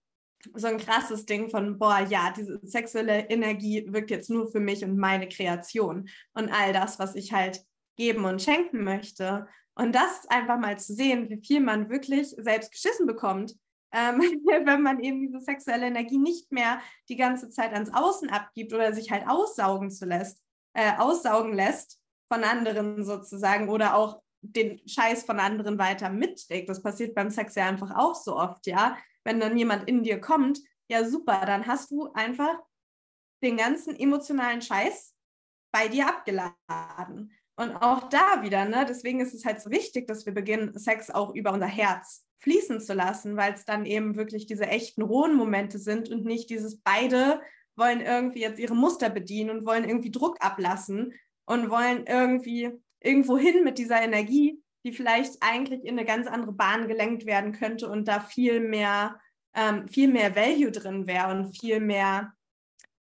so 0.55 0.67
ein 0.67 0.79
krasses 0.79 1.25
Ding 1.25 1.49
von, 1.49 1.79
boah, 1.79 2.01
ja, 2.01 2.33
diese 2.37 2.61
sexuelle 2.63 3.31
Energie 3.31 3.87
wirkt 3.89 4.11
jetzt 4.11 4.29
nur 4.29 4.51
für 4.51 4.61
mich 4.61 4.85
und 4.85 4.99
meine 4.99 5.29
Kreation 5.29 6.09
und 6.35 6.51
all 6.51 6.73
das, 6.73 6.99
was 6.99 7.15
ich 7.15 7.33
halt 7.33 7.63
geben 7.97 8.25
und 8.25 8.43
schenken 8.43 8.85
möchte. 8.85 9.47
Und 9.75 9.95
das 9.95 10.27
einfach 10.29 10.59
mal 10.59 10.79
zu 10.79 10.95
sehen, 10.95 11.29
wie 11.31 11.41
viel 11.45 11.61
man 11.61 11.89
wirklich 11.89 12.35
selbst 12.39 12.73
geschissen 12.73 13.07
bekommt, 13.07 13.55
ähm, 13.93 14.21
wenn 14.65 14.83
man 14.83 15.01
eben 15.01 15.21
diese 15.21 15.41
sexuelle 15.41 15.87
Energie 15.87 16.19
nicht 16.19 16.51
mehr 16.51 16.81
die 17.09 17.17
ganze 17.17 17.49
Zeit 17.51 17.73
ans 17.73 17.93
Außen 17.93 18.29
abgibt 18.31 18.73
oder 18.73 18.93
sich 18.93 19.11
halt 19.11 19.29
aussaugen 19.29 19.91
zu 19.91 20.05
lässt, 20.05 20.43
äh, 20.75 20.93
aussaugen 20.99 21.55
lässt 21.55 22.01
von 22.29 22.43
anderen 22.43 23.05
sozusagen 23.05 23.69
oder 23.69 23.95
auch 23.95 24.21
den 24.53 24.81
Scheiß 24.87 25.25
von 25.25 25.41
anderen 25.41 25.79
weiter 25.79 26.11
mitträgt. 26.11 26.69
Das 26.69 26.83
passiert 26.83 27.15
beim 27.15 27.31
Sex 27.31 27.55
ja 27.55 27.67
einfach 27.67 27.97
auch 27.97 28.15
so 28.15 28.37
oft, 28.37 28.67
ja. 28.67 28.97
Wenn 29.25 29.41
dann 29.41 29.57
jemand 29.57 29.89
in 29.89 30.03
dir 30.03 30.21
kommt, 30.21 30.61
ja 30.89 31.05
super, 31.09 31.45
dann 31.47 31.67
hast 31.67 31.91
du 31.91 32.13
einfach 32.13 32.59
den 33.43 33.57
ganzen 33.57 33.97
emotionalen 33.97 34.63
Scheiß 34.63 35.15
bei 35.73 35.89
dir 35.89 36.09
abgeladen. 36.09 37.33
Und 37.59 37.75
auch 37.77 38.09
da 38.09 38.43
wieder, 38.43 38.67
ne, 38.67 38.85
deswegen 38.89 39.21
ist 39.21 39.35
es 39.35 39.45
halt 39.45 39.61
so 39.61 39.71
wichtig, 39.71 40.07
dass 40.07 40.27
wir 40.27 40.35
beginnen, 40.35 40.79
Sex 40.79 41.11
auch 41.11 41.35
über 41.35 41.53
unser 41.53 41.67
Herz 41.67 42.27
fließen 42.41 42.81
zu 42.81 42.93
lassen, 42.93 43.37
weil 43.37 43.55
es 43.55 43.65
dann 43.65 43.87
eben 43.87 44.17
wirklich 44.17 44.47
diese 44.47 44.67
echten 44.67 45.03
rohen 45.03 45.35
Momente 45.35 45.79
sind 45.79 46.11
und 46.11 46.25
nicht 46.25 46.51
dieses 46.51 46.81
beide 46.81 47.41
wollen 47.77 48.01
irgendwie 48.01 48.41
jetzt 48.41 48.59
ihre 48.59 48.75
Muster 48.75 49.11
bedienen 49.11 49.51
und 49.51 49.67
wollen 49.67 49.85
irgendwie 49.85 50.11
Druck 50.11 50.37
ablassen 50.41 51.15
und 51.47 51.71
wollen 51.71 52.07
irgendwie 52.07 52.73
irgendwo 53.07 53.39
hin 53.39 53.65
mit 53.65 53.79
dieser 53.79 54.03
Energie, 54.03 54.63
die 54.85 54.93
vielleicht 54.93 55.37
eigentlich 55.41 55.85
in 55.85 55.99
eine 55.99 56.05
ganz 56.05 56.27
andere 56.27 56.53
Bahn 56.53 56.89
gelenkt 56.89 57.27
werden 57.27 57.53
könnte 57.53 57.89
und 57.89 58.07
da 58.07 58.21
viel 58.21 58.61
mehr, 58.61 59.19
ähm, 59.55 59.89
viel 59.89 60.09
mehr 60.09 60.37
Value 60.37 60.71
drin 60.71 61.07
wäre 61.07 61.31
und 61.31 61.57
viel 61.59 61.81
mehr 61.81 62.33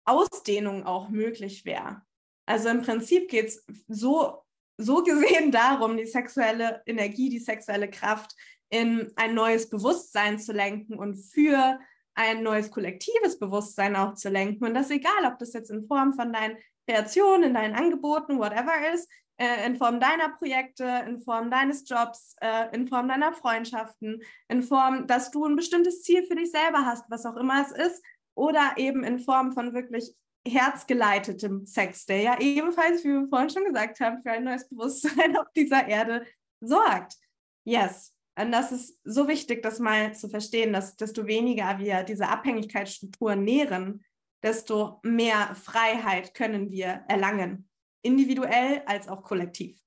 Ausdehnung 0.06 0.86
auch 0.86 1.10
möglich 1.10 1.66
wäre. 1.66 2.02
Also 2.46 2.70
im 2.70 2.82
Prinzip 2.82 3.30
geht 3.30 3.48
es 3.48 3.66
so, 3.88 4.44
so 4.78 5.04
gesehen 5.04 5.52
darum, 5.52 5.98
die 5.98 6.06
sexuelle 6.06 6.82
Energie, 6.86 7.30
die 7.30 7.40
sexuelle 7.40 7.90
Kraft 7.90 8.36
in 8.70 9.12
ein 9.16 9.34
neues 9.34 9.70
Bewusstsein 9.70 10.40
zu 10.40 10.52
lenken 10.52 10.96
und 10.96 11.16
für 11.16 11.80
ein 12.16 12.44
neues 12.44 12.72
kollektives 12.72 13.40
Bewusstsein 13.40 13.96
auch 13.96 14.14
zu 14.16 14.30
lenken. 14.30 14.66
Und 14.66 14.74
das 14.74 14.90
egal, 14.90 15.26
ob 15.26 15.38
das 15.40 15.54
jetzt 15.54 15.70
in 15.70 15.88
Form 15.88 16.14
von 16.14 16.34
deinen 16.34 16.58
Kreationen, 16.88 17.44
in 17.44 17.54
deinen 17.54 17.76
Angeboten, 17.76 18.38
whatever 18.38 18.94
ist, 18.94 19.10
äh, 19.38 19.66
in 19.66 19.76
Form 19.78 20.00
deiner 20.00 20.30
Projekte, 20.30 21.04
in 21.08 21.20
Form 21.20 21.50
deines 21.50 21.88
Jobs, 21.88 22.36
äh, 22.42 22.74
in 22.74 22.88
Form 22.88 23.08
deiner 23.08 23.34
Freundschaften, 23.34 24.22
in 24.48 24.62
Form, 24.62 25.08
dass 25.08 25.32
du 25.32 25.46
ein 25.46 25.56
bestimmtes 25.56 26.04
Ziel 26.04 26.24
für 26.26 26.36
dich 26.36 26.52
selber 26.52 26.86
hast, 26.86 27.10
was 27.10 27.26
auch 27.26 27.36
immer 27.38 27.62
es 27.62 27.72
ist, 27.72 28.04
oder 28.36 28.74
eben 28.78 29.04
in 29.04 29.20
Form 29.20 29.52
von 29.52 29.74
wirklich 29.74 30.14
herzgeleitetem 30.48 31.66
Sex, 31.66 32.06
der 32.06 32.22
ja 32.22 32.40
ebenfalls, 32.40 33.04
wie 33.04 33.10
wir 33.10 33.28
vorhin 33.28 33.50
schon 33.50 33.66
gesagt 33.66 34.00
haben, 34.00 34.22
für 34.22 34.32
ein 34.32 34.44
neues 34.44 34.68
Bewusstsein 34.68 35.38
auf 35.38 35.48
dieser 35.56 35.88
Erde 35.88 36.26
sorgt. 36.60 37.16
Yes. 37.64 38.14
Und 38.36 38.52
das 38.52 38.72
ist 38.72 39.00
so 39.04 39.28
wichtig, 39.28 39.62
das 39.62 39.80
mal 39.80 40.16
zu 40.16 40.28
verstehen, 40.28 40.74
dass 40.74 40.96
desto 40.96 41.28
weniger 41.28 41.78
wir 41.78 42.04
diese 42.04 42.28
Abhängigkeitsstrukturen 42.28 43.44
nähren, 43.44 44.04
desto 44.42 45.00
mehr 45.04 45.56
Freiheit 45.56 46.34
können 46.34 46.72
wir 46.72 47.04
erlangen 47.08 47.70
individuell 48.04 48.84
als 48.86 49.08
auch 49.08 49.24
kollektiv. 49.24 49.82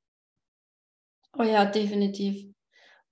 Oh 1.39 1.43
ja, 1.43 1.65
definitiv. 1.65 2.53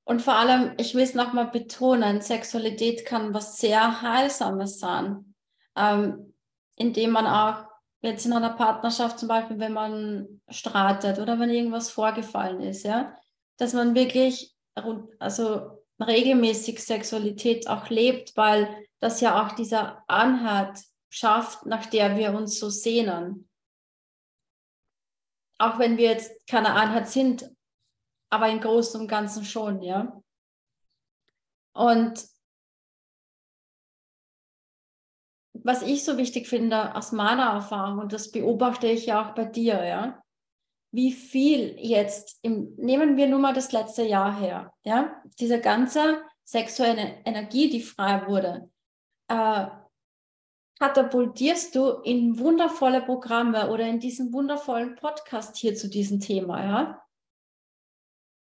Und 0.04 0.20
vor 0.20 0.34
allem, 0.34 0.74
ich 0.78 0.94
will 0.94 1.02
es 1.02 1.14
nochmal 1.14 1.48
betonen, 1.48 2.20
Sexualität 2.20 3.06
kann 3.06 3.32
was 3.32 3.58
sehr 3.58 4.02
Heilsames 4.02 4.78
sein, 4.78 5.34
ähm, 5.76 6.34
indem 6.76 7.10
man 7.10 7.26
auch 7.26 7.66
jetzt 8.02 8.26
in 8.26 8.34
einer 8.34 8.50
Partnerschaft 8.50 9.18
zum 9.18 9.28
Beispiel, 9.28 9.58
wenn 9.58 9.72
man 9.72 10.42
streitet 10.50 11.18
oder 11.18 11.38
wenn 11.38 11.48
irgendwas 11.48 11.90
vorgefallen 11.90 12.60
ist, 12.60 12.84
ja, 12.84 13.14
dass 13.56 13.72
man 13.72 13.94
wirklich 13.94 14.54
also 15.18 15.84
regelmäßig 16.00 16.84
Sexualität 16.84 17.68
auch 17.68 17.88
lebt, 17.88 18.36
weil 18.36 18.68
das 19.00 19.20
ja 19.20 19.42
auch 19.42 19.52
dieser 19.52 20.02
Anhalt 20.08 20.80
schafft, 21.08 21.64
nach 21.64 21.86
der 21.86 22.16
wir 22.16 22.34
uns 22.34 22.58
so 22.58 22.68
sehnen 22.68 23.48
auch 25.58 25.78
wenn 25.78 25.96
wir 25.96 26.10
jetzt 26.10 26.46
keine 26.48 26.74
Einheit 26.74 27.08
sind, 27.08 27.50
aber 28.30 28.48
im 28.48 28.60
Großen 28.60 29.00
und 29.00 29.08
Ganzen 29.08 29.44
schon, 29.44 29.82
ja. 29.82 30.20
Und 31.72 32.24
was 35.54 35.82
ich 35.82 36.04
so 36.04 36.18
wichtig 36.18 36.46
finde 36.46 36.94
aus 36.94 37.12
meiner 37.12 37.50
Erfahrung, 37.52 37.98
und 37.98 38.12
das 38.12 38.30
beobachte 38.30 38.86
ich 38.86 39.06
ja 39.06 39.24
auch 39.24 39.34
bei 39.34 39.44
dir, 39.44 39.84
ja, 39.84 40.22
wie 40.92 41.12
viel 41.12 41.76
jetzt, 41.80 42.38
im, 42.42 42.74
nehmen 42.76 43.16
wir 43.16 43.26
nur 43.26 43.40
mal 43.40 43.54
das 43.54 43.72
letzte 43.72 44.04
Jahr 44.04 44.38
her, 44.38 44.72
ja, 44.84 45.20
diese 45.40 45.60
ganze 45.60 46.22
sexuelle 46.44 47.20
Energie, 47.24 47.70
die 47.70 47.82
frei 47.82 48.26
wurde, 48.26 48.70
äh, 49.28 49.66
katapultierst 50.84 51.74
du 51.74 51.88
in 52.02 52.38
wundervolle 52.38 53.00
Programme 53.00 53.70
oder 53.70 53.86
in 53.86 54.00
diesen 54.00 54.34
wundervollen 54.34 54.96
Podcast 54.96 55.56
hier 55.56 55.74
zu 55.74 55.88
diesem 55.88 56.20
Thema, 56.20 56.62
ja? 56.62 57.02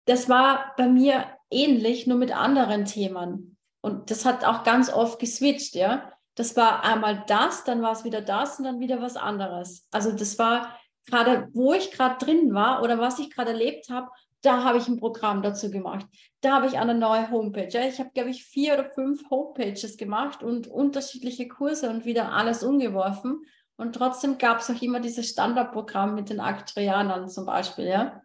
Das 0.07 0.31
war 0.31 0.73
bei 0.79 0.89
mir 0.89 1.27
ähnlich, 1.51 2.07
nur 2.07 2.17
mit 2.17 2.35
anderen 2.35 2.87
Themen. 2.87 3.59
Und 3.83 4.11
das 4.11 4.25
hat 4.25 4.47
auch 4.47 4.65
ganz 4.65 4.91
oft 4.91 5.19
geswitcht, 5.19 5.75
ja. 5.75 6.11
Das 6.35 6.57
war 6.57 6.83
einmal 6.83 7.25
das, 7.27 7.65
dann 7.65 7.83
war 7.83 7.93
es 7.93 8.05
wieder 8.05 8.23
das 8.23 8.59
und 8.59 8.65
dann 8.65 8.81
wieder 8.81 9.03
was 9.03 9.17
anderes. 9.19 9.87
Also 9.91 10.11
das 10.11 10.39
war 10.39 10.75
gerade, 11.07 11.51
wo 11.53 11.75
ich 11.75 11.91
gerade 11.91 12.25
drin 12.25 12.55
war 12.55 12.83
oder 12.83 12.99
was 12.99 13.19
ich 13.19 13.31
gerade 13.31 13.51
erlebt 13.51 13.91
habe, 13.91 14.09
da 14.43 14.65
habe 14.65 14.79
ich 14.79 14.89
ein 14.89 14.99
Programm 14.99 15.43
dazu 15.43 15.71
gemacht. 15.71 16.07
Da 16.41 16.57
habe 16.57 16.67
ich 16.67 16.79
eine 16.79 16.95
neue 16.95 17.31
Homepage. 17.31 17.79
Ich 17.89 17.99
habe, 17.99 18.11
glaube 18.15 18.31
ich, 18.31 18.45
vier 18.45 18.75
oder 18.75 18.91
fünf 18.91 19.29
Homepages 19.29 19.97
gemacht 19.97 20.43
und 20.43 20.67
unterschiedliche 20.67 21.47
Kurse 21.49 21.91
und 21.91 22.05
wieder 22.05 22.33
alles 22.33 22.63
umgeworfen. 22.63 23.43
Und 23.77 23.95
trotzdem 23.95 24.39
gab 24.39 24.61
es 24.61 24.71
auch 24.71 24.81
immer 24.81 25.01
dieses 25.01 25.29
Standardprogramm 25.29 26.15
mit 26.15 26.31
den 26.31 26.41
Aktuarianern 26.41 27.29
zum 27.29 27.45
Beispiel. 27.45 27.87
Ja? 27.87 28.23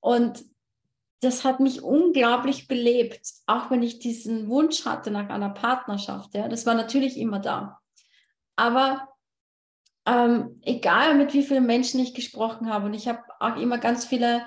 Und 0.00 0.44
das 1.20 1.44
hat 1.44 1.60
mich 1.60 1.82
unglaublich 1.82 2.68
belebt, 2.68 3.20
auch 3.46 3.70
wenn 3.70 3.82
ich 3.82 3.98
diesen 3.98 4.48
Wunsch 4.48 4.84
hatte 4.84 5.10
nach 5.10 5.30
einer 5.30 5.50
Partnerschaft. 5.50 6.34
Ja? 6.34 6.48
Das 6.48 6.66
war 6.66 6.74
natürlich 6.74 7.18
immer 7.18 7.38
da. 7.38 7.78
Aber 8.56 9.08
ähm, 10.04 10.60
egal 10.62 11.14
mit 11.14 11.32
wie 11.32 11.42
vielen 11.42 11.66
Menschen 11.66 12.00
ich 12.00 12.14
gesprochen 12.14 12.70
habe, 12.70 12.86
und 12.86 12.94
ich 12.94 13.08
habe 13.08 13.22
auch 13.40 13.56
immer 13.56 13.78
ganz 13.78 14.04
viele 14.04 14.42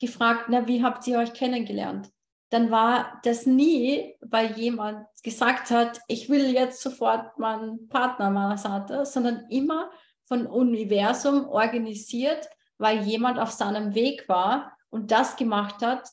gefragt, 0.00 0.46
na, 0.48 0.66
wie 0.66 0.82
habt 0.82 1.06
ihr 1.06 1.18
euch 1.18 1.32
kennengelernt? 1.32 2.10
Dann 2.50 2.70
war 2.70 3.20
das 3.24 3.46
nie, 3.46 4.14
weil 4.20 4.52
jemand 4.52 5.06
gesagt 5.22 5.70
hat, 5.70 6.00
ich 6.06 6.28
will 6.28 6.52
jetzt 6.52 6.80
sofort 6.80 7.38
meinen 7.38 7.88
Partner 7.88 8.30
meiner 8.30 8.58
Seite, 8.58 9.04
sondern 9.04 9.46
immer 9.50 9.90
von 10.26 10.46
Universum 10.46 11.48
organisiert, 11.48 12.48
weil 12.78 13.02
jemand 13.02 13.38
auf 13.38 13.50
seinem 13.50 13.94
Weg 13.94 14.28
war 14.28 14.76
und 14.90 15.10
das 15.10 15.36
gemacht 15.36 15.82
hat, 15.82 16.08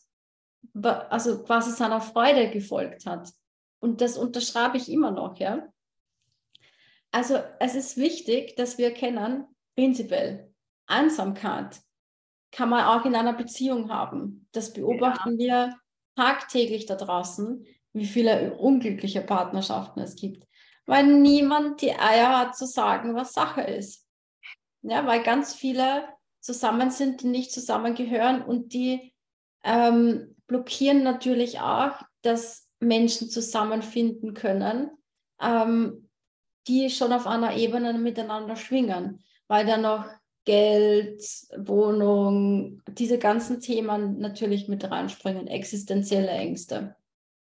also 1.09 1.43
quasi 1.43 1.71
seiner 1.71 2.01
Freude 2.01 2.49
gefolgt 2.49 3.05
hat. 3.05 3.31
Und 3.79 4.01
das 4.01 4.17
unterschreibe 4.17 4.77
ich 4.77 4.89
immer 4.89 5.11
noch, 5.11 5.37
ja. 5.37 5.67
Also 7.11 7.39
es 7.59 7.75
ist 7.75 7.97
wichtig, 7.97 8.55
dass 8.55 8.77
wir 8.77 8.87
erkennen, 8.87 9.45
prinzipiell, 9.75 10.51
Einsamkeit 10.87 11.79
kann 12.53 12.69
man 12.69 12.85
auch 12.85 13.05
in 13.05 13.15
einer 13.15 13.33
Beziehung 13.33 13.91
haben. 13.91 14.47
Das 14.51 14.73
beobachten 14.73 15.39
ja. 15.39 15.67
wir 15.67 15.75
tagtäglich 16.15 16.85
da 16.85 16.95
draußen, 16.95 17.65
wie 17.93 18.05
viele 18.05 18.55
unglückliche 18.55 19.21
Partnerschaften 19.21 19.99
es 19.99 20.15
gibt, 20.15 20.47
weil 20.85 21.05
niemand 21.05 21.81
die 21.81 21.93
Eier 21.93 22.37
hat 22.37 22.55
zu 22.55 22.65
sagen, 22.65 23.15
was 23.15 23.33
Sache 23.33 23.61
ist. 23.61 24.07
Ja, 24.83 25.05
weil 25.05 25.23
ganz 25.23 25.53
viele 25.53 26.07
zusammen 26.39 26.91
sind, 26.91 27.21
die 27.21 27.27
nicht 27.27 27.51
zusammengehören 27.51 28.41
und 28.41 28.73
die 28.73 29.13
ähm, 29.63 30.35
blockieren 30.47 31.03
natürlich 31.03 31.59
auch, 31.61 32.01
dass 32.21 32.69
Menschen 32.79 33.29
zusammenfinden 33.29 34.33
können, 34.33 34.91
ähm, 35.41 36.09
die 36.67 36.89
schon 36.89 37.13
auf 37.13 37.27
einer 37.27 37.55
Ebene 37.55 37.93
miteinander 37.93 38.55
schwingen, 38.55 39.23
weil 39.47 39.65
da 39.65 39.77
noch 39.77 40.05
Geld, 40.45 41.23
Wohnung, 41.57 42.81
diese 42.87 43.17
ganzen 43.17 43.61
Themen 43.61 44.19
natürlich 44.19 44.67
mit 44.67 44.89
reinspringen, 44.89 45.47
existenzielle 45.47 46.29
Ängste. 46.29 46.95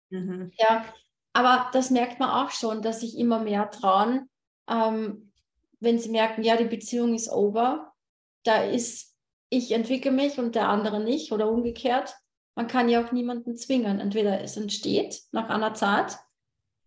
Mhm. 0.10 0.52
Ja, 0.58 0.86
aber 1.34 1.70
das 1.74 1.90
merkt 1.90 2.20
man 2.20 2.30
auch 2.30 2.52
schon, 2.52 2.82
dass 2.82 3.02
sich 3.02 3.18
immer 3.18 3.40
mehr 3.40 3.70
trauen, 3.72 4.30
ähm, 4.70 5.32
wenn 5.80 6.00
sie 6.00 6.10
merken, 6.10 6.44
ja, 6.44 6.56
die 6.56 6.66
Beziehung 6.66 7.14
ist 7.14 7.30
over, 7.30 7.94
da 8.44 8.64
ist, 8.64 9.16
ich 9.50 9.72
entwickle 9.72 10.12
mich 10.12 10.40
und 10.40 10.56
der 10.56 10.70
andere 10.70 11.00
nicht 11.00 11.32
oder 11.32 11.50
umgekehrt. 11.50 12.16
Man 12.56 12.68
kann 12.68 12.90
ja 12.90 13.04
auch 13.04 13.12
niemanden 13.12 13.58
zwingen. 13.58 14.00
Entweder 14.00 14.42
es 14.42 14.58
entsteht 14.58 15.24
nach 15.32 15.50
einer 15.50 15.74
Zeit, 15.74 16.18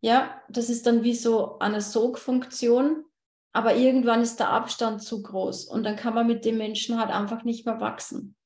ja, 0.00 0.40
das 0.48 0.70
ist 0.70 0.86
dann 0.86 1.02
wie 1.02 1.14
so 1.14 1.58
eine 1.58 1.80
Sogfunktion, 1.80 3.04
aber 3.52 3.74
irgendwann 3.76 4.22
ist 4.22 4.40
der 4.40 4.50
Abstand 4.50 5.02
zu 5.02 5.22
groß 5.22 5.64
und 5.66 5.84
dann 5.84 5.96
kann 5.96 6.14
man 6.14 6.26
mit 6.26 6.44
dem 6.44 6.58
Menschen 6.58 6.98
halt 6.98 7.10
einfach 7.10 7.44
nicht 7.44 7.66
mehr 7.66 7.80
wachsen. 7.80 8.36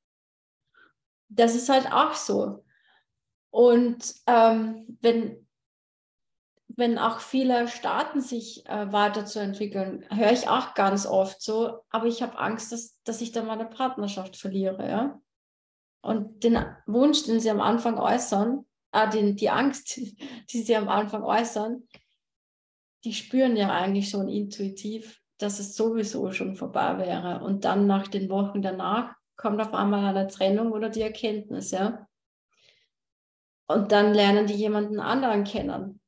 Das 1.29 1.55
ist 1.55 1.69
halt 1.69 1.93
auch 1.93 2.15
so. 2.15 2.65
Und 3.51 4.15
ähm, 4.27 4.99
wenn, 5.01 5.47
wenn 6.69 6.99
auch 6.99 7.21
viele 7.21 7.69
starten, 7.69 8.21
sich 8.21 8.67
äh, 8.67 8.93
weiterzuentwickeln, 8.93 10.07
höre 10.11 10.33
ich 10.33 10.49
auch 10.49 10.75
ganz 10.75 11.07
oft 11.07 11.43
so, 11.43 11.81
aber 11.91 12.07
ich 12.07 12.23
habe 12.23 12.39
Angst, 12.39 12.73
dass, 12.73 12.99
dass 13.05 13.21
ich 13.21 13.33
dann 13.33 13.47
meine 13.47 13.67
Partnerschaft 13.67 14.37
verliere. 14.37 14.89
Ja? 14.89 15.21
Und 16.01 16.45
den 16.45 16.65
Wunsch, 16.87 17.25
den 17.25 17.41
sie 17.41 17.51
am 17.51 17.61
Anfang 17.61 17.99
äußern, 17.99 18.65
äh, 18.93 19.11
den, 19.11 19.37
die 19.37 19.51
Angst, 19.51 19.97
die 20.51 20.63
sie 20.63 20.77
am 20.77 20.89
Anfang 20.89 21.23
äußern, 21.23 21.87
die 23.05 23.13
spüren 23.13 23.57
ja 23.57 23.71
eigentlich 23.71 24.11
schon 24.11 24.29
intuitiv, 24.29 25.21
dass 25.39 25.59
es 25.59 25.75
sowieso 25.75 26.31
schon 26.33 26.55
vorbei 26.55 26.99
wäre. 26.99 27.45
Und 27.45 27.65
dann 27.65 27.87
nach 27.87 28.09
den 28.09 28.29
Wochen 28.29 28.63
danach 28.63 29.15
kommt 29.37 29.61
auf 29.61 29.75
einmal 29.75 30.05
eine 30.05 30.29
Trennung 30.29 30.73
oder 30.73 30.89
die 30.89 31.03
Erkenntnis, 31.03 31.73
ja. 31.73 32.07
Und 33.67 33.91
dann 33.91 34.15
lernen 34.15 34.47
die 34.47 34.55
jemanden 34.55 35.01
anderen 35.01 35.45
kennen. 35.45 36.01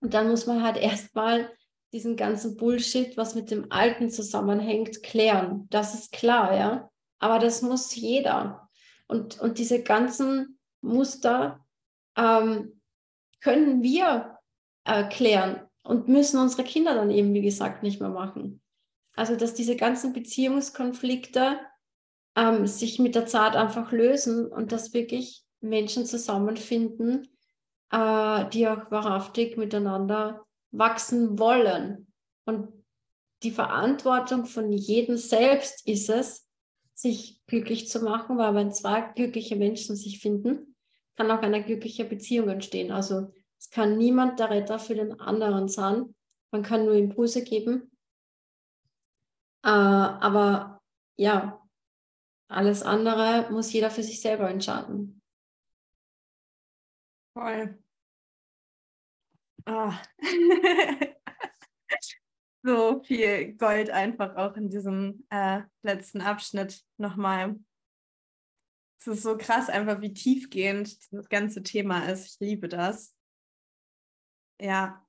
Und 0.00 0.14
dann 0.14 0.28
muss 0.28 0.46
man 0.46 0.62
halt 0.62 0.76
erstmal 0.76 1.50
diesen 1.92 2.16
ganzen 2.16 2.56
Bullshit, 2.56 3.16
was 3.16 3.34
mit 3.34 3.50
dem 3.50 3.70
Alten 3.70 4.10
zusammenhängt, 4.10 5.02
klären. 5.02 5.66
Das 5.70 5.94
ist 5.94 6.12
klar, 6.12 6.56
ja. 6.56 6.90
Aber 7.18 7.38
das 7.38 7.62
muss 7.62 7.94
jeder. 7.94 8.68
Und, 9.08 9.40
und 9.40 9.58
diese 9.58 9.82
ganzen 9.82 10.58
Muster 10.80 11.64
ähm, 12.16 12.80
können 13.40 13.82
wir 13.82 14.38
erklären 14.84 15.68
und 15.82 16.08
müssen 16.08 16.40
unsere 16.40 16.64
Kinder 16.64 16.94
dann 16.94 17.10
eben, 17.10 17.34
wie 17.34 17.42
gesagt, 17.42 17.82
nicht 17.82 18.00
mehr 18.00 18.10
machen. 18.10 18.60
Also, 19.14 19.36
dass 19.36 19.54
diese 19.54 19.76
ganzen 19.76 20.12
Beziehungskonflikte 20.12 21.58
ähm, 22.36 22.66
sich 22.66 22.98
mit 22.98 23.14
der 23.14 23.26
Zeit 23.26 23.56
einfach 23.56 23.92
lösen 23.92 24.46
und 24.46 24.72
dass 24.72 24.94
wirklich 24.94 25.44
Menschen 25.60 26.06
zusammenfinden, 26.06 27.28
äh, 27.90 28.48
die 28.50 28.68
auch 28.68 28.90
wahrhaftig 28.90 29.56
miteinander 29.56 30.44
wachsen 30.70 31.38
wollen. 31.38 32.06
Und 32.46 32.68
die 33.42 33.50
Verantwortung 33.50 34.46
von 34.46 34.72
jedem 34.72 35.16
selbst 35.16 35.86
ist 35.86 36.08
es, 36.08 36.48
sich 36.94 37.40
glücklich 37.46 37.88
zu 37.88 38.00
machen, 38.00 38.38
weil 38.38 38.54
wenn 38.54 38.72
zwei 38.72 39.00
glückliche 39.00 39.56
Menschen 39.56 39.96
sich 39.96 40.20
finden, 40.20 40.76
kann 41.16 41.30
auch 41.30 41.42
eine 41.42 41.62
glückliche 41.62 42.04
Beziehung 42.04 42.48
entstehen. 42.48 42.90
Also 42.90 43.32
es 43.62 43.70
kann 43.70 43.96
niemand 43.96 44.40
der 44.40 44.50
Retter 44.50 44.80
für 44.80 44.96
den 44.96 45.20
anderen 45.20 45.68
sein. 45.68 46.16
Man 46.50 46.64
kann 46.64 46.84
nur 46.84 46.96
Impulse 46.96 47.44
geben. 47.44 47.96
Äh, 49.62 49.68
aber 49.68 50.82
ja, 51.16 51.62
alles 52.48 52.82
andere 52.82 53.48
muss 53.52 53.72
jeder 53.72 53.92
für 53.92 54.02
sich 54.02 54.20
selber 54.20 54.50
entscheiden. 54.50 55.22
Voll. 57.34 57.78
Oh. 59.66 59.92
so 62.64 63.00
viel 63.04 63.52
Gold 63.54 63.90
einfach 63.90 64.34
auch 64.34 64.56
in 64.56 64.70
diesem 64.70 65.24
äh, 65.30 65.62
letzten 65.82 66.20
Abschnitt 66.20 66.82
nochmal. 66.96 67.60
Es 68.98 69.06
ist 69.06 69.22
so 69.22 69.36
krass, 69.36 69.68
einfach 69.68 70.00
wie 70.00 70.12
tiefgehend 70.12 70.98
das 71.12 71.28
ganze 71.28 71.62
Thema 71.62 72.06
ist. 72.10 72.26
Ich 72.26 72.40
liebe 72.40 72.68
das. 72.68 73.14
Ja, 74.60 75.06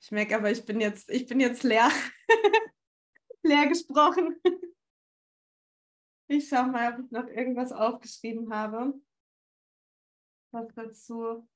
ich 0.00 0.10
merke 0.10 0.36
aber, 0.36 0.50
ich 0.50 0.64
bin 0.64 0.80
jetzt, 0.80 1.10
ich 1.10 1.26
bin 1.26 1.40
jetzt 1.40 1.62
leer. 1.62 1.90
leer 3.42 3.66
gesprochen. 3.66 4.40
Ich 6.28 6.48
schaue 6.48 6.66
mal, 6.66 6.92
ob 6.92 7.04
ich 7.04 7.10
noch 7.10 7.26
irgendwas 7.26 7.72
aufgeschrieben 7.72 8.52
habe. 8.52 8.94
Was 10.50 10.68
dazu 10.74 11.48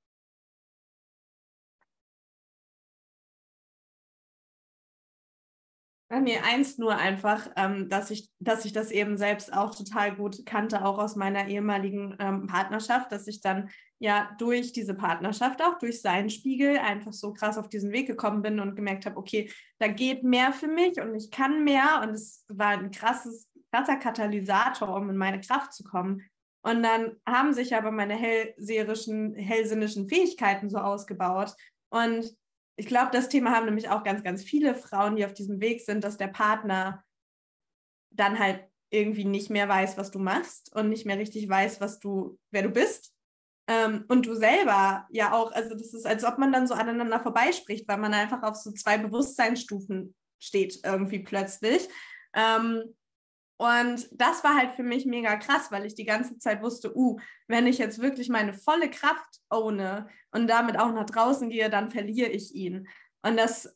Bei 6.12 6.20
mir 6.20 6.44
eins 6.44 6.76
nur 6.76 6.94
einfach, 6.94 7.48
ähm, 7.56 7.88
dass, 7.88 8.10
ich, 8.10 8.30
dass 8.38 8.66
ich 8.66 8.74
das 8.74 8.90
eben 8.90 9.16
selbst 9.16 9.50
auch 9.50 9.74
total 9.74 10.14
gut 10.14 10.44
kannte, 10.44 10.84
auch 10.84 10.98
aus 10.98 11.16
meiner 11.16 11.48
ehemaligen 11.48 12.14
ähm, 12.18 12.46
Partnerschaft, 12.46 13.10
dass 13.12 13.26
ich 13.28 13.40
dann 13.40 13.70
ja 13.98 14.30
durch 14.36 14.74
diese 14.74 14.92
Partnerschaft, 14.92 15.62
auch 15.62 15.78
durch 15.78 16.02
seinen 16.02 16.28
Spiegel, 16.28 16.76
einfach 16.76 17.14
so 17.14 17.32
krass 17.32 17.56
auf 17.56 17.70
diesen 17.70 17.92
Weg 17.92 18.08
gekommen 18.08 18.42
bin 18.42 18.60
und 18.60 18.76
gemerkt 18.76 19.06
habe, 19.06 19.16
okay, 19.16 19.50
da 19.78 19.88
geht 19.88 20.22
mehr 20.22 20.52
für 20.52 20.66
mich 20.66 21.00
und 21.00 21.14
ich 21.14 21.30
kann 21.30 21.64
mehr. 21.64 22.02
Und 22.02 22.10
es 22.10 22.44
war 22.48 22.72
ein 22.72 22.90
krasses, 22.90 23.48
krasser 23.72 23.96
Katalysator, 23.96 24.94
um 24.94 25.08
in 25.08 25.16
meine 25.16 25.40
Kraft 25.40 25.72
zu 25.72 25.82
kommen. 25.82 26.20
Und 26.60 26.82
dann 26.82 27.16
haben 27.26 27.54
sich 27.54 27.74
aber 27.74 27.90
meine 27.90 28.16
hellseherischen, 28.16 29.34
hellsinnischen 29.34 30.10
Fähigkeiten 30.10 30.68
so 30.68 30.76
ausgebaut. 30.76 31.54
Und 31.88 32.36
ich 32.76 32.86
glaube, 32.86 33.10
das 33.12 33.28
Thema 33.28 33.52
haben 33.52 33.66
nämlich 33.66 33.88
auch 33.88 34.02
ganz, 34.02 34.22
ganz 34.22 34.42
viele 34.42 34.74
Frauen, 34.74 35.16
die 35.16 35.24
auf 35.24 35.34
diesem 35.34 35.60
Weg 35.60 35.82
sind, 35.82 36.04
dass 36.04 36.16
der 36.16 36.28
Partner 36.28 37.04
dann 38.10 38.38
halt 38.38 38.64
irgendwie 38.90 39.24
nicht 39.24 39.50
mehr 39.50 39.68
weiß, 39.68 39.96
was 39.96 40.10
du 40.10 40.18
machst 40.18 40.74
und 40.74 40.88
nicht 40.88 41.06
mehr 41.06 41.18
richtig 41.18 41.48
weiß, 41.48 41.80
was 41.80 41.98
du, 41.98 42.38
wer 42.50 42.62
du 42.62 42.70
bist. 42.70 43.14
Ähm, 43.68 44.04
und 44.08 44.26
du 44.26 44.34
selber 44.34 45.06
ja 45.10 45.32
auch, 45.32 45.52
also 45.52 45.70
das 45.70 45.94
ist, 45.94 46.06
als 46.06 46.24
ob 46.24 46.38
man 46.38 46.52
dann 46.52 46.66
so 46.66 46.74
aneinander 46.74 47.20
vorbeispricht, 47.20 47.88
weil 47.88 47.98
man 47.98 48.12
einfach 48.12 48.42
auf 48.42 48.56
so 48.56 48.72
zwei 48.72 48.98
Bewusstseinsstufen 48.98 50.14
steht 50.38 50.80
irgendwie 50.84 51.20
plötzlich. 51.20 51.88
Ähm, 52.34 52.94
und 53.62 54.08
das 54.10 54.42
war 54.42 54.56
halt 54.56 54.74
für 54.74 54.82
mich 54.82 55.06
mega 55.06 55.36
krass, 55.36 55.70
weil 55.70 55.86
ich 55.86 55.94
die 55.94 56.04
ganze 56.04 56.36
Zeit 56.38 56.62
wusste, 56.62 56.96
uh, 56.96 57.16
wenn 57.46 57.68
ich 57.68 57.78
jetzt 57.78 58.02
wirklich 58.02 58.28
meine 58.28 58.54
volle 58.54 58.90
Kraft 58.90 59.40
ohne 59.50 60.08
und 60.32 60.48
damit 60.48 60.76
auch 60.80 60.92
nach 60.92 61.06
draußen 61.06 61.48
gehe, 61.48 61.70
dann 61.70 61.88
verliere 61.88 62.30
ich 62.30 62.56
ihn. 62.56 62.88
Und 63.22 63.36
das 63.36 63.72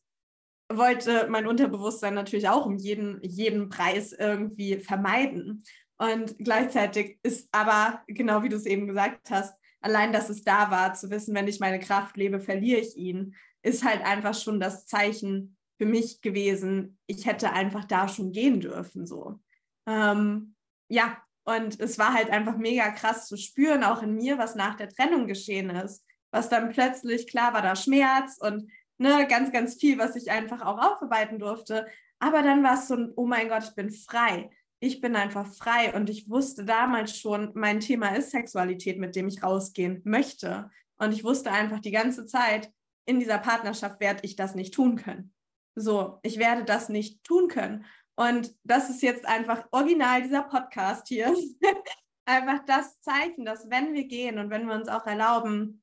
wollte 0.69 1.29
mein 1.31 1.47
Unterbewusstsein 1.47 2.15
natürlich 2.15 2.49
auch 2.49 2.67
um 2.67 2.79
jeden, 2.79 3.23
jeden 3.23 3.69
Preis 3.69 4.11
irgendwie 4.11 4.81
vermeiden. 4.81 5.63
Und 5.99 6.37
gleichzeitig 6.41 7.21
ist 7.23 7.49
aber, 7.53 8.03
genau 8.09 8.43
wie 8.43 8.49
du 8.49 8.57
es 8.57 8.67
eben 8.67 8.89
gesagt 8.89 9.31
hast, 9.31 9.55
allein, 9.81 10.13
dass 10.13 10.31
es 10.31 10.43
da 10.43 10.69
war, 10.73 10.95
zu 10.95 11.11
wissen, 11.11 11.33
wenn 11.33 11.47
ich 11.47 11.61
meine 11.61 11.79
Kraft 11.79 12.17
lebe, 12.17 12.41
verliere 12.41 12.81
ich 12.81 12.97
ihn, 12.97 13.37
ist 13.63 13.85
halt 13.85 14.05
einfach 14.05 14.35
schon 14.35 14.59
das 14.59 14.85
Zeichen 14.87 15.57
für 15.79 15.87
mich 15.87 16.23
gewesen. 16.23 16.99
Ich 17.07 17.25
hätte 17.25 17.53
einfach 17.53 17.85
da 17.85 18.09
schon 18.09 18.33
gehen 18.33 18.61
dürfen, 18.61 19.07
so. 19.07 19.39
Ähm, 19.87 20.55
ja, 20.89 21.17
und 21.45 21.81
es 21.81 21.99
war 21.99 22.13
halt 22.13 22.31
einfach 22.31 22.57
mega 22.57 22.91
krass 22.91 23.29
zu 23.29 23.37
spüren, 23.37 23.85
auch 23.85 24.03
in 24.03 24.15
mir, 24.15 24.37
was 24.37 24.57
nach 24.57 24.75
der 24.75 24.89
Trennung 24.89 25.27
geschehen 25.27 25.71
ist. 25.71 26.05
Was 26.33 26.49
dann 26.49 26.71
plötzlich, 26.71 27.29
klar 27.29 27.55
war 27.55 27.63
da 27.63 27.77
Schmerz 27.77 28.39
und 28.41 28.71
ne, 28.99 29.27
ganz, 29.29 29.53
ganz 29.53 29.77
viel, 29.77 29.99
was 29.99 30.17
ich 30.17 30.31
einfach 30.31 30.61
auch 30.61 30.79
aufarbeiten 30.79 31.39
durfte. 31.39 31.87
Aber 32.19 32.43
dann 32.43 32.63
war 32.63 32.75
es 32.75 32.89
so 32.89 32.95
ein, 32.95 33.13
oh 33.15 33.27
mein 33.27 33.49
Gott, 33.49 33.65
ich 33.65 33.75
bin 33.75 33.91
frei. 33.91 34.51
Ich 34.81 35.01
bin 35.01 35.17
einfach 35.17 35.47
frei 35.55 35.95
und 35.95 36.11
ich 36.11 36.29
wusste 36.29 36.65
damals 36.65 37.17
schon, 37.17 37.53
mein 37.55 37.81
Thema 37.81 38.15
ist 38.15 38.31
Sexualität, 38.31 38.99
mit 38.99 39.17
dem 39.17 39.29
ich 39.29 39.43
rausgehen 39.43 40.03
möchte. 40.05 40.71
Und 40.99 41.13
ich 41.13 41.25
wusste 41.25 41.51
einfach 41.53 41.81
die 41.81 41.93
ganze 41.93 42.27
Zeit, 42.27 42.71
in 43.07 43.21
dieser 43.21 43.39
Partnerschaft 43.39 44.01
werde 44.01 44.21
ich 44.23 44.37
das 44.37 44.55
nicht 44.55 44.75
tun 44.75 44.97
können. 44.97 45.33
So, 45.77 46.19
ich 46.23 46.39
werde 46.39 46.65
das 46.65 46.89
nicht 46.89 47.23
tun 47.23 47.49
können. 47.49 47.85
Und 48.17 48.55
das 48.65 48.91
ist 48.91 49.03
jetzt 49.03 49.27
einfach 49.27 49.67
original 49.71 50.23
dieser 50.23 50.43
Podcast 50.43 51.09
hier. 51.09 51.35
einfach 52.25 52.65
das 52.67 53.01
Zeichen, 53.01 53.45
dass 53.45 53.71
wenn 53.71 53.95
wir 53.95 54.05
gehen 54.05 54.39
und 54.39 54.51
wenn 54.51 54.67
wir 54.67 54.75
uns 54.75 54.89
auch 54.89 55.07
erlauben, 55.07 55.83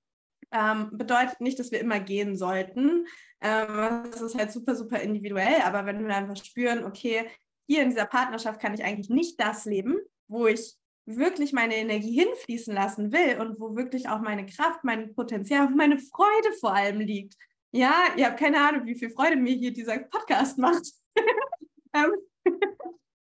ähm, 0.52 0.90
bedeutet 0.92 1.42
nicht, 1.42 1.58
dass 1.58 1.72
wir 1.72 1.80
immer 1.80 2.00
gehen 2.00 2.36
sollten. 2.36 3.08
Ähm, 3.42 4.10
das 4.12 4.22
ist 4.22 4.36
halt 4.36 4.52
super, 4.52 4.76
super 4.76 5.00
individuell. 5.00 5.62
Aber 5.64 5.86
wenn 5.86 6.06
wir 6.06 6.16
einfach 6.16 6.38
spüren, 6.38 6.84
okay, 6.84 7.28
hier 7.68 7.82
in 7.84 7.90
dieser 7.90 8.06
Partnerschaft 8.06 8.60
kann 8.60 8.74
ich 8.74 8.84
eigentlich 8.84 9.10
nicht 9.10 9.40
das 9.40 9.66
leben, 9.66 9.98
wo 10.28 10.48
ich 10.48 10.76
wirklich 11.06 11.54
meine 11.54 11.76
Energie 11.76 12.18
hinfließen 12.18 12.74
lassen 12.74 13.12
will 13.12 13.40
und 13.42 13.60
wo 13.60 13.76
wirklich 13.76 14.08
auch 14.10 14.22
meine 14.22 14.46
Kraft, 14.46 14.84
mein 14.84 15.14
Potenzial 15.14 15.70
meine 15.70 15.98
Freude 15.98 16.54
vor 16.60 16.74
allem 16.74 17.00
liegt. 17.00 17.36
Ja, 17.72 17.94
ihr 18.16 18.28
habt 18.28 18.40
keine 18.40 18.62
Ahnung, 18.62 18.86
wie 18.86 18.96
viel 18.96 19.10
Freude 19.10 19.36
mir 19.36 19.56
hier 19.56 19.74
dieser 19.74 20.00
Podcast 20.00 20.58
macht. 20.58 20.92
Ähm, 21.94 22.14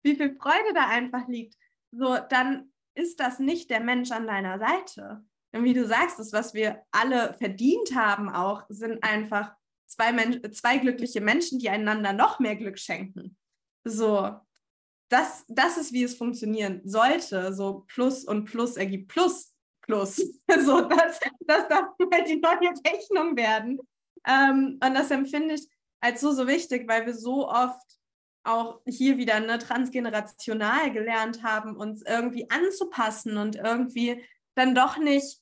wie 0.04 0.16
viel 0.16 0.36
Freude 0.36 0.74
da 0.74 0.88
einfach 0.88 1.28
liegt, 1.28 1.56
so 1.92 2.18
dann 2.30 2.72
ist 2.96 3.20
das 3.20 3.40
nicht 3.40 3.70
der 3.70 3.80
Mensch 3.80 4.12
an 4.12 4.28
deiner 4.28 4.60
Seite. 4.60 5.24
Und 5.54 5.64
wie 5.64 5.74
du 5.74 5.86
sagst, 5.86 6.20
das, 6.20 6.34
was 6.34 6.54
wir 6.54 6.84
alle 6.92 7.34
verdient 7.34 7.94
haben, 7.96 8.30
auch 8.30 8.64
sind 8.70 9.04
einfach 9.04 9.54
zwei, 9.88 10.14
Men 10.14 10.42
zwei 10.54 10.78
glückliche 10.78 11.22
Menschen, 11.22 11.60
die 11.60 11.70
einander 11.70 12.14
noch 12.14 12.40
mehr 12.40 12.56
Glück 12.56 12.80
schenken. 12.80 13.38
So, 13.84 14.40
das, 15.10 15.44
das 15.50 15.78
ist, 15.78 15.92
wie 15.92 16.04
es 16.04 16.16
funktionieren 16.16 16.82
sollte. 16.86 17.54
So 17.54 17.86
Plus 17.88 18.24
und 18.24 18.46
Plus 18.46 18.78
ergibt 18.78 19.10
Plus, 19.10 19.54
Plus. 19.82 20.18
So, 20.60 20.82
das, 20.82 21.20
das 21.42 21.68
darf 21.68 21.90
halt 22.14 22.30
die 22.30 22.40
neue 22.40 22.74
Rechnung 22.88 23.36
werden. 23.36 23.80
Ähm, 24.26 24.80
und 24.84 24.94
das 24.94 25.12
empfinde 25.12 25.56
ich 25.56 25.68
als 26.02 26.22
so, 26.22 26.32
so 26.32 26.48
wichtig, 26.48 26.88
weil 26.88 27.06
wir 27.06 27.14
so 27.14 27.48
oft 27.48 27.82
auch 28.44 28.82
hier 28.88 29.18
wieder 29.18 29.40
ne, 29.40 29.60
transgenerational 29.60 30.92
gelernt 30.92 31.44
haben, 31.44 31.76
uns 31.76 32.02
irgendwie 32.02 32.50
anzupassen 32.50 33.38
und 33.38 33.56
irgendwie 33.56 34.24
dann 34.56 34.76
doch 34.76 34.98
nicht, 34.98 35.40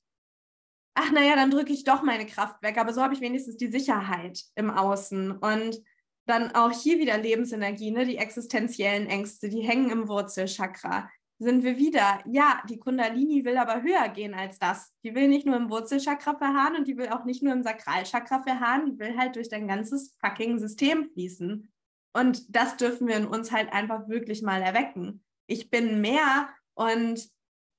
ach 0.96 1.12
naja, 1.12 1.36
dann 1.36 1.52
drücke 1.52 1.74
ich 1.74 1.84
doch 1.84 2.04
meine 2.04 2.26
Kraft 2.26 2.62
weg, 2.62 2.78
aber 2.78 2.94
so 2.94 3.02
habe 3.02 3.14
ich 3.14 3.22
wenigstens 3.22 3.58
die 3.58 3.72
Sicherheit 3.72 4.44
im 4.56 4.70
Außen 4.70 5.32
und 5.32 5.82
dann 6.26 6.54
auch 6.54 6.72
hier 6.72 7.00
wieder 7.00 7.18
Lebensenergie, 7.18 7.92
ne, 7.92 8.06
die 8.06 8.18
existenziellen 8.18 9.08
Ängste, 9.08 9.50
die 9.50 9.62
hängen 9.62 9.90
im 9.90 10.08
Wurzelchakra. 10.08 11.10
Sind 11.42 11.64
wir 11.64 11.78
wieder, 11.78 12.22
ja, 12.30 12.62
die 12.70 12.78
Kundalini 12.78 13.46
will 13.46 13.58
aber 13.58 13.82
höher 13.82 14.10
gehen 14.10 14.34
als 14.34 14.60
das. 14.60 14.92
Die 15.04 15.16
will 15.16 15.30
nicht 15.30 15.46
nur 15.46 15.56
im 15.56 15.70
Wurzelchakra 15.70 16.36
verharren 16.36 16.76
und 16.76 16.88
die 16.88 16.98
will 16.98 17.08
auch 17.10 17.24
nicht 17.24 17.42
nur 17.42 17.54
im 17.54 17.64
Sakralchakra 17.64 18.44
verharren, 18.44 18.86
die 18.86 19.00
will 19.00 19.18
halt 19.18 19.38
durch 19.38 19.48
dein 19.48 19.68
ganzes 19.68 20.16
fucking 20.20 20.60
System 20.60 21.10
fließen. 21.14 21.72
Und 22.14 22.56
das 22.56 22.78
dürfen 22.78 23.08
wir 23.08 23.18
in 23.18 23.28
uns 23.28 23.52
halt 23.52 23.72
einfach 23.72 24.08
wirklich 24.08 24.42
mal 24.42 24.62
erwecken. 24.62 25.24
Ich 25.48 25.70
bin 25.70 26.02
mehr 26.02 26.50
und 26.74 27.30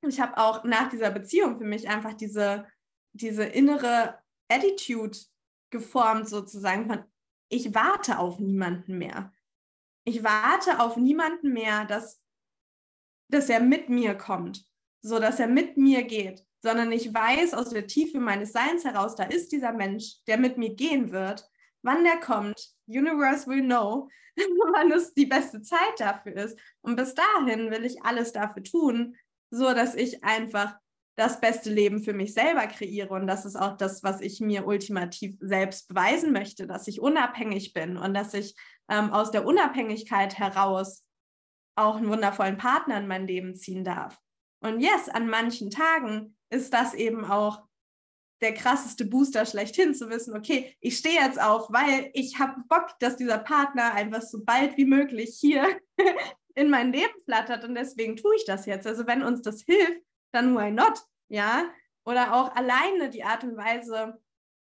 ich 0.06 0.20
habe 0.20 0.38
auch 0.38 0.64
nach 0.64 0.88
dieser 0.88 1.10
Beziehung 1.10 1.58
für 1.58 1.64
mich 1.64 1.88
einfach 1.88 2.14
diese, 2.14 2.66
diese 3.12 3.44
innere 3.44 4.18
Attitude 4.48 5.18
geformt, 5.70 6.28
sozusagen 6.28 6.86
von, 6.86 7.04
ich 7.48 7.74
warte 7.74 8.18
auf 8.18 8.38
niemanden 8.38 8.98
mehr. 8.98 9.32
Ich 10.04 10.24
warte 10.24 10.80
auf 10.80 10.96
niemanden 10.96 11.52
mehr, 11.52 11.84
dass, 11.84 12.22
dass 13.28 13.48
er 13.48 13.60
mit 13.60 13.88
mir 13.88 14.14
kommt, 14.14 14.64
so 15.02 15.18
dass 15.18 15.38
er 15.38 15.48
mit 15.48 15.76
mir 15.76 16.04
geht, 16.04 16.46
sondern 16.62 16.90
ich 16.92 17.12
weiß 17.12 17.54
aus 17.54 17.70
der 17.70 17.86
Tiefe 17.86 18.20
meines 18.20 18.52
Seins 18.52 18.84
heraus, 18.84 19.16
da 19.16 19.24
ist 19.24 19.52
dieser 19.52 19.72
Mensch, 19.72 20.24
der 20.26 20.38
mit 20.38 20.56
mir 20.56 20.74
gehen 20.74 21.12
wird 21.12 21.50
wann 21.82 22.04
der 22.04 22.18
kommt. 22.18 22.70
Universe 22.90 23.46
will 23.46 23.62
know, 23.62 24.08
wann 24.36 24.92
es 24.92 25.14
die 25.14 25.26
beste 25.26 25.62
Zeit 25.62 25.98
dafür 25.98 26.36
ist. 26.36 26.58
Und 26.82 26.96
bis 26.96 27.14
dahin 27.14 27.70
will 27.70 27.84
ich 27.84 28.02
alles 28.02 28.32
dafür 28.32 28.62
tun, 28.62 29.16
so 29.50 29.72
dass 29.74 29.94
ich 29.94 30.24
einfach 30.24 30.76
das 31.16 31.40
beste 31.40 31.70
Leben 31.70 32.02
für 32.02 32.14
mich 32.14 32.32
selber 32.32 32.66
kreiere. 32.66 33.12
Und 33.12 33.26
das 33.26 33.44
ist 33.44 33.56
auch 33.56 33.76
das, 33.76 34.02
was 34.02 34.20
ich 34.20 34.40
mir 34.40 34.66
ultimativ 34.66 35.36
selbst 35.40 35.88
beweisen 35.88 36.32
möchte, 36.32 36.66
dass 36.66 36.88
ich 36.88 37.00
unabhängig 37.00 37.72
bin 37.72 37.96
und 37.96 38.14
dass 38.14 38.32
ich 38.32 38.54
ähm, 38.88 39.12
aus 39.12 39.30
der 39.30 39.44
Unabhängigkeit 39.44 40.38
heraus 40.38 41.04
auch 41.76 41.96
einen 41.96 42.08
wundervollen 42.08 42.56
Partner 42.56 42.98
in 42.98 43.06
mein 43.06 43.26
Leben 43.26 43.54
ziehen 43.54 43.84
darf. 43.84 44.18
Und 44.60 44.80
yes, 44.80 45.08
an 45.08 45.28
manchen 45.28 45.70
Tagen 45.70 46.36
ist 46.50 46.72
das 46.72 46.94
eben 46.94 47.24
auch 47.24 47.62
der 48.40 48.54
krasseste 48.54 49.04
Booster 49.04 49.44
schlechthin 49.44 49.94
zu 49.94 50.08
wissen, 50.08 50.36
okay, 50.36 50.74
ich 50.80 50.96
stehe 50.96 51.20
jetzt 51.20 51.40
auf, 51.40 51.70
weil 51.70 52.10
ich 52.14 52.38
habe 52.38 52.62
Bock, 52.68 52.98
dass 53.00 53.16
dieser 53.16 53.38
Partner 53.38 53.92
einfach 53.94 54.22
so 54.22 54.42
bald 54.44 54.76
wie 54.76 54.86
möglich 54.86 55.36
hier 55.38 55.66
in 56.54 56.70
mein 56.70 56.92
Leben 56.92 57.14
flattert 57.24 57.64
und 57.64 57.74
deswegen 57.74 58.16
tue 58.16 58.34
ich 58.36 58.44
das 58.46 58.66
jetzt. 58.66 58.86
Also 58.86 59.06
wenn 59.06 59.22
uns 59.22 59.42
das 59.42 59.62
hilft, 59.62 60.02
dann 60.32 60.56
why 60.56 60.70
not? 60.70 61.02
Ja? 61.28 61.70
Oder 62.04 62.34
auch 62.34 62.54
alleine 62.56 63.10
die 63.10 63.24
Art 63.24 63.44
und 63.44 63.56
Weise 63.56 64.18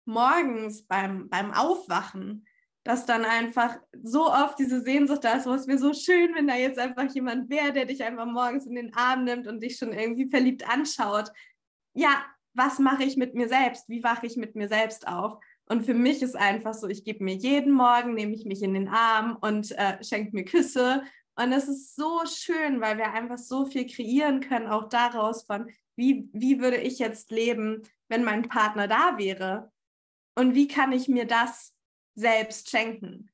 morgens 0.05 0.83
beim, 0.83 1.27
beim 1.29 1.51
Aufwachen, 1.51 2.45
dass 2.83 3.07
dann 3.07 3.25
einfach 3.25 3.79
so 4.03 4.31
oft 4.31 4.59
diese 4.59 4.81
Sehnsucht 4.81 5.23
da 5.23 5.33
ist, 5.33 5.47
wo 5.47 5.53
es 5.53 5.65
mir 5.65 5.79
so 5.79 5.91
schön, 5.93 6.35
wenn 6.35 6.47
da 6.47 6.55
jetzt 6.55 6.77
einfach 6.77 7.11
jemand 7.13 7.49
wäre, 7.49 7.73
der 7.73 7.85
dich 7.85 8.03
einfach 8.03 8.27
morgens 8.27 8.67
in 8.67 8.75
den 8.75 8.93
Arm 8.93 9.23
nimmt 9.23 9.47
und 9.47 9.61
dich 9.61 9.77
schon 9.77 9.91
irgendwie 9.91 10.29
verliebt 10.29 10.69
anschaut. 10.69 11.31
Ja, 11.93 12.23
was 12.55 12.79
mache 12.79 13.03
ich 13.03 13.17
mit 13.17 13.35
mir 13.35 13.47
selbst? 13.47 13.89
Wie 13.89 14.03
wache 14.03 14.25
ich 14.25 14.37
mit 14.37 14.55
mir 14.55 14.67
selbst 14.67 15.07
auf? 15.07 15.37
Und 15.67 15.85
für 15.85 15.93
mich 15.93 16.21
ist 16.21 16.35
einfach 16.35 16.73
so, 16.73 16.87
ich 16.87 17.03
gebe 17.03 17.23
mir 17.23 17.35
jeden 17.35 17.73
Morgen, 17.73 18.13
nehme 18.13 18.33
ich 18.33 18.45
mich 18.45 18.61
in 18.63 18.73
den 18.73 18.87
Arm 18.87 19.37
und 19.41 19.71
äh, 19.77 20.03
schenke 20.03 20.35
mir 20.35 20.45
Küsse. 20.45 21.03
Und 21.35 21.51
es 21.51 21.67
ist 21.67 21.95
so 21.95 22.21
schön, 22.25 22.79
weil 22.81 22.97
wir 22.97 23.11
einfach 23.11 23.37
so 23.37 23.65
viel 23.65 23.85
kreieren 23.85 24.39
können, 24.39 24.67
auch 24.67 24.87
daraus 24.87 25.43
von, 25.43 25.69
wie, 25.97 26.29
wie 26.33 26.61
würde 26.61 26.77
ich 26.77 26.99
jetzt 26.99 27.31
leben, 27.31 27.83
wenn 28.07 28.23
mein 28.23 28.43
Partner 28.43 28.87
da 28.87 29.17
wäre? 29.17 29.71
Und 30.35 30.55
wie 30.55 30.67
kann 30.67 30.91
ich 30.91 31.07
mir 31.07 31.25
das 31.25 31.75
selbst 32.15 32.69
schenken? 32.69 33.29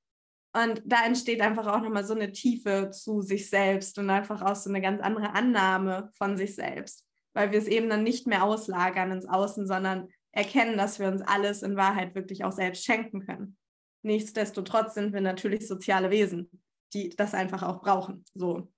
Und 0.53 0.81
da 0.85 1.05
entsteht 1.05 1.41
einfach 1.41 1.67
auch 1.67 1.81
nochmal 1.81 2.03
so 2.03 2.13
eine 2.13 2.31
Tiefe 2.31 2.89
zu 2.91 3.21
sich 3.21 3.49
selbst 3.49 3.97
und 3.99 4.09
einfach 4.09 4.41
auch 4.41 4.55
so 4.55 4.69
eine 4.69 4.81
ganz 4.81 5.01
andere 5.01 5.33
Annahme 5.33 6.11
von 6.17 6.37
sich 6.37 6.55
selbst 6.55 7.05
weil 7.33 7.51
wir 7.51 7.59
es 7.59 7.67
eben 7.67 7.89
dann 7.89 8.03
nicht 8.03 8.27
mehr 8.27 8.43
auslagern 8.43 9.11
ins 9.11 9.25
Außen, 9.25 9.67
sondern 9.67 10.09
erkennen, 10.31 10.77
dass 10.77 10.99
wir 10.99 11.07
uns 11.07 11.21
alles 11.21 11.61
in 11.61 11.75
Wahrheit 11.75 12.15
wirklich 12.15 12.43
auch 12.43 12.51
selbst 12.51 12.85
schenken 12.85 13.25
können. 13.25 13.57
Nichtsdestotrotz 14.03 14.95
sind 14.95 15.13
wir 15.13 15.21
natürlich 15.21 15.67
soziale 15.67 16.09
Wesen, 16.09 16.49
die 16.93 17.09
das 17.09 17.33
einfach 17.33 17.63
auch 17.63 17.81
brauchen. 17.81 18.25
So, 18.33 18.71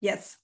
yes. 0.00 0.40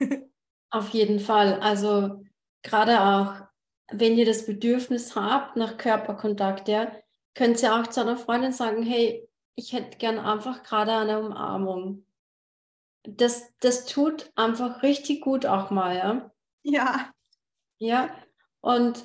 Auf 0.70 0.88
jeden 0.90 1.20
Fall. 1.20 1.60
Also 1.60 2.24
gerade 2.62 3.00
auch, 3.00 3.46
wenn 3.92 4.16
ihr 4.16 4.26
das 4.26 4.46
Bedürfnis 4.46 5.14
habt 5.14 5.56
nach 5.56 5.76
Körperkontakt, 5.76 6.68
ja, 6.68 6.92
könnt 7.34 7.62
ihr 7.62 7.74
auch 7.74 7.86
zu 7.86 8.00
einer 8.00 8.16
Freundin 8.16 8.52
sagen, 8.52 8.82
hey, 8.82 9.28
ich 9.54 9.72
hätte 9.72 9.98
gern 9.98 10.18
einfach 10.18 10.62
gerade 10.62 10.92
eine 10.92 11.20
Umarmung. 11.20 12.04
Das, 13.04 13.54
das 13.60 13.86
tut 13.86 14.32
einfach 14.34 14.82
richtig 14.82 15.20
gut 15.20 15.46
auch 15.46 15.70
mal, 15.70 15.96
ja. 15.96 16.32
Ja. 16.66 17.12
Ja. 17.78 18.10
Und 18.60 19.04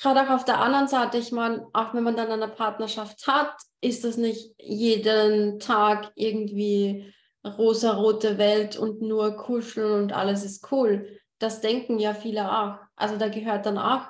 gerade 0.00 0.22
auch 0.22 0.30
auf 0.30 0.44
der 0.46 0.60
anderen 0.60 0.88
Seite, 0.88 1.18
ich 1.18 1.30
meine, 1.30 1.68
auch 1.74 1.92
wenn 1.92 2.02
man 2.02 2.16
dann 2.16 2.30
eine 2.30 2.48
Partnerschaft 2.48 3.26
hat, 3.26 3.54
ist 3.82 4.04
das 4.04 4.16
nicht 4.16 4.54
jeden 4.58 5.58
Tag 5.60 6.10
irgendwie 6.14 7.12
rosa-rote 7.44 8.38
Welt 8.38 8.78
und 8.78 9.02
nur 9.02 9.36
kuscheln 9.36 10.04
und 10.04 10.12
alles 10.14 10.42
ist 10.42 10.72
cool. 10.72 11.20
Das 11.38 11.60
denken 11.60 11.98
ja 11.98 12.14
viele 12.14 12.50
auch. 12.50 12.78
Also 12.96 13.18
da 13.18 13.28
gehört 13.28 13.66
dann 13.66 13.76
auch 13.76 14.06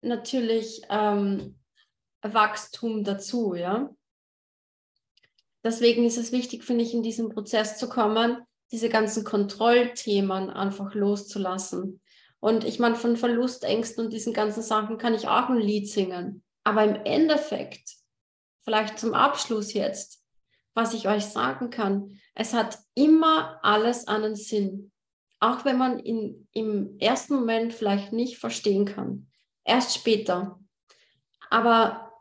natürlich 0.00 0.80
ähm, 0.88 1.58
Wachstum 2.22 3.04
dazu, 3.04 3.54
ja. 3.54 3.90
Deswegen 5.62 6.06
ist 6.06 6.16
es 6.16 6.32
wichtig, 6.32 6.64
finde 6.64 6.84
ich, 6.84 6.94
in 6.94 7.02
diesen 7.02 7.28
Prozess 7.28 7.76
zu 7.76 7.88
kommen, 7.88 8.46
diese 8.72 8.88
ganzen 8.88 9.24
Kontrollthemen 9.24 10.50
einfach 10.50 10.94
loszulassen. 10.94 12.00
Und 12.40 12.64
ich 12.64 12.78
meine, 12.78 12.96
von 12.96 13.16
Verlustängsten 13.16 14.04
und 14.04 14.12
diesen 14.12 14.32
ganzen 14.32 14.62
Sachen 14.62 14.98
kann 14.98 15.14
ich 15.14 15.28
auch 15.28 15.48
ein 15.48 15.58
Lied 15.58 15.88
singen. 15.88 16.42
Aber 16.64 16.84
im 16.84 16.96
Endeffekt, 17.04 17.90
vielleicht 18.62 18.98
zum 18.98 19.14
Abschluss 19.14 19.72
jetzt, 19.72 20.22
was 20.74 20.92
ich 20.94 21.08
euch 21.08 21.24
sagen 21.24 21.70
kann, 21.70 22.18
es 22.34 22.52
hat 22.52 22.78
immer 22.94 23.58
alles 23.62 24.08
einen 24.08 24.36
Sinn. 24.36 24.92
Auch 25.40 25.64
wenn 25.64 25.78
man 25.78 25.98
ihn 25.98 26.48
im 26.52 26.98
ersten 26.98 27.34
Moment 27.36 27.72
vielleicht 27.72 28.12
nicht 28.12 28.38
verstehen 28.38 28.84
kann. 28.84 29.28
Erst 29.64 29.94
später. 29.94 30.60
Aber 31.50 32.12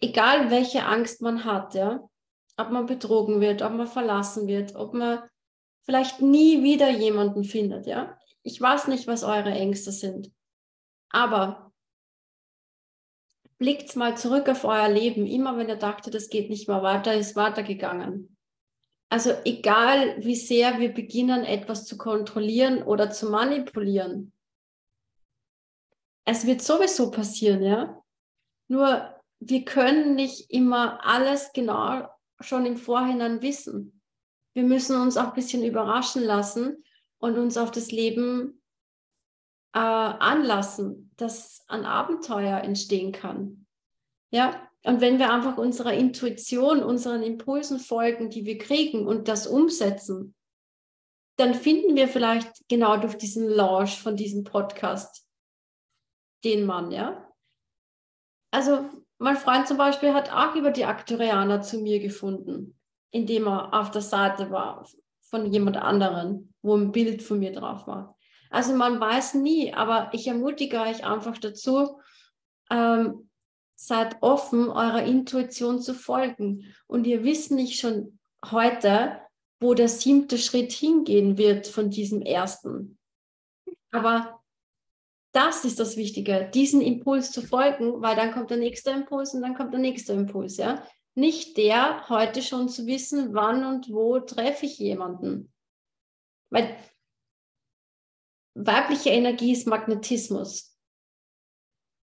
egal 0.00 0.50
welche 0.50 0.84
Angst 0.86 1.22
man 1.22 1.44
hat, 1.44 1.74
ja, 1.74 2.08
ob 2.56 2.70
man 2.70 2.86
betrogen 2.86 3.40
wird, 3.40 3.62
ob 3.62 3.72
man 3.72 3.86
verlassen 3.86 4.46
wird, 4.46 4.74
ob 4.74 4.94
man 4.94 5.22
vielleicht 5.84 6.20
nie 6.20 6.62
wieder 6.62 6.90
jemanden 6.90 7.44
findet, 7.44 7.86
ja. 7.86 8.18
Ich 8.42 8.60
weiß 8.60 8.88
nicht, 8.88 9.06
was 9.06 9.22
eure 9.22 9.52
Ängste 9.52 9.92
sind, 9.92 10.32
aber 11.10 11.72
blickt 13.58 13.94
mal 13.94 14.16
zurück 14.16 14.48
auf 14.48 14.64
euer 14.64 14.88
Leben. 14.88 15.26
Immer 15.26 15.56
wenn 15.56 15.68
ihr 15.68 15.76
dachtet, 15.76 16.14
das 16.14 16.28
geht 16.28 16.50
nicht 16.50 16.68
mehr 16.68 16.82
weiter, 16.82 17.14
ist 17.14 17.36
weitergegangen. 17.36 18.36
Also 19.08 19.32
egal, 19.44 20.16
wie 20.24 20.34
sehr 20.34 20.80
wir 20.80 20.92
beginnen, 20.92 21.44
etwas 21.44 21.84
zu 21.84 21.96
kontrollieren 21.96 22.82
oder 22.82 23.10
zu 23.10 23.30
manipulieren, 23.30 24.32
es 26.24 26.46
wird 26.46 26.62
sowieso 26.62 27.10
passieren, 27.10 27.62
ja. 27.62 28.02
Nur 28.68 29.14
wir 29.38 29.64
können 29.64 30.14
nicht 30.14 30.50
immer 30.50 31.04
alles 31.04 31.52
genau 31.52 32.08
schon 32.40 32.64
im 32.64 32.76
Vorhinein 32.76 33.42
wissen. 33.42 34.01
Wir 34.54 34.64
müssen 34.64 35.00
uns 35.00 35.16
auch 35.16 35.28
ein 35.28 35.34
bisschen 35.34 35.64
überraschen 35.64 36.22
lassen 36.22 36.84
und 37.18 37.38
uns 37.38 37.56
auf 37.56 37.70
das 37.70 37.90
Leben 37.90 38.62
äh, 39.74 39.78
anlassen, 39.78 41.10
dass 41.16 41.64
ein 41.68 41.84
Abenteuer 41.84 42.58
entstehen 42.58 43.12
kann. 43.12 43.66
Ja, 44.30 44.68
und 44.84 45.00
wenn 45.00 45.18
wir 45.18 45.32
einfach 45.32 45.58
unserer 45.58 45.92
Intuition, 45.92 46.82
unseren 46.82 47.22
Impulsen 47.22 47.78
folgen, 47.78 48.30
die 48.30 48.44
wir 48.44 48.58
kriegen 48.58 49.06
und 49.06 49.28
das 49.28 49.46
umsetzen, 49.46 50.34
dann 51.36 51.54
finden 51.54 51.96
wir 51.96 52.08
vielleicht 52.08 52.68
genau 52.68 52.96
durch 52.96 53.16
diesen 53.16 53.48
Launch 53.48 54.00
von 54.00 54.16
diesem 54.16 54.44
Podcast 54.44 55.26
den 56.44 56.66
Mann, 56.66 56.90
ja. 56.90 57.28
Also 58.50 58.90
mein 59.18 59.36
Freund 59.36 59.68
zum 59.68 59.76
Beispiel 59.76 60.12
hat 60.12 60.32
auch 60.32 60.56
über 60.56 60.72
die 60.72 60.84
Aktorianer 60.84 61.62
zu 61.62 61.78
mir 61.78 62.00
gefunden, 62.00 62.78
indem 63.12 63.46
er 63.46 63.72
auf 63.72 63.90
der 63.92 64.02
Seite 64.02 64.50
war 64.50 64.84
von 65.22 65.46
jemand 65.46 65.76
anderen, 65.76 66.52
wo 66.62 66.76
ein 66.76 66.90
Bild 66.90 67.22
von 67.22 67.38
mir 67.38 67.52
drauf 67.52 67.86
war. 67.86 68.16
Also 68.50 68.74
man 68.74 69.00
weiß 69.00 69.34
nie, 69.34 69.72
aber 69.72 70.10
ich 70.12 70.26
ermutige 70.26 70.80
euch 70.80 71.06
einfach 71.06 71.38
dazu, 71.38 72.00
ähm, 72.70 73.30
seid 73.74 74.16
offen, 74.20 74.68
eurer 74.68 75.04
Intuition 75.04 75.80
zu 75.80 75.94
folgen. 75.94 76.74
Und 76.86 77.06
ihr 77.06 77.24
wisst 77.24 77.50
nicht 77.50 77.80
schon 77.80 78.18
heute, 78.44 79.20
wo 79.60 79.74
der 79.74 79.88
siebte 79.88 80.38
Schritt 80.38 80.72
hingehen 80.72 81.38
wird 81.38 81.66
von 81.66 81.90
diesem 81.90 82.20
ersten. 82.20 82.98
Aber 83.90 84.42
das 85.32 85.64
ist 85.64 85.80
das 85.80 85.96
Wichtige, 85.96 86.50
diesen 86.52 86.80
Impuls 86.80 87.32
zu 87.32 87.40
folgen, 87.40 88.02
weil 88.02 88.16
dann 88.16 88.32
kommt 88.32 88.50
der 88.50 88.58
nächste 88.58 88.90
Impuls 88.90 89.32
und 89.34 89.42
dann 89.42 89.54
kommt 89.54 89.72
der 89.72 89.80
nächste 89.80 90.12
Impuls, 90.12 90.58
ja. 90.58 90.84
Nicht 91.14 91.56
der, 91.58 92.08
heute 92.08 92.42
schon 92.42 92.68
zu 92.68 92.86
wissen, 92.86 93.34
wann 93.34 93.64
und 93.64 93.90
wo 93.90 94.18
treffe 94.20 94.66
ich 94.66 94.78
jemanden. 94.78 95.52
Weil 96.50 96.76
weibliche 98.54 99.10
Energie 99.10 99.52
ist 99.52 99.66
Magnetismus. 99.66 100.76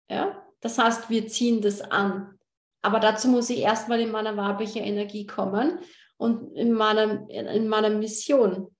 Ja, 0.09 0.47
das 0.61 0.79
heißt, 0.79 1.11
wir 1.11 1.27
ziehen 1.29 1.61
das 1.61 1.81
an. 1.81 2.39
Aber 2.83 3.01
dazu 3.01 3.29
muss 3.29 3.51
ich 3.51 3.61
erstmal 3.61 4.01
in 4.01 4.11
meiner 4.11 4.37
weiblichen 4.37 4.83
Energie 4.83 5.27
kommen 5.27 5.81
und 6.17 6.55
in 6.55 6.73
meiner, 6.73 7.29
in 7.31 7.67
meiner 7.69 7.91
Mission. 7.91 8.75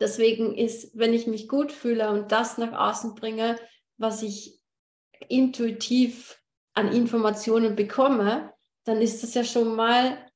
Deswegen 0.00 0.56
ist, 0.56 0.98
wenn 0.98 1.14
ich 1.14 1.28
mich 1.28 1.48
gut 1.48 1.70
fühle 1.70 2.10
und 2.10 2.32
das 2.32 2.58
nach 2.58 2.72
außen 2.72 3.14
bringe, 3.14 3.56
was 3.98 4.22
ich 4.22 4.60
intuitiv 5.28 6.42
an 6.74 6.92
Informationen 6.92 7.76
bekomme, 7.76 8.51
dann 8.84 9.00
ist 9.00 9.22
das 9.22 9.34
ja 9.34 9.44
schon 9.44 9.74
mal 9.76 10.30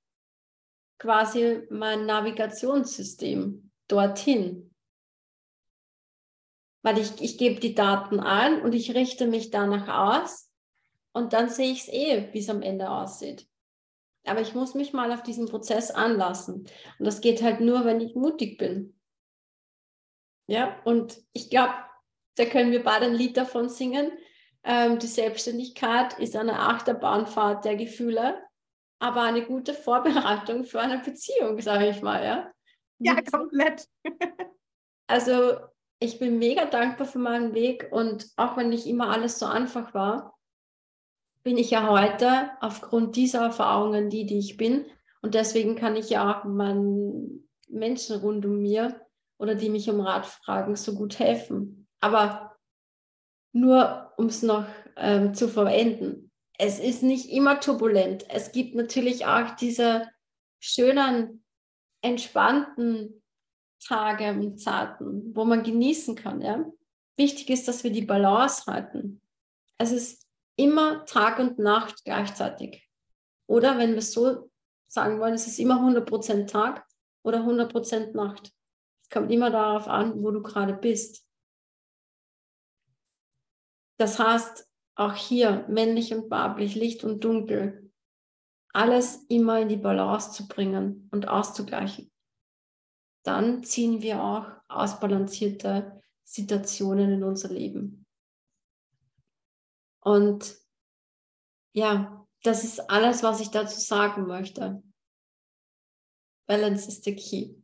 quasi 0.99 1.67
mein 1.71 2.07
Navigationssystem 2.07 3.71
dorthin. 3.89 4.75
Weil 6.83 6.99
ich, 6.99 7.21
ich 7.21 7.39
gebe 7.39 7.61
die 7.61 7.75
Daten 7.75 8.21
ein 8.21 8.63
und 8.63 8.75
ich 8.75 8.95
richte 8.95 9.27
mich 9.27 9.51
danach 9.51 9.89
aus 9.89 10.51
und 11.13 11.33
dann 11.33 11.49
sehe 11.49 11.73
ich 11.73 11.81
es 11.81 11.89
eh, 11.89 12.29
wie 12.33 12.39
es 12.39 12.49
am 12.49 12.63
Ende 12.63 12.91
aussieht. 12.91 13.49
Aber 14.25 14.41
ich 14.41 14.55
muss 14.55 14.75
mich 14.75 14.93
mal 14.93 15.13
auf 15.13 15.23
diesen 15.23 15.47
Prozess 15.47 15.91
anlassen. 15.91 16.69
Und 16.99 17.05
das 17.05 17.21
geht 17.21 17.43
halt 17.43 17.61
nur, 17.61 17.85
wenn 17.85 18.01
ich 18.01 18.15
mutig 18.15 18.59
bin. 18.59 18.99
Ja, 20.49 20.81
und 20.85 21.23
ich 21.33 21.49
glaube, 21.51 21.75
da 22.37 22.45
können 22.45 22.71
wir 22.71 22.83
beide 22.83 23.07
ein 23.07 23.15
Lied 23.15 23.37
davon 23.37 23.69
singen. 23.69 24.13
Ähm, 24.69 24.99
die 24.99 25.07
Selbstständigkeit 25.07 26.19
ist 26.19 26.35
eine 26.35 26.59
Achterbahnfahrt 26.59 27.65
der 27.65 27.77
Gefühle, 27.77 28.43
aber 28.99 29.23
eine 29.23 29.47
gute 29.47 29.73
Vorbereitung 29.73 30.65
für 30.65 30.81
eine 30.81 30.99
Beziehung, 30.99 31.61
sage 31.61 31.89
ich 31.89 32.03
mal. 32.03 32.25
Ja, 32.25 32.51
ja 32.99 33.23
komplett. 33.23 33.87
also 35.07 35.57
ich 36.01 36.19
bin 36.19 36.41
mega 36.41 36.67
dankbar 36.67 37.07
für 37.07 37.21
meinen 37.21 37.55
Weg 37.55 37.89
und 37.93 38.29
auch 38.37 38.57
wenn 38.57 38.71
nicht 38.71 38.87
immer 38.87 39.11
alles 39.11 39.39
so 39.39 39.47
einfach 39.47 39.95
war, 39.95 40.37
bin 41.45 41.59
ich 41.59 41.71
ja 41.71 41.89
heute 41.89 42.51
aufgrund 42.61 43.15
dieser 43.15 43.43
Erfahrungen 43.43 44.11
die, 44.11 44.27
die 44.27 44.41
ich 44.41 44.57
bin. 44.57 44.85
Und 45.23 45.35
deswegen 45.35 45.77
kann 45.77 45.95
ich 45.95 46.11
ja 46.11 46.41
auch 46.41 46.45
meinen 46.45 47.49
Menschen 47.69 48.17
rund 48.19 48.45
um 48.45 48.61
mir 48.61 49.01
oder 49.39 49.55
die 49.55 49.71
mich 49.71 49.89
um 49.89 50.01
Rat 50.01 50.27
fragen, 50.27 50.75
so 50.75 50.97
gut 50.97 51.21
helfen. 51.21 51.87
Aber 52.01 52.56
nur 53.53 54.13
um 54.17 54.27
es 54.27 54.43
noch 54.43 54.67
ähm, 54.97 55.35
zu 55.35 55.49
verwenden. 55.49 56.31
Es 56.59 56.79
ist 56.79 57.03
nicht 57.03 57.31
immer 57.31 57.61
turbulent. 57.61 58.25
Es 58.31 58.53
gibt 58.53 58.75
natürlich 58.75 59.27
auch 59.27 59.57
diese 59.57 60.09
schönen, 60.59 61.45
entspannten 62.03 63.23
Tage 63.85 64.31
und 64.31 64.59
Zeiten, 64.59 65.35
wo 65.35 65.45
man 65.45 65.63
genießen 65.63 66.15
kann. 66.15 66.41
Ja? 66.41 66.65
Wichtig 67.17 67.51
ist, 67.51 67.69
dass 67.69 67.85
wir 67.85 67.91
die 67.91 68.05
Balance 68.05 68.65
halten. 68.67 69.21
Es 69.79 69.93
ist 69.93 70.27
immer 70.57 71.05
Tag 71.05 71.39
und 71.39 71.59
Nacht 71.59 72.05
gleichzeitig. 72.05 72.89
Oder 73.47 73.79
wenn 73.79 73.91
wir 73.91 73.99
es 73.99 74.13
so 74.13 74.51
sagen 74.89 75.21
wollen, 75.21 75.35
es 75.35 75.47
ist 75.47 75.59
immer 75.59 75.81
100% 75.81 76.47
Tag 76.47 76.87
oder 77.23 77.41
100% 77.41 78.15
Nacht. 78.17 78.53
Es 79.03 79.11
kommt 79.11 79.31
immer 79.31 79.51
darauf 79.51 79.89
an, 79.89 80.23
wo 80.23 80.31
du 80.31 80.43
gerade 80.43 80.75
bist. 80.75 81.26
Das 83.99 84.19
heißt, 84.19 84.69
auch 84.97 85.15
hier 85.15 85.67
männlich 85.69 86.13
und 86.15 86.31
weiblich, 86.31 86.75
Licht 86.75 87.05
und 87.05 87.23
Dunkel, 87.25 87.93
alles 88.73 89.25
immer 89.29 89.61
in 89.61 89.69
die 89.69 89.77
Balance 89.77 90.33
zu 90.33 90.49
bringen 90.49 91.09
und 91.13 91.29
auszugleichen. 91.29 92.11
Dann 93.25 93.65
ziehen 93.65 94.03
wir 94.03 94.23
auch 94.23 94.47
ausbalancierte 94.69 96.03
Situationen 96.25 97.13
in 97.13 97.25
unser 97.25 97.49
Leben. 97.49 98.07
Und 100.01 100.57
ja, 101.73 102.27
das 102.43 102.65
ist 102.65 102.91
alles, 102.91 103.23
was 103.23 103.41
ich 103.41 103.51
dazu 103.51 103.81
sagen 103.81 104.27
möchte. 104.27 104.83
Balance 106.47 106.89
is 106.89 107.03
the 107.03 107.17
key. 107.17 107.57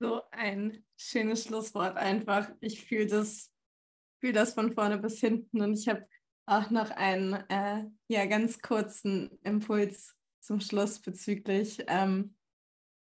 So 0.00 0.22
ein 0.32 0.84
schönes 0.96 1.44
Schlusswort 1.44 1.96
einfach. 1.96 2.50
Ich 2.60 2.84
fühle 2.84 3.06
das, 3.06 3.53
fühle 4.24 4.32
das 4.32 4.54
von 4.54 4.72
vorne 4.72 4.96
bis 4.96 5.20
hinten. 5.20 5.60
Und 5.60 5.74
ich 5.74 5.86
habe 5.86 6.02
auch 6.46 6.70
noch 6.70 6.90
einen 6.90 7.34
äh, 7.50 7.84
ja, 8.08 8.24
ganz 8.24 8.62
kurzen 8.62 9.38
Impuls 9.42 10.14
zum 10.40 10.60
Schluss 10.60 10.98
bezüglich 10.98 11.84
ähm, 11.88 12.34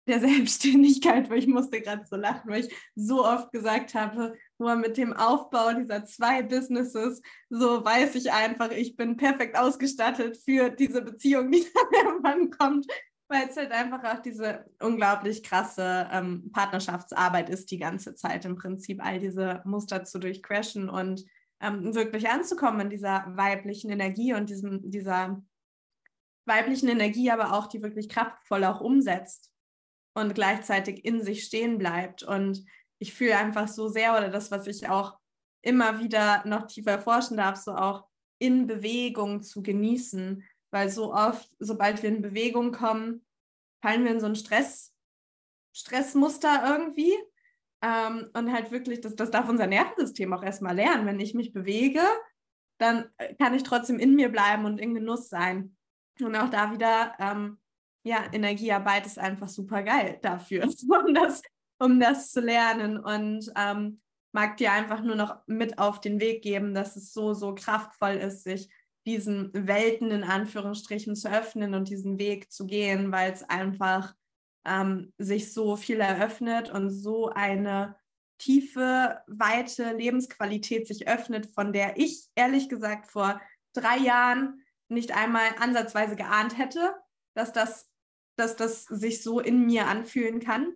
der 0.07 0.19
Selbstständigkeit, 0.19 1.29
weil 1.29 1.37
ich 1.37 1.45
musste 1.45 1.79
gerade 1.79 2.07
so 2.07 2.15
lachen, 2.15 2.49
weil 2.49 2.65
ich 2.65 2.75
so 2.95 3.23
oft 3.23 3.51
gesagt 3.51 3.93
habe, 3.93 4.35
nur 4.57 4.75
mit 4.75 4.97
dem 4.97 5.13
Aufbau 5.13 5.73
dieser 5.73 6.05
zwei 6.05 6.41
Businesses, 6.41 7.21
so 7.51 7.85
weiß 7.85 8.15
ich 8.15 8.31
einfach, 8.31 8.71
ich 8.71 8.95
bin 8.95 9.15
perfekt 9.15 9.55
ausgestattet 9.55 10.37
für 10.43 10.71
diese 10.71 11.03
Beziehung, 11.03 11.51
die 11.51 11.63
dann 11.75 12.05
irgendwann 12.07 12.49
kommt, 12.49 12.87
weil 13.31 13.47
es 13.49 13.57
halt 13.57 13.71
einfach 13.71 14.03
auch 14.03 14.21
diese 14.21 14.65
unglaublich 14.79 15.41
krasse 15.41 16.07
ähm, 16.11 16.51
Partnerschaftsarbeit 16.51 17.49
ist, 17.49 17.71
die 17.71 17.79
ganze 17.79 18.13
Zeit 18.13 18.45
im 18.45 18.55
Prinzip 18.55 19.03
all 19.03 19.19
diese 19.19 19.61
Muster 19.65 20.03
zu 20.03 20.19
durchcrashen 20.19 20.89
und 20.89 21.25
ähm, 21.61 21.95
wirklich 21.95 22.29
anzukommen 22.29 22.81
in 22.81 22.89
dieser 22.89 23.25
weiblichen 23.35 23.89
Energie 23.89 24.33
und 24.33 24.49
diesem, 24.49 24.89
dieser 24.91 25.41
weiblichen 26.45 26.89
Energie, 26.89 27.31
aber 27.31 27.53
auch 27.53 27.67
die 27.67 27.81
wirklich 27.81 28.09
kraftvoll 28.09 28.65
auch 28.65 28.81
umsetzt 28.81 29.51
und 30.13 30.35
gleichzeitig 30.35 31.05
in 31.05 31.23
sich 31.23 31.43
stehen 31.45 31.77
bleibt. 31.77 32.23
Und 32.23 32.65
ich 32.99 33.13
fühle 33.13 33.37
einfach 33.37 33.67
so 33.67 33.87
sehr, 33.87 34.17
oder 34.17 34.29
das, 34.29 34.51
was 34.51 34.67
ich 34.67 34.89
auch 34.89 35.17
immer 35.61 35.99
wieder 35.99 36.45
noch 36.45 36.67
tiefer 36.67 36.91
erforschen 36.91 37.37
darf, 37.37 37.55
so 37.55 37.73
auch 37.75 38.05
in 38.39 38.65
Bewegung 38.65 39.43
zu 39.43 39.61
genießen. 39.61 40.43
Weil 40.71 40.89
so 40.89 41.13
oft, 41.13 41.49
sobald 41.59 42.01
wir 42.01 42.09
in 42.09 42.21
Bewegung 42.21 42.71
kommen, 42.71 43.25
fallen 43.81 44.03
wir 44.03 44.11
in 44.11 44.19
so 44.19 44.27
ein 44.27 44.35
Stress, 44.35 44.93
Stressmuster 45.73 46.63
irgendwie. 46.65 47.13
Ähm, 47.83 48.29
und 48.33 48.51
halt 48.53 48.71
wirklich, 48.71 49.01
das, 49.01 49.15
das 49.15 49.31
darf 49.31 49.49
unser 49.49 49.67
Nervensystem 49.67 50.31
auch 50.33 50.43
erstmal 50.43 50.75
lernen. 50.75 51.05
Wenn 51.05 51.19
ich 51.19 51.33
mich 51.33 51.51
bewege, 51.51 52.01
dann 52.77 53.09
kann 53.39 53.53
ich 53.53 53.63
trotzdem 53.63 53.99
in 53.99 54.15
mir 54.15 54.29
bleiben 54.29 54.65
und 54.65 54.79
in 54.79 54.93
Genuss 54.93 55.29
sein. 55.29 55.75
Und 56.19 56.35
auch 56.35 56.49
da 56.49 56.71
wieder, 56.71 57.15
ähm, 57.19 57.59
ja, 58.03 58.23
Energiearbeit 58.31 59.05
ist 59.05 59.19
einfach 59.19 59.49
super 59.49 59.83
geil 59.83 60.19
dafür, 60.21 60.63
um 61.05 61.13
das, 61.13 61.41
um 61.79 61.99
das 61.99 62.31
zu 62.31 62.41
lernen. 62.41 62.97
Und 62.97 63.51
ähm, 63.55 64.01
mag 64.31 64.57
dir 64.57 64.71
einfach 64.71 65.01
nur 65.01 65.15
noch 65.15 65.37
mit 65.47 65.77
auf 65.79 65.99
den 65.99 66.19
Weg 66.19 66.41
geben, 66.41 66.73
dass 66.73 66.95
es 66.95 67.13
so, 67.13 67.33
so 67.33 67.53
kraftvoll 67.53 68.13
ist, 68.13 68.43
sich 68.43 68.69
diesen 69.05 69.51
Welten 69.53 70.11
in 70.11 70.23
Anführungsstrichen 70.23 71.15
zu 71.15 71.31
öffnen 71.31 71.73
und 71.73 71.89
diesen 71.89 72.19
Weg 72.19 72.51
zu 72.51 72.65
gehen, 72.65 73.11
weil 73.11 73.31
es 73.31 73.43
einfach 73.43 74.13
ähm, 74.65 75.13
sich 75.17 75.53
so 75.53 75.75
viel 75.75 75.99
eröffnet 75.99 76.69
und 76.69 76.89
so 76.89 77.29
eine 77.29 77.95
tiefe, 78.37 79.21
weite 79.27 79.93
Lebensqualität 79.93 80.87
sich 80.87 81.07
öffnet, 81.07 81.47
von 81.47 81.73
der 81.73 81.97
ich 81.97 82.27
ehrlich 82.35 82.69
gesagt 82.69 83.11
vor 83.11 83.41
drei 83.73 83.97
Jahren 83.97 84.63
nicht 84.89 85.15
einmal 85.15 85.47
ansatzweise 85.59 86.15
geahnt 86.15 86.57
hätte, 86.57 86.93
dass 87.33 87.53
das, 87.53 87.89
dass 88.37 88.55
das 88.55 88.83
sich 88.85 89.23
so 89.23 89.39
in 89.39 89.65
mir 89.65 89.87
anfühlen 89.87 90.39
kann, 90.39 90.73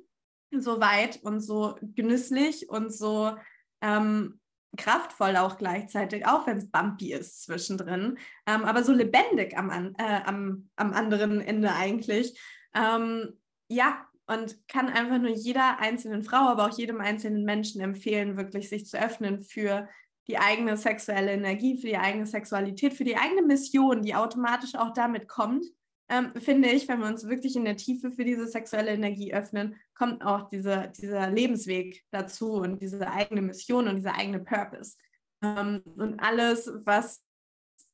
so 0.51 0.79
weit 0.79 1.21
und 1.23 1.41
so 1.41 1.77
genüsslich 1.81 2.69
und 2.69 2.93
so 2.93 3.35
ähm, 3.81 4.39
kraftvoll 4.75 5.37
auch 5.37 5.57
gleichzeitig, 5.57 6.25
auch 6.25 6.47
wenn 6.47 6.57
es 6.57 6.69
bumpy 6.69 7.13
ist 7.13 7.43
zwischendrin, 7.43 8.17
ähm, 8.45 8.63
aber 8.63 8.83
so 8.83 8.93
lebendig 8.93 9.57
am, 9.57 9.69
äh, 9.97 10.21
am, 10.25 10.69
am 10.75 10.93
anderen 10.93 11.41
Ende 11.41 11.73
eigentlich. 11.73 12.39
Ähm, 12.73 13.39
ja, 13.67 14.05
und 14.27 14.67
kann 14.67 14.89
einfach 14.89 15.19
nur 15.19 15.31
jeder 15.31 15.79
einzelnen 15.79 16.23
Frau, 16.23 16.49
aber 16.49 16.65
auch 16.65 16.77
jedem 16.77 16.99
einzelnen 16.99 17.45
Menschen 17.45 17.81
empfehlen, 17.81 18.37
wirklich 18.37 18.69
sich 18.69 18.85
zu 18.85 18.99
öffnen 18.99 19.43
für 19.43 19.87
die 20.27 20.39
eigene 20.39 20.77
sexuelle 20.77 21.33
Energie, 21.33 21.77
für 21.77 21.87
die 21.87 21.97
eigene 21.97 22.25
Sexualität, 22.25 22.93
für 22.95 23.03
die 23.03 23.17
eigene 23.17 23.43
Mission, 23.43 24.01
die 24.01 24.15
automatisch 24.15 24.75
auch 24.75 24.93
damit 24.93 25.27
kommt, 25.27 25.65
ähm, 26.09 26.33
finde 26.35 26.69
ich, 26.69 26.87
wenn 26.87 26.99
wir 26.99 27.07
uns 27.07 27.27
wirklich 27.27 27.55
in 27.55 27.65
der 27.65 27.77
Tiefe 27.77 28.11
für 28.11 28.23
diese 28.23 28.47
sexuelle 28.47 28.91
Energie 28.91 29.33
öffnen, 29.33 29.75
kommt 29.95 30.23
auch 30.23 30.49
diese, 30.49 30.91
dieser 30.97 31.29
Lebensweg 31.31 32.03
dazu 32.11 32.53
und 32.53 32.81
diese 32.81 33.09
eigene 33.09 33.41
Mission 33.41 33.87
und 33.87 33.95
dieser 33.95 34.15
eigene 34.15 34.39
Purpose. 34.39 34.97
Ähm, 35.41 35.81
und 35.85 36.19
alles, 36.19 36.71
was 36.83 37.23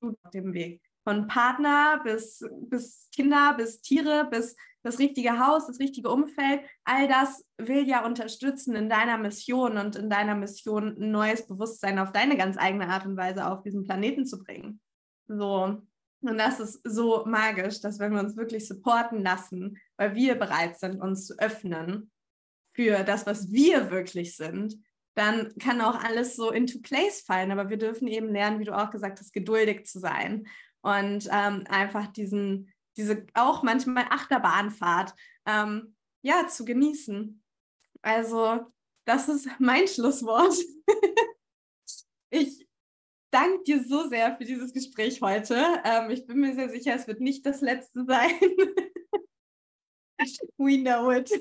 auf 0.02 0.32
dem 0.34 0.54
Weg. 0.54 0.82
Von 1.04 1.28
Partner 1.28 2.02
bis, 2.04 2.44
bis 2.70 3.10
Kinder, 3.16 3.56
bis 3.58 3.82
Tiere, 3.82 4.28
bis 4.30 4.56
das 4.84 5.00
richtige 5.00 5.40
Haus, 5.40 5.68
das 5.68 5.80
richtige 5.80 6.10
Umfeld, 6.10 6.62
all 6.84 7.08
das 7.08 7.46
will 7.58 7.88
ja 7.88 8.06
unterstützen 8.06 8.76
in 8.76 8.90
deiner 8.90 9.18
Mission 9.18 9.78
und 9.78 9.96
in 9.96 10.10
deiner 10.10 10.36
Mission 10.36 10.98
ein 11.00 11.12
neues 11.12 11.48
Bewusstsein 11.48 11.98
auf 11.98 12.12
deine 12.12 12.36
ganz 12.36 12.58
eigene 12.58 12.88
Art 12.88 13.06
und 13.06 13.18
Weise 13.18 13.48
auf 13.48 13.64
diesen 13.64 13.84
Planeten 13.84 14.26
zu 14.26 14.40
bringen. 14.40 14.80
So. 15.28 15.82
Und 16.22 16.38
das 16.38 16.60
ist 16.60 16.82
so 16.84 17.26
magisch, 17.26 17.82
dass 17.82 18.00
wenn 18.00 18.14
wir 18.14 18.20
uns 18.20 18.38
wirklich 18.38 18.68
supporten 18.68 19.24
lassen, 19.24 19.78
weil 19.98 20.16
wir 20.16 20.36
bereit 20.36 20.80
sind, 20.80 21.02
uns 21.02 21.26
zu 21.26 21.38
öffnen 21.40 22.12
für 22.74 23.04
das, 23.04 23.26
was 23.26 23.52
wir 23.52 23.90
wirklich 23.90 24.36
sind, 24.36 24.76
dann 25.16 25.54
kann 25.58 25.82
auch 25.82 26.02
alles 26.04 26.36
so 26.36 26.52
into 26.52 26.80
place 26.80 27.22
fallen. 27.22 27.52
Aber 27.52 27.70
wir 27.70 27.78
dürfen 27.78 28.08
eben 28.08 28.32
lernen, 28.32 28.60
wie 28.60 28.66
du 28.66 28.78
auch 28.78 28.92
gesagt 28.92 29.20
hast, 29.20 29.34
geduldig 29.34 29.86
zu 29.86 30.00
sein 30.00 30.48
und 30.82 31.28
ähm, 31.32 31.64
einfach 31.70 32.08
diesen, 32.08 32.72
diese 32.98 33.26
auch 33.34 33.64
manchmal 33.64 34.06
Achterbahnfahrt 34.10 35.14
ähm, 35.46 35.96
ja 36.22 36.48
zu 36.48 36.66
genießen. 36.66 37.44
Also 38.02 38.72
das 39.06 39.28
ist 39.28 39.48
mein 39.60 39.88
Schlusswort. 39.88 40.56
ich 42.30 42.68
danke 43.32 43.64
dir 43.64 43.84
so 43.84 44.08
sehr 44.08 44.38
für 44.38 44.46
dieses 44.46 44.74
Gespräch 44.74 45.22
heute. 45.22 45.82
Ähm, 45.84 46.12
ich 46.12 46.28
bin 46.28 46.40
mir 46.40 46.54
sehr 46.54 46.70
sicher, 46.70 46.94
es 46.96 47.08
wird 47.08 47.22
nicht 47.22 47.46
das 47.46 47.62
letzte 47.62 48.06
sein. 48.08 48.32
We 50.58 50.78
know 50.78 51.12
it. 51.12 51.32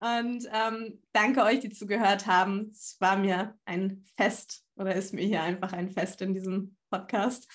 Und 0.00 0.48
ähm, 0.52 1.02
danke 1.12 1.42
euch, 1.42 1.60
die 1.60 1.70
zugehört 1.70 2.26
haben. 2.26 2.70
Es 2.70 2.96
war 3.00 3.16
mir 3.16 3.58
ein 3.64 4.04
Fest 4.16 4.64
oder 4.76 4.94
ist 4.94 5.12
mir 5.12 5.26
hier 5.26 5.42
einfach 5.42 5.72
ein 5.72 5.90
Fest 5.90 6.22
in 6.22 6.32
diesem 6.32 6.76
Podcast. 6.90 7.48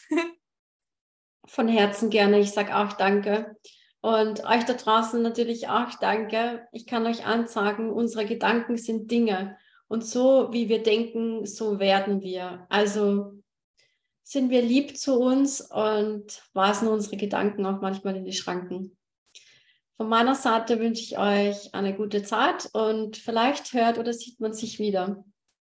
Von 1.48 1.68
Herzen 1.68 2.10
gerne. 2.10 2.40
Ich 2.40 2.52
sage 2.52 2.76
auch 2.76 2.94
danke. 2.94 3.56
Und 4.02 4.46
euch 4.46 4.64
da 4.66 4.74
draußen 4.74 5.22
natürlich 5.22 5.70
auch 5.70 5.96
danke. 6.00 6.68
Ich 6.72 6.86
kann 6.86 7.08
euch 7.08 7.26
ansagen, 7.26 7.90
unsere 7.90 8.26
Gedanken 8.28 8.78
sind 8.78 9.10
Dinge. 9.10 9.58
Und 9.88 10.06
so 10.06 10.52
wie 10.52 10.70
wir 10.70 10.82
denken, 10.82 11.46
so 11.46 11.80
werden 11.80 12.22
wir. 12.22 12.66
Also 12.70 13.34
sind 14.24 14.50
wir 14.50 14.62
lieb 14.62 14.98
zu 14.98 15.20
uns 15.20 15.62
und 15.62 16.42
wasen 16.54 16.88
unsere 16.88 17.18
Gedanken 17.18 17.66
auch 17.66 17.82
manchmal 17.82 18.16
in 18.16 18.26
die 18.26 18.34
Schranken. 18.34 18.98
Von 19.98 20.10
meiner 20.10 20.36
Seite 20.36 20.80
wünsche 20.80 21.04
ich 21.04 21.18
euch 21.18 21.74
eine 21.74 21.96
gute 21.96 22.22
Zeit 22.24 22.70
und 22.74 23.16
vielleicht 23.16 23.72
hört 23.74 23.98
oder 23.98 24.12
sieht 24.12 24.42
man 24.42 24.52
sich 24.52 24.78
wieder. 24.80 25.24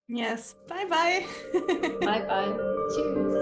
Yes, 0.09 0.57
bye 0.67 0.89
bye. 0.89 1.23
bye 2.01 2.27
bye. 2.27 2.59
Tschüss. 2.89 3.37